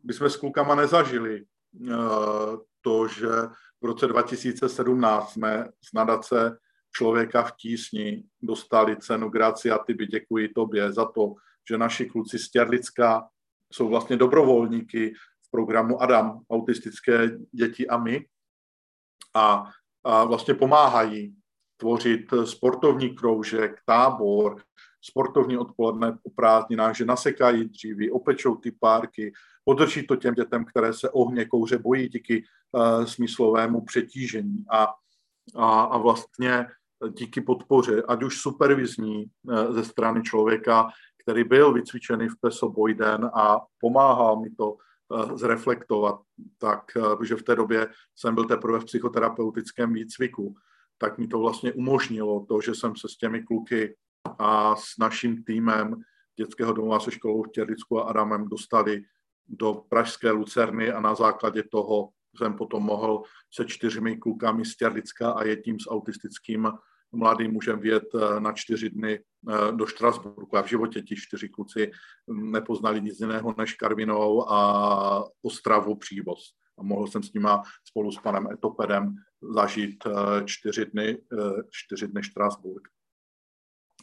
bychom 0.02 0.30
s 0.30 0.36
klukama 0.36 0.74
nezažili 0.74 1.44
eh, 1.44 1.94
to, 2.80 3.08
že 3.08 3.28
v 3.80 3.84
roce 3.84 4.06
2017 4.06 5.32
jsme 5.32 5.68
z 5.80 5.92
nadace 5.92 6.58
Člověka 6.94 7.42
v 7.42 7.56
tísni 7.56 8.24
dostali 8.42 8.96
cenu 8.96 9.28
Gracia 9.28 9.78
Tibi. 9.86 10.06
Děkuji 10.06 10.48
tobě 10.48 10.92
za 10.92 11.04
to, 11.04 11.34
že 11.70 11.78
naši 11.78 12.06
kluci 12.06 12.38
z 12.38 12.50
Těrlicka 12.50 13.28
jsou 13.72 13.88
vlastně 13.88 14.16
dobrovolníky 14.16 15.14
v 15.42 15.50
programu 15.50 16.02
Adam, 16.02 16.40
autistické 16.50 17.30
děti 17.52 17.88
a 17.88 17.96
my. 17.96 18.26
A 19.34 19.70
a 20.04 20.24
vlastně 20.24 20.54
pomáhají 20.54 21.34
tvořit 21.76 22.26
sportovní 22.44 23.10
kroužek, 23.10 23.80
tábor, 23.86 24.62
sportovní 25.00 25.58
odpoledne 25.58 26.18
o 26.22 26.30
prázdninách, 26.30 26.96
že 26.96 27.04
nasekají 27.04 27.68
dřívy, 27.68 28.10
opečou 28.10 28.54
ty 28.54 28.70
párky, 28.70 29.32
podrží 29.64 30.06
to 30.06 30.16
těm 30.16 30.34
dětem, 30.34 30.64
které 30.64 30.92
se 30.92 31.10
ohně 31.10 31.44
kouře 31.44 31.78
bojí 31.78 32.08
díky 32.08 32.44
uh, 32.72 33.04
smyslovému 33.04 33.80
přetížení. 33.80 34.64
A, 34.70 34.88
a, 35.56 35.82
a 35.82 35.98
vlastně 35.98 36.66
díky 37.18 37.40
podpoře, 37.40 38.02
ať 38.08 38.22
už 38.22 38.40
supervizní 38.40 39.24
uh, 39.24 39.72
ze 39.72 39.84
strany 39.84 40.22
člověka, 40.22 40.88
který 41.22 41.44
byl 41.44 41.72
vycvičený 41.72 42.28
v 42.28 42.40
PESO 42.40 42.68
Bojden 42.68 43.30
a 43.34 43.60
pomáhal 43.80 44.40
mi 44.40 44.50
to 44.50 44.76
zreflektovat, 45.34 46.20
tak, 46.58 46.96
eh, 46.96 47.26
že 47.26 47.36
v 47.36 47.42
té 47.42 47.56
době 47.56 47.88
jsem 48.16 48.34
byl 48.34 48.44
teprve 48.44 48.80
v 48.80 48.84
psychoterapeutickém 48.84 49.92
výcviku, 49.92 50.54
tak 50.98 51.18
mi 51.18 51.26
to 51.28 51.38
vlastně 51.38 51.72
umožnilo 51.72 52.46
to, 52.48 52.60
že 52.60 52.74
jsem 52.74 52.96
se 52.96 53.08
s 53.08 53.16
těmi 53.16 53.42
kluky 53.42 53.96
a 54.38 54.76
s 54.76 54.98
naším 54.98 55.44
týmem 55.44 55.96
dětského 56.36 56.72
domova 56.72 57.00
se 57.00 57.10
školou 57.10 57.42
v 57.42 57.50
Těrlicku 57.50 57.98
a 57.98 58.02
Adamem 58.02 58.48
dostali 58.48 59.04
do 59.48 59.84
Pražské 59.88 60.30
Lucerny 60.30 60.92
a 60.92 61.00
na 61.00 61.14
základě 61.14 61.62
toho 61.62 62.08
jsem 62.38 62.54
potom 62.56 62.82
mohl 62.82 63.22
se 63.50 63.64
čtyřmi 63.64 64.16
klukami 64.16 64.64
z 64.64 64.76
Těrlicka 64.76 65.32
a 65.32 65.44
jedním 65.44 65.80
s 65.80 65.90
autistickým 65.90 66.72
mladým 67.12 67.52
mužem 67.52 67.78
vjet 67.78 68.04
eh, 68.14 68.40
na 68.40 68.52
čtyři 68.52 68.90
dny 68.90 69.18
eh, 69.18 69.72
do 69.72 69.86
Štrasburku. 69.86 70.56
A 70.56 70.62
v 70.62 70.68
životě 70.68 71.02
ti 71.02 71.16
čtyři 71.16 71.48
kluci 71.48 71.90
nepoznali 72.28 73.00
nic 73.00 73.20
jiného 73.20 73.54
než 73.58 73.74
Karvinou 73.74 74.50
a 74.50 75.24
Ostravu 75.42 75.96
přívoz. 75.96 76.40
A 76.78 76.82
mohl 76.82 77.06
jsem 77.06 77.22
s 77.22 77.32
nima 77.32 77.62
spolu 77.84 78.12
s 78.12 78.18
panem 78.18 78.48
Etopedem 78.52 79.14
zažít 79.54 80.06
eh, 80.06 80.44
čtyři 80.44 80.86
dny, 80.86 81.18
čtyři 81.70 82.08
dny 82.08 82.22
Štrasburg. 82.22 82.88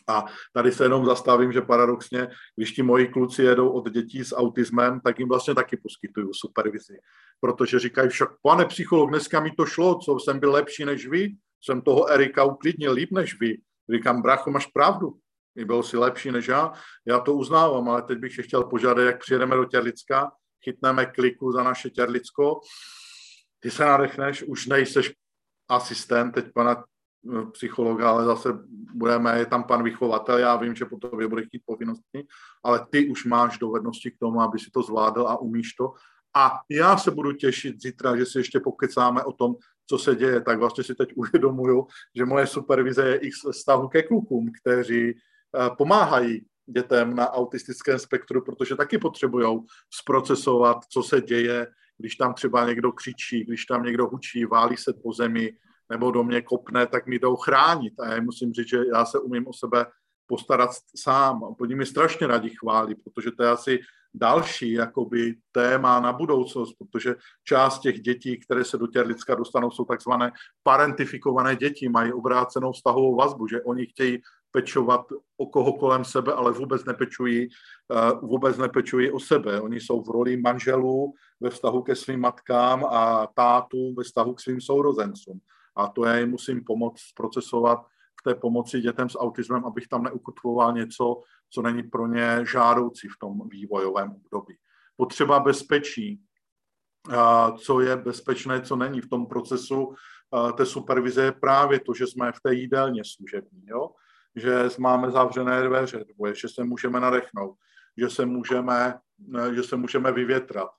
A 0.07 0.26
tady 0.53 0.72
se 0.72 0.86
jenom 0.86 1.06
zastavím, 1.06 1.52
že 1.52 1.61
paradoxně, 1.61 2.27
když 2.56 2.72
ti 2.72 2.84
moji 2.84 3.07
kluci 3.07 3.44
jedou 3.44 3.69
od 3.69 3.90
dětí 3.90 4.23
s 4.23 4.36
autismem, 4.36 4.99
tak 4.99 5.19
jim 5.19 5.27
vlastně 5.27 5.56
taky 5.56 5.77
poskytuju 5.77 6.30
supervizi. 6.34 6.98
Protože 7.41 7.80
říkají 7.80 8.10
však, 8.10 8.30
pane 8.41 8.65
psycholog, 8.65 9.10
dneska 9.10 9.40
mi 9.40 9.52
to 9.52 9.65
šlo, 9.65 9.99
co 9.99 10.19
jsem 10.19 10.40
byl 10.40 10.52
lepší 10.52 10.86
než 10.86 11.07
vy, 11.07 11.36
jsem 11.61 11.81
toho 11.81 12.10
Erika 12.10 12.44
uklidnil 12.44 12.94
líp 12.94 13.11
než 13.11 13.40
vy. 13.40 13.57
Říkám, 13.94 14.22
brácho, 14.22 14.52
máš 14.52 14.65
pravdu. 14.65 15.14
My 15.56 15.65
byl 15.65 15.84
si 15.84 15.98
lepší 15.98 16.31
než 16.31 16.48
já. 16.48 16.72
Já 17.06 17.19
to 17.19 17.34
uznávám, 17.34 17.90
ale 17.90 18.02
teď 18.02 18.18
bych 18.18 18.36
se 18.36 18.41
chtěl 18.41 18.64
požádat, 18.64 19.06
jak 19.06 19.19
přijedeme 19.19 19.56
do 19.56 19.65
Těrlicka, 19.65 20.31
chytneme 20.64 21.06
kliku 21.06 21.52
za 21.52 21.64
naše 21.64 21.90
Těrlicko, 21.90 22.60
ty 23.60 23.72
se 23.72 23.86
nadechneš, 23.86 24.44
už 24.44 24.68
nejseš 24.68 25.14
asistent 25.69 26.31
teď 26.31 26.45
pana 26.53 26.84
eh, 26.84 27.45
psychologa, 27.52 28.10
ale 28.10 28.26
zase 28.26 28.49
budeme, 28.95 29.40
je 29.40 29.45
tam 29.45 29.64
pan 29.64 29.84
vychovatel, 29.84 30.38
já 30.38 30.56
vím, 30.56 30.76
že 30.76 30.86
po 30.86 30.98
tobě 30.98 31.27
bude 31.27 31.45
chtít 31.45 31.61
povinnosti, 31.65 32.27
ale 32.64 32.88
ty 32.90 33.10
už 33.10 33.26
máš 33.26 33.57
dovednosti 33.57 34.11
k 34.11 34.19
tomu, 34.19 34.41
aby 34.41 34.60
si 34.60 34.72
to 34.72 34.81
zvládl 34.81 35.27
a 35.27 35.38
umíš 35.38 35.73
to. 35.73 35.94
A 36.36 36.60
já 36.69 36.98
se 36.98 37.11
budu 37.11 37.34
těšit 37.34 37.81
zítra, 37.81 38.18
že 38.18 38.26
si 38.26 38.38
ještě 38.38 38.60
pokecáme 38.60 39.23
o 39.23 39.34
tom, 39.34 39.56
co 39.90 39.98
se 39.98 40.16
děje, 40.16 40.41
tak 40.41 40.60
vlastně 40.60 40.84
si 40.84 40.95
teď 40.95 41.10
uvědomuju, 41.16 41.88
že 42.16 42.26
moje 42.26 42.48
supervize 42.48 43.07
je 43.07 43.16
i 43.16 43.30
vztahu 43.52 43.88
ke 43.88 44.03
klukům, 44.03 44.52
kteří 44.61 45.10
eh, 45.10 45.70
pomáhají 45.78 46.45
dětem 46.66 47.16
na 47.16 47.32
autistickém 47.32 47.99
spektru, 47.99 48.41
protože 48.41 48.76
taky 48.76 48.98
potřebují 48.98 49.60
zprocesovat, 49.94 50.78
co 50.90 51.03
se 51.03 51.22
děje, 51.22 51.68
když 51.98 52.16
tam 52.16 52.34
třeba 52.34 52.68
někdo 52.68 52.91
křičí, 52.91 53.45
když 53.45 53.66
tam 53.66 53.84
někdo 53.84 54.07
hučí, 54.07 54.45
válí 54.45 54.78
se 54.78 54.94
po 55.03 55.14
zemi 55.14 55.52
nebo 55.90 56.11
do 56.11 56.24
mě 56.24 56.41
kopne, 56.41 56.88
tak 56.88 57.07
mi 57.07 57.20
jdou 57.20 57.36
chránit. 57.36 57.99
A 57.99 58.14
já 58.14 58.22
musím 58.22 58.53
říct, 58.53 58.70
že 58.70 58.78
já 58.94 59.06
se 59.06 59.20
umím 59.20 59.48
o 59.48 59.53
sebe 59.53 59.86
postarat 60.28 60.70
sám. 60.95 61.44
Oni 61.61 61.76
mi 61.76 61.86
strašně 61.86 62.28
rádi 62.28 62.49
chválí, 62.49 62.95
protože 62.95 63.32
to 63.32 63.44
je 63.44 63.49
asi 63.49 63.80
další 64.14 64.72
jakoby 64.72 65.36
téma 65.52 65.99
na 65.99 66.14
budoucnost, 66.14 66.73
protože 66.73 67.15
část 67.44 67.80
těch 67.80 68.02
dětí, 68.02 68.40
které 68.40 68.65
se 68.65 68.77
do 68.77 68.88
Těrlicka 68.88 69.36
dostanou, 69.36 69.72
jsou 69.72 69.86
takzvané 69.86 70.31
parentifikované 70.64 71.56
děti, 71.56 71.90
mají 71.90 72.14
obrácenou 72.14 72.72
vztahovou 72.72 73.15
vazbu, 73.15 73.48
že 73.48 73.61
oni 73.61 73.86
chtějí 73.86 74.22
pečovat 74.52 75.06
o 75.38 75.45
koho 75.45 75.73
kolem 75.73 76.06
sebe, 76.06 76.34
ale 76.34 76.52
vůbec 76.52 76.86
nepečují, 76.86 77.48
eh, 77.48 78.11
vůbec 78.22 78.57
nepečují 78.57 79.11
o 79.11 79.19
sebe. 79.19 79.61
Oni 79.61 79.80
jsou 79.80 80.02
v 80.02 80.10
roli 80.10 80.38
manželů 80.38 81.14
ve 81.40 81.49
vztahu 81.49 81.81
ke 81.81 81.95
svým 81.95 82.19
matkám 82.19 82.86
a 82.86 83.27
tátů 83.27 83.94
ve 83.94 84.03
vztahu 84.03 84.34
k 84.34 84.41
svým 84.41 84.61
sourozencům. 84.61 85.40
A 85.76 85.88
to 85.88 86.06
já 86.06 86.18
jim 86.18 86.30
musím 86.30 86.64
pomoct 86.64 87.02
procesovat 87.15 87.80
v 88.19 88.23
té 88.23 88.36
pomoci 88.36 88.81
dětem 88.81 89.10
s 89.10 89.19
autismem, 89.19 89.65
abych 89.65 89.88
tam 89.88 90.03
neukotvoval 90.03 90.73
něco, 90.73 91.22
co 91.49 91.61
není 91.61 91.84
pro 91.84 92.07
ně 92.07 92.45
žádoucí 92.51 93.07
v 93.07 93.19
tom 93.19 93.49
vývojovém 93.49 94.11
období. 94.11 94.55
Potřeba 94.95 95.39
bezpečí, 95.39 96.21
co 97.57 97.80
je 97.80 97.95
bezpečné, 97.95 98.61
co 98.61 98.76
není 98.76 99.01
v 99.01 99.09
tom 99.09 99.26
procesu 99.26 99.93
té 100.57 100.65
supervize, 100.65 101.23
je 101.23 101.31
právě 101.31 101.80
to, 101.80 101.93
že 101.93 102.07
jsme 102.07 102.31
v 102.31 102.41
té 102.43 102.53
jídelně 102.53 103.01
služební, 103.05 103.61
jo? 103.65 103.89
že 104.35 104.69
máme 104.80 105.11
zavřené 105.11 105.63
dveře, 105.63 106.05
že 106.34 106.49
se 106.49 106.63
můžeme 106.63 106.99
nadechnout, 106.99 107.57
že 107.97 108.09
se 108.09 108.26
můžeme, 108.26 108.99
že 109.53 109.63
se 109.63 109.76
můžeme 109.76 110.11
vyvětrat. 110.11 110.69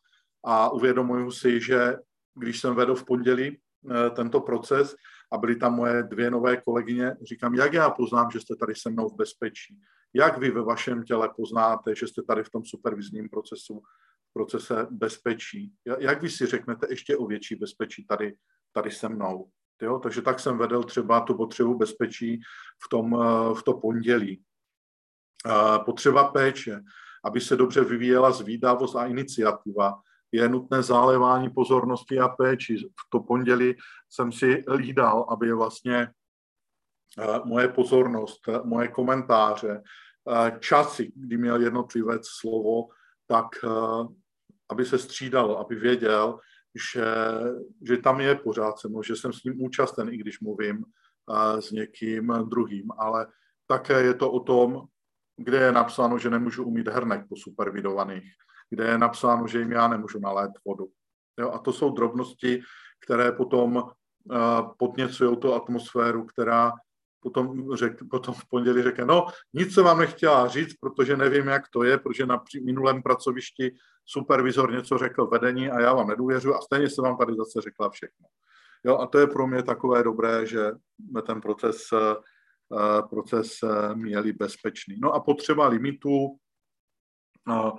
A 0.44 0.70
uvědomuju 0.70 1.30
si, 1.30 1.60
že 1.60 1.96
když 2.34 2.60
jsem 2.60 2.74
vedl 2.74 2.94
v 2.94 3.04
pondělí 3.04 3.46
e, 3.48 4.10
tento 4.10 4.40
proces 4.40 4.94
a 5.32 5.38
byly 5.38 5.56
tam 5.56 5.74
moje 5.74 6.02
dvě 6.02 6.30
nové 6.30 6.56
kolegyně, 6.56 7.16
říkám, 7.22 7.54
jak 7.54 7.72
já 7.72 7.90
poznám, 7.90 8.30
že 8.30 8.40
jste 8.40 8.56
tady 8.56 8.74
se 8.74 8.90
mnou 8.90 9.08
v 9.08 9.16
bezpečí? 9.16 9.80
Jak 10.14 10.38
vy 10.38 10.50
ve 10.50 10.62
vašem 10.62 11.02
těle 11.02 11.30
poznáte, 11.36 11.94
že 11.94 12.06
jste 12.06 12.22
tady 12.22 12.44
v 12.44 12.50
tom 12.50 12.64
supervizním 12.64 13.28
procesu 13.28 13.82
procese 14.32 14.86
bezpečí. 14.90 15.72
Jak 15.98 16.22
vy 16.22 16.30
si 16.30 16.46
řeknete 16.46 16.86
ještě 16.90 17.16
o 17.16 17.26
větší 17.26 17.54
bezpečí 17.54 18.04
tady, 18.04 18.36
tady 18.72 18.90
se 18.90 19.08
mnou? 19.08 19.50
Jo? 19.82 19.98
Takže 19.98 20.22
tak 20.22 20.40
jsem 20.40 20.58
vedl 20.58 20.82
třeba 20.82 21.20
tu 21.20 21.34
potřebu 21.34 21.78
bezpečí 21.78 22.40
v, 22.84 22.88
tom, 22.88 23.16
eh, 23.22 23.54
v 23.54 23.62
to 23.62 23.74
pondělí. 23.74 24.42
Potřeba 25.84 26.24
péče, 26.24 26.80
aby 27.24 27.40
se 27.40 27.56
dobře 27.56 27.84
vyvíjela 27.84 28.32
zvídavost 28.32 28.96
a 28.96 29.06
iniciativa, 29.06 30.00
je 30.32 30.48
nutné 30.48 30.82
zálévání 30.82 31.50
pozornosti 31.50 32.18
a 32.18 32.28
péči. 32.28 32.76
V 32.76 33.10
to 33.10 33.20
pondělí 33.20 33.74
jsem 34.10 34.32
si 34.32 34.64
lídal, 34.76 35.26
aby 35.30 35.52
vlastně 35.52 36.08
eh, 37.18 37.40
moje 37.44 37.68
pozornost, 37.68 38.40
moje 38.64 38.88
komentáře, 38.88 39.82
eh, 39.82 40.58
časy, 40.60 41.12
kdy 41.16 41.36
měl 41.36 41.60
jednotlivec 41.62 42.22
slovo, 42.40 42.88
tak 43.26 43.46
aby 44.70 44.84
se 44.84 44.98
střídal, 44.98 45.52
aby 45.56 45.74
věděl, 45.74 46.38
že, 46.92 47.06
že 47.86 47.96
tam 47.96 48.20
je 48.20 48.34
pořád 48.34 48.78
se 48.78 48.88
mnou, 48.88 49.02
že 49.02 49.16
jsem 49.16 49.32
s 49.32 49.44
ním 49.44 49.62
účasten, 49.62 50.08
i 50.08 50.16
když 50.16 50.40
mluvím 50.40 50.84
s 51.60 51.70
někým 51.70 52.32
druhým. 52.48 52.90
Ale 52.98 53.26
také 53.66 54.02
je 54.02 54.14
to 54.14 54.32
o 54.32 54.40
tom, 54.40 54.86
kde 55.36 55.58
je 55.58 55.72
napsáno, 55.72 56.18
že 56.18 56.30
nemůžu 56.30 56.64
umít 56.64 56.88
hrnek 56.88 57.28
po 57.28 57.36
supervidovaných, 57.36 58.32
kde 58.70 58.84
je 58.84 58.98
napsáno, 58.98 59.46
že 59.46 59.58
jim 59.58 59.72
já 59.72 59.88
nemůžu 59.88 60.18
nalét 60.18 60.50
vodu. 60.66 60.88
Jo, 61.38 61.50
a 61.50 61.58
to 61.58 61.72
jsou 61.72 61.90
drobnosti, 61.90 62.62
které 63.04 63.32
potom 63.32 63.76
uh, 63.76 63.82
podněcují 64.78 65.36
tu 65.36 65.54
atmosféru, 65.54 66.24
která 66.24 66.72
potom, 67.20 67.76
řek, 67.76 67.98
potom 68.10 68.34
v 68.34 68.48
pondělí 68.48 68.82
řekne, 68.82 69.04
no 69.04 69.26
nic 69.54 69.74
se 69.74 69.82
vám 69.82 69.98
nechtěla 69.98 70.48
říct, 70.48 70.74
protože 70.80 71.16
nevím, 71.16 71.46
jak 71.46 71.62
to 71.72 71.82
je, 71.82 71.98
protože 71.98 72.26
na 72.26 72.42
minulém 72.64 73.02
pracovišti 73.02 73.74
supervizor 74.06 74.72
něco 74.72 74.98
řekl 74.98 75.26
vedení 75.26 75.70
a 75.70 75.80
já 75.80 75.94
vám 75.94 76.08
nedůvěřuji 76.08 76.54
a 76.54 76.60
stejně 76.60 76.90
se 76.90 77.02
vám 77.02 77.16
tady 77.16 77.34
zase 77.36 77.60
řekla 77.60 77.90
všechno. 77.90 78.26
Jo, 78.84 78.98
a 78.98 79.06
to 79.06 79.18
je 79.18 79.26
pro 79.26 79.46
mě 79.46 79.62
takové 79.62 80.02
dobré, 80.02 80.46
že 80.46 80.70
jsme 81.10 81.22
ten 81.22 81.40
proces, 81.40 81.76
eh, 81.92 83.02
proces 83.10 83.52
eh, 83.62 83.94
měli 83.94 84.32
bezpečný. 84.32 84.96
No 85.02 85.12
a 85.12 85.20
potřeba 85.20 85.68
limitů 85.68 86.36
eh, 87.50 87.70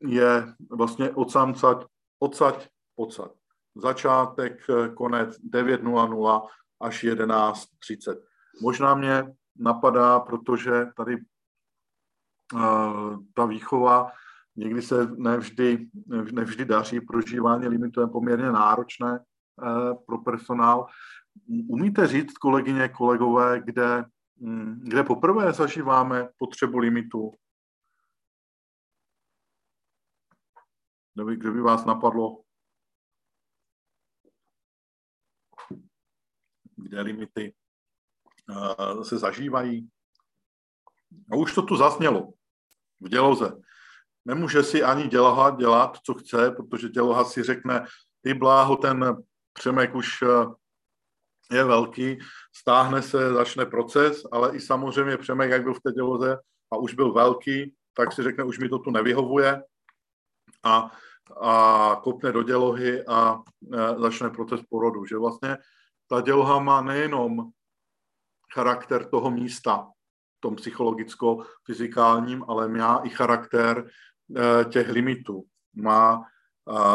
je 0.00 0.54
vlastně 0.70 1.10
odsamcať, 1.10 1.84
odsaď, 2.18 2.68
odsaď. 2.96 3.30
Začátek, 3.76 4.66
konec 4.94 5.40
9.00 5.40 6.46
až 6.80 7.04
11.30. 7.04 8.20
Možná 8.62 8.94
mě 8.94 9.34
napadá, 9.58 10.20
protože 10.20 10.86
tady 10.96 11.16
uh, 12.54 13.16
ta 13.34 13.44
výchova 13.46 14.10
někdy 14.56 14.82
se 14.82 15.06
nevždy, 15.16 15.88
nevždy 16.32 16.64
daří, 16.64 17.00
prožívání 17.00 17.68
limitu 17.68 18.00
je 18.00 18.06
poměrně 18.06 18.52
náročné 18.52 19.18
uh, 19.18 20.04
pro 20.06 20.18
personál. 20.18 20.86
Umíte 21.68 22.06
říct, 22.06 22.38
kolegyně, 22.38 22.88
kolegové, 22.88 23.60
kde, 23.64 24.04
um, 24.40 24.80
kde 24.82 25.02
poprvé 25.02 25.52
zažíváme 25.52 26.28
potřebu 26.38 26.78
limitu? 26.78 27.34
Kde 31.18 31.36
kde 31.36 31.50
by 31.50 31.60
vás 31.60 31.84
napadlo 31.84 32.42
kde 36.76 37.00
limity 37.00 37.54
eh, 38.50 39.04
se 39.04 39.18
zažívají. 39.18 39.88
A 41.32 41.36
už 41.36 41.54
to 41.54 41.62
tu 41.62 41.76
zaznělo 41.76 42.32
v 43.00 43.08
děloze. 43.08 43.52
Nemůže 44.24 44.62
si 44.62 44.82
ani 44.82 45.08
děloha 45.08 45.50
dělat, 45.50 45.98
co 46.04 46.14
chce, 46.14 46.50
protože 46.50 46.88
děloha 46.88 47.24
si 47.24 47.42
řekne, 47.42 47.86
ty 48.22 48.34
bláho, 48.34 48.76
ten 48.76 49.16
přemek 49.52 49.94
už 49.94 50.22
eh, 50.22 51.56
je 51.56 51.64
velký, 51.64 52.18
stáhne 52.56 53.02
se, 53.02 53.32
začne 53.32 53.66
proces, 53.66 54.22
ale 54.32 54.56
i 54.56 54.60
samozřejmě 54.60 55.16
přemek, 55.16 55.50
jak 55.50 55.62
byl 55.62 55.74
v 55.74 55.80
té 55.80 55.92
děloze 55.92 56.38
a 56.70 56.76
už 56.76 56.94
byl 56.94 57.12
velký, 57.12 57.74
tak 57.94 58.12
si 58.12 58.22
řekne, 58.22 58.44
už 58.44 58.58
mi 58.58 58.68
to 58.68 58.78
tu 58.78 58.90
nevyhovuje 58.90 59.62
a, 60.64 60.90
a 61.40 61.96
kopne 62.04 62.32
do 62.32 62.42
dělohy 62.42 63.06
a 63.06 63.38
e, 63.72 64.00
začne 64.00 64.30
proces 64.30 64.60
porodu. 64.70 65.04
Že 65.04 65.16
vlastně 65.16 65.56
ta 66.06 66.20
děloha 66.20 66.58
má 66.58 66.82
nejenom 66.82 67.50
charakter 68.54 69.04
toho 69.04 69.30
místa, 69.30 69.90
tom 70.40 70.56
psychologicko-fyzikálním, 70.56 72.44
ale 72.48 72.68
má 72.68 73.00
i 73.04 73.08
charakter 73.08 73.90
eh, 74.36 74.64
těch 74.64 74.88
limitů. 74.88 75.44
Má, 75.74 76.22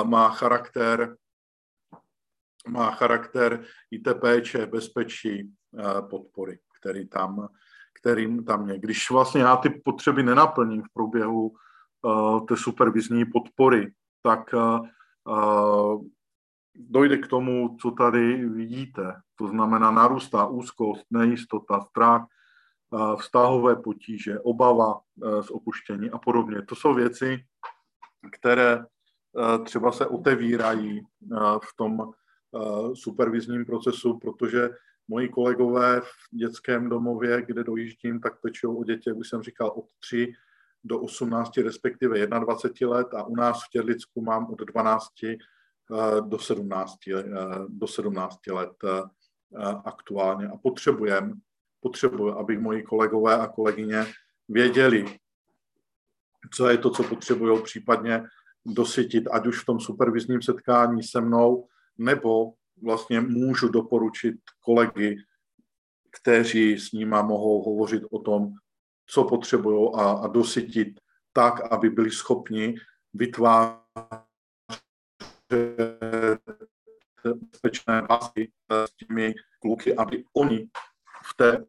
má 0.03 0.29
charakter 0.29 1.17
má 2.67 2.91
charakter 2.91 3.63
i 3.91 3.99
té 3.99 4.13
péče, 4.13 4.65
bezpečí, 4.65 5.53
eh, 5.79 6.01
podpory, 6.09 6.59
který 6.79 7.07
tam, 7.07 7.47
kterým 8.01 8.45
tam 8.45 8.69
je. 8.69 8.79
Když 8.79 9.11
vlastně 9.11 9.41
já 9.41 9.55
ty 9.55 9.69
potřeby 9.69 10.23
nenaplním 10.23 10.81
v 10.81 10.93
průběhu 10.93 11.55
té 12.47 12.57
supervizní 12.57 13.25
podpory, 13.25 13.93
tak 14.21 14.53
uh, 14.53 16.05
dojde 16.75 17.17
k 17.17 17.27
tomu, 17.27 17.77
co 17.81 17.91
tady 17.91 18.49
vidíte. 18.49 19.21
To 19.35 19.47
znamená, 19.47 19.91
narůstá 19.91 20.47
úzkost, 20.47 21.05
nejistota, 21.11 21.81
strach, 21.81 22.25
vztahové 23.19 23.75
potíže, 23.75 24.39
obava 24.39 25.01
z 25.41 25.51
opuštění 25.51 26.09
a 26.09 26.17
podobně. 26.17 26.61
To 26.61 26.75
jsou 26.75 26.93
věci, 26.93 27.45
které 28.31 28.85
třeba 29.65 29.91
se 29.91 30.05
otevírají 30.07 31.01
v 31.63 31.75
tom 31.77 32.11
supervizním 32.93 33.65
procesu, 33.65 34.19
protože 34.19 34.69
moji 35.07 35.29
kolegové 35.29 36.01
v 36.01 36.37
dětském 36.37 36.89
domově, 36.89 37.41
kde 37.41 37.63
dojíždím, 37.63 38.19
tak 38.19 38.41
pečou 38.41 38.75
o 38.75 38.83
dětě, 38.83 39.13
už 39.13 39.29
jsem 39.29 39.41
říkal, 39.41 39.73
od 39.75 39.85
3 39.99 40.33
do 40.83 40.99
18, 40.99 41.57
respektive 41.57 42.27
21 42.27 42.97
let 42.97 43.07
a 43.13 43.23
u 43.23 43.35
nás 43.35 43.63
v 43.63 43.69
Těrlicku 43.69 44.21
mám 44.21 44.51
od 44.51 44.59
12 44.59 45.07
Eh, 45.91 46.21
do 46.21 46.39
17, 46.39 47.07
eh, 47.07 47.23
do 47.67 47.87
17 47.87 48.51
let 48.51 48.71
eh, 48.83 49.01
aktuálně. 49.85 50.47
A 50.47 50.57
potřebujeme, 50.57 51.33
potřebuji, 51.79 52.33
aby 52.33 52.57
moji 52.57 52.83
kolegové 52.83 53.37
a 53.37 53.47
kolegyně 53.47 54.05
věděli, 54.49 55.05
co 56.53 56.69
je 56.69 56.77
to, 56.77 56.89
co 56.89 57.03
potřebují 57.03 57.63
případně 57.63 58.23
dosytit, 58.65 59.27
ať 59.31 59.47
už 59.47 59.61
v 59.61 59.65
tom 59.65 59.79
supervizním 59.79 60.41
setkání 60.41 61.03
se 61.03 61.21
mnou, 61.21 61.67
nebo 61.97 62.53
vlastně 62.83 63.21
můžu 63.21 63.67
doporučit 63.67 64.35
kolegy, 64.59 65.17
kteří 66.21 66.79
s 66.79 66.91
nima 66.91 67.21
mohou 67.21 67.63
hovořit 67.63 68.03
o 68.11 68.19
tom, 68.19 68.53
co 69.05 69.23
potřebují 69.23 69.89
a, 69.95 70.11
a 70.11 70.27
dosytit 70.27 70.99
tak, 71.33 71.71
aby 71.71 71.89
byli 71.89 72.11
schopni 72.11 72.75
vytvářet 73.13 73.83
bezpečné 77.35 78.01
vazby 78.09 78.47
s 78.69 78.93
těmi 78.95 79.33
kluky, 79.59 79.95
aby 79.95 80.23
oni 80.33 80.69
v 81.23 81.35
té, 81.37 81.65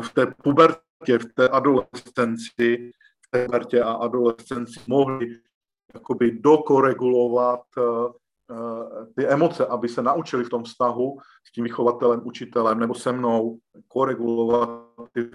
v 0.00 0.14
té 0.14 0.26
pubertě, 0.42 1.18
v 1.18 1.34
té 1.34 1.48
adolescenci, 1.48 2.90
v 3.26 3.30
té 3.30 3.44
pubertě 3.44 3.82
a 3.82 3.92
adolescenci 3.92 4.80
mohli 4.88 5.40
jakoby 5.94 6.30
dokoregulovat 6.30 7.62
uh, 7.76 8.12
ty 9.16 9.26
emoce, 9.26 9.66
aby 9.66 9.88
se 9.88 10.02
naučili 10.02 10.44
v 10.44 10.50
tom 10.50 10.64
vztahu 10.64 11.18
s 11.44 11.52
tím 11.52 11.64
vychovatelem, 11.64 12.20
učitelem 12.24 12.78
nebo 12.78 12.94
se 12.94 13.12
mnou 13.12 13.58
koregulovat 13.88 14.86
ty 15.12 15.30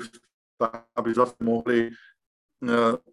vztahy, 0.56 0.84
aby 0.96 1.14
zase 1.14 1.36
mohli 1.40 1.92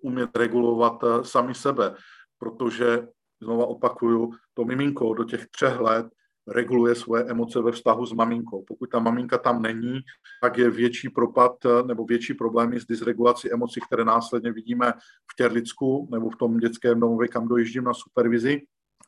umět 0.01 0.37
regulovat 0.37 1.05
sami 1.23 1.55
sebe, 1.55 1.95
protože 2.39 3.09
znova 3.43 3.67
opakuju, 3.67 4.31
to 4.55 4.65
miminko 4.65 5.15
do 5.15 5.25
těch 5.25 5.47
třech 5.47 5.81
let 5.81 6.07
reguluje 6.49 6.95
svoje 6.95 7.25
emoce 7.25 7.61
ve 7.61 7.73
vztahu 7.73 8.07
s 8.07 8.13
maminkou. 8.13 8.65
Pokud 8.69 8.91
ta 8.91 8.99
maminka 8.99 9.39
tam 9.39 9.63
není, 9.63 10.01
tak 10.43 10.59
je 10.59 10.71
větší 10.71 11.09
propad 11.09 11.53
nebo 11.87 12.05
větší 12.05 12.35
problémy 12.35 12.81
s 12.81 12.87
dysregulací 12.87 13.53
emocí, 13.53 13.81
které 13.87 14.05
následně 14.05 14.53
vidíme 14.53 14.93
v 15.33 15.37
Těrlicku 15.37 16.09
nebo 16.11 16.31
v 16.31 16.37
tom 16.37 16.59
dětském 16.59 17.01
domově, 17.01 17.29
kam 17.29 17.49
dojíždím 17.49 17.85
na 17.85 17.95
supervizi. 17.95 18.63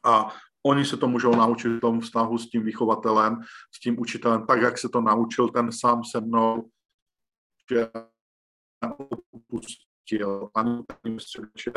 A 0.04 0.28
oni 0.66 0.84
se 0.84 0.96
to 0.96 1.08
můžou 1.08 1.30
naučit 1.30 1.68
v 1.68 1.80
tom 1.80 2.00
vztahu 2.00 2.38
s 2.38 2.50
tím 2.50 2.62
vychovatelem, 2.62 3.40
s 3.74 3.80
tím 3.80 4.00
učitelem, 4.00 4.46
tak, 4.46 4.62
jak 4.62 4.78
se 4.78 4.88
to 4.88 5.00
naučil 5.00 5.48
ten 5.48 5.72
sám 5.72 6.04
se 6.04 6.20
mnou, 6.20 6.70
že 7.70 7.90
opustil 9.32 10.48
ani 10.54 10.82
ten 11.02 11.18
středče, 11.18 11.72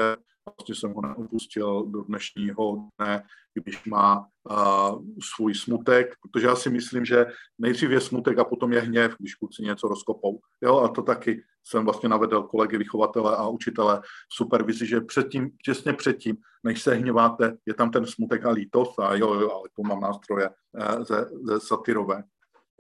vlastně 0.56 0.76
jsem 0.76 0.94
ho 0.94 1.02
neopustil 1.02 1.86
do 1.86 2.02
dnešního 2.02 2.90
dne, 3.00 3.24
když 3.54 3.86
má 3.86 4.28
uh, 4.50 5.04
svůj 5.36 5.56
smutek, 5.56 6.08
protože 6.22 6.48
já 6.48 6.56
si 6.56 6.70
myslím, 6.70 7.06
že 7.06 7.26
nejdřív 7.58 7.90
je 7.90 8.02
smutek 8.02 8.40
a 8.40 8.44
potom 8.44 8.74
je 8.74 8.82
hněv, 8.82 9.16
když 9.20 9.36
kluci 9.36 9.64
něco 9.64 9.88
rozkopou. 9.88 10.40
Jo, 10.62 10.80
a 10.80 10.88
to 10.88 11.02
taky 11.02 11.44
jsem 11.64 11.86
vlastně 11.86 12.10
navedl 12.10 12.44
kolegy 12.44 12.78
vychovatele 12.78 13.38
a 13.38 13.48
učitele 13.48 14.02
v 14.04 14.36
supervizi, 14.36 14.86
že 14.86 15.02
předtím, 15.02 15.50
těsně 15.66 15.94
předtím, 15.94 16.38
než 16.64 16.82
se 16.82 16.94
hněváte, 16.94 17.58
je 17.66 17.74
tam 17.74 17.92
ten 17.92 18.06
smutek 18.06 18.46
a 18.46 18.52
lítost 18.52 19.00
a 19.00 19.16
jo, 19.16 19.34
jo, 19.34 19.52
ale 19.52 19.70
to 19.76 19.84
mám 19.84 20.00
nástroje 20.00 20.50
uh, 20.50 21.04
ze, 21.04 21.26
ze 21.44 21.60
satyrové. 21.60 22.24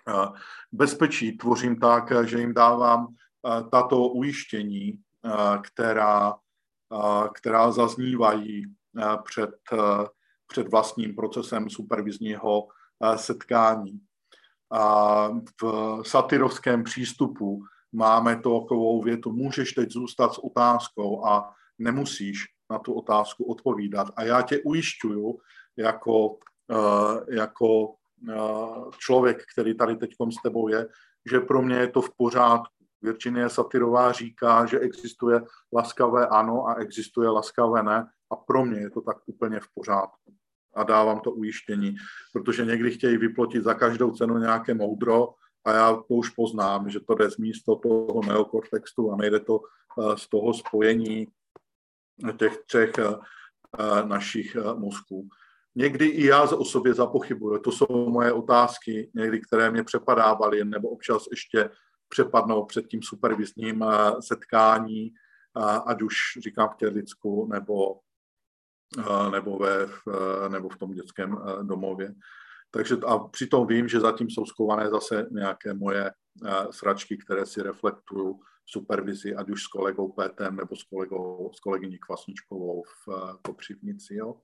Uh, 0.07 0.35
bezpečí 0.71 1.37
tvořím 1.37 1.79
tak, 1.79 2.11
že 2.27 2.39
jim 2.39 2.53
dávám 2.53 3.07
tato 3.71 4.07
ujištění, 4.07 4.99
která, 5.61 6.35
která 7.33 7.71
zaznívají 7.71 8.65
před, 9.23 9.49
před 10.47 10.71
vlastním 10.71 11.15
procesem 11.15 11.69
supervizního 11.69 12.67
setkání. 13.15 13.99
A 14.71 15.27
v 15.61 16.01
satyrovském 16.01 16.83
přístupu 16.83 17.63
máme 17.91 18.35
to 18.35 18.61
takovou 18.61 19.01
větu, 19.01 19.31
můžeš 19.31 19.71
teď 19.71 19.91
zůstat 19.91 20.33
s 20.33 20.37
otázkou 20.37 21.25
a 21.25 21.53
nemusíš 21.79 22.45
na 22.69 22.79
tu 22.79 22.93
otázku 22.93 23.43
odpovídat. 23.43 24.07
A 24.15 24.23
já 24.23 24.41
tě 24.41 24.59
ujišťuju 24.65 25.39
jako, 25.77 26.37
jako 27.29 27.95
člověk, 28.97 29.43
který 29.53 29.77
tady 29.77 29.95
teď 29.95 30.11
s 30.39 30.41
tebou 30.43 30.67
je, 30.67 30.87
že 31.31 31.39
pro 31.39 31.61
mě 31.61 31.75
je 31.75 31.87
to 31.87 32.01
v 32.01 32.09
pořádku. 32.17 32.76
Virginie 33.01 33.49
Satyrová 33.49 34.11
říká, 34.11 34.65
že 34.65 34.79
existuje 34.79 35.41
laskavé 35.73 36.27
ano 36.27 36.67
a 36.67 36.73
existuje 36.73 37.29
laskavé 37.29 37.83
ne 37.83 38.07
a 38.31 38.35
pro 38.35 38.65
mě 38.65 38.79
je 38.79 38.89
to 38.89 39.01
tak 39.01 39.17
úplně 39.25 39.59
v 39.59 39.67
pořádku. 39.73 40.33
A 40.75 40.83
dávám 40.83 41.19
to 41.19 41.31
ujištění, 41.31 41.95
protože 42.33 42.65
někdy 42.65 42.91
chtějí 42.91 43.17
vyplotit 43.17 43.63
za 43.63 43.73
každou 43.73 44.11
cenu 44.11 44.37
nějaké 44.37 44.73
moudro 44.73 45.29
a 45.65 45.71
já 45.71 45.93
to 45.93 46.13
už 46.13 46.29
poznám, 46.29 46.89
že 46.89 46.99
to 46.99 47.15
jde 47.15 47.31
z 47.31 47.37
místo 47.37 47.75
toho 47.75 48.21
neokortextu 48.27 49.11
a 49.11 49.15
nejde 49.15 49.39
to 49.39 49.59
eh, 49.61 50.17
z 50.17 50.27
toho 50.27 50.53
spojení 50.53 51.27
těch 52.39 52.57
třech 52.65 52.91
eh, 52.99 53.03
eh, 53.79 54.07
našich 54.07 54.55
mozků. 54.55 55.27
Někdy 55.75 56.05
i 56.05 56.25
já 56.25 56.43
o 56.43 56.65
sobě 56.65 56.93
zapochybuju. 56.93 57.59
To 57.59 57.71
jsou 57.71 58.09
moje 58.09 58.33
otázky, 58.33 59.11
někdy, 59.13 59.41
které 59.41 59.71
mě 59.71 59.83
přepadávaly, 59.83 60.65
nebo 60.65 60.89
občas 60.89 61.23
ještě 61.31 61.69
přepadnou 62.09 62.65
před 62.65 62.87
tím 62.87 63.01
supervizním 63.03 63.83
eh, 63.83 64.21
setkání, 64.21 65.11
eh, 65.57 65.79
ať 65.85 66.01
už 66.01 66.15
říkám 66.39 66.69
v 66.69 66.75
Těrlicku 66.75 67.47
nebo, 67.47 67.99
eh, 68.99 69.31
nebo, 69.31 69.57
ve, 69.57 69.87
nebo 70.49 70.69
v 70.69 70.77
tom 70.77 70.91
dětském 70.91 71.37
domově. 71.61 72.13
Takže 72.71 72.97
a 73.07 73.19
přitom 73.19 73.67
vím, 73.67 73.87
že 73.87 73.99
zatím 73.99 74.29
jsou 74.29 74.45
skované 74.45 74.89
zase 74.89 75.27
nějaké 75.31 75.73
moje 75.73 76.11
sračky, 76.71 77.17
které 77.17 77.45
si 77.45 77.61
reflektují 77.61 78.35
supervizi, 78.65 79.35
ať 79.35 79.49
už 79.49 79.63
s 79.63 79.67
kolegou 79.67 80.11
Pétem 80.11 80.55
nebo 80.55 80.75
s, 80.75 80.83
kolegou, 80.83 81.51
s 81.55 81.59
kolegyní 81.59 81.97
Kvasničkovou 81.97 82.83
v 82.83 83.37
Kopřivnici. 83.41 84.15
Jo. 84.15 84.35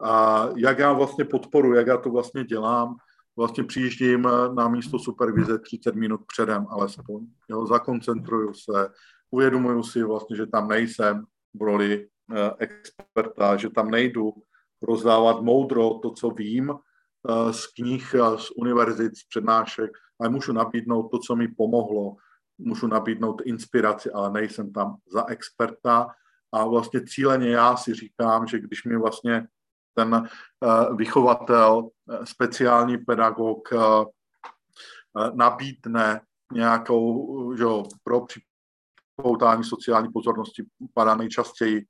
A 0.00 0.46
jak 0.56 0.78
já 0.78 0.92
vlastně 0.92 1.24
podporu, 1.24 1.74
jak 1.74 1.86
já 1.86 1.96
to 1.96 2.10
vlastně 2.10 2.44
dělám, 2.44 2.96
vlastně 3.38 3.64
přijíždím 3.64 4.26
eh, 4.26 4.54
na 4.54 4.68
místo 4.68 4.98
supervize 4.98 5.58
30 5.58 5.94
minut 5.94 6.20
předem 6.26 6.66
alespoň. 6.70 7.26
Jo, 7.48 7.66
zakoncentruju 7.66 8.54
se, 8.54 8.88
uvědomuju 9.30 9.82
si 9.82 10.02
vlastně, 10.02 10.36
že 10.36 10.46
tam 10.46 10.68
nejsem 10.68 11.24
v 11.54 11.62
roli 11.62 12.08
eh, 12.34 12.50
experta, 12.58 13.56
že 13.56 13.70
tam 13.70 13.90
nejdu 13.90 14.32
rozdávat 14.82 15.42
moudro 15.42 15.98
to, 15.98 16.10
co 16.10 16.30
vím 16.30 16.70
eh, 16.70 17.52
z 17.52 17.66
knih, 17.66 18.14
z 18.36 18.50
univerzit, 18.56 19.16
z 19.16 19.24
přednášek, 19.28 19.90
ale 20.20 20.28
můžu 20.28 20.52
nabídnout 20.52 21.08
to, 21.08 21.18
co 21.18 21.36
mi 21.36 21.48
pomohlo, 21.48 22.16
můžu 22.58 22.86
nabídnout 22.86 23.42
inspiraci, 23.44 24.10
ale 24.10 24.30
nejsem 24.30 24.72
tam 24.72 24.96
za 25.12 25.26
experta 25.26 26.06
a 26.52 26.64
vlastně 26.64 27.00
cíleně 27.06 27.50
já 27.50 27.76
si 27.76 27.94
říkám, 27.94 28.46
že 28.46 28.58
když 28.58 28.84
mi 28.84 28.96
vlastně 28.96 29.46
ten 29.94 30.14
eh, 30.14 30.94
vychovatel, 30.94 31.88
eh, 32.10 32.26
speciální 32.26 32.98
pedagog 32.98 33.68
eh, 33.72 33.78
nabídne 35.34 36.20
nějakou, 36.52 37.56
že 37.56 37.62
jo, 37.62 37.84
pro 38.04 38.26
připoutání 38.26 39.64
sociální 39.64 40.08
pozornosti 40.12 40.64
padá 40.94 41.14
nejčastěji 41.14 41.86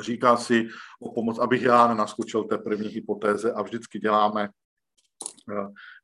říká 0.00 0.36
si 0.36 0.68
o 1.00 1.12
pomoc, 1.12 1.38
abych 1.38 1.62
já 1.62 1.88
nenaskočil 1.88 2.44
té 2.44 2.58
první 2.58 2.88
hypotéze 2.88 3.52
a 3.52 3.62
vždycky 3.62 3.98
děláme 3.98 4.48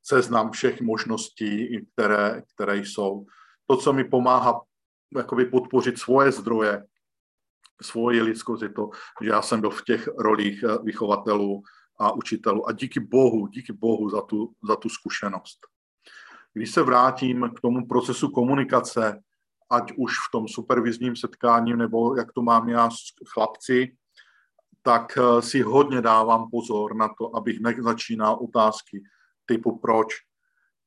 seznam 0.03 0.51
všech 0.51 0.81
možností, 0.81 1.87
které, 1.93 2.43
které 2.55 2.77
jsou. 2.77 3.27
To, 3.67 3.77
co 3.77 3.93
mi 3.93 4.05
pomáhá 4.05 4.61
jakoby 5.17 5.45
podpořit 5.47 5.99
svoje 5.99 6.33
zdroje, 6.33 6.85
svoji 7.83 8.23
lidskost 8.23 8.63
je 8.63 8.69
to, 8.69 8.91
že 9.23 9.29
já 9.29 9.43
jsem 9.43 9.61
byl 9.61 9.71
v 9.71 9.85
těch 9.85 10.09
rolích 10.19 10.63
eh, 10.63 10.79
vychovatelů 10.83 11.63
a 12.01 12.13
učitelů 12.13 12.69
a 12.69 12.73
díky 12.73 13.01
bohu, 13.01 13.47
díky 13.47 13.73
bohu 13.73 14.11
za 14.11 14.23
tu, 14.23 14.53
za 14.69 14.77
tu 14.77 14.89
zkušenost. 14.89 15.59
Když 16.53 16.71
se 16.71 16.83
vrátím 16.83 17.51
k 17.57 17.61
tomu 17.61 17.87
procesu 17.87 18.29
komunikace, 18.29 19.21
ať 19.71 19.93
už 19.97 20.13
v 20.13 20.31
tom 20.33 20.49
supervizním 20.49 21.17
setkání, 21.17 21.77
nebo 21.77 22.17
jak 22.17 22.33
to 22.33 22.43
mám 22.43 22.69
já 22.69 22.91
s 22.91 22.97
chlapci, 23.35 23.97
tak 24.83 25.19
eh, 25.19 25.43
si 25.43 25.61
hodně 25.61 26.01
dávám 26.01 26.51
pozor 26.51 26.97
na 26.97 27.09
to, 27.19 27.37
abych 27.37 27.61
nezačínal 27.61 28.35
otázky 28.35 29.03
typu 29.47 29.79
proč. 29.79 30.15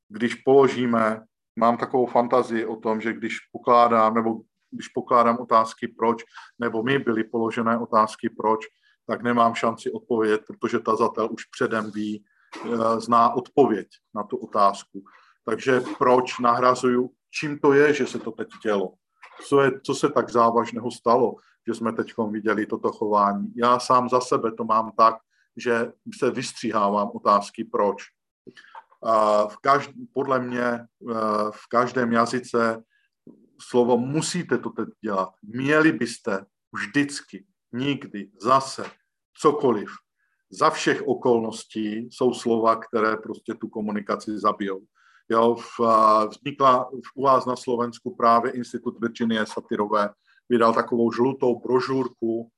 Když 0.10 0.36
položíme, 0.36 1.22
mám 1.56 1.78
takovou 1.78 2.06
fantazii 2.06 2.66
o 2.66 2.76
tom, 2.76 3.02
že 3.02 3.14
když 3.14 3.40
pokládám, 3.52 4.14
nebo 4.14 4.42
když 4.74 4.88
pokládám 4.88 5.38
otázky 5.40 5.88
proč, 5.88 6.24
nebo 6.60 6.84
mi 6.84 7.00
byly 7.00 7.24
položené 7.24 7.78
otázky 7.78 8.30
proč, 8.30 8.66
tak 9.08 9.22
nemám 9.22 9.56
šanci 9.56 9.92
odpovědět, 9.92 10.42
protože 10.48 10.80
tazatel 10.80 11.30
už 11.32 11.46
předem 11.46 11.92
ví, 11.92 12.26
eh, 12.66 13.00
zná 13.00 13.34
odpověď 13.34 13.88
na 14.16 14.24
tu 14.24 14.38
otázku. 14.38 15.04
Takže 15.46 15.82
proč 15.98 16.40
nahrazuju, 16.40 17.12
čím 17.40 17.60
to 17.60 17.74
je, 17.74 17.94
že 17.94 18.08
se 18.08 18.20
to 18.20 18.32
teď 18.32 18.48
dělo? 18.64 18.94
Co, 19.48 19.62
je, 19.62 19.72
co 19.82 19.96
se 19.96 20.10
tak 20.10 20.30
závažného 20.30 20.92
stalo, 20.92 21.36
že 21.68 21.74
jsme 21.74 21.94
teď 21.94 22.14
viděli 22.30 22.66
toto 22.66 22.92
chování? 22.92 23.54
Já 23.56 23.80
sám 23.80 24.10
za 24.10 24.22
sebe 24.22 24.52
to 24.52 24.64
mám 24.64 24.92
tak, 24.98 25.16
že 25.58 25.92
se 26.18 26.32
vystříhávám 26.32 27.12
otázky 27.14 27.64
proč. 27.64 28.04
V 29.48 29.58
každ, 29.62 29.92
podle 30.14 30.40
mě 30.40 30.64
eh, 30.64 30.86
v 31.52 31.68
každém 31.70 32.14
jazyce 32.14 32.84
slovo 33.70 33.98
musíte 33.98 34.58
to 34.58 34.70
teď 34.70 34.90
dělat. 35.02 35.30
Měli 35.42 35.92
byste 35.92 36.46
vždycky, 36.74 37.46
nikdy, 37.74 38.32
zase, 38.42 38.86
cokoliv. 39.42 39.90
Za 40.52 40.70
všech 40.70 41.02
okolností 41.08 42.10
jsou 42.12 42.34
slova, 42.34 42.76
které 42.76 43.18
prostě 43.18 43.54
tu 43.54 43.68
komunikaci 43.68 44.40
zabijou. 44.40 44.82
Jo, 45.30 45.56
v, 45.56 45.80
vznikla 46.30 46.90
u 47.16 47.24
vás 47.24 47.46
na 47.46 47.56
Slovensku 47.56 48.16
právě 48.16 48.52
Institut 48.52 49.00
Virginie 49.00 49.46
Satyrové, 49.46 50.10
vydal 50.50 50.74
takovou 50.74 51.12
žlutou 51.12 51.60
brožurku, 51.60 52.52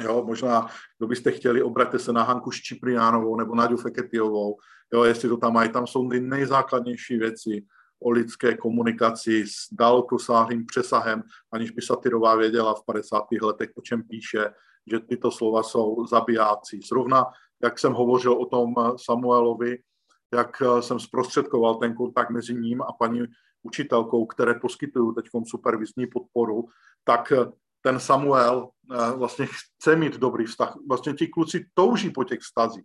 Jo, 0.00 0.24
možná, 0.26 0.68
kdo 0.98 1.06
byste 1.06 1.32
chtěli, 1.32 1.62
obraťte 1.62 1.98
se 1.98 2.12
na 2.12 2.22
Hanku 2.22 2.50
Ščipriánovou 2.50 3.36
nebo 3.36 3.54
Naďu 3.54 3.76
Feketiovou, 3.76 4.58
jo, 4.94 5.04
jestli 5.04 5.28
to 5.28 5.36
tam 5.36 5.52
mají, 5.52 5.72
tam 5.72 5.86
jsou 5.86 6.08
ty 6.08 6.20
nejzákladnější 6.20 7.16
věci, 7.16 7.66
o 8.02 8.10
lidské 8.10 8.56
komunikaci 8.56 9.44
s 9.46 9.54
dalekosáhlým 9.72 10.66
přesahem, 10.66 11.22
aniž 11.52 11.70
by 11.70 11.82
Satyrová 11.82 12.34
věděla 12.34 12.74
v 12.74 12.84
50. 12.84 13.24
letech, 13.42 13.70
o 13.74 13.82
čem 13.82 14.02
píše, 14.02 14.50
že 14.90 15.00
tyto 15.00 15.30
slova 15.30 15.62
jsou 15.62 16.06
zabijácí. 16.06 16.80
Zrovna 16.88 17.24
jak 17.62 17.78
jsem 17.78 17.92
hovořil 17.92 18.32
o 18.32 18.46
tom 18.46 18.74
Samuelovi, 18.96 19.78
jak 20.34 20.62
jsem 20.80 21.00
zprostředkoval 21.00 21.74
ten 21.74 21.94
kontakt 21.94 22.30
mezi 22.30 22.54
ním 22.54 22.82
a 22.82 22.92
paní 22.98 23.22
učitelkou, 23.62 24.26
které 24.26 24.54
poskytují 24.54 25.14
teď 25.14 25.24
supervizní 25.46 26.06
podporu, 26.06 26.68
tak 27.04 27.32
ten 27.82 28.00
Samuel 28.00 28.68
vlastně 29.16 29.46
chce 29.46 29.96
mít 29.96 30.16
dobrý 30.16 30.44
vztah. 30.46 30.76
Vlastně 30.88 31.12
ti 31.14 31.28
kluci 31.28 31.66
touží 31.74 32.10
po 32.10 32.24
těch 32.24 32.40
vztazích 32.40 32.84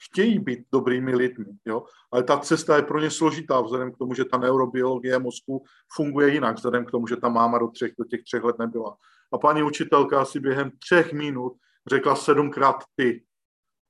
chtějí 0.00 0.38
být 0.38 0.60
dobrými 0.72 1.14
lidmi, 1.14 1.46
jo? 1.64 1.84
ale 2.12 2.22
ta 2.22 2.38
cesta 2.38 2.76
je 2.76 2.82
pro 2.82 3.00
ně 3.00 3.10
složitá 3.10 3.60
vzhledem 3.60 3.92
k 3.92 3.98
tomu, 3.98 4.14
že 4.14 4.24
ta 4.24 4.38
neurobiologie 4.38 5.18
mozku 5.18 5.64
funguje 5.94 6.32
jinak, 6.32 6.56
vzhledem 6.56 6.84
k 6.84 6.90
tomu, 6.90 7.06
že 7.06 7.16
ta 7.16 7.28
máma 7.28 7.58
do, 7.58 7.68
třech, 7.68 7.92
do 7.98 8.04
těch 8.04 8.22
třech 8.22 8.42
let 8.42 8.58
nebyla. 8.58 8.96
A 9.32 9.38
paní 9.38 9.62
učitelka 9.62 10.20
asi 10.20 10.40
během 10.40 10.70
třech 10.78 11.12
minut 11.12 11.52
řekla 11.86 12.16
sedmkrát 12.16 12.76
ty. 12.96 13.24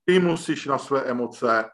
Ty 0.04 0.18
musíš 0.18 0.66
na 0.66 0.78
své 0.78 1.02
emoce 1.02 1.64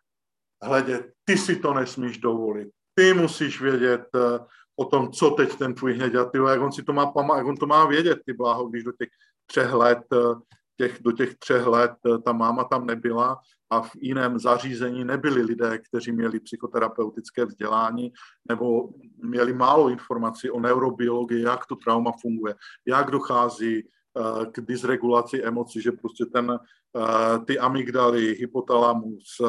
hledět, 0.63 1.13
ty 1.25 1.39
si 1.39 1.57
to 1.57 1.75
nesmíš 1.75 2.19
dovolit, 2.19 2.69
ty 2.95 3.15
musíš 3.15 3.61
vědět 3.61 4.05
uh, 4.15 4.47
o 4.77 4.85
tom, 4.85 5.13
co 5.13 5.31
teď 5.31 5.57
ten 5.57 5.75
tvůj 5.75 5.93
hněď 5.93 6.15
a 6.15 6.25
ty, 6.25 6.39
jak 6.49 6.61
on 6.61 6.73
si 6.73 6.83
to 6.83 6.93
má, 6.93 7.13
jak 7.37 7.47
on 7.47 7.57
to 7.57 7.67
má 7.67 7.87
vědět, 7.87 8.19
ty 8.27 8.33
bláho, 8.33 8.69
když 8.69 8.85
do 8.85 8.93
těch 8.93 9.09
třech 9.47 9.73
let 9.73 10.03
uh, 10.13 10.41
těch, 10.77 11.03
do 11.03 11.13
těch 11.13 11.35
třech 11.35 11.67
let 11.67 11.93
eh, 12.07 12.19
ta 12.19 12.33
máma 12.33 12.65
tam 12.65 12.87
nebyla 12.87 13.41
a 13.71 13.81
v 13.83 13.91
jiném 14.01 14.39
zařízení 14.39 15.05
nebyli 15.05 15.43
lidé, 15.43 15.79
kteří 15.79 16.13
měli 16.13 16.41
psychoterapeutické 16.41 17.45
vzdělání 17.45 18.13
nebo 18.49 18.89
měli 19.23 19.53
málo 19.53 19.89
informací 19.89 20.51
o 20.51 20.61
neurobiologii, 20.61 21.43
jak 21.43 21.67
to 21.67 21.77
trauma 21.77 22.13
funguje, 22.21 22.55
jak 22.87 23.11
dochází 23.11 23.79
eh, 23.79 24.47
k 24.53 24.61
dysregulaci 24.61 25.43
emocí, 25.43 25.83
že 25.83 25.93
prostě 25.93 26.25
ten, 26.25 26.59
eh, 26.97 27.39
ty 27.45 27.59
amygdaly, 27.59 28.35
hypotalamus, 28.35 29.41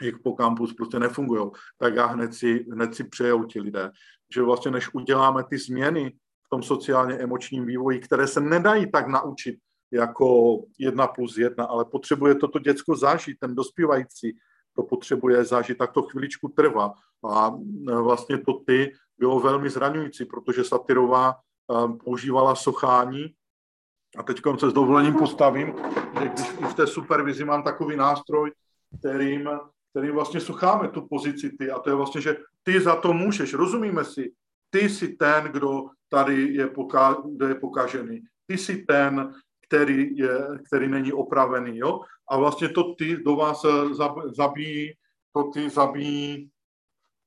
hippocampus 0.00 0.74
prostě 0.74 0.98
nefungují, 0.98 1.50
tak 1.78 1.94
já 1.94 2.06
hned 2.06 2.34
si, 2.34 2.66
hned 2.72 2.94
si 2.94 3.04
přejou 3.04 3.44
ti 3.44 3.60
lidé. 3.60 3.90
Že 4.34 4.42
vlastně 4.42 4.70
než 4.70 4.94
uděláme 4.94 5.44
ty 5.44 5.58
změny 5.58 6.16
v 6.46 6.48
tom 6.50 6.62
sociálně 6.62 7.14
emočním 7.14 7.66
vývoji, 7.66 7.98
které 7.98 8.26
se 8.26 8.40
nedají 8.40 8.90
tak 8.90 9.08
naučit 9.08 9.58
jako 9.92 10.58
jedna 10.78 11.06
plus 11.06 11.38
jedna, 11.38 11.64
ale 11.64 11.84
potřebuje 11.84 12.34
toto 12.34 12.58
děcko 12.58 12.96
zažít, 12.96 13.38
ten 13.40 13.54
dospívající 13.54 14.36
to 14.78 14.82
potřebuje 14.82 15.44
zažít, 15.44 15.78
tak 15.78 15.92
to 15.92 16.02
chviličku 16.02 16.48
trvá. 16.48 16.94
A 17.30 17.50
e, 17.90 17.94
vlastně 17.94 18.38
to 18.38 18.52
ty 18.52 18.92
bylo 19.18 19.40
velmi 19.40 19.70
zraňující, 19.70 20.24
protože 20.24 20.64
Satyrová 20.64 21.34
e, 21.34 21.34
používala 22.04 22.54
sochání. 22.54 23.34
A 24.18 24.22
teď 24.22 24.40
se 24.58 24.70
s 24.70 24.72
dovolením 24.72 25.14
postavím, 25.14 25.74
že 26.20 26.28
když 26.28 26.46
v 26.48 26.74
té 26.74 26.86
supervizi 26.86 27.44
mám 27.44 27.62
takový 27.62 27.96
nástroj, 27.96 28.52
kterým, 28.98 29.50
kterým 29.90 30.14
vlastně 30.14 30.40
sucháme 30.40 30.88
tu 30.88 31.06
pozici 31.10 31.50
ty. 31.58 31.70
A 31.70 31.78
to 31.78 31.90
je 31.90 31.96
vlastně, 31.96 32.20
že 32.20 32.36
ty 32.62 32.80
za 32.80 32.96
to 32.96 33.12
můžeš, 33.12 33.54
rozumíme 33.54 34.04
si, 34.04 34.32
ty 34.70 34.88
jsi 34.88 35.08
ten, 35.08 35.44
kdo 35.44 35.90
tady 36.08 36.54
je, 36.54 36.66
poka- 36.66 37.34
kdo 37.36 37.48
je 37.48 37.54
pokažený, 37.54 38.20
ty 38.46 38.58
jsi 38.58 38.76
ten, 38.76 39.34
který, 39.68 40.16
je, 40.16 40.38
který 40.66 40.88
není 40.88 41.12
opravený. 41.12 41.78
Jo? 41.78 42.00
A 42.30 42.36
vlastně 42.36 42.68
to 42.68 42.94
ty 42.94 43.16
do 43.16 43.36
vás 43.36 43.64
eh, 43.64 43.94
zabíjí, 44.36 44.92
to 45.32 45.44
ty 45.44 45.70
zabíjí 45.70 46.50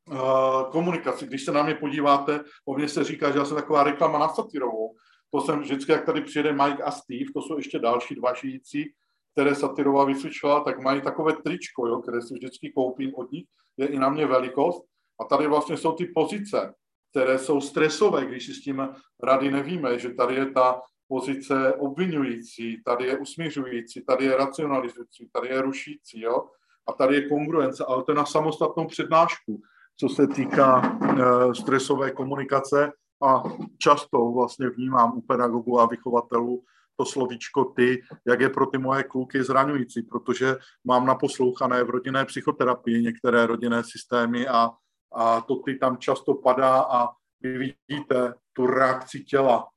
uh, 0.09 0.71
komunikaci. 0.71 1.27
Když 1.27 1.45
se 1.45 1.51
na 1.51 1.63
mě 1.63 1.75
podíváte, 1.75 2.43
o 2.65 2.75
mě 2.75 2.89
se 2.89 3.03
říká, 3.03 3.31
že 3.31 3.39
já 3.39 3.45
jsem 3.45 3.57
taková 3.57 3.83
reklama 3.83 4.19
na 4.19 4.27
satirovou. 4.27 4.95
To 5.33 5.41
jsem 5.41 5.59
vždycky, 5.59 5.91
jak 5.91 6.05
tady 6.05 6.21
přijede 6.21 6.53
Mike 6.53 6.83
a 6.83 6.91
Steve, 6.91 7.31
to 7.33 7.41
jsou 7.41 7.57
ještě 7.57 7.79
další 7.79 8.15
dva 8.15 8.33
žijící, 8.33 8.93
které 9.31 9.55
Satyrová 9.55 10.05
vysvětšovala, 10.05 10.63
tak 10.63 10.79
mají 10.79 11.01
takové 11.01 11.33
tričko, 11.33 11.87
jo, 11.87 12.01
které 12.01 12.21
si 12.21 12.33
vždycky 12.33 12.71
koupím 12.71 13.11
od 13.15 13.31
nich, 13.31 13.45
je 13.77 13.87
i 13.87 13.99
na 13.99 14.09
mě 14.09 14.25
velikost. 14.25 14.83
A 15.21 15.23
tady 15.23 15.47
vlastně 15.47 15.77
jsou 15.77 15.91
ty 15.91 16.05
pozice, 16.05 16.73
které 17.11 17.39
jsou 17.39 17.61
stresové, 17.61 18.25
když 18.25 18.45
si 18.45 18.53
s 18.53 18.61
tím 18.61 18.89
rady 19.23 19.51
nevíme, 19.51 19.99
že 19.99 20.13
tady 20.13 20.35
je 20.35 20.51
ta 20.51 20.81
pozice 21.11 21.73
obvinující, 21.73 22.81
tady 22.85 23.05
je 23.05 23.17
usměřující, 23.17 24.05
tady 24.05 24.25
je 24.25 24.37
racionalizující, 24.37 25.29
tady 25.33 25.47
je 25.47 25.61
rušící, 25.61 26.21
jo? 26.21 26.47
A 26.87 26.93
tady 26.93 27.15
je 27.15 27.29
kongruence, 27.29 27.85
ale 27.87 28.03
to 28.03 28.11
je 28.11 28.15
na 28.15 28.25
samostatnou 28.25 28.87
přednášku, 28.87 29.61
co 29.99 30.09
se 30.09 30.27
týká 30.27 30.81
e, 30.81 31.55
stresové 31.55 32.11
komunikace 32.11 32.91
a 33.23 33.43
často 33.77 34.31
vlastně 34.31 34.69
vnímám 34.69 35.17
u 35.17 35.21
pedagogů 35.21 35.79
a 35.79 35.85
vychovatelů 35.85 36.63
to 36.95 37.05
slovíčko 37.05 37.65
ty, 37.65 38.01
jak 38.27 38.39
je 38.39 38.49
pro 38.49 38.65
ty 38.65 38.77
moje 38.77 39.03
kluky 39.03 39.43
zraňující, 39.43 40.01
protože 40.01 40.57
mám 40.83 41.05
naposlouchané 41.05 41.83
v 41.83 41.89
rodinné 41.89 42.25
psychoterapii 42.25 43.01
některé 43.01 43.45
rodinné 43.45 43.83
systémy 43.83 44.47
a, 44.47 44.69
a 45.15 45.41
to 45.41 45.55
ty 45.55 45.75
tam 45.75 45.97
často 45.97 46.33
padá 46.33 46.81
a 46.81 47.07
vy 47.41 47.57
vidíte 47.57 48.33
tu 48.53 48.67
reakci 48.67 49.23
těla, 49.23 49.67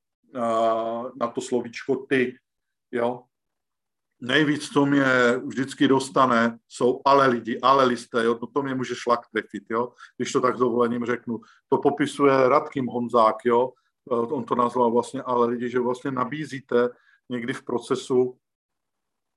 na 1.20 1.26
to 1.34 1.40
slovíčko 1.40 1.96
ty. 1.96 2.38
Jo? 2.92 3.22
Nejvíc, 4.20 4.68
co 4.68 4.86
mě 4.86 5.06
vždycky 5.44 5.88
dostane, 5.88 6.58
jsou 6.68 7.00
ale 7.04 7.26
lidi, 7.26 7.60
ale 7.60 7.84
listé, 7.84 8.24
jo? 8.24 8.34
to 8.34 8.62
mě 8.62 8.74
může 8.74 8.94
šlak 8.94 9.20
trefit, 9.32 9.64
jo? 9.70 9.92
když 10.16 10.32
to 10.32 10.40
tak 10.40 10.56
s 10.56 10.58
dovolením 10.58 11.04
řeknu. 11.04 11.40
To 11.68 11.78
popisuje 11.78 12.48
Radkým 12.48 12.86
Honzák, 12.86 13.36
jo? 13.44 13.72
on 14.08 14.44
to 14.44 14.54
nazval 14.54 14.90
vlastně 14.90 15.22
ale 15.22 15.46
lidi, 15.46 15.70
že 15.70 15.80
vlastně 15.80 16.10
nabízíte 16.10 16.88
někdy 17.28 17.52
v 17.52 17.62
procesu 17.62 18.38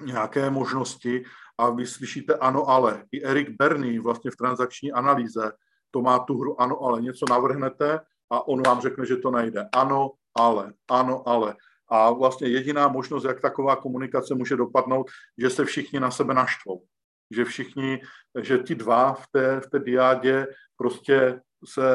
nějaké 0.03 0.49
možnosti 0.49 1.23
a 1.57 1.69
vy 1.69 1.87
slyšíte 1.87 2.35
ano, 2.35 2.69
ale. 2.69 3.05
I 3.11 3.23
Erik 3.23 3.49
Berný 3.49 3.99
vlastně 3.99 4.31
v 4.31 4.35
transakční 4.35 4.91
analýze 4.91 5.51
to 5.91 6.01
má 6.01 6.19
tu 6.19 6.39
hru 6.39 6.61
ano, 6.61 6.83
ale. 6.83 7.01
Něco 7.01 7.25
navrhnete 7.29 7.99
a 8.29 8.47
on 8.47 8.63
vám 8.63 8.81
řekne, 8.81 9.05
že 9.05 9.17
to 9.17 9.31
nejde. 9.31 9.69
Ano, 9.75 10.11
ale, 10.37 10.73
ano, 10.87 11.27
ale. 11.27 11.55
A 11.89 12.11
vlastně 12.11 12.47
jediná 12.47 12.87
možnost, 12.87 13.23
jak 13.23 13.41
taková 13.41 13.75
komunikace 13.75 14.35
může 14.35 14.55
dopadnout, 14.55 15.07
že 15.37 15.49
se 15.49 15.65
všichni 15.65 15.99
na 15.99 16.11
sebe 16.11 16.33
naštvou. 16.33 16.83
Že 17.31 17.45
všichni, 17.45 18.01
že 18.41 18.57
ti 18.57 18.75
dva 18.75 19.13
v 19.13 19.27
té, 19.31 19.61
v 19.61 19.69
té 19.69 19.79
diádě 19.79 20.47
prostě 20.77 21.41
se, 21.65 21.89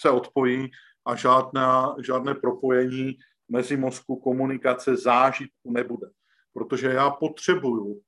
se 0.00 0.10
odpojí 0.10 0.70
a 1.06 1.16
žádná, 1.16 1.94
žádné 2.04 2.34
propojení 2.34 3.18
mezi 3.48 3.76
mozku, 3.76 4.16
komunikace, 4.16 4.96
zážitku 4.96 5.72
nebude. 5.72 6.06
Protože 6.52 6.86
já 6.86 7.10
potřebuju 7.10 8.00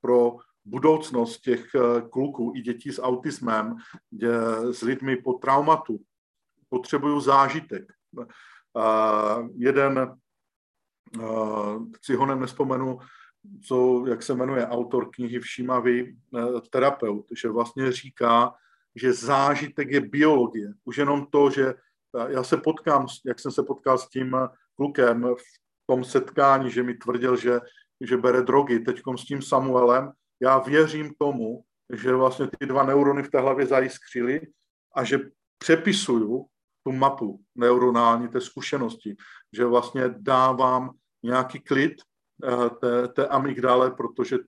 pro 0.00 0.36
budoucnost 0.64 1.40
těch 1.40 1.74
eh, 1.74 2.02
kluků 2.10 2.52
i 2.56 2.60
dětí 2.60 2.92
s 2.92 3.02
autismem, 3.02 3.76
s 4.70 4.82
lidmi 4.82 5.16
po 5.16 5.32
traumatu, 5.32 6.00
potřebuju 6.68 7.20
zážitek. 7.20 7.92
Uh, 8.76 9.48
jeden, 9.56 10.16
ho 12.16 12.26
nespomenu, 12.26 12.98
co, 13.66 14.04
jak 14.06 14.22
se 14.22 14.34
jmenuje 14.34 14.66
autor 14.66 15.10
knihy 15.10 15.40
Všímavý 15.40 16.18
uh, 16.30 16.60
terapeut, 16.70 17.26
že 17.40 17.48
vlastně 17.48 17.92
říká, 17.92 18.54
že 18.94 19.12
zážitek 19.12 19.90
je 19.90 20.00
biologie. 20.00 20.72
Už 20.84 20.96
jenom 20.96 21.26
to, 21.26 21.50
že 21.50 21.74
já 22.28 22.42
se 22.42 22.56
potkám, 22.56 23.06
jak 23.26 23.40
jsem 23.40 23.52
se 23.52 23.62
potkal 23.62 23.98
s 23.98 24.08
tím 24.08 24.36
klukem 24.76 25.22
v 25.22 25.42
tom 25.86 26.04
setkání, 26.04 26.70
že 26.70 26.82
mi 26.82 26.94
tvrdil, 26.94 27.36
že, 27.36 27.60
že 28.00 28.16
bere 28.16 28.42
drogy, 28.42 28.78
teď 28.78 29.02
s 29.18 29.24
tím 29.24 29.42
Samuelem, 29.42 30.12
já 30.40 30.58
věřím 30.58 31.14
tomu, 31.18 31.64
že 31.92 32.14
vlastně 32.14 32.46
ty 32.58 32.66
dva 32.66 32.84
neurony 32.84 33.22
v 33.22 33.30
té 33.30 33.40
hlavě 33.40 33.66
zajiskřily 33.66 34.40
a 34.94 35.04
že 35.04 35.18
přepisuju 35.58 36.46
tu 36.82 36.92
mapu 36.92 37.40
neuronální 37.54 38.28
té 38.28 38.40
zkušenosti, 38.40 39.16
že 39.52 39.64
vlastně 39.64 40.14
dávám 40.18 40.90
nějaký 41.22 41.60
klid 41.60 41.92
eh, 42.44 42.70
té, 42.70 43.08
té 43.08 43.26
amygdale, 43.26 43.90
protože 43.90 44.38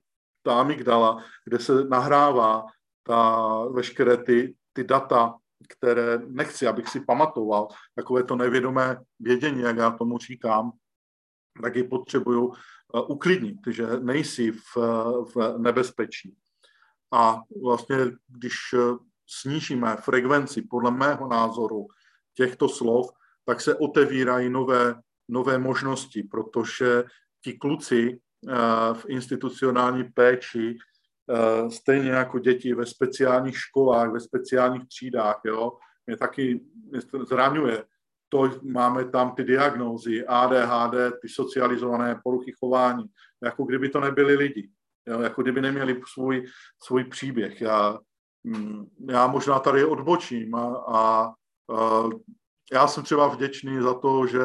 ta 0.43 0.59
amygdala, 0.59 1.23
kde 1.45 1.59
se 1.59 1.85
nahrává 1.85 2.65
ta, 3.03 3.57
veškeré 3.65 4.17
ty, 4.17 4.55
ty 4.73 4.83
data, 4.83 5.35
které 5.69 6.19
nechci, 6.27 6.67
abych 6.67 6.89
si 6.89 6.99
pamatoval, 6.99 7.67
takové 7.95 8.23
to 8.23 8.35
nevědomé 8.35 8.97
vědění, 9.19 9.61
jak 9.61 9.77
já 9.77 9.91
tomu 9.91 10.17
říkám, 10.17 10.71
tak 11.61 11.75
ji 11.75 11.83
potřebuju 11.83 12.45
uh, 12.45 12.55
uklidnit, 13.07 13.57
že 13.69 13.87
nejsi 13.99 14.51
v, 14.51 14.77
v 15.35 15.57
nebezpečí. 15.57 16.35
A 17.13 17.41
vlastně, 17.63 17.97
když 18.27 18.53
eh, 18.73 18.97
snížíme 19.29 19.95
frekvenci, 19.95 20.61
podle 20.61 20.91
mého 20.91 21.27
názoru, 21.27 21.87
těchto 22.33 22.69
slov, 22.69 23.09
tak 23.45 23.61
se 23.61 23.75
otevírají 23.75 24.49
nové, 24.49 24.95
nové 25.29 25.57
možnosti, 25.57 26.23
protože 26.23 27.03
ti 27.43 27.53
kluci 27.53 28.19
eh, 28.49 28.53
v 28.93 29.05
institucionální 29.07 30.03
péči, 30.03 30.77
eh, 30.77 31.69
stejně 31.71 32.09
jako 32.09 32.39
děti 32.39 32.73
ve 32.73 32.85
speciálních 32.85 33.57
školách, 33.57 34.11
ve 34.11 34.19
speciálních 34.19 34.87
třídách, 34.87 35.41
jo, 35.45 35.71
mě 36.05 36.17
taky 36.17 36.61
mě 36.91 37.01
zraňuje. 37.29 37.83
To 38.29 38.49
máme 38.63 39.05
tam 39.05 39.35
ty 39.35 39.43
diagnózy, 39.43 40.25
ADHD, 40.25 41.11
ty 41.21 41.29
socializované 41.29 42.19
poruchy 42.23 42.51
chování, 42.59 43.05
jako 43.43 43.63
kdyby 43.63 43.89
to 43.89 43.99
nebyli 43.99 44.35
lidi. 44.35 44.69
Jo, 45.07 45.21
jako 45.21 45.41
kdyby 45.41 45.61
neměli 45.61 46.01
svůj, 46.13 46.45
svůj 46.83 47.03
příběh. 47.03 47.61
Já, 47.61 47.99
mm, 48.43 48.85
já 49.09 49.27
možná 49.27 49.59
tady 49.59 49.85
odbočím 49.85 50.55
a, 50.55 50.75
a, 50.75 50.99
a 51.25 51.33
já 52.73 52.87
jsem 52.87 53.03
třeba 53.03 53.27
vděčný 53.27 53.81
za 53.81 53.93
to, 53.93 54.27
že, 54.27 54.43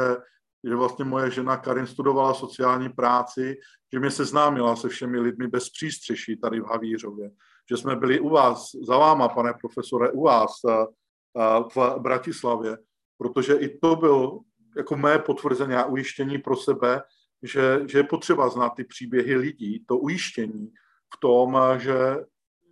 že 0.69 0.75
vlastně 0.75 1.05
moje 1.05 1.31
žena 1.31 1.57
Karin 1.57 1.87
studovala 1.87 2.35
sociální 2.35 2.89
práci, 2.89 3.57
že 3.93 4.01
mě 4.01 4.11
seznámila 4.11 4.77
se 4.77 4.89
všemi 4.89 5.21
lidmi 5.21 5.49
bez 5.49 5.71
přístřeší 5.71 6.37
tady 6.37 6.61
v 6.61 6.65
Havířově. 6.65 7.31
Že 7.71 7.77
jsme 7.77 7.97
byli 7.97 8.21
u 8.21 8.29
vás, 8.29 8.71
za 8.87 8.97
váma, 8.97 9.29
pane 9.29 9.55
profesore, 9.61 10.11
u 10.11 10.23
vás 10.23 10.51
v 11.77 11.99
Bratislavě, 11.99 12.79
protože 13.19 13.55
i 13.55 13.79
to 13.79 13.97
byl 13.97 14.39
jako 14.77 14.97
mé 14.97 15.19
potvrzení 15.19 15.75
a 15.75 15.85
ujištění 15.85 16.39
pro 16.39 16.57
sebe, 16.57 17.03
že, 17.43 17.81
že 17.89 17.99
je 17.99 18.05
potřeba 18.05 18.49
znát 18.49 18.71
ty 18.71 18.85
příběhy 18.85 19.37
lidí, 19.37 19.85
to 19.89 19.99
ujištění 19.99 20.73
v 21.15 21.21
tom, 21.21 21.59
že, 21.77 22.17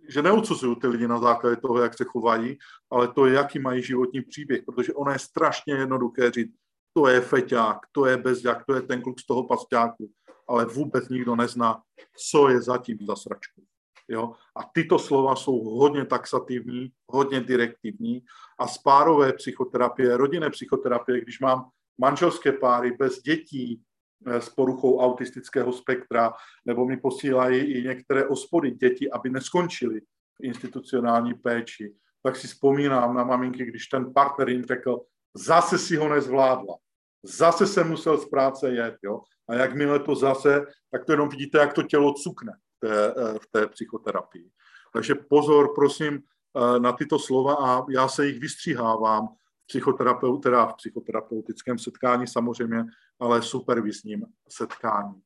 že 0.07 0.21
neodsuzují 0.21 0.75
ty 0.75 0.87
lidi 0.87 1.07
na 1.07 1.19
základě 1.19 1.55
toho, 1.55 1.81
jak 1.81 1.97
se 1.97 2.03
chovají, 2.03 2.57
ale 2.91 3.07
to, 3.07 3.25
jaký 3.25 3.59
mají 3.59 3.83
životní 3.83 4.21
příběh, 4.21 4.61
protože 4.65 4.93
ono 4.93 5.11
je 5.11 5.19
strašně 5.19 5.73
jednoduché 5.73 6.31
říct, 6.31 6.55
to 6.93 7.07
je 7.07 7.21
feťák, 7.21 7.77
to 7.91 8.05
je 8.05 8.17
bezďák, 8.17 8.65
to 8.65 8.75
je 8.75 8.81
ten 8.81 9.01
kluk 9.01 9.19
z 9.19 9.25
toho 9.25 9.43
pasťáku, 9.43 10.09
ale 10.49 10.65
vůbec 10.65 11.09
nikdo 11.09 11.35
nezná, 11.35 11.81
co 12.29 12.49
je 12.49 12.61
zatím 12.61 12.97
za 13.07 13.15
sračku. 13.15 13.61
Jo? 14.07 14.33
A 14.55 14.63
tyto 14.73 14.99
slova 14.99 15.35
jsou 15.35 15.63
hodně 15.63 16.05
taxativní, 16.05 16.91
hodně 17.11 17.39
direktivní 17.41 18.23
a 18.59 18.67
spárové 18.67 19.33
psychoterapie, 19.33 20.17
rodinné 20.17 20.49
psychoterapie, 20.49 21.21
když 21.21 21.39
mám 21.39 21.69
manželské 21.97 22.51
páry 22.51 22.91
bez 22.91 23.21
dětí 23.21 23.81
s 24.25 24.49
poruchou 24.49 24.99
autistického 24.99 25.73
spektra, 25.73 26.33
nebo 26.65 26.85
mi 26.85 26.97
posílají 26.97 27.59
i 27.59 27.83
některé 27.83 28.27
ospody 28.27 28.71
děti, 28.71 29.11
aby 29.11 29.29
neskončili 29.29 30.01
v 30.01 30.43
institucionální 30.43 31.33
péči, 31.33 31.93
tak 32.23 32.35
si 32.35 32.47
vzpomínám 32.47 33.15
na 33.15 33.23
maminky, 33.23 33.65
když 33.65 33.87
ten 33.87 34.13
partner 34.13 34.49
jim 34.49 34.65
řekl, 34.65 35.01
zase 35.33 35.77
si 35.77 35.95
ho 35.95 36.09
nezvládla, 36.09 36.75
zase 37.23 37.67
se 37.67 37.83
musel 37.83 38.17
z 38.17 38.29
práce 38.29 38.69
jet, 38.69 38.95
jo? 39.03 39.21
A 39.49 39.53
jakmile 39.53 39.99
to 39.99 40.15
zase, 40.15 40.65
tak 40.91 41.05
to 41.05 41.11
jenom 41.11 41.29
vidíte, 41.29 41.57
jak 41.57 41.73
to 41.73 41.83
tělo 41.83 42.13
cukne 42.13 42.53
v 42.75 42.79
té, 42.79 43.07
eh, 43.07 43.39
v 43.39 43.47
té 43.51 43.67
psychoterapii. 43.67 44.49
Takže 44.93 45.15
pozor, 45.15 45.73
prosím, 45.75 46.19
eh, 46.19 46.79
na 46.79 46.91
tyto 46.91 47.19
slova 47.19 47.53
a 47.53 47.85
já 47.89 48.07
se 48.07 48.27
jich 48.27 48.39
vystříhávám, 48.39 49.27
psychoterapeut, 49.67 50.43
teda 50.43 50.65
v 50.65 50.75
psychoterapeutickém 50.75 51.79
setkání 51.79 52.27
samozřejmě, 52.27 52.85
ale 53.19 53.41
supervizním 53.41 54.25
setkání. 54.49 55.21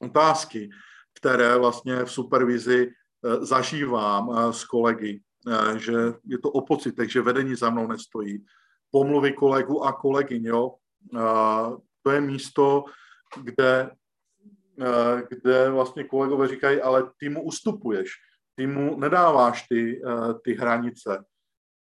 Otázky, 0.00 0.70
které 1.14 1.58
vlastně 1.58 2.04
v 2.04 2.12
supervizi 2.12 2.90
eh, 2.90 3.44
zažívám 3.44 4.30
eh, 4.30 4.52
s 4.52 4.64
kolegy, 4.64 5.20
eh, 5.48 5.78
že 5.78 5.92
je 6.24 6.38
to 6.38 6.50
o 6.50 6.60
pocitech, 6.60 7.12
že 7.12 7.22
vedení 7.22 7.54
za 7.54 7.70
mnou 7.70 7.86
nestojí. 7.86 8.44
Pomluvy 8.90 9.32
kolegu 9.32 9.84
a 9.84 9.92
kolegyň, 9.92 10.44
jo. 10.44 10.74
To 12.02 12.10
je 12.10 12.20
místo, 12.20 12.84
kde, 13.42 13.90
kde 15.28 15.70
vlastně 15.70 16.04
kolegové 16.04 16.48
říkají, 16.48 16.80
ale 16.80 17.10
ty 17.18 17.28
mu 17.28 17.42
ustupuješ, 17.42 18.10
ty 18.54 18.66
mu 18.66 19.00
nedáváš 19.00 19.66
ty, 19.68 20.02
ty 20.44 20.54
hranice 20.54 21.24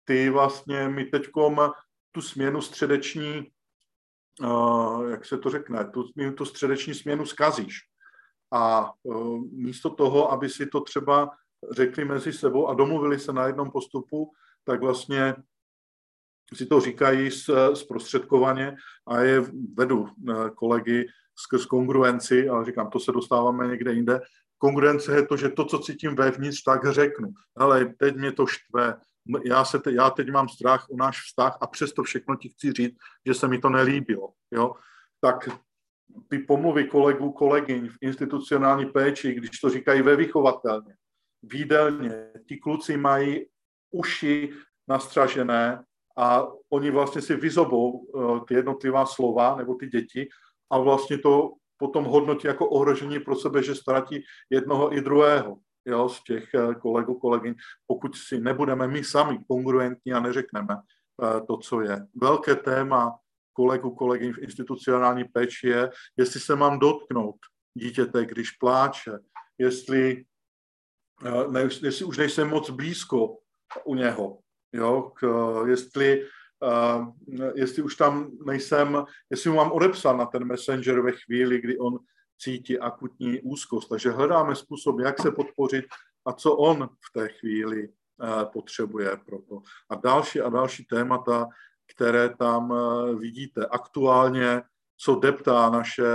ty 0.06 0.30
vlastně 0.30 0.90
mi 0.90 1.06
teďkom 1.06 1.72
tu 2.12 2.22
směnu 2.22 2.62
středeční, 2.62 3.52
uh, 4.42 5.10
jak 5.10 5.26
se 5.26 5.38
to 5.38 5.50
řekne, 5.50 5.86
tu, 5.86 6.04
tu 6.38 6.46
středeční 6.46 6.94
směnu 6.94 7.26
zkazíš. 7.26 7.80
A 8.52 8.92
uh, 9.04 9.42
místo 9.52 9.90
toho, 9.90 10.32
aby 10.32 10.50
si 10.50 10.68
to 10.68 10.82
třeba 10.82 11.30
řekli 11.72 12.06
mezi 12.06 12.34
sebou 12.34 12.68
a 12.68 12.74
domluvili 12.74 13.20
se 13.20 13.34
na 13.34 13.48
jednom 13.48 13.72
postupu, 13.72 14.32
tak 14.64 14.82
vlastně 14.82 15.36
si 16.54 16.66
to 16.66 16.80
říkají 16.80 17.30
zprostředkovaně 17.74 18.76
a 19.08 19.20
je 19.20 19.44
vedu 19.74 20.08
e, 20.08 20.50
kolegy 20.50 21.08
skrz 21.36 21.66
kongruenci, 21.66 22.50
ale 22.50 22.66
říkám, 22.66 22.90
to 22.90 23.00
se 23.00 23.12
dostáváme 23.12 23.68
někde 23.68 23.94
jinde. 23.94 24.22
Kongruence 24.58 25.16
je 25.16 25.28
to, 25.28 25.38
že 25.38 25.50
to, 25.50 25.66
co 25.66 25.80
cítím 25.80 26.16
vevnitř, 26.16 26.64
tak 26.64 26.94
řeknu. 26.94 27.34
Ale 27.58 27.86
teď 27.86 28.16
mě 28.16 28.32
to 28.32 28.48
štve, 28.48 28.96
já, 29.46 29.66
se 29.66 29.80
te, 29.80 29.92
já 29.92 30.10
teď 30.10 30.32
mám 30.32 30.50
strach 30.50 30.86
o 30.90 30.98
náš 30.98 31.22
vztah 31.22 31.58
a 31.62 31.68
přesto 31.68 32.04
všechno 32.04 32.36
ti 32.36 32.50
chci 32.50 32.72
říct, 32.72 32.96
že 33.26 33.34
se 33.34 33.48
mi 33.48 33.60
to 33.60 33.70
nelíbilo. 33.70 34.30
Jo? 34.52 34.74
Tak 35.22 35.50
ty 36.30 36.40
pomluvy 36.40 36.84
kolegů, 36.84 37.32
kolegyň 37.32 37.90
v 37.90 37.98
institucionální 38.02 38.86
péči, 38.86 39.34
když 39.34 39.60
to 39.60 39.70
říkají 39.70 40.02
ve 40.02 40.16
vychovatelně, 40.16 40.96
výdelně, 41.44 42.32
ti 42.48 42.58
kluci 42.58 42.98
mají 42.98 43.46
uši 43.92 44.50
nastražené 44.88 45.84
a 46.18 46.48
oni 46.70 46.92
vlastně 46.92 47.22
si 47.22 47.36
vyzobou 47.36 47.92
uh, 47.92 48.46
ty 48.46 48.54
jednotlivá 48.54 49.06
slova 49.06 49.56
nebo 49.56 49.76
ty 49.76 49.88
děti 49.88 50.28
a 50.70 50.78
vlastně 50.80 51.18
to 51.18 51.52
potom 51.78 52.06
hodnotí 52.06 52.48
jako 52.48 52.70
ohrožení 52.70 53.20
pro 53.20 53.36
sebe, 53.36 53.64
že 53.64 53.76
ztratí 53.76 54.24
jednoho 54.50 54.98
i 54.98 55.02
druhého 55.02 55.58
jo, 55.86 56.10
z 56.10 56.24
těch 56.24 56.54
eh, 56.54 56.76
kolegů, 56.76 57.20
kolegyň, 57.20 57.56
pokud 57.88 58.16
si 58.16 58.40
nebudeme 58.40 58.88
my 58.88 59.04
sami 59.04 59.40
kongruentní 59.48 60.14
a 60.14 60.20
neřekneme 60.20 60.76
eh, 60.76 61.42
to, 61.48 61.58
co 61.58 61.82
je. 61.82 62.08
Velké 62.16 62.56
téma 62.56 63.16
kolegů, 63.54 63.96
kolegyň 63.96 64.34
v 64.34 64.38
institucionální 64.38 65.24
péči 65.24 65.68
je, 65.68 65.90
jestli 66.18 66.40
se 66.40 66.56
mám 66.56 66.80
dotknout 66.80 67.36
dítěte, 67.78 68.26
když 68.26 68.52
pláče, 68.52 69.12
jestli, 69.58 70.26
eh, 71.26 71.52
ne, 71.52 71.62
jestli 71.62 72.06
už 72.06 72.18
nejsem 72.18 72.50
moc 72.50 72.70
blízko 72.70 73.38
u 73.84 73.96
něho, 73.96 74.40
jo, 74.74 75.12
k, 75.16 75.28
jestli, 75.68 76.28
uh, 76.62 77.08
jestli 77.56 77.82
už 77.82 77.96
tam 77.96 78.32
nejsem, 78.46 79.04
jestli 79.30 79.50
mu 79.50 79.56
mám 79.56 79.72
odepsat 79.72 80.18
na 80.18 80.26
ten 80.26 80.44
messenger 80.44 81.02
ve 81.02 81.12
chvíli, 81.12 81.62
kdy 81.62 81.78
on 81.78 82.00
cítí 82.38 82.80
akutní 82.80 83.42
úzkost. 83.42 83.90
Takže 83.90 84.12
hledáme 84.12 84.56
způsob, 84.56 85.00
jak 85.00 85.22
se 85.22 85.32
podpořit 85.32 85.86
a 86.26 86.34
co 86.34 86.56
on 86.56 86.88
v 86.88 87.14
té 87.14 87.28
chvíli 87.28 87.90
eh, 87.90 88.46
potřebuje 88.54 89.18
pro 89.26 89.42
to. 89.42 89.62
A 89.90 89.96
další 89.96 90.42
a 90.42 90.50
další 90.50 90.86
témata, 90.86 91.48
které 91.96 92.30
tam 92.30 92.74
eh, 92.74 93.16
vidíte. 93.16 93.66
Aktuálně, 93.66 94.62
co 94.98 95.16
deptá 95.16 95.70
naše, 95.70 96.08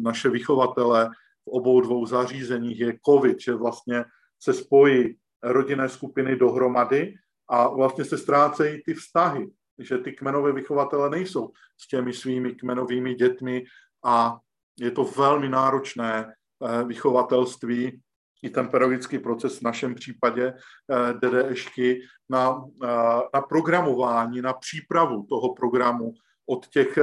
naše 0.00 0.28
vychovatele 0.28 1.10
v 1.44 1.48
obou 1.48 1.80
dvou 1.80 2.06
zařízeních, 2.06 2.80
je 2.80 2.98
COVID, 3.06 3.40
že 3.40 3.54
vlastně 3.54 4.04
se 4.42 4.54
spojí 4.54 5.18
rodinné 5.42 5.88
skupiny 5.88 6.36
dohromady 6.36 7.14
a 7.48 7.68
vlastně 7.68 8.04
se 8.04 8.18
ztrácejí 8.18 8.82
ty 8.82 8.94
vztahy, 8.94 9.50
že 9.78 9.98
ty 9.98 10.12
kmenové 10.12 10.52
vychovatele 10.52 11.10
nejsou 11.10 11.52
s 11.80 11.88
těmi 11.88 12.12
svými 12.12 12.54
kmenovými 12.54 13.14
dětmi 13.14 13.64
a 14.04 14.38
je 14.80 14.90
to 14.90 15.04
velmi 15.04 15.48
náročné 15.48 16.26
eh, 16.26 16.84
vychovatelství, 16.84 18.00
i 18.42 18.50
ten 18.50 18.68
pedagogický 18.68 19.18
proces 19.18 19.58
v 19.58 19.62
našem 19.62 19.94
případě 19.94 20.52
eh, 20.52 21.12
DDŠky 21.12 22.00
na, 22.28 22.64
eh, 22.84 22.88
na 23.34 23.40
programování, 23.40 24.42
na 24.42 24.52
přípravu 24.52 25.26
toho 25.28 25.54
programu 25.54 26.14
od 26.48 26.66
těch 26.66 26.98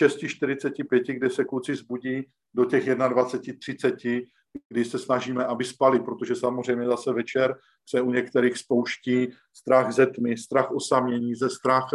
6.45, 0.00 1.14
kde 1.14 1.30
se 1.30 1.44
kluci 1.44 1.76
zbudí, 1.76 2.30
do 2.54 2.64
těch 2.64 2.88
21.30, 2.88 4.26
kdy 4.68 4.84
se 4.84 4.98
snažíme, 4.98 5.44
aby 5.44 5.64
spali, 5.64 6.00
protože 6.00 6.34
samozřejmě 6.34 6.86
zase 6.86 7.12
večer 7.12 7.56
se 7.88 8.00
u 8.00 8.10
některých 8.10 8.56
spouští 8.56 9.28
strach 9.52 9.92
ze 9.92 10.06
tmy, 10.06 10.36
strach 10.36 10.70
osamění, 10.70 11.34
ze 11.34 11.50
strach 11.50 11.88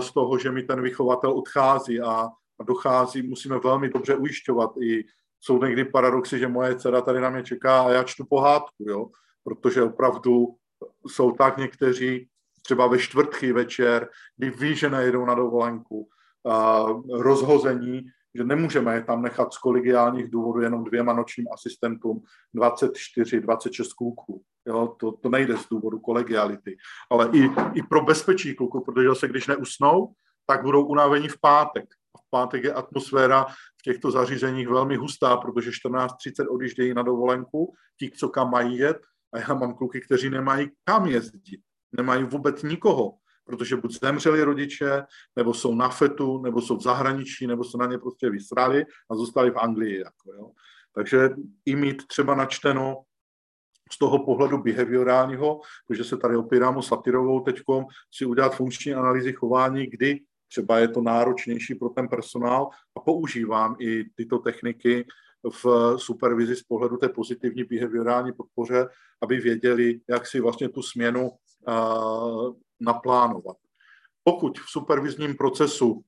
z 0.00 0.12
toho, 0.12 0.38
že 0.38 0.50
mi 0.50 0.62
ten 0.62 0.82
vychovatel 0.82 1.32
odchází 1.32 2.00
a 2.00 2.28
a 2.60 2.64
dochází, 2.64 3.22
musíme 3.22 3.58
velmi 3.58 3.88
dobře 3.88 4.16
ujišťovat 4.16 4.70
i 4.82 5.04
jsou 5.40 5.62
někdy 5.64 5.84
paradoxy, 5.84 6.38
že 6.38 6.48
moje 6.48 6.76
dcera 6.76 7.00
tady 7.00 7.20
na 7.20 7.30
mě 7.30 7.42
čeká 7.42 7.82
a 7.82 7.90
já 7.90 8.02
čtu 8.02 8.24
pohádku, 8.24 8.84
jo? 8.88 9.06
protože 9.44 9.82
opravdu 9.82 10.46
jsou 11.06 11.32
tak 11.32 11.56
někteří, 11.56 12.28
třeba 12.62 12.86
ve 12.86 12.98
čtvrtky 12.98 13.52
večer, 13.52 14.08
kdy 14.36 14.50
ví, 14.50 14.76
že 14.76 14.90
nejedou 14.90 15.24
na 15.24 15.34
dovolenku, 15.34 16.08
a 16.50 16.86
rozhození, 17.12 18.02
že 18.34 18.44
nemůžeme 18.44 18.94
je 18.94 19.04
tam 19.04 19.22
nechat 19.22 19.52
z 19.52 19.58
kolegiálních 19.58 20.30
důvodů 20.30 20.60
jenom 20.60 20.84
dvěma 20.84 21.12
nočním 21.12 21.46
asistentům 21.52 22.22
24, 22.54 23.40
26 23.40 23.92
kluků. 23.92 24.42
Jo, 24.66 24.96
to, 24.98 25.12
to 25.12 25.28
nejde 25.28 25.56
z 25.56 25.68
důvodu 25.68 25.98
kolegiality. 25.98 26.76
Ale 27.10 27.30
i, 27.32 27.50
i 27.74 27.82
pro 27.82 28.00
bezpečí 28.00 28.54
kluků, 28.54 28.84
protože 28.84 29.08
se 29.14 29.28
když 29.28 29.46
neusnou, 29.46 30.12
tak 30.46 30.62
budou 30.62 30.84
unavení 30.84 31.28
v 31.28 31.40
pátek 31.40 31.84
pátek 32.34 32.64
je 32.64 32.72
atmosféra 32.72 33.44
v 33.78 33.82
těchto 33.84 34.10
zařízeních 34.10 34.68
velmi 34.68 34.96
hustá, 34.96 35.36
protože 35.36 35.70
14.30 35.70 36.50
odjíždějí 36.50 36.94
na 36.94 37.02
dovolenku, 37.02 37.72
ti, 37.98 38.10
co 38.10 38.28
kam 38.28 38.50
mají 38.50 38.78
jet, 38.78 38.98
a 39.34 39.38
já 39.38 39.54
mám 39.54 39.74
kluky, 39.74 40.00
kteří 40.00 40.30
nemají 40.30 40.70
kam 40.84 41.06
jezdit, 41.06 41.62
nemají 41.92 42.24
vůbec 42.24 42.62
nikoho, 42.62 43.14
protože 43.44 43.76
buď 43.76 44.00
zemřeli 44.00 44.42
rodiče, 44.42 45.02
nebo 45.36 45.54
jsou 45.54 45.74
na 45.74 45.88
fetu, 45.88 46.42
nebo 46.42 46.62
jsou 46.62 46.76
v 46.76 46.82
zahraničí, 46.82 47.46
nebo 47.46 47.64
se 47.64 47.78
na 47.78 47.86
ně 47.86 47.98
prostě 47.98 48.30
vysrali 48.30 48.84
a 49.10 49.14
zůstali 49.14 49.50
v 49.50 49.58
Anglii. 49.58 49.98
Jako, 49.98 50.32
jo. 50.34 50.50
Takže 50.94 51.30
i 51.66 51.76
mít 51.76 52.06
třeba 52.06 52.34
načteno 52.34 53.06
z 53.92 53.98
toho 53.98 54.24
pohledu 54.24 54.58
behaviorálního, 54.58 55.60
protože 55.86 56.04
se 56.04 56.16
tady 56.16 56.36
opírám 56.36 56.76
o 56.76 56.82
satirovou 56.82 57.40
teďkom, 57.40 57.84
si 58.10 58.26
udělat 58.26 58.56
funkční 58.56 58.94
analýzy 58.94 59.32
chování, 59.32 59.86
kdy 59.86 60.20
třeba 60.54 60.78
je 60.78 60.88
to 60.88 61.02
náročnější 61.02 61.74
pro 61.74 61.88
ten 61.88 62.08
personál 62.08 62.68
a 62.96 63.00
používám 63.00 63.76
i 63.78 64.04
tyto 64.14 64.38
techniky 64.38 65.06
v 65.64 65.94
supervizi 65.98 66.56
z 66.56 66.62
pohledu 66.62 66.96
té 66.96 67.08
pozitivní 67.08 67.64
behaviorální 67.64 68.32
podpoře, 68.32 68.86
aby 69.22 69.40
věděli, 69.40 70.00
jak 70.08 70.26
si 70.26 70.40
vlastně 70.40 70.68
tu 70.68 70.82
směnu 70.82 71.30
uh, 71.30 72.54
naplánovat. 72.80 73.56
Pokud 74.24 74.58
v 74.58 74.70
supervizním 74.70 75.34
procesu 75.34 76.04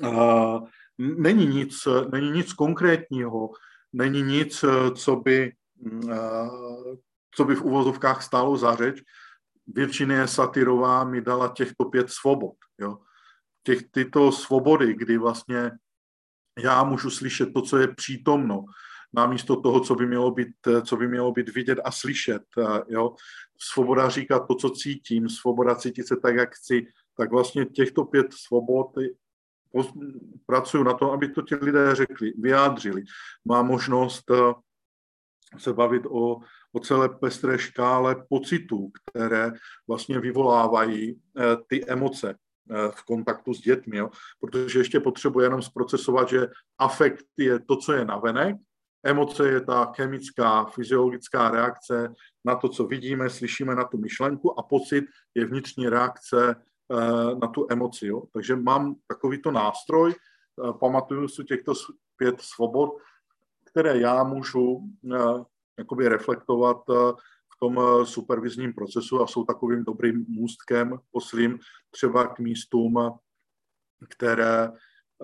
uh, 0.00 0.68
není 0.98 1.46
nic, 1.46 1.88
není 2.12 2.30
nic 2.30 2.52
konkrétního, 2.52 3.50
není 3.92 4.22
nic, 4.22 4.64
co 4.94 5.16
by, 5.16 5.52
uh, 6.02 6.94
co 7.34 7.44
by 7.44 7.54
v 7.54 7.62
uvozovkách 7.62 8.22
stálo 8.22 8.56
za 8.56 8.76
řeč, 8.76 9.02
Virginie 9.66 10.28
Satirová 10.28 11.04
mi 11.04 11.20
dala 11.20 11.48
těchto 11.48 11.84
pět 11.84 12.10
svobod. 12.10 12.54
Jo. 12.78 12.98
Těch, 13.68 13.90
tyto 13.90 14.32
svobody, 14.32 14.94
kdy 14.94 15.18
vlastně 15.18 15.70
já 16.58 16.84
můžu 16.84 17.10
slyšet 17.10 17.52
to, 17.52 17.62
co 17.62 17.78
je 17.78 17.94
přítomno, 17.94 18.64
namísto 19.12 19.60
toho, 19.60 19.80
co 19.80 19.94
by 19.94 20.06
mělo 20.06 20.30
být, 20.30 20.48
co 20.84 20.96
by 20.96 21.08
mělo 21.08 21.32
být 21.32 21.48
vidět 21.48 21.78
a 21.84 21.90
slyšet. 21.90 22.42
Jo? 22.88 23.14
Svoboda 23.60 24.08
říkat 24.08 24.46
to, 24.48 24.54
co 24.54 24.70
cítím, 24.70 25.28
svoboda 25.28 25.74
cítit 25.74 26.08
se 26.08 26.16
tak, 26.16 26.36
jak 26.36 26.54
chci, 26.54 26.86
tak 27.16 27.30
vlastně 27.30 27.64
těchto 27.66 28.04
pět 28.04 28.26
svobod 28.32 28.86
pracuju 30.46 30.84
na 30.84 30.94
to, 30.94 31.12
aby 31.12 31.28
to 31.28 31.42
ti 31.42 31.54
lidé 31.54 31.94
řekli, 31.94 32.32
vyjádřili. 32.38 33.02
Má 33.44 33.62
možnost 33.62 34.30
eh, 34.30 34.54
se 35.58 35.72
bavit 35.72 36.02
o, 36.06 36.40
o 36.72 36.80
celé 36.80 37.08
pestré 37.08 37.58
škále 37.58 38.24
pocitů, 38.28 38.90
které 39.04 39.52
vlastně 39.88 40.20
vyvolávají 40.20 41.20
eh, 41.38 41.56
ty 41.66 41.86
emoce. 41.86 42.34
Eh, 42.70 42.90
v 42.90 43.02
kontaktu 43.04 43.54
s 43.54 43.60
dětmi, 43.60 43.96
jo? 43.96 44.10
protože 44.40 44.78
ještě 44.78 45.00
potřebuje 45.00 45.46
jenom 45.46 45.62
zprocesovat, 45.62 46.28
že 46.28 46.48
afekt 46.78 47.24
je 47.36 47.58
to, 47.58 47.76
co 47.76 47.92
je 47.92 48.04
navenek, 48.04 48.56
emoce 49.04 49.48
je 49.48 49.60
ta 49.60 49.92
chemická, 49.96 50.64
fyziologická 50.64 51.50
reakce 51.50 52.14
na 52.44 52.54
to, 52.54 52.68
co 52.68 52.86
vidíme, 52.86 53.30
slyšíme 53.30 53.74
na 53.74 53.84
tu 53.84 53.98
myšlenku 53.98 54.58
a 54.60 54.62
pocit 54.62 55.04
je 55.34 55.44
vnitřní 55.44 55.88
reakce 55.88 56.54
eh, 56.54 57.34
na 57.40 57.48
tu 57.48 57.66
emoci. 57.70 58.06
Jo? 58.06 58.22
Takže 58.32 58.56
mám 58.56 58.94
takovýto 59.06 59.50
nástroj, 59.50 60.12
eh, 60.12 60.72
pamatuju 60.80 61.28
si 61.28 61.44
těchto 61.44 61.72
pět 62.16 62.40
svobod, 62.40 62.90
které 63.64 63.98
já 63.98 64.24
můžu 64.24 64.80
jakoby 65.78 66.08
reflektovat 66.08 66.76
tom 67.58 67.78
eh, 67.78 68.06
supervizním 68.06 68.72
procesu 68.72 69.22
a 69.22 69.26
jsou 69.26 69.44
takovým 69.44 69.84
dobrým 69.84 70.24
můstkem 70.28 70.98
poslím 71.10 71.58
třeba 71.90 72.26
k 72.26 72.38
místům, 72.38 73.10
které, 74.08 74.68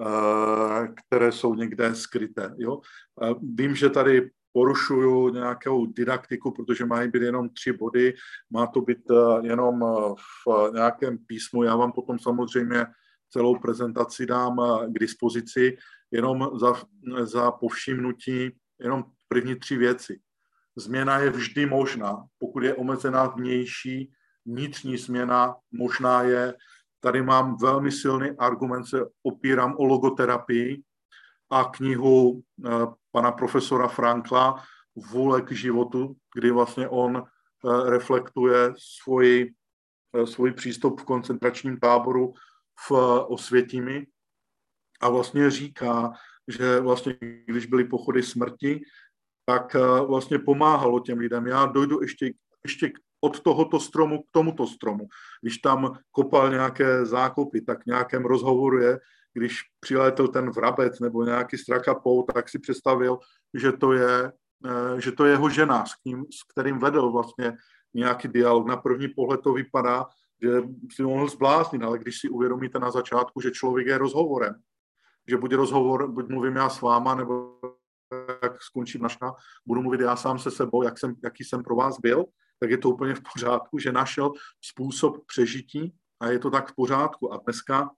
eh, 0.01 0.89
které 1.07 1.33
jsou 1.33 1.55
někde 1.55 1.95
skryté. 1.95 2.55
Jo? 2.57 2.81
Vím, 3.43 3.75
že 3.75 3.91
tady 3.91 4.31
porušuju 4.53 5.29
nějakou 5.29 5.87
didaktiku, 5.87 6.51
protože 6.51 6.85
mají 6.85 7.11
být 7.11 7.23
jenom 7.23 7.49
tři 7.49 7.73
body, 7.73 8.15
má 8.51 8.67
to 8.67 8.81
být 8.81 9.11
eh, 9.11 9.47
jenom 9.47 9.81
v 10.47 10.71
nějakém 10.75 11.19
písmu. 11.19 11.63
Já 11.63 11.77
vám 11.77 11.93
potom 11.93 12.19
samozřejmě 12.19 12.87
celou 13.31 13.59
prezentaci 13.59 14.27
dám 14.27 14.57
k 14.89 14.99
dispozici, 14.99 15.77
jenom 16.11 16.51
za, 16.61 16.73
za 17.25 17.51
povšimnutí 17.51 18.51
jenom 18.81 19.05
první 19.29 19.57
tři 19.57 19.77
věci. 19.77 20.21
Změna 20.77 21.19
je 21.19 21.31
vždy 21.31 21.67
možná, 21.67 22.25
pokud 22.39 22.63
je 22.63 22.75
omezená 22.75 23.27
vnější, 23.27 24.13
vnitřní 24.47 24.97
změna 24.97 25.57
možná 25.73 26.23
je. 26.23 26.55
Tady 27.01 27.23
mám 27.23 27.57
velmi 27.57 27.93
silný 27.93 28.31
argument, 28.39 28.85
se 28.85 28.99
opírám 29.23 29.75
o 29.79 29.85
logoterapii 29.85 30.83
a 31.51 31.65
knihu 31.65 32.43
eh, 32.67 32.71
pana 33.13 33.33
profesora 33.33 33.89
Frankla 33.89 34.63
Vůle 34.97 35.43
k 35.43 35.53
životu, 35.53 36.17
kdy 36.35 36.51
vlastně 36.51 36.89
on 36.89 37.17
eh, 37.17 37.91
reflektuje 37.91 38.75
svůj, 38.79 39.55
eh, 40.17 40.27
svůj 40.27 40.53
přístup 40.53 41.01
v 41.01 41.05
koncentračním 41.05 41.81
táboru 41.81 42.35
v 42.89 42.93
Osvětimi 43.27 44.07
a 45.01 45.09
vlastně 45.09 45.51
říká, 45.51 46.13
že 46.49 46.81
vlastně 46.81 47.17
když 47.47 47.67
byly 47.67 47.85
pochody 47.85 48.23
smrti, 48.23 48.81
tak 49.45 49.75
eh, 49.75 50.01
vlastně 50.07 50.39
pomáhalo 50.39 51.01
těm 51.01 51.19
lidem. 51.19 51.47
Já 51.47 51.67
dojdu 51.67 52.03
ještě, 52.03 52.33
ještě 52.65 52.93
od 53.21 53.41
tohoto 53.41 53.81
stromu 53.81 54.23
k 54.23 54.27
tomuto 54.31 54.67
stromu. 54.67 55.09
Když 55.43 55.59
tam 55.59 55.99
kopal 56.11 56.51
nějaké 56.51 57.07
zákopy, 57.07 57.61
tak 57.61 57.83
v 57.83 57.87
nějakém 57.87 58.25
rozhovoru 58.25 58.79
je, 58.79 59.01
když 59.33 59.61
přiletěl 59.81 60.29
ten 60.29 60.51
vrabec 60.51 61.01
nebo 61.01 61.25
nějaký 61.25 61.59
strakapou, 61.59 62.23
tak 62.23 62.49
si 62.49 62.59
představil, 62.59 63.19
že 63.55 63.73
to 63.73 63.93
je, 63.93 64.33
eh, 64.67 65.01
že 65.01 65.13
to 65.13 65.25
je 65.25 65.33
jeho 65.33 65.49
žena, 65.51 65.87
s, 65.87 65.95
kým, 65.95 66.25
s 66.25 66.43
kterým 66.53 66.79
vedl 66.79 67.11
vlastně 67.11 67.57
nějaký 67.95 68.29
dialog. 68.29 68.67
Na 68.67 68.77
první 68.77 69.09
pohled 69.09 69.41
to 69.41 69.53
vypadá, 69.53 70.07
že 70.43 70.63
si 70.93 71.03
mohl 71.03 71.29
zbláznit, 71.29 71.83
ale 71.83 71.99
když 71.99 72.21
si 72.21 72.29
uvědomíte 72.29 72.79
na 72.79 72.91
začátku, 72.91 73.41
že 73.41 73.51
člověk 73.51 73.87
je 73.87 73.99
rozhovorem, 73.99 74.55
že 75.29 75.37
buď 75.37 75.55
rozhovor, 75.55 76.13
buď 76.13 76.29
mluvím 76.29 76.57
já 76.57 76.69
s 76.69 76.81
váma, 76.81 77.15
nebo 77.15 77.61
jak 78.55 78.63
skončím 78.63 79.03
naška, 79.03 79.35
budu 79.67 79.83
mluvit 79.83 80.01
já 80.01 80.17
sám 80.17 80.39
se 80.39 80.51
sebou, 80.51 80.83
jak 80.83 80.99
jsem, 80.99 81.15
jaký 81.25 81.45
jsem 81.45 81.63
pro 81.63 81.77
vás 81.77 82.01
byl, 82.01 82.25
tak 82.61 82.71
je 82.71 82.79
to 82.79 82.91
úplně 82.91 83.15
v 83.15 83.23
pořádku, 83.35 83.79
že 83.79 83.93
našel 83.93 84.33
způsob 84.61 85.27
přežití 85.27 85.95
a 86.21 86.29
je 86.29 86.39
to 86.39 86.51
tak 86.51 86.73
v 86.73 86.75
pořádku. 86.75 87.33
A 87.33 87.41
dneska, 87.45 87.91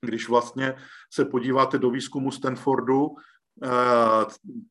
když 0.00 0.28
vlastně 0.28 0.76
se 1.12 1.24
podíváte 1.24 1.78
do 1.78 1.90
výzkumu 1.90 2.30
Stanfordu, 2.30 3.08
eh, 3.64 3.68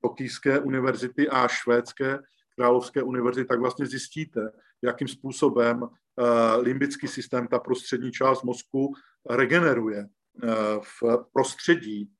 Tokijské 0.01 0.59
univerzity 0.59 1.29
a 1.29 1.47
švédské 1.47 2.19
královské 2.55 3.03
univerzity, 3.03 3.47
tak 3.47 3.59
vlastně 3.59 3.85
zjistíte, 3.85 4.51
jakým 4.81 5.07
způsobem 5.07 5.83
eh, 5.83 6.55
limbický 6.57 7.07
systém, 7.07 7.47
ta 7.47 7.59
prostřední 7.59 8.11
část 8.11 8.43
mozku, 8.43 8.93
regeneruje 9.29 10.05
eh, 10.43 10.47
v 10.81 11.25
prostředí, 11.33 12.11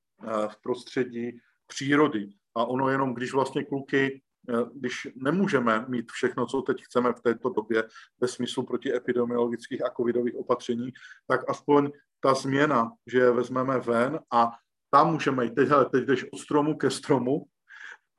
v 0.48 0.62
prostředí 0.62 1.40
přírody. 1.68 2.30
A 2.56 2.66
ono 2.66 2.90
jenom, 2.90 3.14
když 3.14 3.34
vlastně 3.34 3.64
kluky, 3.64 4.22
eh, 4.50 4.66
když 4.74 5.08
nemůžeme 5.16 5.86
mít 5.88 6.12
všechno, 6.12 6.46
co 6.46 6.62
teď 6.62 6.84
chceme 6.84 7.14
v 7.14 7.22
této 7.22 7.50
době, 7.50 7.84
ve 8.22 8.28
smyslu 8.28 8.64
proti 8.64 8.96
epidemiologických 8.96 9.86
a 9.86 9.90
covidových 9.90 10.36
opatření, 10.36 10.94
tak 11.28 11.50
aspoň 11.50 11.92
ta 12.20 12.34
změna, 12.34 12.92
že 13.08 13.20
je 13.20 13.32
vezmeme 13.32 13.80
ven 13.80 14.20
a 14.32 14.52
tam 14.90 15.12
můžeme 15.12 15.46
jít, 15.46 15.56
teď, 15.56 15.70
hele, 15.70 15.86
teď 15.90 16.04
jdeš 16.04 16.26
od 16.34 16.38
stromu 16.38 16.78
ke 16.78 16.92
stromu 16.92 17.46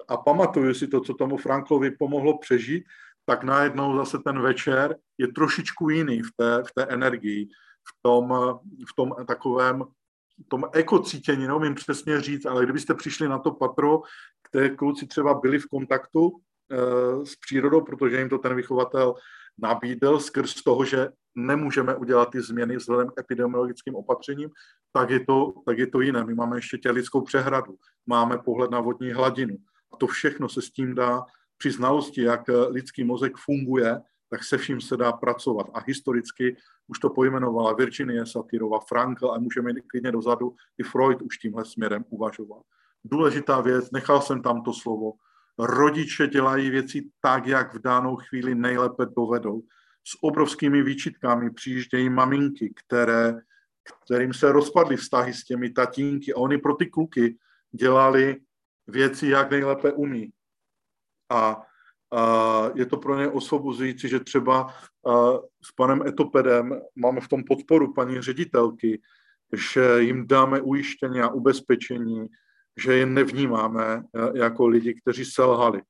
a 0.08 0.16
pamatuju 0.16 0.74
si 0.74 0.88
to, 0.88 1.00
co 1.00 1.14
tomu 1.14 1.36
Franklovi 1.36 1.90
pomohlo 1.90 2.38
přežít, 2.38 2.84
tak 3.26 3.44
najednou 3.44 3.96
zase 3.96 4.18
ten 4.18 4.42
večer 4.42 4.96
je 5.18 5.28
trošičku 5.28 5.88
jiný 5.88 6.22
v 6.22 6.30
té, 6.36 6.62
v 6.62 6.72
té 6.74 6.82
energii, 6.84 7.46
v 7.88 7.92
tom, 8.02 8.28
v 8.90 8.94
tom 8.96 9.14
takovém 9.26 9.84
tom 10.48 10.64
ekocítění, 10.72 11.46
neumím 11.46 11.74
přesně 11.74 12.20
říct, 12.20 12.46
ale 12.46 12.64
kdybyste 12.64 12.94
přišli 12.94 13.28
na 13.28 13.38
to 13.38 13.50
patro, 13.50 14.02
které 14.42 14.70
kluci 14.70 15.06
třeba 15.06 15.34
byli 15.34 15.58
v 15.58 15.66
kontaktu 15.66 16.32
e, 16.70 17.26
s 17.26 17.36
přírodou, 17.36 17.80
protože 17.80 18.18
jim 18.18 18.28
to 18.28 18.38
ten 18.38 18.54
vychovatel 18.54 19.14
nabídl 19.58 20.18
skrz 20.18 20.62
toho, 20.62 20.84
že 20.84 21.08
nemůžeme 21.34 21.96
udělat 21.96 22.30
ty 22.30 22.40
změny 22.40 22.76
vzhledem 22.76 23.08
k 23.08 23.20
epidemiologickým 23.20 23.94
opatřením, 23.94 24.50
tak 24.92 25.10
je, 25.10 25.20
to, 25.20 25.52
tak 25.66 25.78
je 25.78 25.86
to 25.86 26.00
jiné. 26.00 26.24
My 26.24 26.34
máme 26.34 26.56
ještě 26.56 26.78
tělickou 26.78 27.20
přehradu, 27.20 27.74
máme 28.06 28.38
pohled 28.38 28.70
na 28.70 28.80
vodní 28.80 29.12
hladinu. 29.12 29.56
A 29.92 29.96
to 29.96 30.06
všechno 30.06 30.48
se 30.48 30.62
s 30.62 30.70
tím 30.70 30.94
dá 30.94 31.22
při 31.58 31.70
znalosti, 31.70 32.22
jak 32.22 32.40
lidský 32.68 33.04
mozek 33.04 33.36
funguje, 33.36 34.00
tak 34.30 34.44
se 34.44 34.58
vším 34.58 34.80
se 34.80 34.96
dá 34.96 35.12
pracovat. 35.12 35.66
A 35.74 35.80
historicky 35.86 36.56
už 36.86 36.98
to 36.98 37.10
pojmenovala 37.10 37.72
Virginie 37.72 38.26
Satirova, 38.26 38.80
Frankl 38.88 39.30
a 39.30 39.38
můžeme 39.38 39.70
jít 39.70 39.84
klidně 39.86 40.12
dozadu, 40.12 40.54
i 40.78 40.82
Freud 40.82 41.22
už 41.22 41.38
tímhle 41.38 41.64
směrem 41.64 42.04
uvažoval. 42.08 42.62
Důležitá 43.04 43.60
věc, 43.60 43.90
nechal 43.90 44.20
jsem 44.20 44.42
tam 44.42 44.62
to 44.62 44.72
slovo, 44.72 45.12
rodiče 45.58 46.26
dělají 46.26 46.70
věci 46.70 47.10
tak, 47.20 47.46
jak 47.46 47.74
v 47.74 47.78
danou 47.78 48.16
chvíli 48.16 48.54
nejlépe 48.54 49.06
dovedou. 49.16 49.62
S 50.04 50.22
obrovskými 50.22 50.82
výčitkami 50.82 51.50
přijíždějí 51.50 52.10
maminky, 52.10 52.74
které, 52.86 53.34
kterým 54.04 54.34
se 54.34 54.52
rozpadly 54.52 54.96
vztahy 54.96 55.34
s 55.34 55.44
těmi 55.44 55.70
tatínky 55.70 56.34
a 56.34 56.36
oni 56.36 56.58
pro 56.58 56.74
ty 56.74 56.86
kluky 56.86 57.36
dělali 57.72 58.40
věci, 58.86 59.28
jak 59.28 59.50
nejlépe 59.50 59.92
umí. 59.92 60.32
A 61.30 61.62
je 62.74 62.86
to 62.86 62.96
pro 62.96 63.18
ně 63.18 63.28
osvobozující, 63.28 64.08
že 64.08 64.20
třeba 64.20 64.74
s 65.64 65.72
panem 65.76 66.02
Etopedem 66.06 66.80
máme 66.96 67.20
v 67.20 67.28
tom 67.28 67.44
podporu 67.44 67.92
paní 67.92 68.20
ředitelky, 68.20 69.00
že 69.52 70.02
jim 70.02 70.26
dáme 70.26 70.60
ujištění 70.60 71.20
a 71.20 71.28
ubezpečení, 71.28 72.26
že 72.76 72.94
je 72.94 73.06
nevnímáme 73.06 74.02
jako 74.34 74.66
lidi, 74.66 74.94
kteří 74.94 75.24
selhali. 75.24 75.82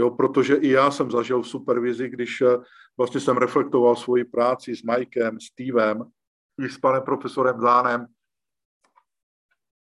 Jo, 0.00 0.10
protože 0.10 0.54
i 0.54 0.68
já 0.68 0.90
jsem 0.90 1.10
zažil 1.10 1.42
v 1.42 1.48
supervizi, 1.48 2.08
když 2.08 2.42
vlastně 2.96 3.20
jsem 3.20 3.36
reflektoval 3.36 3.96
svoji 3.96 4.24
práci 4.24 4.76
s 4.76 4.82
Mikem, 4.82 5.40
Stevem, 5.40 6.04
i 6.60 6.68
s 6.68 6.78
panem 6.78 7.02
profesorem 7.02 7.60
Zánem. 7.60 8.06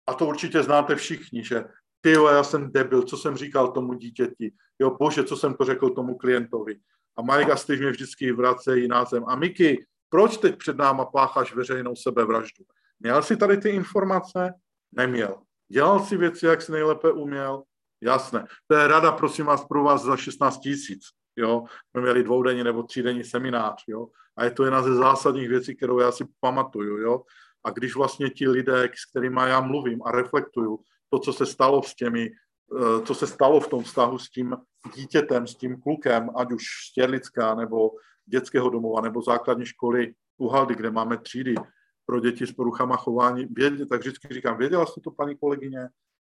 A 0.08 0.14
to 0.14 0.28
určitě 0.28 0.64
znáte 0.64 0.96
všichni, 0.96 1.44
že 1.44 1.66
ty 2.02 2.12
jo, 2.12 2.28
já 2.28 2.44
jsem 2.44 2.72
debil, 2.72 3.04
co 3.04 3.18
jsem 3.18 3.38
říkal 3.38 3.72
tomu 3.72 3.94
dítěti, 3.94 4.54
jo, 4.80 4.98
bože, 5.00 5.24
co 5.24 5.38
jsem 5.38 5.54
to 5.54 5.66
řekl 5.66 5.90
tomu 5.90 6.18
klientovi. 6.18 6.80
A 7.18 7.22
Mike 7.22 7.52
a 7.52 7.56
mě 7.68 7.92
vždycky 7.92 8.32
vracejí 8.32 8.88
na 8.88 9.06
zem. 9.06 9.24
A 9.28 9.36
Miky, 9.36 9.86
proč 10.10 10.38
teď 10.38 10.58
před 10.58 10.78
náma 10.78 11.06
pácháš 11.06 11.56
veřejnou 11.56 11.96
sebevraždu? 11.96 12.64
Měl 13.00 13.24
jsi 13.24 13.38
tady 13.38 13.58
ty 13.58 13.70
informace? 13.70 14.54
Neměl. 14.92 15.42
Dělal 15.72 16.00
si 16.00 16.18
věci, 16.18 16.46
jak 16.46 16.62
si 16.62 16.72
nejlépe 16.72 17.12
uměl? 17.12 17.64
Jasné. 18.02 18.48
To 18.68 18.76
je 18.76 18.88
rada, 18.88 19.12
prosím 19.12 19.46
vás, 19.46 19.66
pro 19.66 19.84
vás 19.84 20.04
za 20.04 20.18
16 20.18 20.60
tisíc. 20.60 21.02
Jo, 21.36 21.64
jsme 21.90 22.02
měli 22.02 22.24
dvoudenní 22.24 22.64
nebo 22.64 22.84
třídenní 22.84 23.24
seminář, 23.24 23.84
jo, 23.88 24.08
a 24.38 24.44
je 24.44 24.52
to 24.52 24.64
jedna 24.64 24.82
ze 24.82 24.96
zásadních 24.96 25.50
věcí, 25.50 25.76
kterou 25.76 26.00
já 26.00 26.12
si 26.12 26.26
pamatuju, 26.40 26.98
jo. 26.98 27.24
A 27.64 27.70
když 27.70 27.96
vlastně 27.96 28.30
ti 28.30 28.50
lidé, 28.50 28.90
s 28.96 29.10
kterými 29.10 29.42
já 29.46 29.62
mluvím 29.62 30.02
a 30.06 30.12
reflektuju 30.12 30.80
to, 31.10 31.20
co 31.20 31.34
se 31.34 31.46
stalo 31.46 31.84
s 31.84 31.96
těmi, 31.96 32.30
eh, 32.30 33.06
co 33.06 33.16
se 33.16 33.28
stalo 33.28 33.60
v 33.60 33.68
tom 33.68 33.84
vztahu 33.84 34.20
s 34.20 34.30
tím 34.30 34.58
dítětem, 34.96 35.48
s 35.48 35.56
tím 35.56 35.82
klukem, 35.82 36.30
ať 36.36 36.52
už 36.52 36.64
z 36.90 36.94
Těrlická 36.94 37.56
nebo 37.56 37.92
dětského 38.26 38.70
domova 38.70 39.02
nebo 39.02 39.22
základní 39.22 39.66
školy 39.66 40.14
u 40.38 40.48
Haldy, 40.48 40.76
kde 40.76 40.92
máme 40.92 41.18
třídy 41.18 41.56
pro 42.06 42.20
děti 42.20 42.48
s 42.48 42.52
poruchama 42.52 42.98
chování, 42.98 43.46
vědě, 43.46 43.86
tak 43.86 44.00
vždycky 44.00 44.34
říkám, 44.34 44.58
věděla 44.58 44.86
jste 44.86 45.02
to, 45.02 45.12
paní 45.12 45.38
kolegyně? 45.38 45.88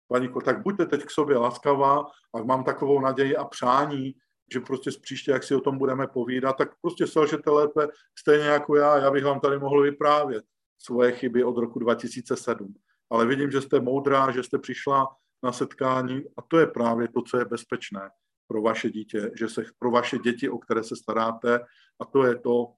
Paní, 0.07 0.29
tak 0.45 0.63
buďte 0.63 0.85
teď 0.85 1.05
k 1.05 1.11
sobě 1.11 1.37
laskavá 1.37 2.05
a 2.33 2.43
mám 2.43 2.63
takovou 2.63 2.99
naději 2.99 3.37
a 3.37 3.45
přání, 3.45 4.15
že 4.53 4.59
prostě 4.59 4.91
z 4.91 4.97
příště, 4.97 5.31
jak 5.31 5.43
si 5.43 5.55
o 5.55 5.61
tom 5.61 5.77
budeme 5.77 6.07
povídat, 6.07 6.57
tak 6.57 6.69
prostě 6.81 7.07
selžete 7.07 7.49
lépe 7.49 7.87
stejně 8.19 8.45
jako 8.45 8.75
já. 8.75 8.97
Já 8.97 9.11
bych 9.11 9.25
vám 9.25 9.39
tady 9.39 9.59
mohl 9.59 9.81
vyprávět 9.81 10.43
svoje 10.77 11.11
chyby 11.11 11.43
od 11.43 11.57
roku 11.57 11.79
2007. 11.79 12.73
Ale 13.13 13.25
vidím, 13.25 13.51
že 13.51 13.61
jste 13.61 13.79
moudrá, 13.79 14.31
že 14.31 14.43
jste 14.43 14.59
přišla 14.59 15.07
na 15.43 15.51
setkání 15.51 16.23
a 16.37 16.41
to 16.41 16.59
je 16.59 16.67
právě 16.67 17.07
to, 17.07 17.21
co 17.21 17.37
je 17.37 17.45
bezpečné 17.45 18.09
pro 18.47 18.61
vaše 18.61 18.89
dítě, 18.89 19.31
že 19.35 19.49
se 19.49 19.63
pro 19.79 19.91
vaše 19.91 20.17
děti, 20.17 20.49
o 20.49 20.57
které 20.57 20.83
se 20.83 20.95
staráte 20.95 21.59
a 22.01 22.05
to 22.05 22.25
je 22.25 22.35
to, 22.35 22.73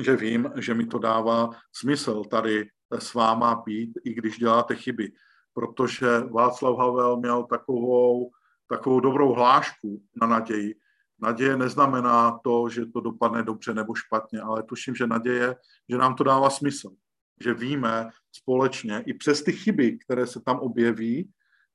že 0.00 0.16
vím, 0.16 0.52
že 0.56 0.74
mi 0.74 0.86
to 0.86 0.98
dává 0.98 1.50
smysl 1.72 2.24
tady 2.24 2.68
s 2.98 3.14
váma 3.14 3.62
být, 3.66 3.98
i 4.04 4.14
když 4.14 4.38
děláte 4.38 4.76
chyby. 4.76 5.12
Protože 5.52 6.20
Václav 6.20 6.78
Havel 6.78 7.16
měl 7.16 7.44
takovou, 7.44 8.30
takovou 8.68 9.00
dobrou 9.00 9.32
hlášku 9.32 10.02
na 10.20 10.26
naději. 10.26 10.74
Naděje 11.18 11.56
neznamená 11.56 12.38
to, 12.44 12.68
že 12.68 12.86
to 12.86 13.00
dopadne 13.00 13.42
dobře 13.42 13.74
nebo 13.74 13.94
špatně, 13.94 14.40
ale 14.40 14.62
tuším, 14.62 14.94
že 14.94 15.06
naděje, 15.06 15.56
že 15.88 15.98
nám 15.98 16.14
to 16.14 16.24
dává 16.24 16.50
smysl. 16.50 16.90
Že 17.40 17.54
víme 17.54 18.08
společně, 18.32 19.02
i 19.06 19.14
přes 19.14 19.42
ty 19.42 19.52
chyby, 19.52 19.98
které 19.98 20.26
se 20.26 20.40
tam 20.40 20.58
objeví, 20.58 21.30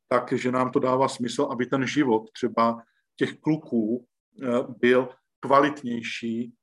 tak, 0.08 0.34
že 0.34 0.52
nám 0.52 0.72
to 0.72 0.80
dává 0.80 1.08
smysl, 1.08 1.48
aby 1.52 1.66
ten 1.66 1.88
život 1.88 2.32
třeba 2.32 2.82
těch 3.16 3.40
kluků 3.40 4.06
eh, 4.44 4.48
byl 4.80 5.10
kvalitnější, 5.40 6.54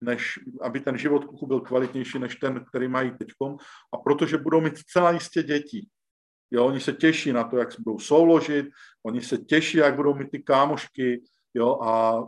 než, 0.00 0.38
aby 0.60 0.80
ten 0.80 0.98
život 0.98 1.24
kluků 1.24 1.46
byl 1.46 1.60
kvalitnější 1.60 2.18
než 2.18 2.36
ten, 2.36 2.64
který 2.64 2.88
mají 2.88 3.10
teď. 3.10 3.28
A 3.92 3.96
protože 3.96 4.38
budou 4.38 4.60
mít 4.60 4.78
celá 4.78 5.10
jistě 5.10 5.42
děti. 5.42 5.86
Jo, 6.50 6.66
oni 6.66 6.80
se 6.80 6.92
těší 6.92 7.32
na 7.32 7.44
to, 7.44 7.56
jak 7.56 7.72
se 7.72 7.82
budou 7.84 7.98
souložit, 7.98 8.66
oni 9.02 9.22
se 9.22 9.38
těší, 9.38 9.78
jak 9.78 9.96
budou 9.96 10.14
mít 10.14 10.30
ty 10.30 10.42
kámošky, 10.42 11.22
jo, 11.54 11.78
a 11.82 12.24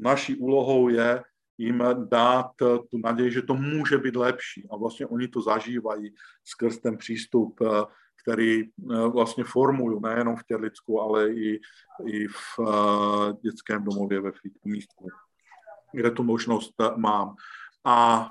naší 0.00 0.36
úlohou 0.36 0.88
je 0.88 1.22
jim 1.62 1.82
dát 2.08 2.50
tu 2.90 2.98
naději, 3.04 3.32
že 3.32 3.42
to 3.42 3.54
může 3.54 3.98
být 3.98 4.16
lepší. 4.16 4.66
A 4.70 4.76
vlastně 4.76 5.06
oni 5.06 5.28
to 5.28 5.42
zažívají 5.42 6.14
skrz 6.44 6.78
ten 6.78 6.96
přístup, 6.96 7.60
eh, 7.60 7.84
který 8.22 8.62
eh, 8.62 9.08
vlastně 9.08 9.44
formuju 9.44 10.00
nejenom 10.00 10.36
v 10.36 10.44
Těrlicku, 10.44 11.00
ale 11.00 11.30
i, 11.30 11.60
i 12.06 12.28
v 12.28 12.58
eh, 12.60 13.32
dětském 13.42 13.84
domově 13.84 14.20
ve 14.20 14.32
místku, 14.64 15.08
kde 15.92 16.10
tu 16.10 16.22
možnost 16.22 16.74
mám. 16.96 17.34
A 17.84 18.30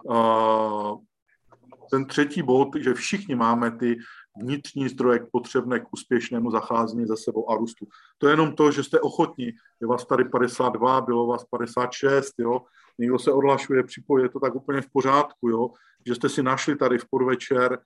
ten 1.92 2.06
třetí 2.06 2.42
bod, 2.42 2.70
že 2.80 2.94
všichni 2.94 3.36
máme 3.36 3.72
ty 3.72 3.98
vnitřní 4.36 4.90
zdroje 4.90 5.28
potřebné 5.32 5.80
k 5.80 5.94
úspěšnému 5.94 6.52
zacházení 6.52 7.06
za 7.06 7.16
sebou 7.16 7.52
a 7.52 7.56
růstu. 7.56 7.88
To 8.18 8.28
je 8.28 8.34
jenom 8.34 8.56
to, 8.56 8.72
že 8.72 8.84
jste 8.84 9.00
ochotní. 9.00 9.46
Je 9.82 9.88
vás 9.88 10.06
tady 10.06 10.24
52, 10.26 11.02
bylo 11.02 11.28
vás 11.28 11.46
56, 11.46 12.34
jo. 12.40 12.62
Někdo 13.02 13.20
se 13.20 13.32
odhlašuje, 13.32 13.84
připojí, 13.84 14.24
je 14.26 14.30
to 14.30 14.40
tak 14.40 14.56
úplně 14.56 14.82
v 14.82 14.90
pořádku, 14.94 15.50
jo. 15.50 15.70
Že 16.08 16.16
jste 16.16 16.30
si 16.30 16.44
našli 16.44 16.76
tady 16.76 16.98
v 16.98 17.06
podvečer 17.10 17.80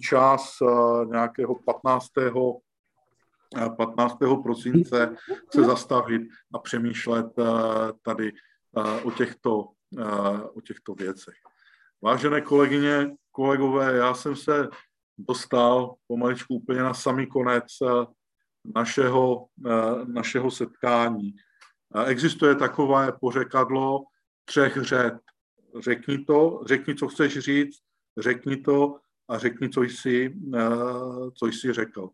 čas 0.00 0.56
uh, 0.60 1.06
nějakého 1.10 1.54
15. 1.64 2.06
15. 3.76 4.16
prosince 4.42 5.16
se 5.54 5.64
zastavit 5.64 6.22
a 6.54 6.58
přemýšlet 6.58 7.26
uh, 7.38 7.46
tady 8.02 8.32
o, 9.02 9.10
těchto, 9.10 9.68
o 10.54 10.60
těchto 10.60 10.94
věcech. 10.94 11.34
Vážené 12.02 12.40
kolegyně, 12.40 13.10
kolegové, 13.30 13.96
já 13.96 14.14
jsem 14.14 14.36
se 14.36 14.68
dostal 15.18 15.94
pomaličku 16.06 16.54
úplně 16.54 16.80
na 16.82 16.94
samý 16.94 17.26
konec 17.26 17.64
eh, 17.82 18.06
našeho, 18.74 19.46
eh, 19.66 20.04
našeho 20.06 20.50
setkání. 20.50 21.34
Existuje 22.06 22.54
takové 22.54 23.12
pořekadlo 23.20 24.00
třech 24.44 24.76
řet. 24.76 25.14
Řekni 25.80 26.24
to, 26.24 26.60
řekni, 26.66 26.94
co 26.94 27.08
chceš 27.08 27.38
říct, 27.38 27.78
řekni 28.18 28.56
to 28.56 28.96
a 29.28 29.38
řekni, 29.38 29.68
co 29.68 29.82
jsi, 29.82 30.34
eh, 30.54 31.30
co 31.34 31.46
jsi 31.46 31.72
řekl. 31.72 32.10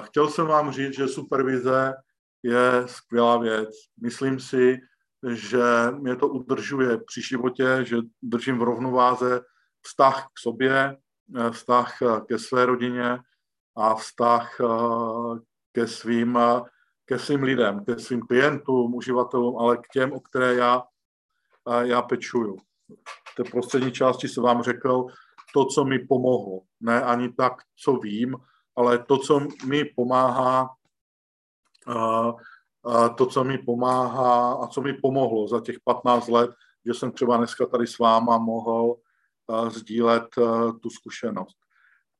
Chtěl 0.00 0.28
jsem 0.28 0.46
vám 0.46 0.72
říct, 0.72 0.94
že 0.94 1.08
supervize 1.08 1.94
je 2.42 2.82
skvělá 2.86 3.38
věc. 3.38 3.68
Myslím 4.02 4.40
si, 4.40 4.78
že 5.32 5.62
mě 5.98 6.16
to 6.16 6.28
udržuje 6.28 6.98
při 6.98 7.22
životě, 7.22 7.78
že 7.82 7.96
držím 8.22 8.58
v 8.58 8.62
rovnováze 8.62 9.40
vztah 9.82 10.26
k 10.34 10.38
sobě, 10.38 10.96
Eh, 11.36 11.50
vztah 11.50 12.02
eh, 12.02 12.20
ke 12.28 12.38
své 12.38 12.66
rodině 12.66 13.18
a 13.76 13.94
vztah 13.94 14.60
eh, 14.60 15.38
ke 15.72 15.86
svým, 15.86 16.38
ke 17.04 17.18
svým 17.18 17.42
lidem, 17.42 17.84
ke 17.84 17.98
svým 17.98 18.20
klientům, 18.20 18.94
uživatelům, 18.94 19.58
ale 19.58 19.76
k 19.76 19.88
těm, 19.92 20.12
o 20.12 20.20
které 20.20 20.54
já, 20.54 20.82
já 21.82 22.02
pečuju. 22.02 22.56
V 23.32 23.34
té 23.36 23.50
poslední 23.50 23.92
části 23.92 24.28
se 24.28 24.40
vám 24.40 24.62
řekl 24.62 25.06
to, 25.54 25.64
co 25.64 25.84
mi 25.84 25.98
pomohlo. 25.98 26.60
Ne 26.80 27.02
ani 27.02 27.32
tak, 27.32 27.52
co 27.76 27.92
vím, 27.92 28.36
ale 28.76 28.98
to, 28.98 29.18
co 29.18 29.40
mi 29.66 29.84
pomáhá, 29.84 30.70
to, 33.16 33.26
co 33.26 33.44
mi 33.44 33.58
pomáhá 33.58 34.52
a 34.52 34.66
co 34.66 34.80
mi 34.80 34.92
pomohlo 34.92 35.48
za 35.48 35.60
těch 35.60 35.76
15 35.84 36.28
let, 36.28 36.50
že 36.86 36.94
jsem 36.94 37.12
třeba 37.12 37.36
dneska 37.36 37.66
tady 37.66 37.86
s 37.86 37.98
váma 37.98 38.38
mohl 38.38 38.96
sdílet 39.68 40.24
tu 40.82 40.90
zkušenost. 40.90 41.56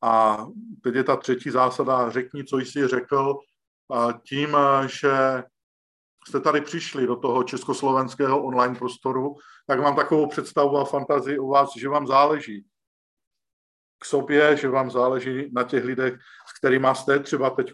A 0.03 0.47
teď 0.83 0.95
je 0.95 1.05
ta 1.05 1.17
třetí 1.17 1.51
zásada, 1.51 2.11
řekni, 2.11 2.45
co 2.45 2.59
jsi 2.59 2.89
řekl, 2.89 3.39
tím, 4.29 4.57
že 4.87 5.43
jste 6.29 6.41
tady 6.41 6.61
přišli 6.61 7.07
do 7.07 7.17
toho 7.17 7.43
československého 7.43 8.43
online 8.43 8.75
prostoru, 8.75 9.37
tak 9.67 9.81
mám 9.81 9.97
takovou 9.97 10.27
představu 10.27 10.77
a 10.77 10.85
fantazii 10.85 11.39
o 11.39 11.47
vás, 11.47 11.71
že 11.77 11.89
vám 11.89 12.07
záleží 12.07 12.65
k 13.99 14.05
sobě, 14.05 14.57
že 14.57 14.69
vám 14.69 14.91
záleží 14.91 15.51
na 15.53 15.63
těch 15.63 15.85
lidech, 15.85 16.15
s 16.47 16.59
kterými 16.59 16.89
jste 16.93 17.19
třeba 17.19 17.51
teď 17.51 17.73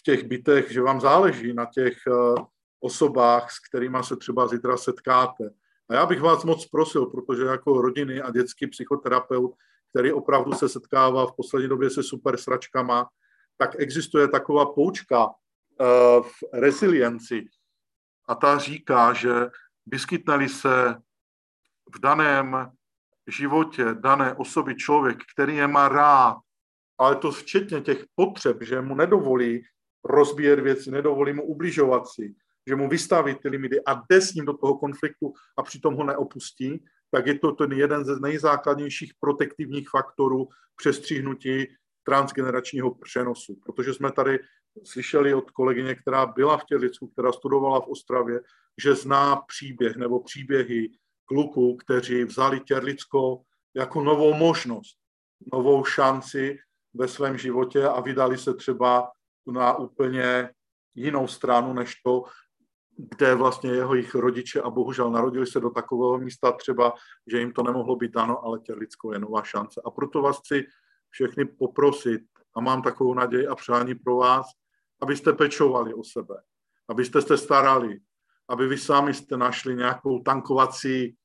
v 0.00 0.02
těch 0.04 0.24
bytech, 0.24 0.72
že 0.72 0.82
vám 0.82 1.00
záleží 1.00 1.52
na 1.52 1.66
těch 1.74 1.96
eh, 2.06 2.42
osobách, 2.80 3.50
s 3.50 3.58
kterými 3.68 3.98
se 4.02 4.16
třeba 4.16 4.48
zítra 4.48 4.76
setkáte. 4.76 5.50
A 5.88 5.94
já 5.94 6.06
bych 6.06 6.20
vás 6.20 6.44
moc 6.44 6.66
prosil, 6.66 7.06
protože 7.06 7.42
jako 7.42 7.80
rodiny 7.80 8.20
a 8.20 8.30
dětský 8.30 8.66
psychoterapeut, 8.66 9.54
který 9.90 10.12
opravdu 10.12 10.52
se 10.52 10.68
setkává 10.68 11.26
v 11.26 11.36
poslední 11.36 11.68
době 11.68 11.90
se 11.90 12.02
super 12.02 12.36
sračkama, 12.36 13.08
tak 13.58 13.70
existuje 13.78 14.28
taková 14.28 14.66
poučka 14.66 15.26
uh, 15.26 15.32
v 16.22 16.32
resilienci. 16.52 17.44
A 18.28 18.34
ta 18.34 18.58
říká, 18.58 19.12
že 19.12 19.30
vyskytneli 19.86 20.48
se 20.48 20.94
v 21.94 22.00
daném 22.00 22.72
životě 23.26 23.84
dané 24.00 24.34
osoby 24.34 24.76
člověk, 24.76 25.18
který 25.34 25.56
je 25.56 25.66
má 25.66 25.88
rád, 25.88 26.36
ale 26.98 27.16
to 27.16 27.30
včetně 27.30 27.80
těch 27.80 28.04
potřeb, 28.14 28.62
že 28.62 28.80
mu 28.80 28.94
nedovolí 28.94 29.62
rozbíjet 30.04 30.60
věci, 30.60 30.90
nedovolí 30.90 31.32
mu 31.32 31.42
ubližovat 31.42 32.08
si, 32.08 32.34
že 32.66 32.76
mu 32.76 32.88
vystaví 32.88 33.34
ty 33.34 33.48
limity 33.48 33.84
a 33.84 33.94
jde 33.94 34.20
s 34.20 34.34
ním 34.34 34.44
do 34.44 34.56
toho 34.56 34.78
konfliktu 34.78 35.32
a 35.58 35.62
přitom 35.62 35.94
ho 35.94 36.04
neopustí, 36.04 36.84
tak 37.10 37.26
je 37.26 37.38
to 37.38 37.52
ten 37.52 37.72
jeden 37.72 38.04
ze 38.04 38.20
nejzákladnějších 38.20 39.12
protektivních 39.20 39.88
faktorů 39.90 40.48
přestřihnutí 40.76 41.66
transgeneračního 42.04 42.94
přenosu, 42.94 43.58
protože 43.64 43.94
jsme 43.94 44.12
tady 44.12 44.38
slyšeli 44.84 45.34
od 45.34 45.50
kolegyně, 45.50 45.94
která 45.94 46.26
byla 46.26 46.56
v 46.56 46.64
Tělicku, 46.64 47.06
která 47.06 47.32
studovala 47.32 47.80
v 47.80 47.88
Ostravě, 47.88 48.40
že 48.82 48.94
zná 48.94 49.36
příběh 49.36 49.96
nebo 49.96 50.20
příběhy 50.20 50.90
kluků, 51.24 51.76
kteří 51.76 52.24
vzali 52.24 52.60
Těrlicko 52.60 53.42
jako 53.74 54.04
novou 54.04 54.34
možnost, 54.34 54.98
novou 55.52 55.84
šanci 55.84 56.58
ve 56.94 57.08
svém 57.08 57.38
životě 57.38 57.84
a 57.84 58.00
vydali 58.00 58.38
se 58.38 58.54
třeba 58.54 59.10
na 59.46 59.78
úplně 59.78 60.50
jinou 60.94 61.28
stranu 61.28 61.72
než 61.72 61.94
to, 62.04 62.24
kde 62.98 63.34
vlastně 63.34 63.70
jeho 63.70 63.94
jejich 63.94 64.14
rodiče 64.14 64.60
a 64.60 64.70
bohužel 64.70 65.10
narodili 65.10 65.46
se 65.46 65.60
do 65.60 65.70
takového 65.70 66.18
místa 66.18 66.52
třeba, 66.52 66.94
že 67.26 67.38
jim 67.38 67.52
to 67.52 67.62
nemohlo 67.62 67.96
být 67.96 68.12
dano, 68.12 68.44
ale 68.44 68.60
Těrlicko 68.60 69.12
je 69.12 69.18
nová 69.18 69.42
šance. 69.42 69.80
A 69.84 69.90
proto 69.90 70.22
vás 70.22 70.38
chci 70.38 70.66
všechny 71.10 71.44
poprosit 71.44 72.22
a 72.56 72.60
mám 72.60 72.82
takovou 72.82 73.14
naději 73.14 73.46
a 73.46 73.54
přání 73.54 73.94
pro 73.94 74.16
vás, 74.16 74.46
abyste 75.00 75.32
pečovali 75.32 75.94
o 75.94 76.04
sebe, 76.04 76.42
abyste 76.88 77.22
se 77.22 77.38
starali, 77.38 78.00
aby 78.48 78.68
vy 78.68 78.78
sami 78.78 79.14
jste 79.14 79.36
našli 79.36 79.76
nějakou 79.76 80.22
tankovací 80.22 81.16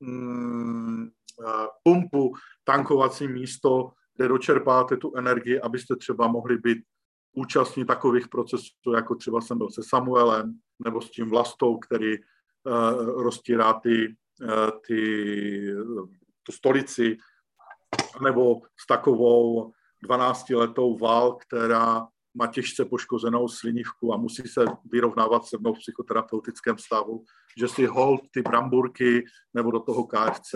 mm, 0.00 1.06
eh, 1.06 1.66
pumpu, 1.82 2.34
tankovací 2.64 3.28
místo, 3.28 3.92
kde 4.16 4.28
dočerpáte 4.28 4.96
tu 4.96 5.16
energii, 5.16 5.60
abyste 5.60 5.96
třeba 5.96 6.28
mohli 6.28 6.58
být 6.58 6.78
účastní 7.34 7.84
takových 7.84 8.28
procesů, 8.28 8.92
jako 8.94 9.14
třeba 9.14 9.40
jsem 9.40 9.58
byl 9.58 9.70
se 9.70 9.82
Samuelem, 9.88 10.58
nebo 10.84 11.00
s 11.00 11.10
tím 11.10 11.30
Vlastou, 11.30 11.78
který 11.78 12.18
uh, 12.18 13.22
roztírá 13.22 13.72
ty, 13.72 14.16
uh, 14.42 14.70
ty, 14.86 15.74
tu 16.42 16.52
stolici, 16.52 17.16
nebo 18.22 18.60
s 18.80 18.86
takovou 18.86 19.72
12-letou 20.08 20.98
Val, 20.98 21.34
která 21.34 22.06
má 22.34 22.46
těžce 22.46 22.84
poškozenou 22.84 23.48
slinivku 23.48 24.14
a 24.14 24.16
musí 24.16 24.48
se 24.48 24.64
vyrovnávat 24.84 25.46
se 25.46 25.58
mnou 25.58 25.74
v 25.74 25.78
psychoterapeutickém 25.78 26.78
stavu, 26.78 27.24
že 27.58 27.68
si 27.68 27.86
hold 27.86 28.20
ty 28.30 28.42
bramburky 28.42 29.24
nebo 29.54 29.70
do 29.70 29.80
toho 29.80 30.06
KFC 30.06 30.54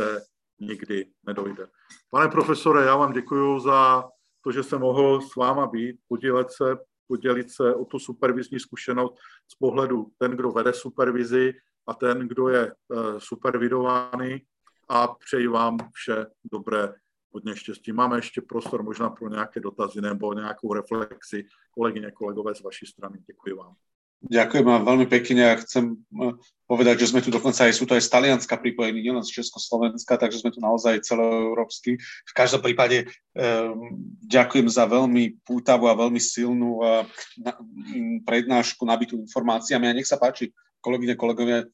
nikdy 0.60 1.10
nedojde. 1.26 1.68
Pane 2.10 2.28
profesore, 2.28 2.84
já 2.84 2.96
vám 2.96 3.12
děkuji 3.12 3.58
za 3.58 4.04
to, 4.44 4.52
že 4.52 4.62
jsem 4.62 4.80
mohl 4.80 5.20
s 5.20 5.36
váma 5.36 5.66
být, 5.66 5.96
podílet 6.08 6.52
se, 6.52 6.76
podělit 7.08 7.50
se 7.50 7.74
o 7.74 7.84
tu 7.84 7.98
supervizní 7.98 8.60
zkušenost 8.60 9.14
z 9.52 9.54
pohledu 9.54 10.06
ten, 10.18 10.30
kdo 10.30 10.50
vede 10.50 10.72
supervizi 10.72 11.54
a 11.86 11.94
ten, 11.94 12.28
kdo 12.28 12.48
je 12.48 12.72
uh, 12.72 13.18
supervidovaný 13.18 14.42
a 14.88 15.08
přeji 15.08 15.46
vám 15.46 15.78
vše 15.92 16.26
dobré 16.52 16.94
hodně 17.32 17.56
štěstí. 17.56 17.92
Máme 17.92 18.18
ještě 18.18 18.40
prostor 18.40 18.82
možná 18.82 19.10
pro 19.10 19.28
nějaké 19.28 19.60
dotazy 19.60 20.00
nebo 20.00 20.34
nějakou 20.34 20.72
reflexi 20.72 21.44
kolegyně, 21.70 22.10
kolegové 22.10 22.54
z 22.54 22.60
vaší 22.60 22.86
strany. 22.86 23.18
Děkuji 23.26 23.54
vám. 23.54 23.74
Ďakujem 24.18 24.66
vám 24.66 24.82
veľmi 24.82 25.06
pekne 25.06 25.54
a 25.54 25.60
chcem 25.62 25.94
eh, 25.94 26.34
povedať, 26.66 27.06
že 27.06 27.14
sme 27.14 27.22
tu 27.22 27.30
dokonca 27.30 27.70
aj, 27.70 27.72
sú 27.78 27.86
to 27.86 27.94
aj 27.94 28.02
z 28.02 28.10
Talianska 28.10 28.58
pripojení, 28.58 28.98
nielen 28.98 29.22
z 29.22 29.38
Československa, 29.38 30.18
takže 30.18 30.42
sme 30.42 30.50
tu 30.50 30.58
naozaj 30.58 31.06
celoeurópsky. 31.06 32.02
V 32.02 32.32
každom 32.34 32.58
prípade 32.58 33.06
um, 33.38 33.94
ďakujem 34.26 34.66
za 34.66 34.90
veľmi 34.90 35.38
pútavú 35.46 35.86
a 35.86 35.94
veľmi 35.94 36.18
silnú 36.18 36.82
uh, 36.82 37.06
um, 37.46 38.18
prednášku 38.26 38.82
nabitú 38.82 39.22
informáciami 39.22 39.86
a 39.86 39.94
nech 39.94 40.10
sa 40.10 40.18
páči, 40.18 40.50
kolegyne, 40.82 41.14
kolegovia, 41.14 41.70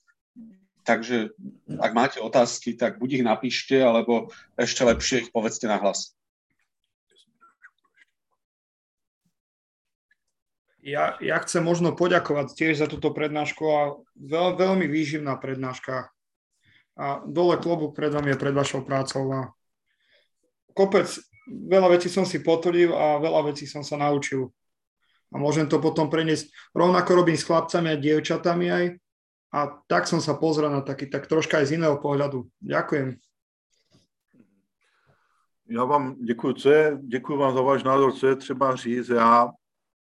takže 0.85 1.33
ak 1.81 1.93
máte 1.97 2.19
otázky, 2.21 2.77
tak 2.77 3.01
buď 3.01 3.21
ich 3.21 3.25
napíšte, 3.25 3.81
alebo 3.81 4.29
ešte 4.55 4.85
lepšie 4.85 5.17
ich 5.27 5.31
povedzte 5.33 5.67
na 5.67 5.81
hlas. 5.81 6.13
Ja, 10.85 11.17
ja 11.25 11.41
chcem 11.41 11.65
možno 11.65 11.97
poďakovať 11.97 12.53
tiež 12.53 12.85
za 12.85 12.87
túto 12.87 13.09
prednášku 13.09 13.65
a 13.65 13.97
veľ, 14.21 14.61
veľmi 14.61 14.85
výživná 14.85 15.33
prednáška. 15.41 16.13
A 17.01 17.25
dole 17.25 17.57
klobúk 17.57 17.97
pred 17.97 18.13
vami 18.13 18.37
je 18.37 18.39
pred 18.39 18.53
vašou 18.53 18.85
prácou 18.85 19.25
a 19.33 19.41
kopec, 20.77 21.09
veľa 21.49 21.97
vecí 21.97 22.13
som 22.13 22.29
si 22.29 22.45
potvrdil 22.45 22.93
a 22.93 23.17
veľa 23.17 23.49
vecí 23.49 23.65
som 23.65 23.81
sa 23.81 23.97
naučil. 23.97 24.53
A 25.33 25.41
môžem 25.41 25.67
to 25.67 25.81
potom 25.81 26.13
preniesť. 26.13 26.53
Rovnako 26.77 27.11
robím 27.17 27.35
s 27.35 27.49
chlapcami 27.49 27.97
a 27.97 27.99
dievčatami 27.99 28.67
aj. 28.69 28.85
A 29.55 29.71
tak 29.87 30.11
som 30.11 30.19
sa 30.19 30.35
pozrel 30.35 30.67
na 30.67 30.83
taký, 30.83 31.07
tak 31.07 31.31
troška 31.31 31.63
aj 31.63 31.71
z 31.71 31.75
iného 31.79 31.95
pohľadu. 32.03 32.51
Ďakujem. 32.59 33.15
Já 35.69 35.85
vám 35.85 36.15
děkuji, 36.15 36.53
co 36.53 36.71
je, 36.71 36.99
děkuji 37.03 37.37
vám 37.37 37.55
za 37.55 37.63
váš 37.63 37.83
názor, 37.83 38.13
co 38.13 38.27
je 38.27 38.37
třeba 38.37 38.77
říct. 38.77 39.09
Já 39.09 39.49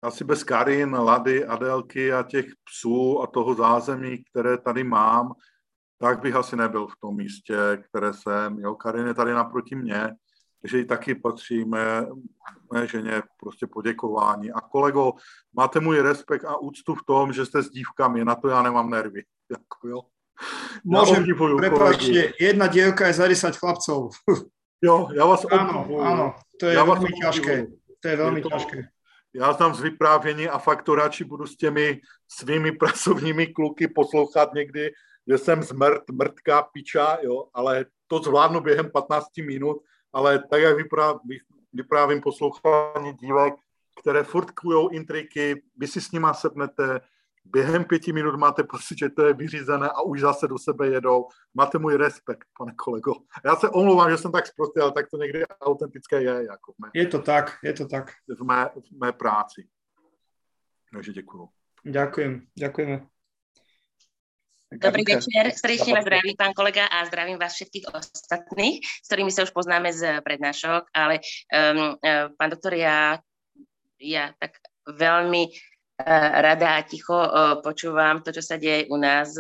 asi 0.02 0.24
bez 0.24 0.44
Karin, 0.44 0.96
Lady, 0.96 1.46
Adelky 1.46 2.14
a 2.14 2.24
těch 2.24 2.46
psů 2.64 3.22
a 3.22 3.28
toho 3.28 3.54
zázemí, 3.54 4.24
které 4.24 4.58
tady 4.58 4.84
mám, 4.84 5.34
tak 6.00 6.22
bych 6.22 6.36
asi 6.36 6.56
nebyl 6.56 6.88
v 6.88 6.98
tom 7.02 7.16
místě, 7.16 7.58
které 7.90 8.14
jsem. 8.14 8.60
Jo, 8.60 8.76
Karin 8.76 9.08
je 9.08 9.14
tady 9.14 9.34
naproti 9.34 9.76
mě, 9.76 10.14
takže 10.62 10.78
ji 10.78 10.86
taky 10.86 11.16
patří 11.16 11.66
mé, 11.66 12.08
mé 12.74 12.88
ženě 12.88 13.22
prostě 13.40 13.68
poděkování. 13.68 14.52
A 14.52 14.62
kolego, 14.62 15.14
máte 15.54 15.80
můj 15.80 16.00
respekt 16.00 16.46
a 16.46 16.58
úctu 16.58 16.96
v 16.96 17.06
tom, 17.08 17.34
že 17.34 17.46
jste 17.46 17.64
s 17.64 17.70
dívkami, 17.70 18.26
na 18.26 18.36
to 18.36 18.48
já 18.48 18.62
nemám 18.62 18.90
nervy. 18.90 19.24
Jako, 19.52 19.88
jo. 19.88 20.02
Môžem, 20.86 21.26
prepáčte, 21.58 22.38
jedna 22.38 22.68
dievka 22.68 23.08
je 23.08 23.14
za 23.14 23.28
10 23.28 23.58
chlapcov. 23.58 24.14
Jo, 24.82 25.10
já 25.14 25.26
vás 25.26 25.42
Áno, 25.50 25.82
áno, 25.98 26.36
to 26.60 26.70
je 26.70 26.78
já 26.78 26.86
veľmi 26.86 27.10
ťažké. 27.10 27.54
To 28.00 28.06
je 28.08 28.18
to, 28.18 28.50
ťažké 28.50 28.78
já 29.38 29.54
znám 29.54 29.76
z 29.76 29.82
vyprávění 29.82 30.50
a 30.50 30.58
fakt 30.58 30.84
to 30.84 30.96
radši 30.96 31.24
budu 31.24 31.48
s 31.48 31.58
těmi 31.58 32.02
svými 32.28 32.72
pracovními 32.78 33.48
kluky 33.48 33.88
poslouchat 33.88 34.54
někdy, 34.54 34.92
že 35.28 35.38
jsem 35.38 35.64
zmrt, 35.64 36.10
mrtká 36.12 36.62
piča, 36.62 37.18
jo, 37.22 37.48
ale 37.54 37.86
to 38.08 38.20
zvládnu 38.20 38.60
během 38.60 38.92
15 38.92 39.26
minut, 39.38 39.78
ale 40.14 40.44
tak, 40.50 40.62
jak 40.62 40.78
vyprávím, 40.78 41.40
vyprávím 41.74 42.22
poslouchání 42.22 43.14
dívek, 43.14 43.54
které 44.02 44.24
furt 44.24 44.52
kujou 44.52 44.90
intriky, 44.90 45.64
vy 45.78 45.88
si 45.88 46.02
s 46.02 46.12
nima 46.12 46.34
sednete, 46.34 47.02
během 47.46 47.84
pěti 47.84 48.14
minut 48.14 48.36
máte 48.36 48.64
pocit, 48.64 48.98
že 48.98 49.10
to 49.10 49.26
je 49.26 49.34
vyřízené 49.34 49.90
a 49.90 50.02
už 50.02 50.22
zase 50.22 50.48
do 50.48 50.58
sebe 50.58 50.88
jedou. 50.88 51.28
Máte 51.54 51.78
můj 51.78 51.96
respekt, 51.96 52.48
pane 52.58 52.74
kolego. 52.76 53.14
Já 53.46 53.56
se 53.56 53.70
omlouvám, 53.70 54.12
že 54.12 54.18
jsem 54.18 54.32
tak 54.32 54.48
zprostý, 54.48 54.80
ale 54.80 54.92
tak 54.92 55.10
to 55.10 55.18
někdy 55.18 55.46
autentické 55.48 56.22
je. 56.22 56.46
Jako 56.50 56.74
mé, 56.82 56.90
je 56.94 57.08
to 57.08 57.20
tak, 57.20 57.58
je 57.64 57.74
to 57.74 57.88
tak. 57.88 58.12
V 58.40 58.44
mé, 58.44 58.70
v 58.76 59.00
mé 59.00 59.12
práci. 59.12 59.68
Takže 60.94 61.14
děkuju. 61.14 61.50
Ďakujem, 61.86 62.42
ďakujeme. 62.56 63.08
Dobrý 64.68 65.08
večer, 65.08 65.56
srdečne 65.56 65.96
vás 65.96 66.04
zdraví 66.04 66.36
pán 66.36 66.52
kolega 66.52 66.92
a 66.92 67.08
zdravím 67.08 67.40
vás 67.40 67.56
všetkých 67.56 67.88
ostatných, 67.88 68.84
s 68.84 69.08
ktorými 69.08 69.32
sa 69.32 69.48
už 69.48 69.56
poznáme 69.56 69.96
z 69.96 70.20
prednášok, 70.20 70.92
ale 70.92 71.24
um, 71.48 71.96
uh, 71.96 72.28
pán 72.36 72.52
doktor, 72.52 72.76
ja, 72.76 73.16
ja 73.96 74.36
tak 74.36 74.60
veľmi 74.84 75.56
rada 76.44 76.78
a 76.78 76.86
ticho 76.86 77.18
počúvam 77.66 78.22
to, 78.22 78.30
čo 78.30 78.44
sa 78.46 78.62
deje 78.62 78.86
u 78.94 79.02
nás 79.02 79.34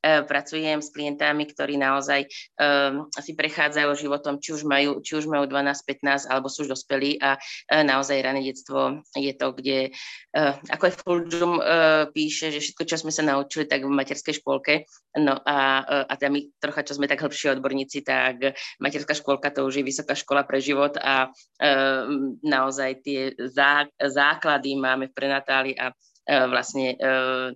pracujem 0.00 0.80
s 0.80 0.88
klientami, 0.92 1.44
ktorí 1.44 1.76
naozaj 1.76 2.24
um, 2.56 3.06
si 3.20 3.36
prechádzajú 3.36 3.90
životom, 4.00 4.40
či 4.40 4.56
už 4.56 4.64
majú, 4.64 5.04
či 5.04 5.20
už 5.20 5.28
majú 5.28 5.44
12, 5.44 5.76
15, 5.84 6.32
alebo 6.32 6.48
sú 6.48 6.64
už 6.64 6.72
dospelí 6.72 7.20
a 7.20 7.36
uh, 7.36 7.82
naozaj 7.84 8.16
rané 8.24 8.40
detstvo 8.40 9.04
je 9.12 9.32
to, 9.36 9.52
kde, 9.52 9.92
uh, 10.36 10.56
ako 10.72 10.82
aj 10.88 10.94
Fulžum 11.04 11.52
uh, 11.60 12.08
píše, 12.10 12.48
že 12.48 12.64
všetko, 12.64 12.82
čo 12.88 12.96
sme 12.96 13.12
sa 13.12 13.20
naučili, 13.20 13.68
tak 13.68 13.84
v 13.84 13.92
materskej 13.92 14.40
škôlke, 14.40 14.88
no 15.20 15.36
a, 15.44 15.56
uh, 15.84 16.04
a 16.08 16.12
teda 16.16 16.32
my 16.32 16.40
trocha, 16.56 16.80
čo 16.80 16.96
sme 16.96 17.04
tak 17.04 17.20
hĺbšie 17.20 17.60
odborníci, 17.60 18.00
tak 18.00 18.56
materská 18.80 19.12
škôlka 19.12 19.52
to 19.52 19.68
už 19.68 19.80
je 19.80 19.84
vysoká 19.84 20.16
škola 20.16 20.48
pre 20.48 20.64
život 20.64 20.96
a 20.96 21.28
uh, 21.28 22.02
naozaj 22.40 23.04
tie 23.04 23.36
zá, 23.52 23.84
základy 24.00 24.80
máme 24.80 25.12
v 25.12 25.16
prenatáli 25.16 25.72
a 25.76 25.92
uh, 25.92 26.46
vlastne 26.48 26.96
uh, 26.96 27.52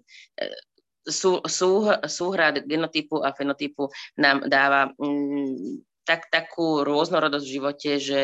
sú, 1.05 1.45
sú, 1.45 1.89
súhrad 2.09 2.65
genotypu 2.65 3.21
a 3.21 3.37
fenotypu 3.37 3.93
nám 4.17 4.49
dáva 4.49 4.91
mm, 4.97 5.85
tak, 6.05 6.29
takú 6.29 6.85
rôznorodosť 6.85 7.45
v 7.45 7.55
živote, 7.57 7.91
že 7.97 8.21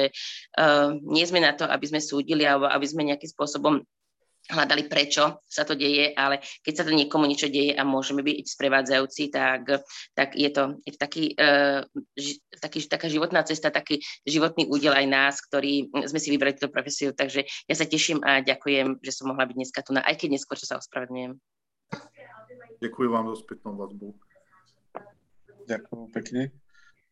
uh, 0.60 0.92
nie 1.00 1.24
sme 1.24 1.40
na 1.40 1.56
to, 1.56 1.64
aby 1.64 1.84
sme 1.88 2.00
súdili 2.00 2.44
alebo 2.44 2.68
aby 2.68 2.86
sme 2.86 3.08
nejakým 3.08 3.32
spôsobom 3.32 3.80
hľadali, 4.50 4.90
prečo 4.90 5.46
sa 5.46 5.62
to 5.62 5.78
deje, 5.78 6.10
ale 6.18 6.42
keď 6.66 6.74
sa 6.74 6.84
to 6.84 6.96
niekomu 6.96 7.28
niečo 7.30 7.46
deje 7.46 7.70
a 7.76 7.86
môžeme 7.86 8.24
byť 8.26 8.50
sprevádzajúci, 8.50 9.30
tak, 9.30 9.84
tak 10.16 10.34
je 10.34 10.50
to, 10.50 10.80
je 10.82 10.90
to 10.96 10.98
taký, 10.98 11.24
uh, 11.38 11.86
ži, 12.18 12.42
taký, 12.58 12.78
taká 12.90 13.06
životná 13.06 13.46
cesta, 13.46 13.70
taký 13.70 14.02
životný 14.26 14.66
údel 14.66 14.92
aj 14.92 15.06
nás, 15.06 15.34
ktorý 15.44 15.88
sme 16.08 16.20
si 16.20 16.28
vybrali 16.34 16.58
túto 16.58 16.72
profesiu. 16.72 17.14
Takže 17.14 17.46
ja 17.46 17.74
sa 17.78 17.86
teším 17.86 18.20
a 18.26 18.42
ďakujem, 18.42 18.98
že 19.00 19.12
som 19.14 19.30
mohla 19.30 19.46
byť 19.46 19.56
dneska 19.56 19.80
tu, 19.86 19.94
na, 19.94 20.02
aj 20.02 20.18
keď 20.18 20.28
neskôr, 20.34 20.58
čo 20.58 20.66
sa 20.66 20.80
ospravedlňujem. 20.82 21.59
Děkuji 22.80 23.08
vám 23.08 23.28
za 23.28 23.36
zpětnou 23.36 23.76
vazbu. 23.76 24.14
Ďakujem 25.68 26.06
pekne. 26.10 26.42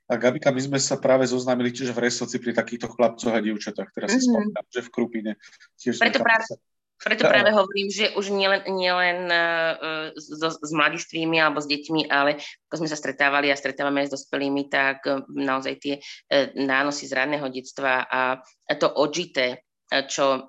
A 0.08 0.16
Gabika, 0.16 0.48
my 0.48 0.62
sme 0.64 0.80
sa 0.80 0.96
práve 0.96 1.28
zoznámili 1.28 1.68
tiež 1.68 1.92
v 1.92 2.08
Resoci 2.08 2.40
pri 2.40 2.56
takýchto 2.56 2.88
chlapcoch 2.88 3.28
a 3.28 3.44
dievčatách, 3.44 3.92
teraz 3.92 4.16
si 4.16 4.24
mm-hmm. 4.24 4.32
spomínam, 4.32 4.66
že 4.72 4.80
v 4.80 4.88
Krupine 4.88 5.32
tiež 5.76 6.00
Preto 6.00 6.24
práve, 6.24 6.48
sa... 6.48 6.56
preto 6.96 7.28
práve 7.28 7.52
hovorím, 7.52 7.92
že 7.92 8.16
už 8.16 8.32
nielen, 8.32 8.64
nielen 8.72 9.28
uh, 9.28 10.08
s, 10.16 10.32
s 10.40 10.72
mladistvými 10.72 11.36
alebo 11.36 11.60
s 11.60 11.68
deťmi, 11.68 12.08
ale 12.08 12.40
ako 12.72 12.74
sme 12.80 12.88
sa 12.88 12.96
stretávali 12.96 13.52
a 13.52 13.60
stretávame 13.60 14.00
aj 14.00 14.08
s 14.08 14.14
dospelými, 14.16 14.72
tak 14.72 15.04
uh, 15.04 15.20
naozaj 15.28 15.76
tie 15.76 15.94
uh, 16.00 16.56
nánosy 16.56 17.04
z 17.04 17.12
ranného 17.12 17.44
detstva 17.52 18.08
a 18.08 18.40
to 18.80 18.88
odžité 18.88 19.67
čo, 19.88 20.44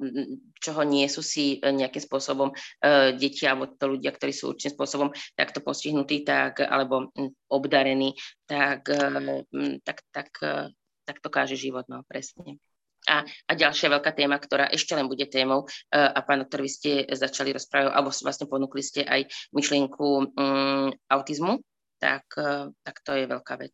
čoho 0.60 0.82
nie 0.84 1.08
sú 1.08 1.24
si 1.24 1.60
e, 1.60 1.72
nejakým 1.72 2.04
spôsobom 2.04 2.52
uh, 2.52 3.16
deti 3.16 3.48
alebo 3.48 3.72
to 3.72 3.96
ľudia, 3.96 4.12
ktorí 4.12 4.36
sú 4.36 4.52
určitým 4.52 4.76
spôsobom 4.76 5.10
takto 5.40 5.64
postihnutí 5.64 6.28
tak, 6.28 6.60
alebo 6.60 7.08
obdarení, 7.48 8.20
tak, 8.44 8.92
uh, 8.92 9.44
tak, 9.88 10.04
tak, 10.12 10.30
tak 11.08 11.18
to 11.24 11.30
káže 11.32 11.56
život, 11.56 11.88
no 11.88 12.04
presne. 12.04 12.60
A, 13.08 13.24
a 13.24 13.52
ďalšia 13.56 13.96
veľká 13.96 14.12
téma, 14.12 14.36
ktorá 14.38 14.68
ešte 14.68 14.92
len 14.92 15.08
bude 15.08 15.24
témou, 15.26 15.66
a 15.90 16.20
pán 16.20 16.44
doktor, 16.44 16.62
vy 16.62 16.70
ste 16.70 16.92
začali 17.08 17.56
rozprávať, 17.56 17.96
alebo 17.96 18.12
vlastne 18.12 18.46
ponúkli 18.46 18.84
ste 18.84 19.08
aj 19.08 19.24
myšlienku 19.56 20.08
um, 20.36 20.92
autizmu, 21.08 21.64
tak, 21.98 22.28
tak 22.84 22.96
to 23.02 23.12
je 23.16 23.26
veľká 23.26 23.56
vec. 23.56 23.74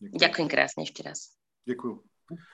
Ďakujem. 0.00 0.16
Ďakujem 0.16 0.48
krásne 0.48 0.82
ešte 0.88 1.04
raz. 1.04 1.36
Ďakujem. 1.68 2.09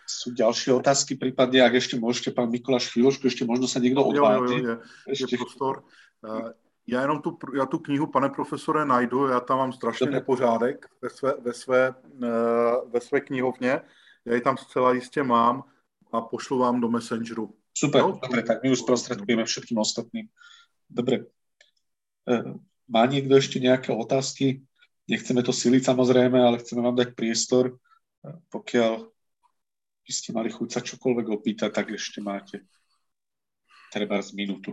Sú 0.06 0.32
ďalšie 0.32 0.72
otázky, 0.76 1.18
prípadne, 1.18 1.62
ak 1.66 1.76
ešte 1.76 1.98
môžete, 1.98 2.30
pán 2.30 2.50
Mikuláš, 2.50 2.94
chvíľočku, 2.94 3.26
ešte 3.26 3.42
možno 3.42 3.66
sa 3.66 3.82
niekto 3.82 4.06
odváži. 4.06 4.62
Jo, 4.62 4.76
jo, 4.76 4.76
jo, 5.06 5.12
je, 5.12 5.16
je 5.18 5.26
prostor. 5.38 5.74
Uh, 6.22 6.50
já 6.86 7.00
jenom 7.00 7.22
tu, 7.22 7.38
já 7.56 7.66
tu 7.66 7.78
knihu, 7.78 8.06
pane 8.06 8.28
profesore, 8.28 8.84
najdu, 8.84 9.26
já 9.26 9.40
tam 9.40 9.58
mám 9.58 9.72
strašně 9.72 10.06
nepořádek 10.06 10.86
ve 11.02 11.10
své, 11.10 11.34
ve, 11.40 11.52
své, 11.52 11.94
uh, 12.22 12.90
ve 12.90 13.00
své 13.00 13.20
knihovně, 13.20 13.80
já 14.24 14.34
ji 14.34 14.40
tam 14.40 14.56
zcela 14.56 14.92
jistě 14.92 15.22
mám 15.22 15.64
a 16.12 16.20
pošlu 16.20 16.58
vám 16.58 16.80
do 16.80 16.88
Messengeru. 16.88 17.54
Super, 17.76 18.02
no? 18.02 18.20
dobre, 18.22 18.42
tak 18.42 18.62
my 18.62 18.70
už 18.70 18.78
sprostredkujeme 18.78 19.44
všetkým 19.44 19.78
ostatným. 19.78 20.28
Dobre. 20.88 21.28
Uh, 22.24 22.56
má 22.88 23.06
niekto 23.06 23.36
ešte 23.36 23.58
nejaké 23.58 23.90
otázky? 23.92 24.62
Nechceme 25.10 25.42
to 25.42 25.54
siliť 25.54 25.82
samozrejme, 25.86 26.38
ale 26.38 26.58
chceme 26.62 26.82
vám 26.82 26.96
dať 26.98 27.14
priestor, 27.14 27.78
pokiaľ 28.50 29.06
by 30.06 30.12
ste 30.14 30.30
mali 30.30 30.54
chuť 30.54 30.68
sa 30.70 30.80
čokoľvek 30.86 31.26
opýtať, 31.34 31.70
tak 31.74 31.90
ešte 31.90 32.22
máte 32.22 32.62
treba 33.90 34.22
z 34.22 34.38
minútu. 34.38 34.70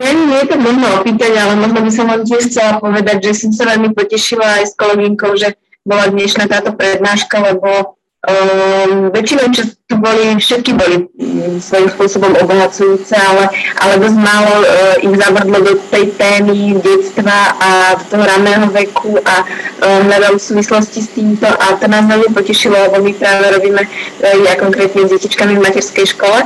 Ja 0.00 0.10
nie 0.10 0.42
je 0.42 0.46
to 0.50 0.56
možno 0.58 0.86
opýtať, 0.98 1.32
ale 1.38 1.54
možno 1.54 1.86
by 1.86 1.90
som 1.94 2.10
vám 2.10 2.26
tiež 2.26 2.50
chcela 2.50 2.82
povedať, 2.82 3.30
že 3.30 3.46
som 3.46 3.50
sa 3.54 3.70
veľmi 3.70 3.94
potešila 3.94 4.58
aj 4.58 4.64
s 4.72 4.74
kolegynkou, 4.74 5.38
že 5.38 5.54
bola 5.86 6.10
dnešná 6.10 6.50
táto 6.50 6.74
prednáška, 6.74 7.38
lebo 7.38 7.99
Um, 8.20 9.08
väčšinou, 9.16 9.48
čo 9.48 9.64
tu 9.88 9.96
boli, 9.96 10.36
všetky 10.36 10.76
boli 10.76 11.08
svojím 11.56 11.88
spôsobom 11.88 12.36
obohacujúce, 12.36 13.16
ale, 13.16 13.48
ale 13.80 13.96
dosť 13.96 14.18
málo 14.20 14.54
uh, 14.60 15.00
ich 15.00 15.16
zabrdlo 15.16 15.58
do 15.64 15.80
tej 15.88 16.12
témy 16.20 16.76
detstva 16.84 17.56
a 17.56 17.96
toho 18.12 18.20
raného 18.20 18.68
veku 18.76 19.16
a 19.24 19.40
um, 19.40 20.04
hľadal 20.04 20.36
v 20.36 20.46
súvislosti 20.52 21.00
s 21.00 21.08
týmto 21.16 21.48
a 21.48 21.80
to 21.80 21.88
nás 21.88 22.04
veľmi 22.04 22.28
potešilo, 22.36 22.76
lebo 22.76 23.00
my 23.00 23.16
práve 23.16 23.56
robíme 23.56 23.88
uh, 23.88 24.36
ja 24.44 24.52
konkrétne 24.60 25.08
s 25.08 25.16
detičkami 25.16 25.56
v 25.56 25.64
materskej 25.64 26.12
škole. 26.12 26.44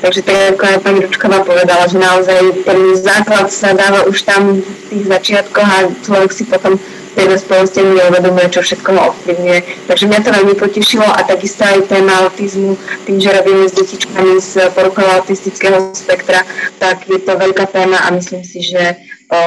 Takže 0.00 0.24
tak 0.24 0.56
ako 0.56 0.64
aj 0.64 0.78
pani 0.80 0.98
Ručková 1.04 1.44
povedala, 1.44 1.84
že 1.84 2.00
naozaj 2.00 2.64
ten 2.64 2.96
základ 2.96 3.52
sa 3.52 3.76
dáva 3.76 4.08
už 4.08 4.24
tam 4.24 4.64
v 4.64 4.72
tých 4.88 5.04
začiatkoch 5.04 5.68
a 5.68 5.78
človek 6.00 6.32
si 6.32 6.48
potom 6.48 6.80
tej 7.14 7.26
dospelosti 7.34 7.80
neuvedomuje, 7.82 8.46
čo 8.52 8.60
všetko 8.62 8.88
ho 8.94 9.00
ovplyvňuje. 9.12 9.58
Takže 9.86 10.04
mňa 10.06 10.20
to 10.22 10.30
veľmi 10.30 10.54
potešilo 10.54 11.06
a 11.06 11.20
takisto 11.26 11.62
aj 11.66 11.90
téma 11.90 12.26
autizmu, 12.26 12.78
tým, 13.06 13.18
že 13.18 13.34
robíme 13.34 13.66
s 13.66 13.74
detičkami 13.74 14.38
z 14.38 14.52
poruchou 14.74 15.06
autistického 15.18 15.94
spektra, 15.94 16.46
tak 16.78 17.06
je 17.10 17.18
to 17.18 17.32
veľká 17.34 17.66
téma 17.70 17.98
a 18.06 18.08
myslím 18.14 18.46
si, 18.46 18.62
že 18.62 18.96
o, 19.30 19.40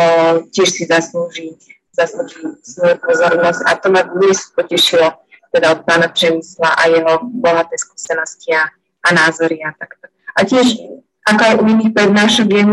tiež 0.52 0.70
si 0.70 0.84
zaslúži, 0.86 1.56
zaslúži 1.96 2.60
svoju 2.64 2.98
pozornosť 3.00 3.62
a 3.68 3.72
to 3.80 3.88
ma 3.92 4.02
dnes 4.04 4.52
potešilo 4.52 5.24
teda 5.54 5.78
od 5.78 5.80
pána 5.86 6.10
Přemysla 6.10 6.70
a 6.74 6.84
jeho 6.90 7.14
bohaté 7.30 7.78
skúsenosti 7.78 8.58
a, 8.58 8.74
a 9.06 9.10
názory 9.14 9.62
a 9.62 9.70
takto. 9.78 10.10
A 10.34 10.42
tiež 10.50 10.82
ako 11.24 11.42
aj 11.46 11.56
u 11.56 11.64
iných 11.72 11.96
prednášok 11.96 12.48
je 12.52 12.64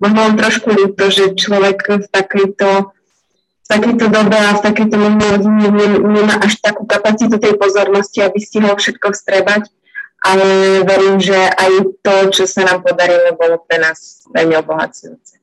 možno 0.00 0.20
trošku 0.38 0.68
ľúto, 0.72 1.12
že 1.12 1.36
človek 1.36 1.78
v 2.00 2.06
takejto 2.08 2.94
takejto 3.68 4.08
dobe 4.08 4.36
a 4.36 4.56
v 4.56 4.64
takejto 4.64 4.96
rodine 4.96 5.66
nemá 6.00 6.40
až 6.40 6.56
takú 6.64 6.88
kapacitu 6.88 7.36
tej 7.36 7.60
pozornosti, 7.60 8.24
aby 8.24 8.40
stihol 8.40 8.74
všetko 8.74 9.12
vstrebať, 9.12 9.68
ale 10.24 10.80
verím, 10.88 11.20
že 11.20 11.36
aj 11.36 12.00
to, 12.00 12.14
čo 12.32 12.44
sa 12.48 12.64
nám 12.64 12.82
podarilo, 12.82 13.36
bolo 13.36 13.60
pre 13.62 13.78
nás 13.78 14.24
veľmi 14.32 14.56
obohacujúce. 14.58 15.38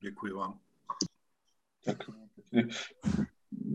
Ďakujem 0.00 0.34
vám. 0.34 0.52
Ďakujem 1.84 3.28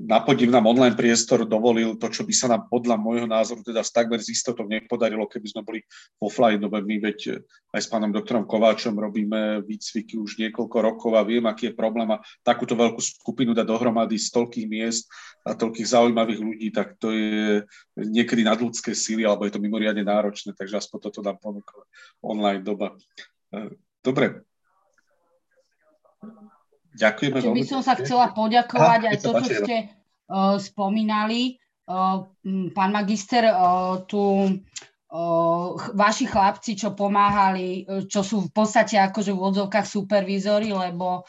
na 0.05 0.23
podiv 0.23 0.47
nám 0.53 0.69
online 0.69 0.95
priestor 0.95 1.43
dovolil 1.43 1.99
to, 1.99 2.07
čo 2.07 2.23
by 2.23 2.33
sa 2.33 2.47
nám 2.47 2.71
podľa 2.71 2.95
môjho 2.95 3.27
názoru 3.27 3.59
teda 3.65 3.83
s 3.83 3.91
takmer 3.91 4.23
z 4.23 4.31
istotou 4.31 4.63
nepodarilo, 4.63 5.27
keby 5.27 5.47
sme 5.51 5.61
boli 5.65 5.79
v 6.17 6.21
offline 6.23 6.61
dobe. 6.61 6.79
My 6.85 7.01
veď 7.01 7.19
eh, 7.35 7.75
aj 7.75 7.81
s 7.83 7.87
pánom 7.91 8.13
doktorom 8.13 8.47
Kováčom 8.47 8.95
robíme 8.95 9.65
výcviky 9.65 10.15
už 10.15 10.39
niekoľko 10.39 10.77
rokov 10.79 11.11
a 11.17 11.25
viem, 11.27 11.43
aký 11.45 11.71
je 11.71 11.79
problém 11.79 12.07
a 12.13 12.21
takúto 12.41 12.77
veľkú 12.77 13.01
skupinu 13.01 13.51
dať 13.51 13.65
dohromady 13.67 14.15
z 14.15 14.29
toľkých 14.31 14.67
miest 14.69 15.09
a 15.43 15.57
toľkých 15.57 15.87
zaujímavých 15.87 16.39
ľudí, 16.39 16.67
tak 16.69 16.95
to 17.01 17.11
je 17.11 17.63
niekedy 17.97 18.45
nadľudské 18.45 18.93
síly, 18.93 19.25
alebo 19.25 19.47
je 19.47 19.53
to 19.55 19.63
mimoriadne 19.63 20.03
náročné, 20.05 20.53
takže 20.53 20.79
aspoň 20.79 20.97
toto 21.09 21.19
nám 21.25 21.37
ponúkla 21.41 21.83
online 22.21 22.63
doba. 22.63 22.95
Eh, 23.55 23.73
dobre, 24.05 24.45
Ďakujeme 26.99 27.37
veľmi. 27.39 27.55
by 27.55 27.63
som 27.63 27.81
sa 27.81 27.95
chcela 27.95 28.35
poďakovať 28.35 29.01
aj 29.07 29.17
to, 29.23 29.31
čo 29.39 29.45
ste 29.63 29.75
uh, 30.27 30.59
spomínali. 30.59 31.55
Uh, 31.89 32.27
pán 32.75 32.91
magister, 32.93 33.49
uh, 33.49 34.03
tu 34.05 34.45
vaši 35.97 36.29
chlapci, 36.29 36.77
čo 36.77 36.93
pomáhali, 36.93 37.81
čo 38.05 38.21
sú 38.21 38.45
v 38.45 38.53
podstate 38.53 38.93
akože 39.01 39.33
v 39.33 39.41
odzovkách 39.41 39.89
supervízory, 39.89 40.69
lebo 40.69 41.25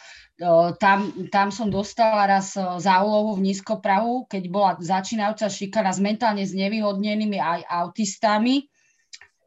tam, 0.76 1.08
tam 1.32 1.48
som 1.48 1.72
dostala 1.72 2.28
raz 2.28 2.52
za 2.60 2.94
úlohu 3.00 3.40
v 3.40 3.48
Nízkoprahu, 3.48 4.28
keď 4.28 4.42
bola 4.52 4.72
začínajúca 4.76 5.48
šikana 5.48 5.96
s 5.96 6.00
mentálne 6.00 6.44
znevýhodnenými 6.44 7.40
aj 7.40 7.60
autistami 7.72 8.68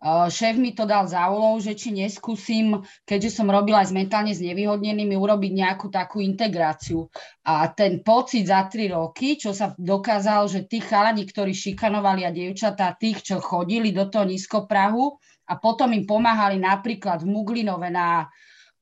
Šéf 0.03 0.59
mi 0.59 0.75
to 0.75 0.84
dal 0.84 1.07
za 1.07 1.31
úlohu, 1.31 1.63
že 1.63 1.80
či 1.80 1.95
neskúsim, 1.95 2.84
keďže 3.07 3.39
som 3.39 3.47
robila 3.47 3.80
aj 3.80 3.88
s 3.88 3.95
mentálne 3.95 4.35
znevýhodnenými, 4.35 5.15
urobiť 5.15 5.51
nejakú 5.55 5.88
takú 5.88 6.19
integráciu. 6.19 7.07
A 7.47 7.71
ten 7.71 8.03
pocit 8.03 8.43
za 8.51 8.67
tri 8.67 8.91
roky, 8.91 9.39
čo 9.39 9.55
sa 9.55 9.71
dokázal, 9.80 10.51
že 10.51 10.67
tí 10.67 10.84
chalani, 10.84 11.23
ktorí 11.23 11.55
šikanovali 11.55 12.27
a 12.27 12.35
dievčatá, 12.35 12.99
tých, 12.99 13.23
čo 13.23 13.39
chodili 13.39 13.95
do 13.95 14.11
toho 14.11 14.27
nízkoprahu 14.27 15.15
a 15.47 15.53
potom 15.55 15.95
im 15.95 16.03
pomáhali 16.03 16.59
napríklad 16.59 17.23
v 17.23 17.31
Muglinove 17.31 17.88
na 17.88 18.27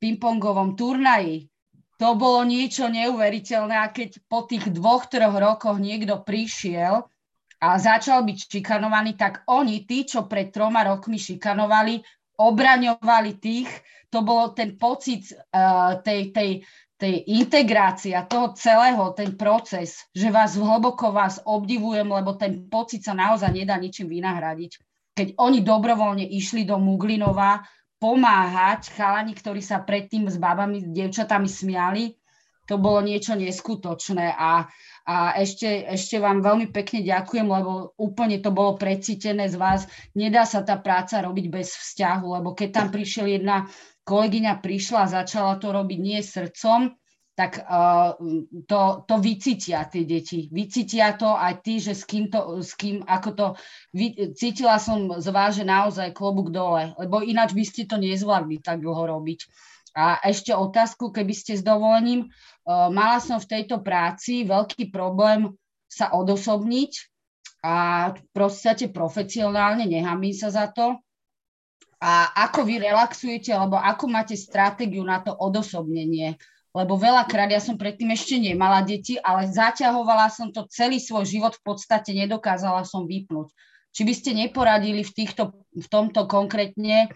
pingpongovom 0.02 0.74
turnaji, 0.74 1.46
to 2.02 2.18
bolo 2.18 2.42
niečo 2.50 2.90
neuveriteľné 2.90 3.78
a 3.78 3.94
keď 3.94 4.26
po 4.26 4.50
tých 4.50 4.74
dvoch, 4.74 5.06
troch 5.06 5.38
rokoch 5.38 5.78
niekto 5.78 6.26
prišiel 6.26 7.06
a 7.62 7.78
začal 7.78 8.26
byť 8.26 8.38
šikanovaný, 8.50 9.14
tak 9.14 9.46
oni, 9.46 9.86
tí, 9.86 10.02
čo 10.10 10.26
pred 10.26 10.50
troma 10.50 10.82
rokmi 10.82 11.22
šikanovali, 11.22 12.02
obraňovali 12.42 13.32
tých, 13.38 13.70
to 14.10 14.26
bolo 14.26 14.50
ten 14.58 14.76
pocit 14.82 15.30
uh, 15.30 16.02
tej, 16.02 16.34
tej, 16.34 16.52
tej 16.98 17.16
integrácie 17.38 18.18
a 18.18 18.26
toho 18.26 18.58
celého, 18.58 19.14
ten 19.14 19.38
proces, 19.38 20.10
že 20.10 20.34
vás 20.34 20.58
hlboko 20.58 21.14
vás 21.14 21.38
obdivujem, 21.46 22.10
lebo 22.10 22.34
ten 22.34 22.66
pocit 22.66 23.06
sa 23.06 23.14
naozaj 23.14 23.54
nedá 23.54 23.78
ničím 23.78 24.10
vynahradiť. 24.10 24.72
Keď 25.14 25.28
oni 25.38 25.62
dobrovoľne 25.62 26.26
išli 26.26 26.66
do 26.66 26.82
Muglinova 26.82 27.62
pomáhať 28.02 28.90
chalani, 28.98 29.38
ktorí 29.38 29.62
sa 29.62 29.86
predtým 29.86 30.26
s 30.26 30.42
babami, 30.42 30.82
s 30.82 30.90
dievčatami 30.90 31.46
smiali, 31.46 32.18
to 32.66 32.82
bolo 32.82 33.04
niečo 33.06 33.38
neskutočné 33.38 34.34
a 34.34 34.66
a 35.06 35.34
ešte, 35.42 35.68
ešte 35.90 36.22
vám 36.22 36.46
veľmi 36.46 36.70
pekne 36.70 37.02
ďakujem, 37.02 37.48
lebo 37.50 37.98
úplne 37.98 38.38
to 38.38 38.54
bolo 38.54 38.78
precítené 38.78 39.50
z 39.50 39.58
vás. 39.58 39.90
Nedá 40.14 40.46
sa 40.46 40.62
tá 40.62 40.78
práca 40.78 41.22
robiť 41.26 41.46
bez 41.50 41.74
vzťahu, 41.74 42.28
lebo 42.42 42.54
keď 42.54 42.70
tam 42.70 42.88
prišiel 42.94 43.42
jedna 43.42 43.66
kolegyňa, 44.06 44.62
prišla 44.62 45.00
a 45.06 45.14
začala 45.22 45.58
to 45.58 45.74
robiť 45.74 46.00
nie 46.00 46.20
srdcom, 46.22 46.94
tak 47.32 47.64
uh, 47.64 48.14
to, 48.68 48.82
to 49.08 49.16
vycítia 49.18 49.88
tie 49.88 50.04
deti. 50.04 50.52
Vycítia 50.52 51.16
to 51.16 51.32
aj 51.32 51.64
ty, 51.64 51.80
že 51.80 51.96
s 51.96 52.04
kým 52.04 52.28
to, 52.28 52.60
s 52.60 52.76
kým, 52.76 53.02
ako 53.08 53.30
to, 53.34 53.48
vy, 53.96 54.36
cítila 54.36 54.78
som 54.78 55.10
z 55.18 55.28
vás, 55.32 55.56
že 55.56 55.66
naozaj 55.66 56.14
klobúk 56.14 56.52
dole, 56.52 56.92
lebo 57.00 57.24
ináč 57.24 57.56
by 57.56 57.64
ste 57.64 57.88
to 57.88 57.98
nezvládli 57.98 58.60
tak 58.60 58.84
dlho 58.84 59.18
robiť. 59.18 59.48
A 59.92 60.24
ešte 60.24 60.56
otázku, 60.56 61.12
keby 61.12 61.34
ste 61.36 61.60
s 61.60 61.64
dovolením, 61.64 62.28
uh, 62.28 62.88
mala 62.88 63.20
som 63.20 63.38
v 63.38 63.50
tejto 63.50 63.84
práci 63.84 64.48
veľký 64.48 64.90
problém 64.90 65.52
sa 65.92 66.16
odosobniť 66.16 66.92
a 67.62 67.76
v 68.16 68.22
podstate 68.32 68.90
profesionálne, 68.90 69.86
nehambím 69.86 70.34
sa 70.34 70.50
za 70.50 70.72
to. 70.72 70.98
A 72.02 72.34
ako 72.50 72.66
vy 72.66 72.82
relaxujete, 72.82 73.54
alebo 73.54 73.78
ako 73.78 74.10
máte 74.10 74.34
stratégiu 74.34 75.06
na 75.06 75.22
to 75.22 75.36
odosobnenie? 75.38 76.40
lebo 76.72 76.96
veľakrát 76.96 77.52
ja 77.52 77.60
som 77.60 77.76
predtým 77.76 78.16
ešte 78.16 78.40
nemala 78.40 78.80
deti, 78.80 79.20
ale 79.20 79.52
zaťahovala 79.52 80.32
som 80.32 80.56
to 80.56 80.64
celý 80.72 81.04
svoj 81.04 81.28
život, 81.28 81.54
v 81.60 81.64
podstate 81.68 82.16
nedokázala 82.16 82.88
som 82.88 83.04
vypnúť. 83.04 83.52
Či 83.92 84.02
by 84.08 84.14
ste 84.16 84.32
neporadili 84.32 85.04
v, 85.04 85.12
týchto, 85.12 85.52
v 85.76 85.88
tomto 85.92 86.24
konkrétne 86.32 87.12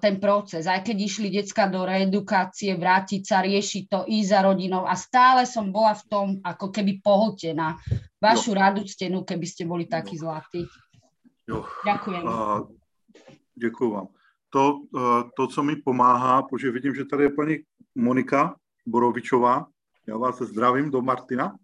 ten 0.00 0.20
proces, 0.20 0.68
aj 0.68 0.84
keď 0.84 0.96
išli 1.00 1.32
decka 1.32 1.64
do 1.72 1.88
reedukácie, 1.88 2.76
vrátiť 2.76 3.22
sa, 3.24 3.40
riešiť 3.40 3.82
to, 3.88 3.98
ísť 4.04 4.28
za 4.28 4.40
rodinou 4.44 4.84
a 4.84 4.92
stále 4.92 5.48
som 5.48 5.72
bola 5.72 5.96
v 5.96 6.04
tom 6.04 6.26
ako 6.44 6.68
keby 6.68 7.00
pohltená. 7.00 7.80
Vašu 8.20 8.52
jo. 8.52 8.60
radu 8.60 8.84
stenu, 8.84 9.24
keby 9.24 9.46
ste 9.48 9.64
boli 9.64 9.88
takí 9.88 10.20
zlatí. 10.20 10.68
Jo. 11.48 11.64
Ďakujem. 11.84 12.22
Uh, 12.24 12.68
děkuji 13.56 13.90
vám. 13.90 14.08
To, 14.50 14.84
uh, 14.92 15.22
to, 15.36 15.46
co 15.46 15.62
mi 15.62 15.76
pomáhá, 15.76 16.42
protože 16.42 16.70
vidím, 16.70 16.94
že 16.94 17.04
tady 17.04 17.22
je 17.24 17.30
paní 17.30 17.56
Monika, 17.94 18.54
Borovičová. 18.86 19.66
Já 20.06 20.16
vás 20.16 20.42
zdravím 20.42 20.90
do 20.90 21.00
Martina. 21.02 21.56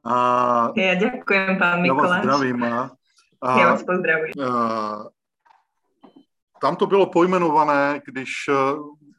A 0.00 0.72
ja 0.80 0.96
ďakujem, 0.96 1.60
pán 1.60 1.84
Mikoláš. 1.84 2.00
Já 2.00 2.08
vás 2.08 2.22
zdravím. 2.24 2.64
A, 2.64 2.90
a, 3.42 3.60
já 3.60 3.66
vás 3.70 3.82
pozdravujem. 3.82 4.32
Tam 6.60 6.76
to 6.76 6.86
bylo 6.86 7.06
pojmenované, 7.06 8.02
když 8.04 8.30
e, 8.48 8.52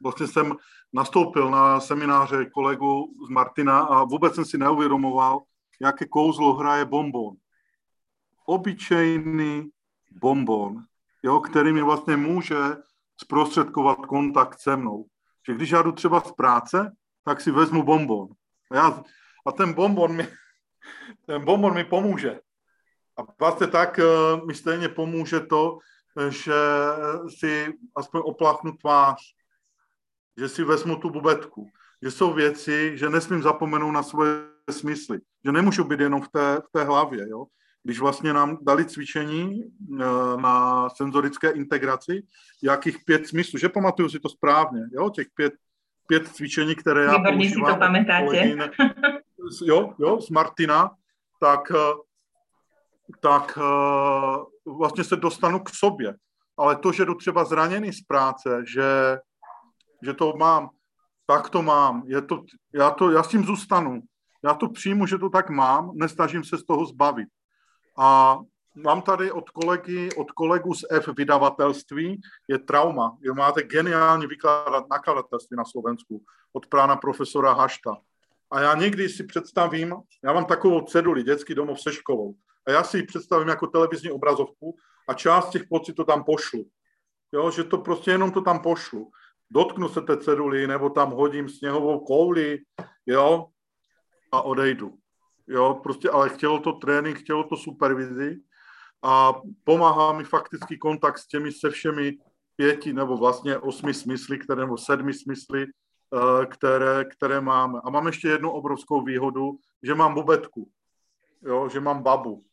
vlastně 0.02 0.26
jsem 0.26 0.56
nastoupil 0.92 1.50
na 1.50 1.80
semináře 1.80 2.44
kolegu 2.44 3.14
z 3.26 3.28
Martina 3.28 3.80
a 3.80 4.04
vůbec 4.04 4.34
jsem 4.34 4.44
si 4.44 4.58
neuvědomoval, 4.58 5.40
jaké 5.80 6.06
kouzlo 6.06 6.54
hraje 6.54 6.84
bonbon. 6.84 7.34
Obyčejný 8.46 9.70
bonbon, 10.10 10.84
jo, 11.22 11.40
který 11.40 11.72
mi 11.72 11.82
vlastně 11.82 12.16
může 12.16 12.56
zprostředkovat 13.16 13.98
kontakt 14.06 14.60
se 14.60 14.76
mnou 14.76 15.06
že 15.46 15.54
když 15.54 15.70
já 15.70 15.82
jdu 15.82 15.92
třeba 15.92 16.20
z 16.20 16.32
práce, 16.32 16.92
tak 17.24 17.40
si 17.40 17.50
vezmu 17.50 17.82
bonbon. 17.82 18.28
A, 18.70 18.76
já, 18.76 19.02
a 19.46 19.52
ten 19.52 19.72
bonbon 19.72 20.16
mi, 20.16 20.28
ten 21.26 21.44
bonbon 21.44 21.74
mi 21.74 21.84
pomůže. 21.84 22.40
A 23.16 23.22
vlastně 23.38 23.66
tak 23.66 23.98
uh, 23.98 24.46
mi 24.46 24.54
stejně 24.54 24.88
pomůže 24.88 25.40
to, 25.40 25.78
že 26.28 26.54
si 27.38 27.72
aspoň 27.96 28.20
opláchnu 28.24 28.72
tvář, 28.72 29.18
že 30.38 30.48
si 30.48 30.64
vezmu 30.64 30.96
tu 30.96 31.10
bubetku, 31.10 31.70
že 32.02 32.10
jsou 32.10 32.32
věci, 32.32 32.98
že 32.98 33.10
nesmím 33.10 33.42
zapomenout 33.42 33.92
na 33.92 34.02
svoje 34.02 34.34
smysly, 34.70 35.18
že 35.44 35.52
nemůžu 35.52 35.84
být 35.84 36.00
jenom 36.00 36.22
v 36.22 36.28
té, 36.28 36.60
v 36.68 36.72
té 36.72 36.84
hlavě. 36.84 37.28
Jo? 37.28 37.46
když 37.84 38.00
vlastně 38.00 38.32
nám 38.32 38.58
dali 38.62 38.84
cvičení 38.84 39.64
eh, 39.64 40.04
na 40.36 40.88
senzorické 40.88 41.50
integraci, 41.50 42.22
jakých 42.62 42.98
pět 43.04 43.26
smyslů, 43.26 43.58
že 43.58 43.68
pamatuju 43.68 44.08
si 44.08 44.20
to 44.20 44.28
správně, 44.28 44.80
jo, 44.92 45.10
těch 45.10 45.26
pět, 45.34 45.52
pět 46.06 46.28
cvičení, 46.28 46.74
které 46.74 47.04
já 47.04 47.16
Výborně 47.16 47.36
používám. 47.36 47.72
si 47.72 47.78
to 47.78 47.84
pamätáte. 47.84 48.70
jo, 49.64 49.94
jo, 49.98 50.20
z 50.20 50.30
Martina, 50.30 50.90
tak, 51.40 51.60
eh, 51.70 51.94
tak 53.20 53.58
eh, 53.58 54.70
vlastně 54.70 55.04
se 55.04 55.16
dostanu 55.16 55.60
k 55.60 55.70
sobě. 55.70 56.14
Ale 56.56 56.76
to, 56.76 56.92
že 56.92 57.04
jdu 57.04 57.14
třeba 57.14 57.44
zraněný 57.44 57.92
z 57.92 58.02
práce, 58.02 58.64
že, 58.66 59.18
že 60.02 60.14
to 60.14 60.32
mám, 60.36 60.70
tak 61.26 61.50
to 61.50 61.62
mám, 61.62 62.02
je 62.06 62.22
to, 62.22 62.42
já, 62.74 62.90
to, 62.90 63.10
já 63.10 63.22
s 63.22 63.28
tím 63.28 63.44
zůstanu. 63.44 64.02
Já 64.44 64.54
to 64.54 64.68
přijmu, 64.68 65.06
že 65.06 65.18
to 65.18 65.30
tak 65.30 65.50
mám, 65.50 65.90
nesnažím 65.94 66.44
se 66.44 66.58
z 66.58 66.64
toho 66.64 66.86
zbavit. 66.86 67.28
A 67.98 68.38
mám 68.74 69.02
tady 69.02 69.32
od 69.32 69.50
kolegy, 69.50 70.08
od 70.16 70.30
kolegu 70.30 70.74
z 70.74 70.84
F 70.90 71.08
vydavatelství, 71.16 72.20
je 72.48 72.58
trauma. 72.58 73.16
Je 73.20 73.32
máte 73.32 73.62
geniální 73.62 74.26
vykládat 74.26 74.84
nakladatelství 74.90 75.56
na 75.56 75.64
Slovensku 75.64 76.22
od 76.52 76.66
prána 76.66 76.96
profesora 76.96 77.52
Hašta. 77.52 77.96
A 78.50 78.60
já 78.60 78.74
někdy 78.74 79.08
si 79.08 79.24
představím, 79.24 79.94
já 80.24 80.32
mám 80.32 80.44
takovou 80.44 80.80
ceduli, 80.80 81.22
dětský 81.22 81.54
domov 81.54 81.80
se 81.80 81.92
školou, 81.92 82.34
a 82.66 82.70
já 82.70 82.84
si 82.84 82.96
ji 82.96 83.06
představím 83.06 83.48
jako 83.48 83.66
televizní 83.66 84.10
obrazovku 84.10 84.76
a 85.08 85.14
část 85.14 85.50
těch 85.50 85.62
pocitů 85.68 86.04
tam 86.04 86.24
pošlu. 86.24 86.64
Jo, 87.32 87.50
že 87.50 87.64
to 87.64 87.78
prostě 87.78 88.10
jenom 88.10 88.30
to 88.30 88.40
tam 88.40 88.62
pošlu. 88.62 89.10
Dotknu 89.50 89.88
se 89.88 90.00
té 90.00 90.16
ceduly, 90.16 90.66
nebo 90.66 90.90
tam 90.90 91.10
hodím 91.10 91.48
sněhovou 91.48 92.00
kouli, 92.00 92.58
jo, 93.06 93.46
a 94.32 94.42
odejdu. 94.42 94.94
Jo, 95.48 95.80
prostě, 95.82 96.10
ale 96.10 96.28
chtělo 96.28 96.58
to 96.58 96.72
trénink, 96.72 97.18
chtělo 97.18 97.44
to 97.44 97.56
supervizi 97.56 98.40
a 99.02 99.34
pomáhá 99.64 100.12
mi 100.12 100.24
faktický 100.24 100.78
kontakt 100.78 101.18
s 101.18 101.26
těmi 101.26 101.52
se 101.52 101.70
všemi 101.70 102.18
pěti 102.56 102.92
nebo 102.92 103.16
vlastně 103.16 103.58
osmi 103.58 103.94
smysly, 103.94 104.38
které, 104.38 104.60
nebo 104.60 104.78
sedmi 104.78 105.14
smysly, 105.14 105.66
eh, 105.66 106.46
které, 106.46 107.04
které 107.04 107.40
máme. 107.40 107.80
A 107.84 107.90
mám 107.90 108.06
ještě 108.06 108.28
jednu 108.28 108.50
obrovskou 108.50 109.02
výhodu, 109.02 109.58
že 109.82 109.94
mám 109.94 110.14
bubetku, 110.14 110.70
jo, 111.42 111.68
že 111.68 111.80
mám 111.80 112.02
babu. 112.02 112.44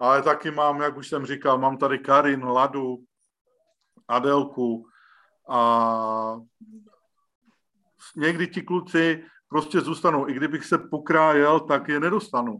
Ale 0.00 0.22
taky 0.22 0.50
mám, 0.50 0.80
jak 0.80 0.96
už 0.96 1.08
jsem 1.08 1.26
říkal, 1.26 1.58
mám 1.58 1.76
tady 1.76 1.98
Karin, 1.98 2.44
Ladu, 2.44 3.04
Adelku 4.08 4.86
a 5.48 6.40
někdy 8.16 8.46
ti 8.46 8.62
kluci 8.62 9.24
prostě 9.48 9.80
zůstanou. 9.80 10.28
I 10.28 10.32
kdybych 10.32 10.64
se 10.64 10.78
pokrájel, 10.78 11.60
tak 11.60 11.88
je 11.88 12.00
nedostanu. 12.00 12.58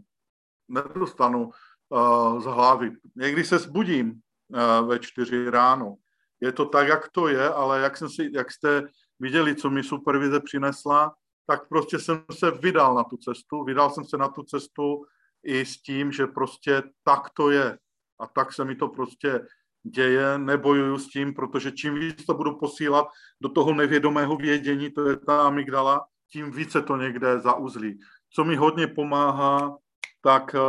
Nedostanu 0.67 1.49
uh, 1.89 2.41
z 2.41 2.45
hlavy. 2.45 2.91
Někdy 3.15 3.43
se 3.43 3.57
zbudím 3.57 4.11
uh, 4.11 4.89
ve 4.89 4.99
čtyři 4.99 5.49
ráno. 5.49 5.95
Je 6.41 6.51
to 6.51 6.65
tak, 6.65 6.87
jak 6.87 7.09
to 7.09 7.27
je, 7.27 7.49
ale 7.49 7.79
jak, 7.79 7.97
jsem 7.97 8.09
si, 8.09 8.29
jak 8.33 8.51
jste 8.51 8.87
viděli, 9.19 9.55
co 9.55 9.69
mi 9.69 9.83
supervize 9.83 10.39
přinesla, 10.39 11.15
tak 11.47 11.67
prostě 11.67 11.99
jsem 11.99 12.23
se 12.31 12.51
vydal 12.51 12.95
na 12.95 13.03
tu 13.03 13.17
cestu. 13.17 13.63
Vydal 13.63 13.89
jsem 13.89 14.05
se 14.05 14.17
na 14.17 14.27
tu 14.27 14.43
cestu 14.43 15.05
i 15.47 15.65
s 15.65 15.81
tím, 15.81 16.11
že 16.11 16.27
prostě 16.27 16.83
tak 17.03 17.29
to 17.33 17.49
je. 17.49 17.77
A 18.19 18.27
tak 18.27 18.53
se 18.53 18.65
mi 18.65 18.75
to 18.75 18.87
prostě 18.87 19.41
děje, 19.83 20.37
nebojuju 20.37 20.97
s 20.97 21.07
tím, 21.07 21.33
protože 21.33 21.71
čím 21.71 21.95
víc 21.95 22.25
to 22.25 22.33
budu 22.33 22.57
posílat 22.57 23.07
do 23.41 23.49
toho 23.49 23.73
nevědomého 23.73 24.37
vědění, 24.37 24.91
to 24.91 25.09
je 25.09 25.17
ta 25.17 25.47
amygdala, 25.47 26.05
tím 26.31 26.51
více 26.51 26.81
to 26.81 26.97
někde 26.97 27.39
zauzlí. 27.39 27.99
Co 28.33 28.43
mi 28.43 28.55
hodně 28.55 28.87
pomáhá, 28.87 29.77
tak 30.21 30.55
eh, 30.55 30.59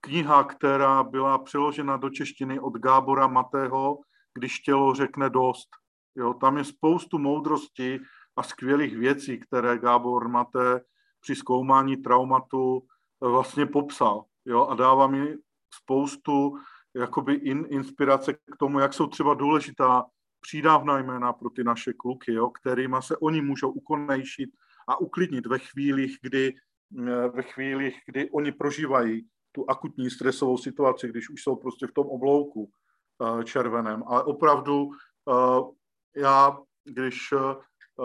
kniha, 0.00 0.44
která 0.44 1.02
byla 1.02 1.38
přeložena 1.38 1.96
do 1.96 2.10
češtiny 2.10 2.60
od 2.60 2.78
Gábora 2.78 3.26
Matého, 3.26 3.98
když 4.34 4.58
tělo 4.58 4.94
řekne 4.94 5.30
dost. 5.30 5.68
Jo, 6.16 6.34
tam 6.34 6.58
je 6.58 6.64
spoustu 6.64 7.18
moudrosti 7.18 8.00
a 8.36 8.42
skvělých 8.42 8.96
věcí, 8.96 9.40
které 9.40 9.78
Gábor 9.78 10.28
Maté 10.28 10.80
při 11.20 11.36
zkoumání 11.36 11.96
traumatu 11.96 12.82
vlastně 13.20 13.66
popsal. 13.66 14.24
Jo, 14.44 14.66
a 14.66 14.74
dává 14.74 15.06
mi 15.06 15.36
spoustu 15.74 16.58
jakoby 16.94 17.34
in, 17.34 17.66
inspirace 17.70 18.32
k 18.34 18.56
tomu, 18.58 18.78
jak 18.78 18.94
jsou 18.94 19.06
třeba 19.06 19.34
důležitá 19.34 20.04
přídavná 20.40 20.98
jména 20.98 21.32
pro 21.32 21.50
ty 21.50 21.64
naše 21.64 21.92
kluky, 21.92 22.32
jo, 22.32 22.50
kterýma 22.50 23.02
se 23.02 23.16
oni 23.16 23.42
můžou 23.42 23.70
ukonejšit 23.70 24.50
a 24.88 25.00
uklidnit 25.00 25.46
ve 25.46 25.58
chvílích, 25.58 26.18
kdy, 26.22 26.54
eh, 26.98 27.28
ve 27.28 27.42
chvílích, 27.42 27.96
kdy 28.06 28.30
oni 28.30 28.52
prožívají 28.52 29.26
tu 29.52 29.70
akutní 29.70 30.10
stresovou 30.10 30.58
situaci, 30.58 31.08
když 31.08 31.30
už 31.30 31.42
jsou 31.42 31.56
prostě 31.56 31.86
v 31.86 31.92
tom 31.92 32.06
oblouku 32.06 32.70
eh, 32.70 33.44
červeném. 33.44 34.02
Ale 34.06 34.22
opravdu 34.22 34.90
eh, 35.28 36.20
já, 36.20 36.58
když 36.84 37.34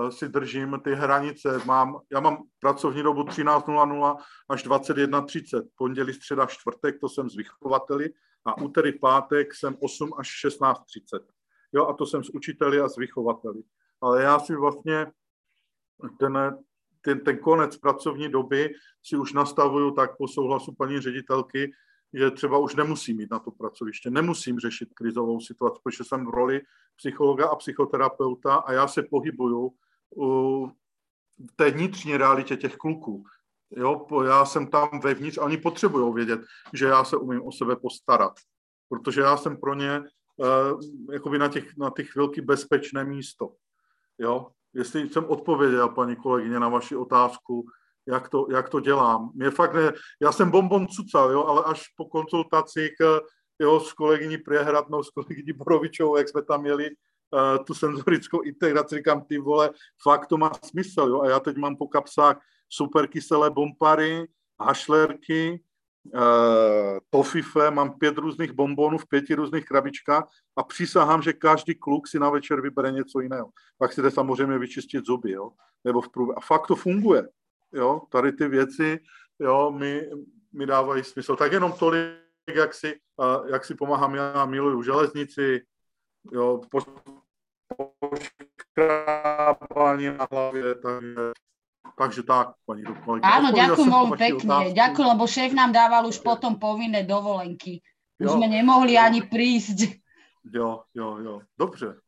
si 0.09 0.29
držím 0.29 0.81
ty 0.83 0.95
hranice, 0.95 1.59
mám, 1.65 1.99
já 2.11 2.19
mám 2.19 2.43
pracovní 2.59 3.03
dobu 3.03 3.23
13.00 3.23 4.17
až 4.49 4.65
21.30, 4.65 5.67
pondělí, 5.75 6.13
středa, 6.13 6.45
čtvrtek, 6.45 6.99
to 6.99 7.09
jsem 7.09 7.29
s 7.29 7.35
vychovateli, 7.35 8.09
a 8.45 8.57
úterý, 8.57 8.99
pátek 8.99 9.53
jsem 9.53 9.77
8 9.79 10.11
až 10.17 10.45
16.30. 10.45 11.19
Jo, 11.73 11.87
a 11.87 11.93
to 11.93 12.05
jsem 12.05 12.23
s 12.23 12.29
učiteli 12.29 12.79
a 12.79 12.89
s 12.89 12.97
vychovateli. 12.97 13.63
Ale 14.01 14.23
já 14.23 14.39
si 14.39 14.55
vlastně 14.55 15.07
ten, 16.19 16.57
ten, 17.01 17.19
ten 17.19 17.37
konec 17.37 17.77
pracovní 17.77 18.29
doby 18.29 18.73
si 19.03 19.17
už 19.17 19.33
nastavuju 19.33 19.91
tak 19.91 20.17
po 20.17 20.27
souhlasu 20.27 20.73
paní 20.77 20.99
ředitelky, 20.99 21.71
že 22.13 22.31
třeba 22.31 22.57
už 22.57 22.75
nemusím 22.75 23.19
jít 23.19 23.31
na 23.31 23.39
to 23.39 23.51
pracoviště, 23.51 24.09
nemusím 24.09 24.59
řešit 24.59 24.89
krizovou 24.93 25.39
situaci, 25.39 25.81
protože 25.83 26.03
jsem 26.03 26.25
v 26.25 26.29
roli 26.29 26.61
psychologa 26.95 27.47
a 27.47 27.55
psychoterapeuta 27.55 28.55
a 28.55 28.73
já 28.73 28.87
se 28.87 29.03
pohybuju 29.03 29.73
u, 30.17 30.67
v 31.51 31.55
té 31.55 31.71
vnitřní 31.71 32.17
realitě 32.17 32.57
těch 32.57 32.75
kluků. 32.75 33.23
Jo, 33.71 34.07
já 34.25 34.45
jsem 34.45 34.67
tam 34.67 34.99
vevnitř 35.03 35.37
a 35.37 35.43
oni 35.43 35.57
potřebují 35.57 36.13
vědět, 36.13 36.41
že 36.73 36.85
já 36.85 37.03
se 37.03 37.17
umím 37.17 37.47
o 37.47 37.51
sebe 37.51 37.75
postarat, 37.75 38.33
protože 38.89 39.21
já 39.21 39.37
jsem 39.37 39.57
pro 39.57 39.73
ně 39.73 39.99
uh, 39.99 40.81
jakoby 41.13 41.39
na 41.39 41.47
těch, 41.47 41.77
na 41.77 41.89
těch 41.89 42.09
chvilky 42.09 42.41
bezpečné 42.41 43.03
místo. 43.03 43.53
Jo, 44.19 44.47
jestli 44.73 45.09
jsem 45.09 45.25
odpověděl, 45.25 45.89
paní 45.89 46.15
kolegyně, 46.15 46.59
na 46.59 46.69
vaši 46.69 46.95
otázku, 46.95 47.65
jak 48.07 48.29
to, 48.29 48.47
jak 48.51 48.69
to 48.69 48.79
dělám. 48.79 49.31
Mě 49.33 49.51
fakt 49.51 49.73
ne, 49.73 49.93
já 50.21 50.31
jsem 50.31 50.51
bonbon 50.51 50.87
cucal, 50.87 51.31
jo, 51.31 51.43
ale 51.43 51.63
až 51.63 51.83
po 51.97 52.05
konzultaci 52.05 52.89
k, 52.99 53.21
jo, 53.59 53.79
s 53.79 53.93
kolegyní 53.93 54.37
Priehradnou, 54.37 55.03
s 55.03 55.09
kolegyní 55.09 55.53
Borovičovou, 55.53 56.17
jak 56.17 56.29
jsme 56.29 56.41
tam 56.41 56.61
měli 56.61 56.89
uh, 56.89 57.65
tu 57.65 57.73
senzorickou 57.73 58.41
integraci, 58.41 58.95
říkám, 58.95 59.21
ty 59.21 59.37
vole, 59.37 59.69
fakt 60.03 60.27
to 60.27 60.37
má 60.37 60.51
smysl, 60.63 61.01
jo, 61.01 61.21
a 61.21 61.29
já 61.29 61.39
teď 61.39 61.57
mám 61.57 61.75
po 61.75 61.87
kapsách 61.87 62.41
superkyselé 62.69 63.49
bompary, 63.49 64.27
hašlerky, 64.59 65.63
uh, 66.13 66.21
tofife, 67.09 67.71
mám 67.71 67.97
pět 67.99 68.17
různých 68.17 68.51
bombonů 68.51 68.97
v 68.97 69.07
pěti 69.07 69.35
různých 69.35 69.65
krabičkách 69.65 70.27
a 70.55 70.63
přísahám, 70.63 71.21
že 71.21 71.33
každý 71.33 71.75
kluk 71.75 72.07
si 72.07 72.19
na 72.19 72.29
večer 72.29 72.61
vybere 72.61 72.91
něco 72.91 73.19
jiného. 73.19 73.49
Pak 73.77 73.93
si 73.93 74.01
jde 74.01 74.11
samozřejmě 74.11 74.57
vyčistit 74.57 75.05
zuby, 75.05 75.31
jo, 75.31 75.51
nebo 75.83 76.01
v 76.01 76.09
průběhu. 76.09 76.37
A 76.37 76.41
fakt 76.41 76.67
to 76.67 76.75
funguje, 76.75 77.27
jo, 77.73 78.01
tady 78.11 78.31
ty 78.31 78.47
věci, 78.47 78.99
jo, 79.39 79.71
mi, 79.71 80.01
mi 80.53 80.65
dávají 80.65 81.03
smysl. 81.03 81.35
Tak 81.35 81.51
jenom 81.51 81.71
tolik, 81.71 82.09
jak 82.55 82.73
si, 82.73 82.99
uh, 83.17 83.47
jak 83.51 83.65
si 83.65 83.75
pomáhám 83.75 84.15
já, 84.15 84.45
miluju 84.45 84.83
železnici, 84.83 85.61
jo, 86.31 86.61
po, 86.71 86.79
poškrábání 88.75 90.05
na 90.05 90.27
hlavě, 90.31 90.75
takže 90.75 91.31
Takže 91.93 92.25
tak, 92.25 92.57
pani 92.65 92.81
kolegyňa. 92.81 93.21
Áno, 93.21 93.53
ďakujem 93.53 93.89
veľmi 93.93 94.17
pekne. 94.17 94.73
Ďakujem, 94.73 95.07
lebo 95.13 95.29
šéf 95.29 95.51
nám 95.53 95.69
dával 95.77 96.09
už 96.09 96.25
potom 96.25 96.57
povinné 96.57 97.05
dovolenky. 97.05 97.85
Už 98.17 98.33
jo. 98.33 98.35
sme 98.41 98.49
nemohli 98.49 98.97
ani 98.97 99.21
prísť. 99.21 100.01
Jo, 100.49 100.89
jo, 100.97 101.09
jo. 101.21 101.35
Dobře. 101.53 102.01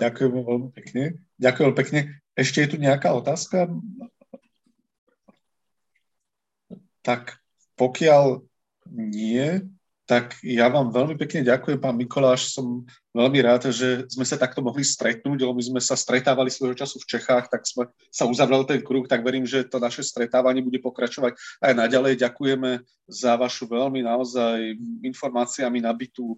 Ďakujem 0.00 0.32
veľmi 0.32 0.68
pekne. 0.72 1.02
Ďakujem 1.36 1.72
pekne. 1.76 2.00
Ešte 2.32 2.64
je 2.64 2.68
tu 2.72 2.76
nejaká 2.80 3.12
otázka? 3.12 3.68
Tak 7.08 7.40
pokiaľ 7.80 8.44
nie, 8.92 9.64
tak 10.04 10.40
ja 10.44 10.68
vám 10.68 10.92
veľmi 10.92 11.16
pekne 11.16 11.40
ďakujem, 11.44 11.80
pán 11.80 11.96
Mikoláš. 11.96 12.52
Som 12.52 12.84
veľmi 13.16 13.40
rád, 13.44 13.72
že 13.72 14.04
sme 14.12 14.28
sa 14.28 14.36
takto 14.36 14.60
mohli 14.60 14.84
stretnúť, 14.84 15.40
lebo 15.40 15.56
my 15.56 15.64
sme 15.64 15.80
sa 15.80 15.96
stretávali 15.96 16.52
svojho 16.52 16.76
času 16.76 17.00
v 17.00 17.08
Čechách, 17.16 17.48
tak 17.48 17.64
sme 17.64 17.88
sa 18.12 18.28
uzavrel 18.28 18.64
ten 18.68 18.84
kruh, 18.84 19.08
tak 19.08 19.24
verím, 19.24 19.48
že 19.48 19.64
to 19.64 19.80
naše 19.80 20.04
stretávanie 20.04 20.60
bude 20.60 20.80
pokračovať 20.84 21.36
aj 21.64 21.72
naďalej. 21.76 22.20
Ďakujeme 22.20 22.84
za 23.08 23.40
vašu 23.40 23.68
veľmi 23.68 24.04
naozaj 24.04 24.76
informáciami 25.04 25.80
nabitú 25.80 26.36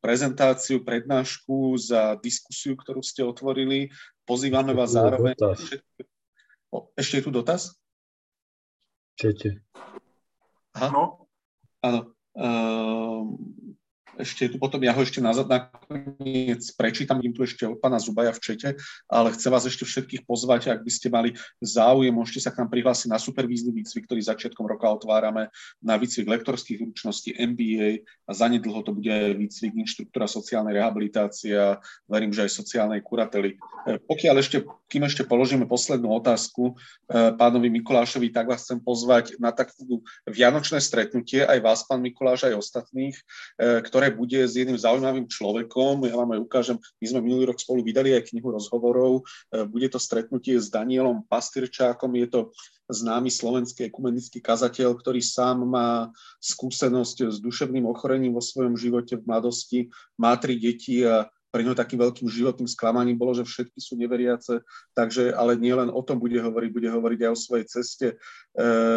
prezentáciu, 0.00 0.80
prednášku, 0.80 1.76
za 1.76 2.16
diskusiu, 2.20 2.76
ktorú 2.76 3.04
ste 3.04 3.20
otvorili. 3.24 3.92
Pozývame 4.24 4.72
vás 4.72 4.96
zároveň. 4.96 5.36
O, 6.72 6.88
ešte 6.96 7.20
je 7.20 7.24
tu 7.24 7.32
dotaz? 7.32 7.76
Čete. 9.20 9.60
Aha. 10.80 10.90
No. 10.92 11.28
Áno. 11.82 12.14
Ešte 14.18 14.50
tu 14.50 14.56
potom, 14.58 14.82
ja 14.82 14.90
ho 14.90 15.02
ešte 15.02 15.22
nazad 15.22 15.46
nakoniec 15.46 16.62
prečítam, 16.74 17.20
idem 17.22 17.36
tu 17.36 17.46
ešte 17.46 17.62
od 17.68 17.78
pána 17.78 18.02
Zubaja 18.02 18.34
v 18.34 18.42
čete, 18.42 18.68
ale 19.06 19.30
chcem 19.36 19.50
vás 19.52 19.64
ešte 19.68 19.86
všetkých 19.86 20.26
pozvať, 20.26 20.72
ak 20.74 20.80
by 20.82 20.90
ste 20.90 21.08
mali 21.12 21.30
záujem, 21.62 22.10
môžete 22.10 22.48
sa 22.48 22.50
k 22.50 22.64
nám 22.64 22.72
prihlásiť 22.72 23.08
na 23.12 23.20
supervízny 23.20 23.70
výcvik, 23.70 24.08
ktorý 24.08 24.20
začiatkom 24.24 24.66
roka 24.66 24.90
otvárame, 24.90 25.52
na 25.78 25.94
výcvik 26.00 26.26
lektorských 26.26 26.82
zručností 26.82 27.36
MBA 27.36 28.02
a 28.26 28.32
zanedlho 28.32 28.80
to 28.82 28.96
bude 28.96 29.36
výcvik 29.38 29.74
inštruktora 29.76 30.26
sociálnej 30.26 30.78
rehabilitácie 30.78 31.54
a 31.54 31.78
verím, 32.06 32.34
že 32.34 32.46
aj 32.46 32.56
sociálnej 32.56 33.00
kurately. 33.04 33.56
E, 33.86 33.98
pokiaľ 33.98 34.34
ešte, 34.40 34.64
kým 34.88 35.04
ešte 35.06 35.26
položíme 35.26 35.66
poslednú 35.66 36.12
otázku 36.16 36.72
e, 36.72 37.34
pánovi 37.34 37.68
Mikulášovi, 37.80 38.30
tak 38.30 38.48
vás 38.48 38.64
chcem 38.64 38.80
pozvať 38.80 39.36
na 39.40 39.50
takú 39.50 40.04
vianočné 40.28 40.78
stretnutie, 40.78 41.42
aj 41.42 41.58
vás, 41.60 41.80
pán 41.84 42.00
Mikuláš, 42.04 42.46
aj 42.46 42.58
ostatných, 42.58 43.16
e, 43.58 43.80
ktoré 44.00 44.16
bude 44.16 44.40
s 44.48 44.56
jedným 44.56 44.80
zaujímavým 44.80 45.28
človekom. 45.28 46.08
Ja 46.08 46.16
vám 46.16 46.32
aj 46.32 46.40
ukážem, 46.40 46.80
my 46.80 47.04
sme 47.04 47.20
minulý 47.20 47.52
rok 47.52 47.60
spolu 47.60 47.84
vydali 47.84 48.16
aj 48.16 48.32
knihu 48.32 48.48
rozhovorov. 48.48 49.28
E, 49.52 49.68
bude 49.68 49.92
to 49.92 50.00
stretnutie 50.00 50.56
s 50.56 50.72
Danielom 50.72 51.28
Pastyrčákom. 51.28 52.08
Je 52.16 52.32
to 52.32 52.40
známy 52.88 53.28
slovenský 53.28 53.92
ekumenický 53.92 54.40
kazateľ, 54.40 54.96
ktorý 54.96 55.20
sám 55.20 55.68
má 55.68 56.08
skúsenosť 56.40 57.28
s 57.28 57.44
duševným 57.44 57.84
ochorením 57.92 58.32
vo 58.32 58.40
svojom 58.40 58.72
živote 58.72 59.20
v 59.20 59.26
mladosti, 59.28 59.78
má 60.16 60.32
tri 60.40 60.56
deti 60.56 61.04
a 61.04 61.28
pre 61.50 61.66
ňo 61.66 61.74
takým 61.74 61.98
veľkým 61.98 62.30
životným 62.30 62.70
sklamaním 62.70 63.18
bolo, 63.18 63.34
že 63.34 63.42
všetky 63.42 63.82
sú 63.82 63.98
neveriace, 63.98 64.62
takže 64.94 65.34
ale 65.34 65.58
nie 65.58 65.74
len 65.74 65.90
o 65.90 65.98
tom 66.00 66.22
bude 66.22 66.38
hovoriť, 66.38 66.70
bude 66.70 66.88
hovoriť 66.88 67.20
aj 67.26 67.30
o 67.34 67.42
svojej 67.42 67.66
ceste, 67.66 68.08
e, 68.14 68.16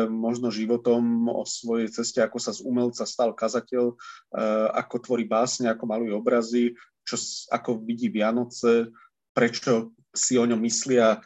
možno 0.07 0.53
životom, 0.53 1.01
o 1.33 1.43
svojej 1.43 1.89
ceste, 1.89 2.21
ako 2.21 2.37
sa 2.37 2.53
z 2.53 2.61
umelca 2.61 3.09
stal 3.09 3.33
kazateľ, 3.33 3.85
e, 3.89 3.95
ako 4.77 4.95
tvorí 5.01 5.25
básne, 5.25 5.67
ako 5.73 5.83
maluje 5.89 6.13
obrazy, 6.13 6.77
čo, 7.01 7.17
ako 7.49 7.81
vidí 7.81 8.13
Vianoce, 8.13 8.93
prečo 9.33 9.97
si 10.13 10.37
o 10.37 10.45
ňom 10.45 10.61
myslia 10.61 11.17
e, 11.17 11.19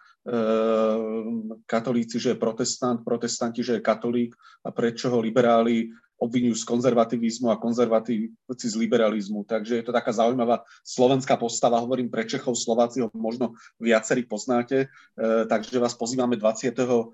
katolíci, 1.67 2.23
že 2.23 2.33
je 2.33 2.41
protestant, 2.41 3.03
protestanti, 3.03 3.59
že 3.59 3.77
je 3.77 3.85
katolík 3.85 4.31
a 4.63 4.71
prečo 4.71 5.11
ho 5.11 5.19
liberáli 5.19 5.91
obvinujú 6.18 6.57
z 6.57 6.65
konzervativizmu 6.65 7.53
a 7.53 7.61
konzervatívci 7.61 8.68
z 8.68 8.76
liberalizmu. 8.76 9.45
Takže 9.45 9.80
je 9.81 9.85
to 9.85 9.94
taká 9.94 10.10
zaujímavá 10.10 10.65
slovenská 10.81 11.38
postava. 11.38 11.77
Hovorím 11.80 12.10
pre 12.10 12.26
Čechov, 12.26 12.57
Slováci 12.57 13.06
ho 13.06 13.14
možno 13.14 13.53
viacerí 13.77 14.26
poznáte. 14.26 14.89
E, 14.89 15.45
takže 15.45 15.77
vás 15.77 15.94
pozývame 15.94 16.35
21.12. 16.35 17.14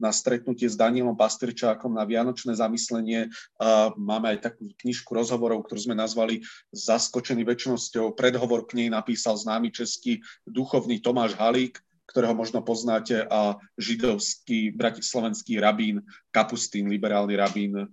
na 0.00 0.10
stretnutie 0.10 0.68
s 0.68 0.80
Danielom 0.80 1.16
Pastrčákom 1.16 1.92
na 1.92 2.08
Vianočné 2.08 2.56
zamyslenie. 2.56 3.28
A 3.60 3.92
máme 4.00 4.36
aj 4.36 4.50
takú 4.50 4.72
knižku 4.80 5.12
rozhovorov, 5.12 5.68
ktorú 5.68 5.92
sme 5.92 5.96
nazvali 5.96 6.40
Zaskočený 6.72 7.44
väčšnosťou. 7.44 8.16
Predhovor 8.16 8.64
k 8.64 8.80
nej 8.80 8.88
napísal 8.88 9.36
známy 9.36 9.68
český 9.68 10.24
duchovný 10.48 11.04
Tomáš 11.04 11.36
Halík 11.36 11.84
ktorého 12.10 12.34
možno 12.34 12.66
poznáte, 12.66 13.22
a 13.30 13.54
židovský, 13.78 14.74
bratislovenský 14.74 15.62
rabín 15.62 16.02
Kapustín, 16.34 16.90
liberálny 16.90 17.38
rabín, 17.38 17.86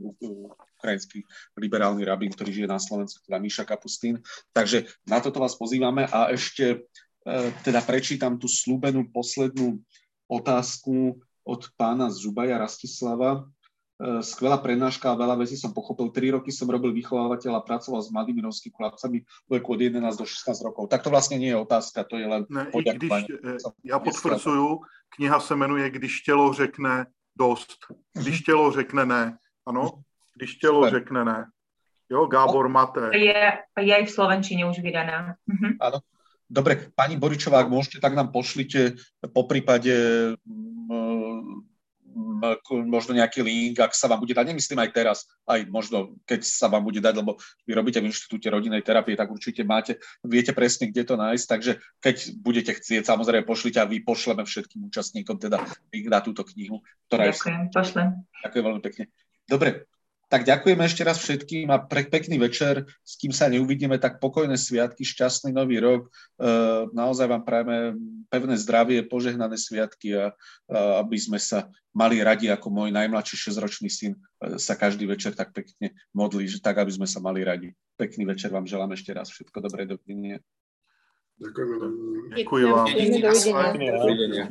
ukrajinský 0.82 1.22
liberálny 1.54 2.02
rabín, 2.02 2.34
ktorý 2.34 2.50
žije 2.50 2.70
na 2.70 2.82
Slovensku, 2.82 3.22
teda 3.22 3.38
Míša 3.38 3.64
Kapustín. 3.70 4.22
Takže 4.58 4.90
na 5.06 5.22
toto 5.22 5.38
vás 5.38 5.54
pozývame 5.54 6.10
a 6.10 6.34
ešte 6.34 6.90
teda 7.62 7.84
prečítam 7.86 8.40
tú 8.40 8.50
slúbenú 8.50 9.06
poslednú 9.12 9.78
otázku 10.32 11.20
od 11.48 11.62
pána 11.76 12.08
Zubaja 12.12 12.60
Rastislava. 12.60 13.48
E, 13.98 14.22
skvelá 14.22 14.62
prednáška 14.62 15.10
a 15.10 15.18
veľa 15.18 15.42
vecí 15.42 15.58
som 15.58 15.74
pochopil. 15.74 16.14
Tri 16.14 16.30
roky 16.30 16.54
som 16.54 16.70
robil 16.70 16.94
vychovávateľ 16.94 17.58
a 17.58 17.66
pracoval 17.66 18.06
s 18.06 18.14
mladými 18.14 18.46
romskými 18.46 18.78
chlapcami 18.78 19.26
v 19.26 19.50
veku 19.58 19.74
od 19.74 19.82
11 19.82 20.22
do 20.22 20.26
16 20.26 20.70
rokov. 20.70 20.86
Tak 20.94 21.02
to 21.02 21.10
vlastne 21.10 21.42
nie 21.42 21.50
je 21.50 21.58
otázka, 21.58 22.06
to 22.06 22.22
je 22.22 22.30
len 22.30 22.46
ne, 22.46 22.70
když, 22.70 23.14
e, 23.42 23.58
Já 23.84 23.98
potvrzuju, 24.00 24.80
kniha 25.10 25.40
se 25.40 25.56
jmenuje 25.56 25.90
Když 25.90 26.22
tělo 26.22 26.54
řekne 26.54 27.06
dost. 27.36 27.78
Když 28.14 28.42
tělo 28.42 28.72
řekne 28.72 29.06
ne. 29.06 29.38
Ano? 29.66 29.90
Když 30.36 30.56
tělo 30.56 30.86
Super. 30.86 30.94
řekne 30.94 31.26
ne. 31.26 31.46
Jo, 32.10 32.26
Gábor 32.26 32.70
Mate. 32.70 33.18
Je, 33.18 33.52
je 33.80 33.96
aj 33.96 34.06
v 34.06 34.12
Slovenčine 34.12 34.64
už 34.70 34.80
vydaná. 34.80 35.36
Mhm. 35.44 35.76
Áno. 35.82 36.00
Dobre, 36.48 36.88
pani 36.96 37.20
Boričová, 37.20 37.60
ak 37.60 37.68
môžete, 37.68 38.00
tak 38.00 38.16
nám 38.16 38.32
pošlite 38.32 38.96
po 39.36 39.44
prípade 39.44 39.92
možno 42.88 43.14
nejaký 43.14 43.46
link, 43.46 43.78
ak 43.78 43.94
sa 43.94 44.10
vám 44.10 44.22
bude 44.22 44.34
dať, 44.34 44.50
nemyslím 44.50 44.82
aj 44.82 44.92
teraz, 44.94 45.18
aj 45.46 45.70
možno 45.70 46.18
keď 46.26 46.42
sa 46.42 46.66
vám 46.66 46.82
bude 46.82 46.98
dať, 46.98 47.14
lebo 47.14 47.38
vy 47.66 47.72
robíte 47.78 48.02
v 48.02 48.10
Inštitúte 48.10 48.50
rodinej 48.50 48.82
terapie, 48.82 49.14
tak 49.14 49.30
určite 49.30 49.62
máte, 49.62 50.02
viete 50.26 50.52
presne, 50.52 50.90
kde 50.90 51.04
to 51.06 51.16
nájsť, 51.16 51.46
takže 51.46 51.72
keď 52.02 52.16
budete 52.42 52.72
chcieť, 52.78 53.06
samozrejme 53.06 53.46
pošlite 53.46 53.78
a 53.78 53.90
vy 53.90 54.02
pošleme 54.02 54.42
všetkým 54.44 54.90
účastníkom 54.90 55.38
teda 55.38 55.62
link 55.94 56.08
na 56.10 56.20
túto 56.26 56.42
knihu, 56.54 56.82
ktorá 57.10 57.30
Ďakujem, 57.30 57.62
je... 57.70 57.74
pošlem. 57.74 58.08
Ďakujem 58.46 58.64
veľmi 58.66 58.82
pekne. 58.82 59.04
Dobre, 59.48 59.70
tak 60.28 60.44
ďakujeme 60.44 60.84
ešte 60.84 61.08
raz 61.08 61.24
všetkým 61.24 61.72
a 61.72 61.80
pre 61.80 62.04
pekný 62.04 62.36
večer, 62.36 62.84
s 63.00 63.16
kým 63.16 63.32
sa 63.32 63.48
neuvidíme, 63.48 63.96
tak 63.96 64.20
pokojné 64.20 64.60
sviatky, 64.60 65.08
šťastný 65.08 65.56
nový 65.56 65.80
rok. 65.80 66.12
E, 66.12 66.44
naozaj 66.92 67.32
vám 67.32 67.48
prajeme 67.48 67.96
pevné 68.28 68.60
zdravie, 68.60 69.08
požehnané 69.08 69.56
sviatky 69.56 70.20
a, 70.20 70.36
aby 71.00 71.16
sme 71.16 71.40
sa 71.40 71.72
mali 71.96 72.20
radi, 72.20 72.52
ako 72.52 72.68
môj 72.68 72.92
najmladší 72.92 73.40
6-ročný 73.40 73.88
syn 73.88 74.20
e, 74.44 74.60
sa 74.60 74.76
každý 74.76 75.08
večer 75.08 75.32
tak 75.32 75.56
pekne 75.56 75.96
modlí, 76.12 76.44
že 76.44 76.60
tak, 76.60 76.76
aby 76.84 76.92
sme 76.92 77.08
sa 77.08 77.24
mali 77.24 77.48
radi. 77.48 77.72
Pekný 77.96 78.28
večer 78.28 78.52
vám 78.52 78.68
želám 78.68 78.92
ešte 79.00 79.16
raz. 79.16 79.32
Všetko 79.32 79.64
dobré, 79.64 79.88
dovidenia. 79.88 80.44
Děkuji 82.36 82.66
vám. 82.66 82.86
Dovidenia. 82.86 83.32
Dovidenia. 84.02 84.44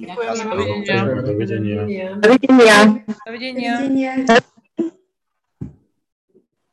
Dovidenia. 1.35 1.85
Dovidenia. 2.23 2.77
Dovidenia. 3.27 4.40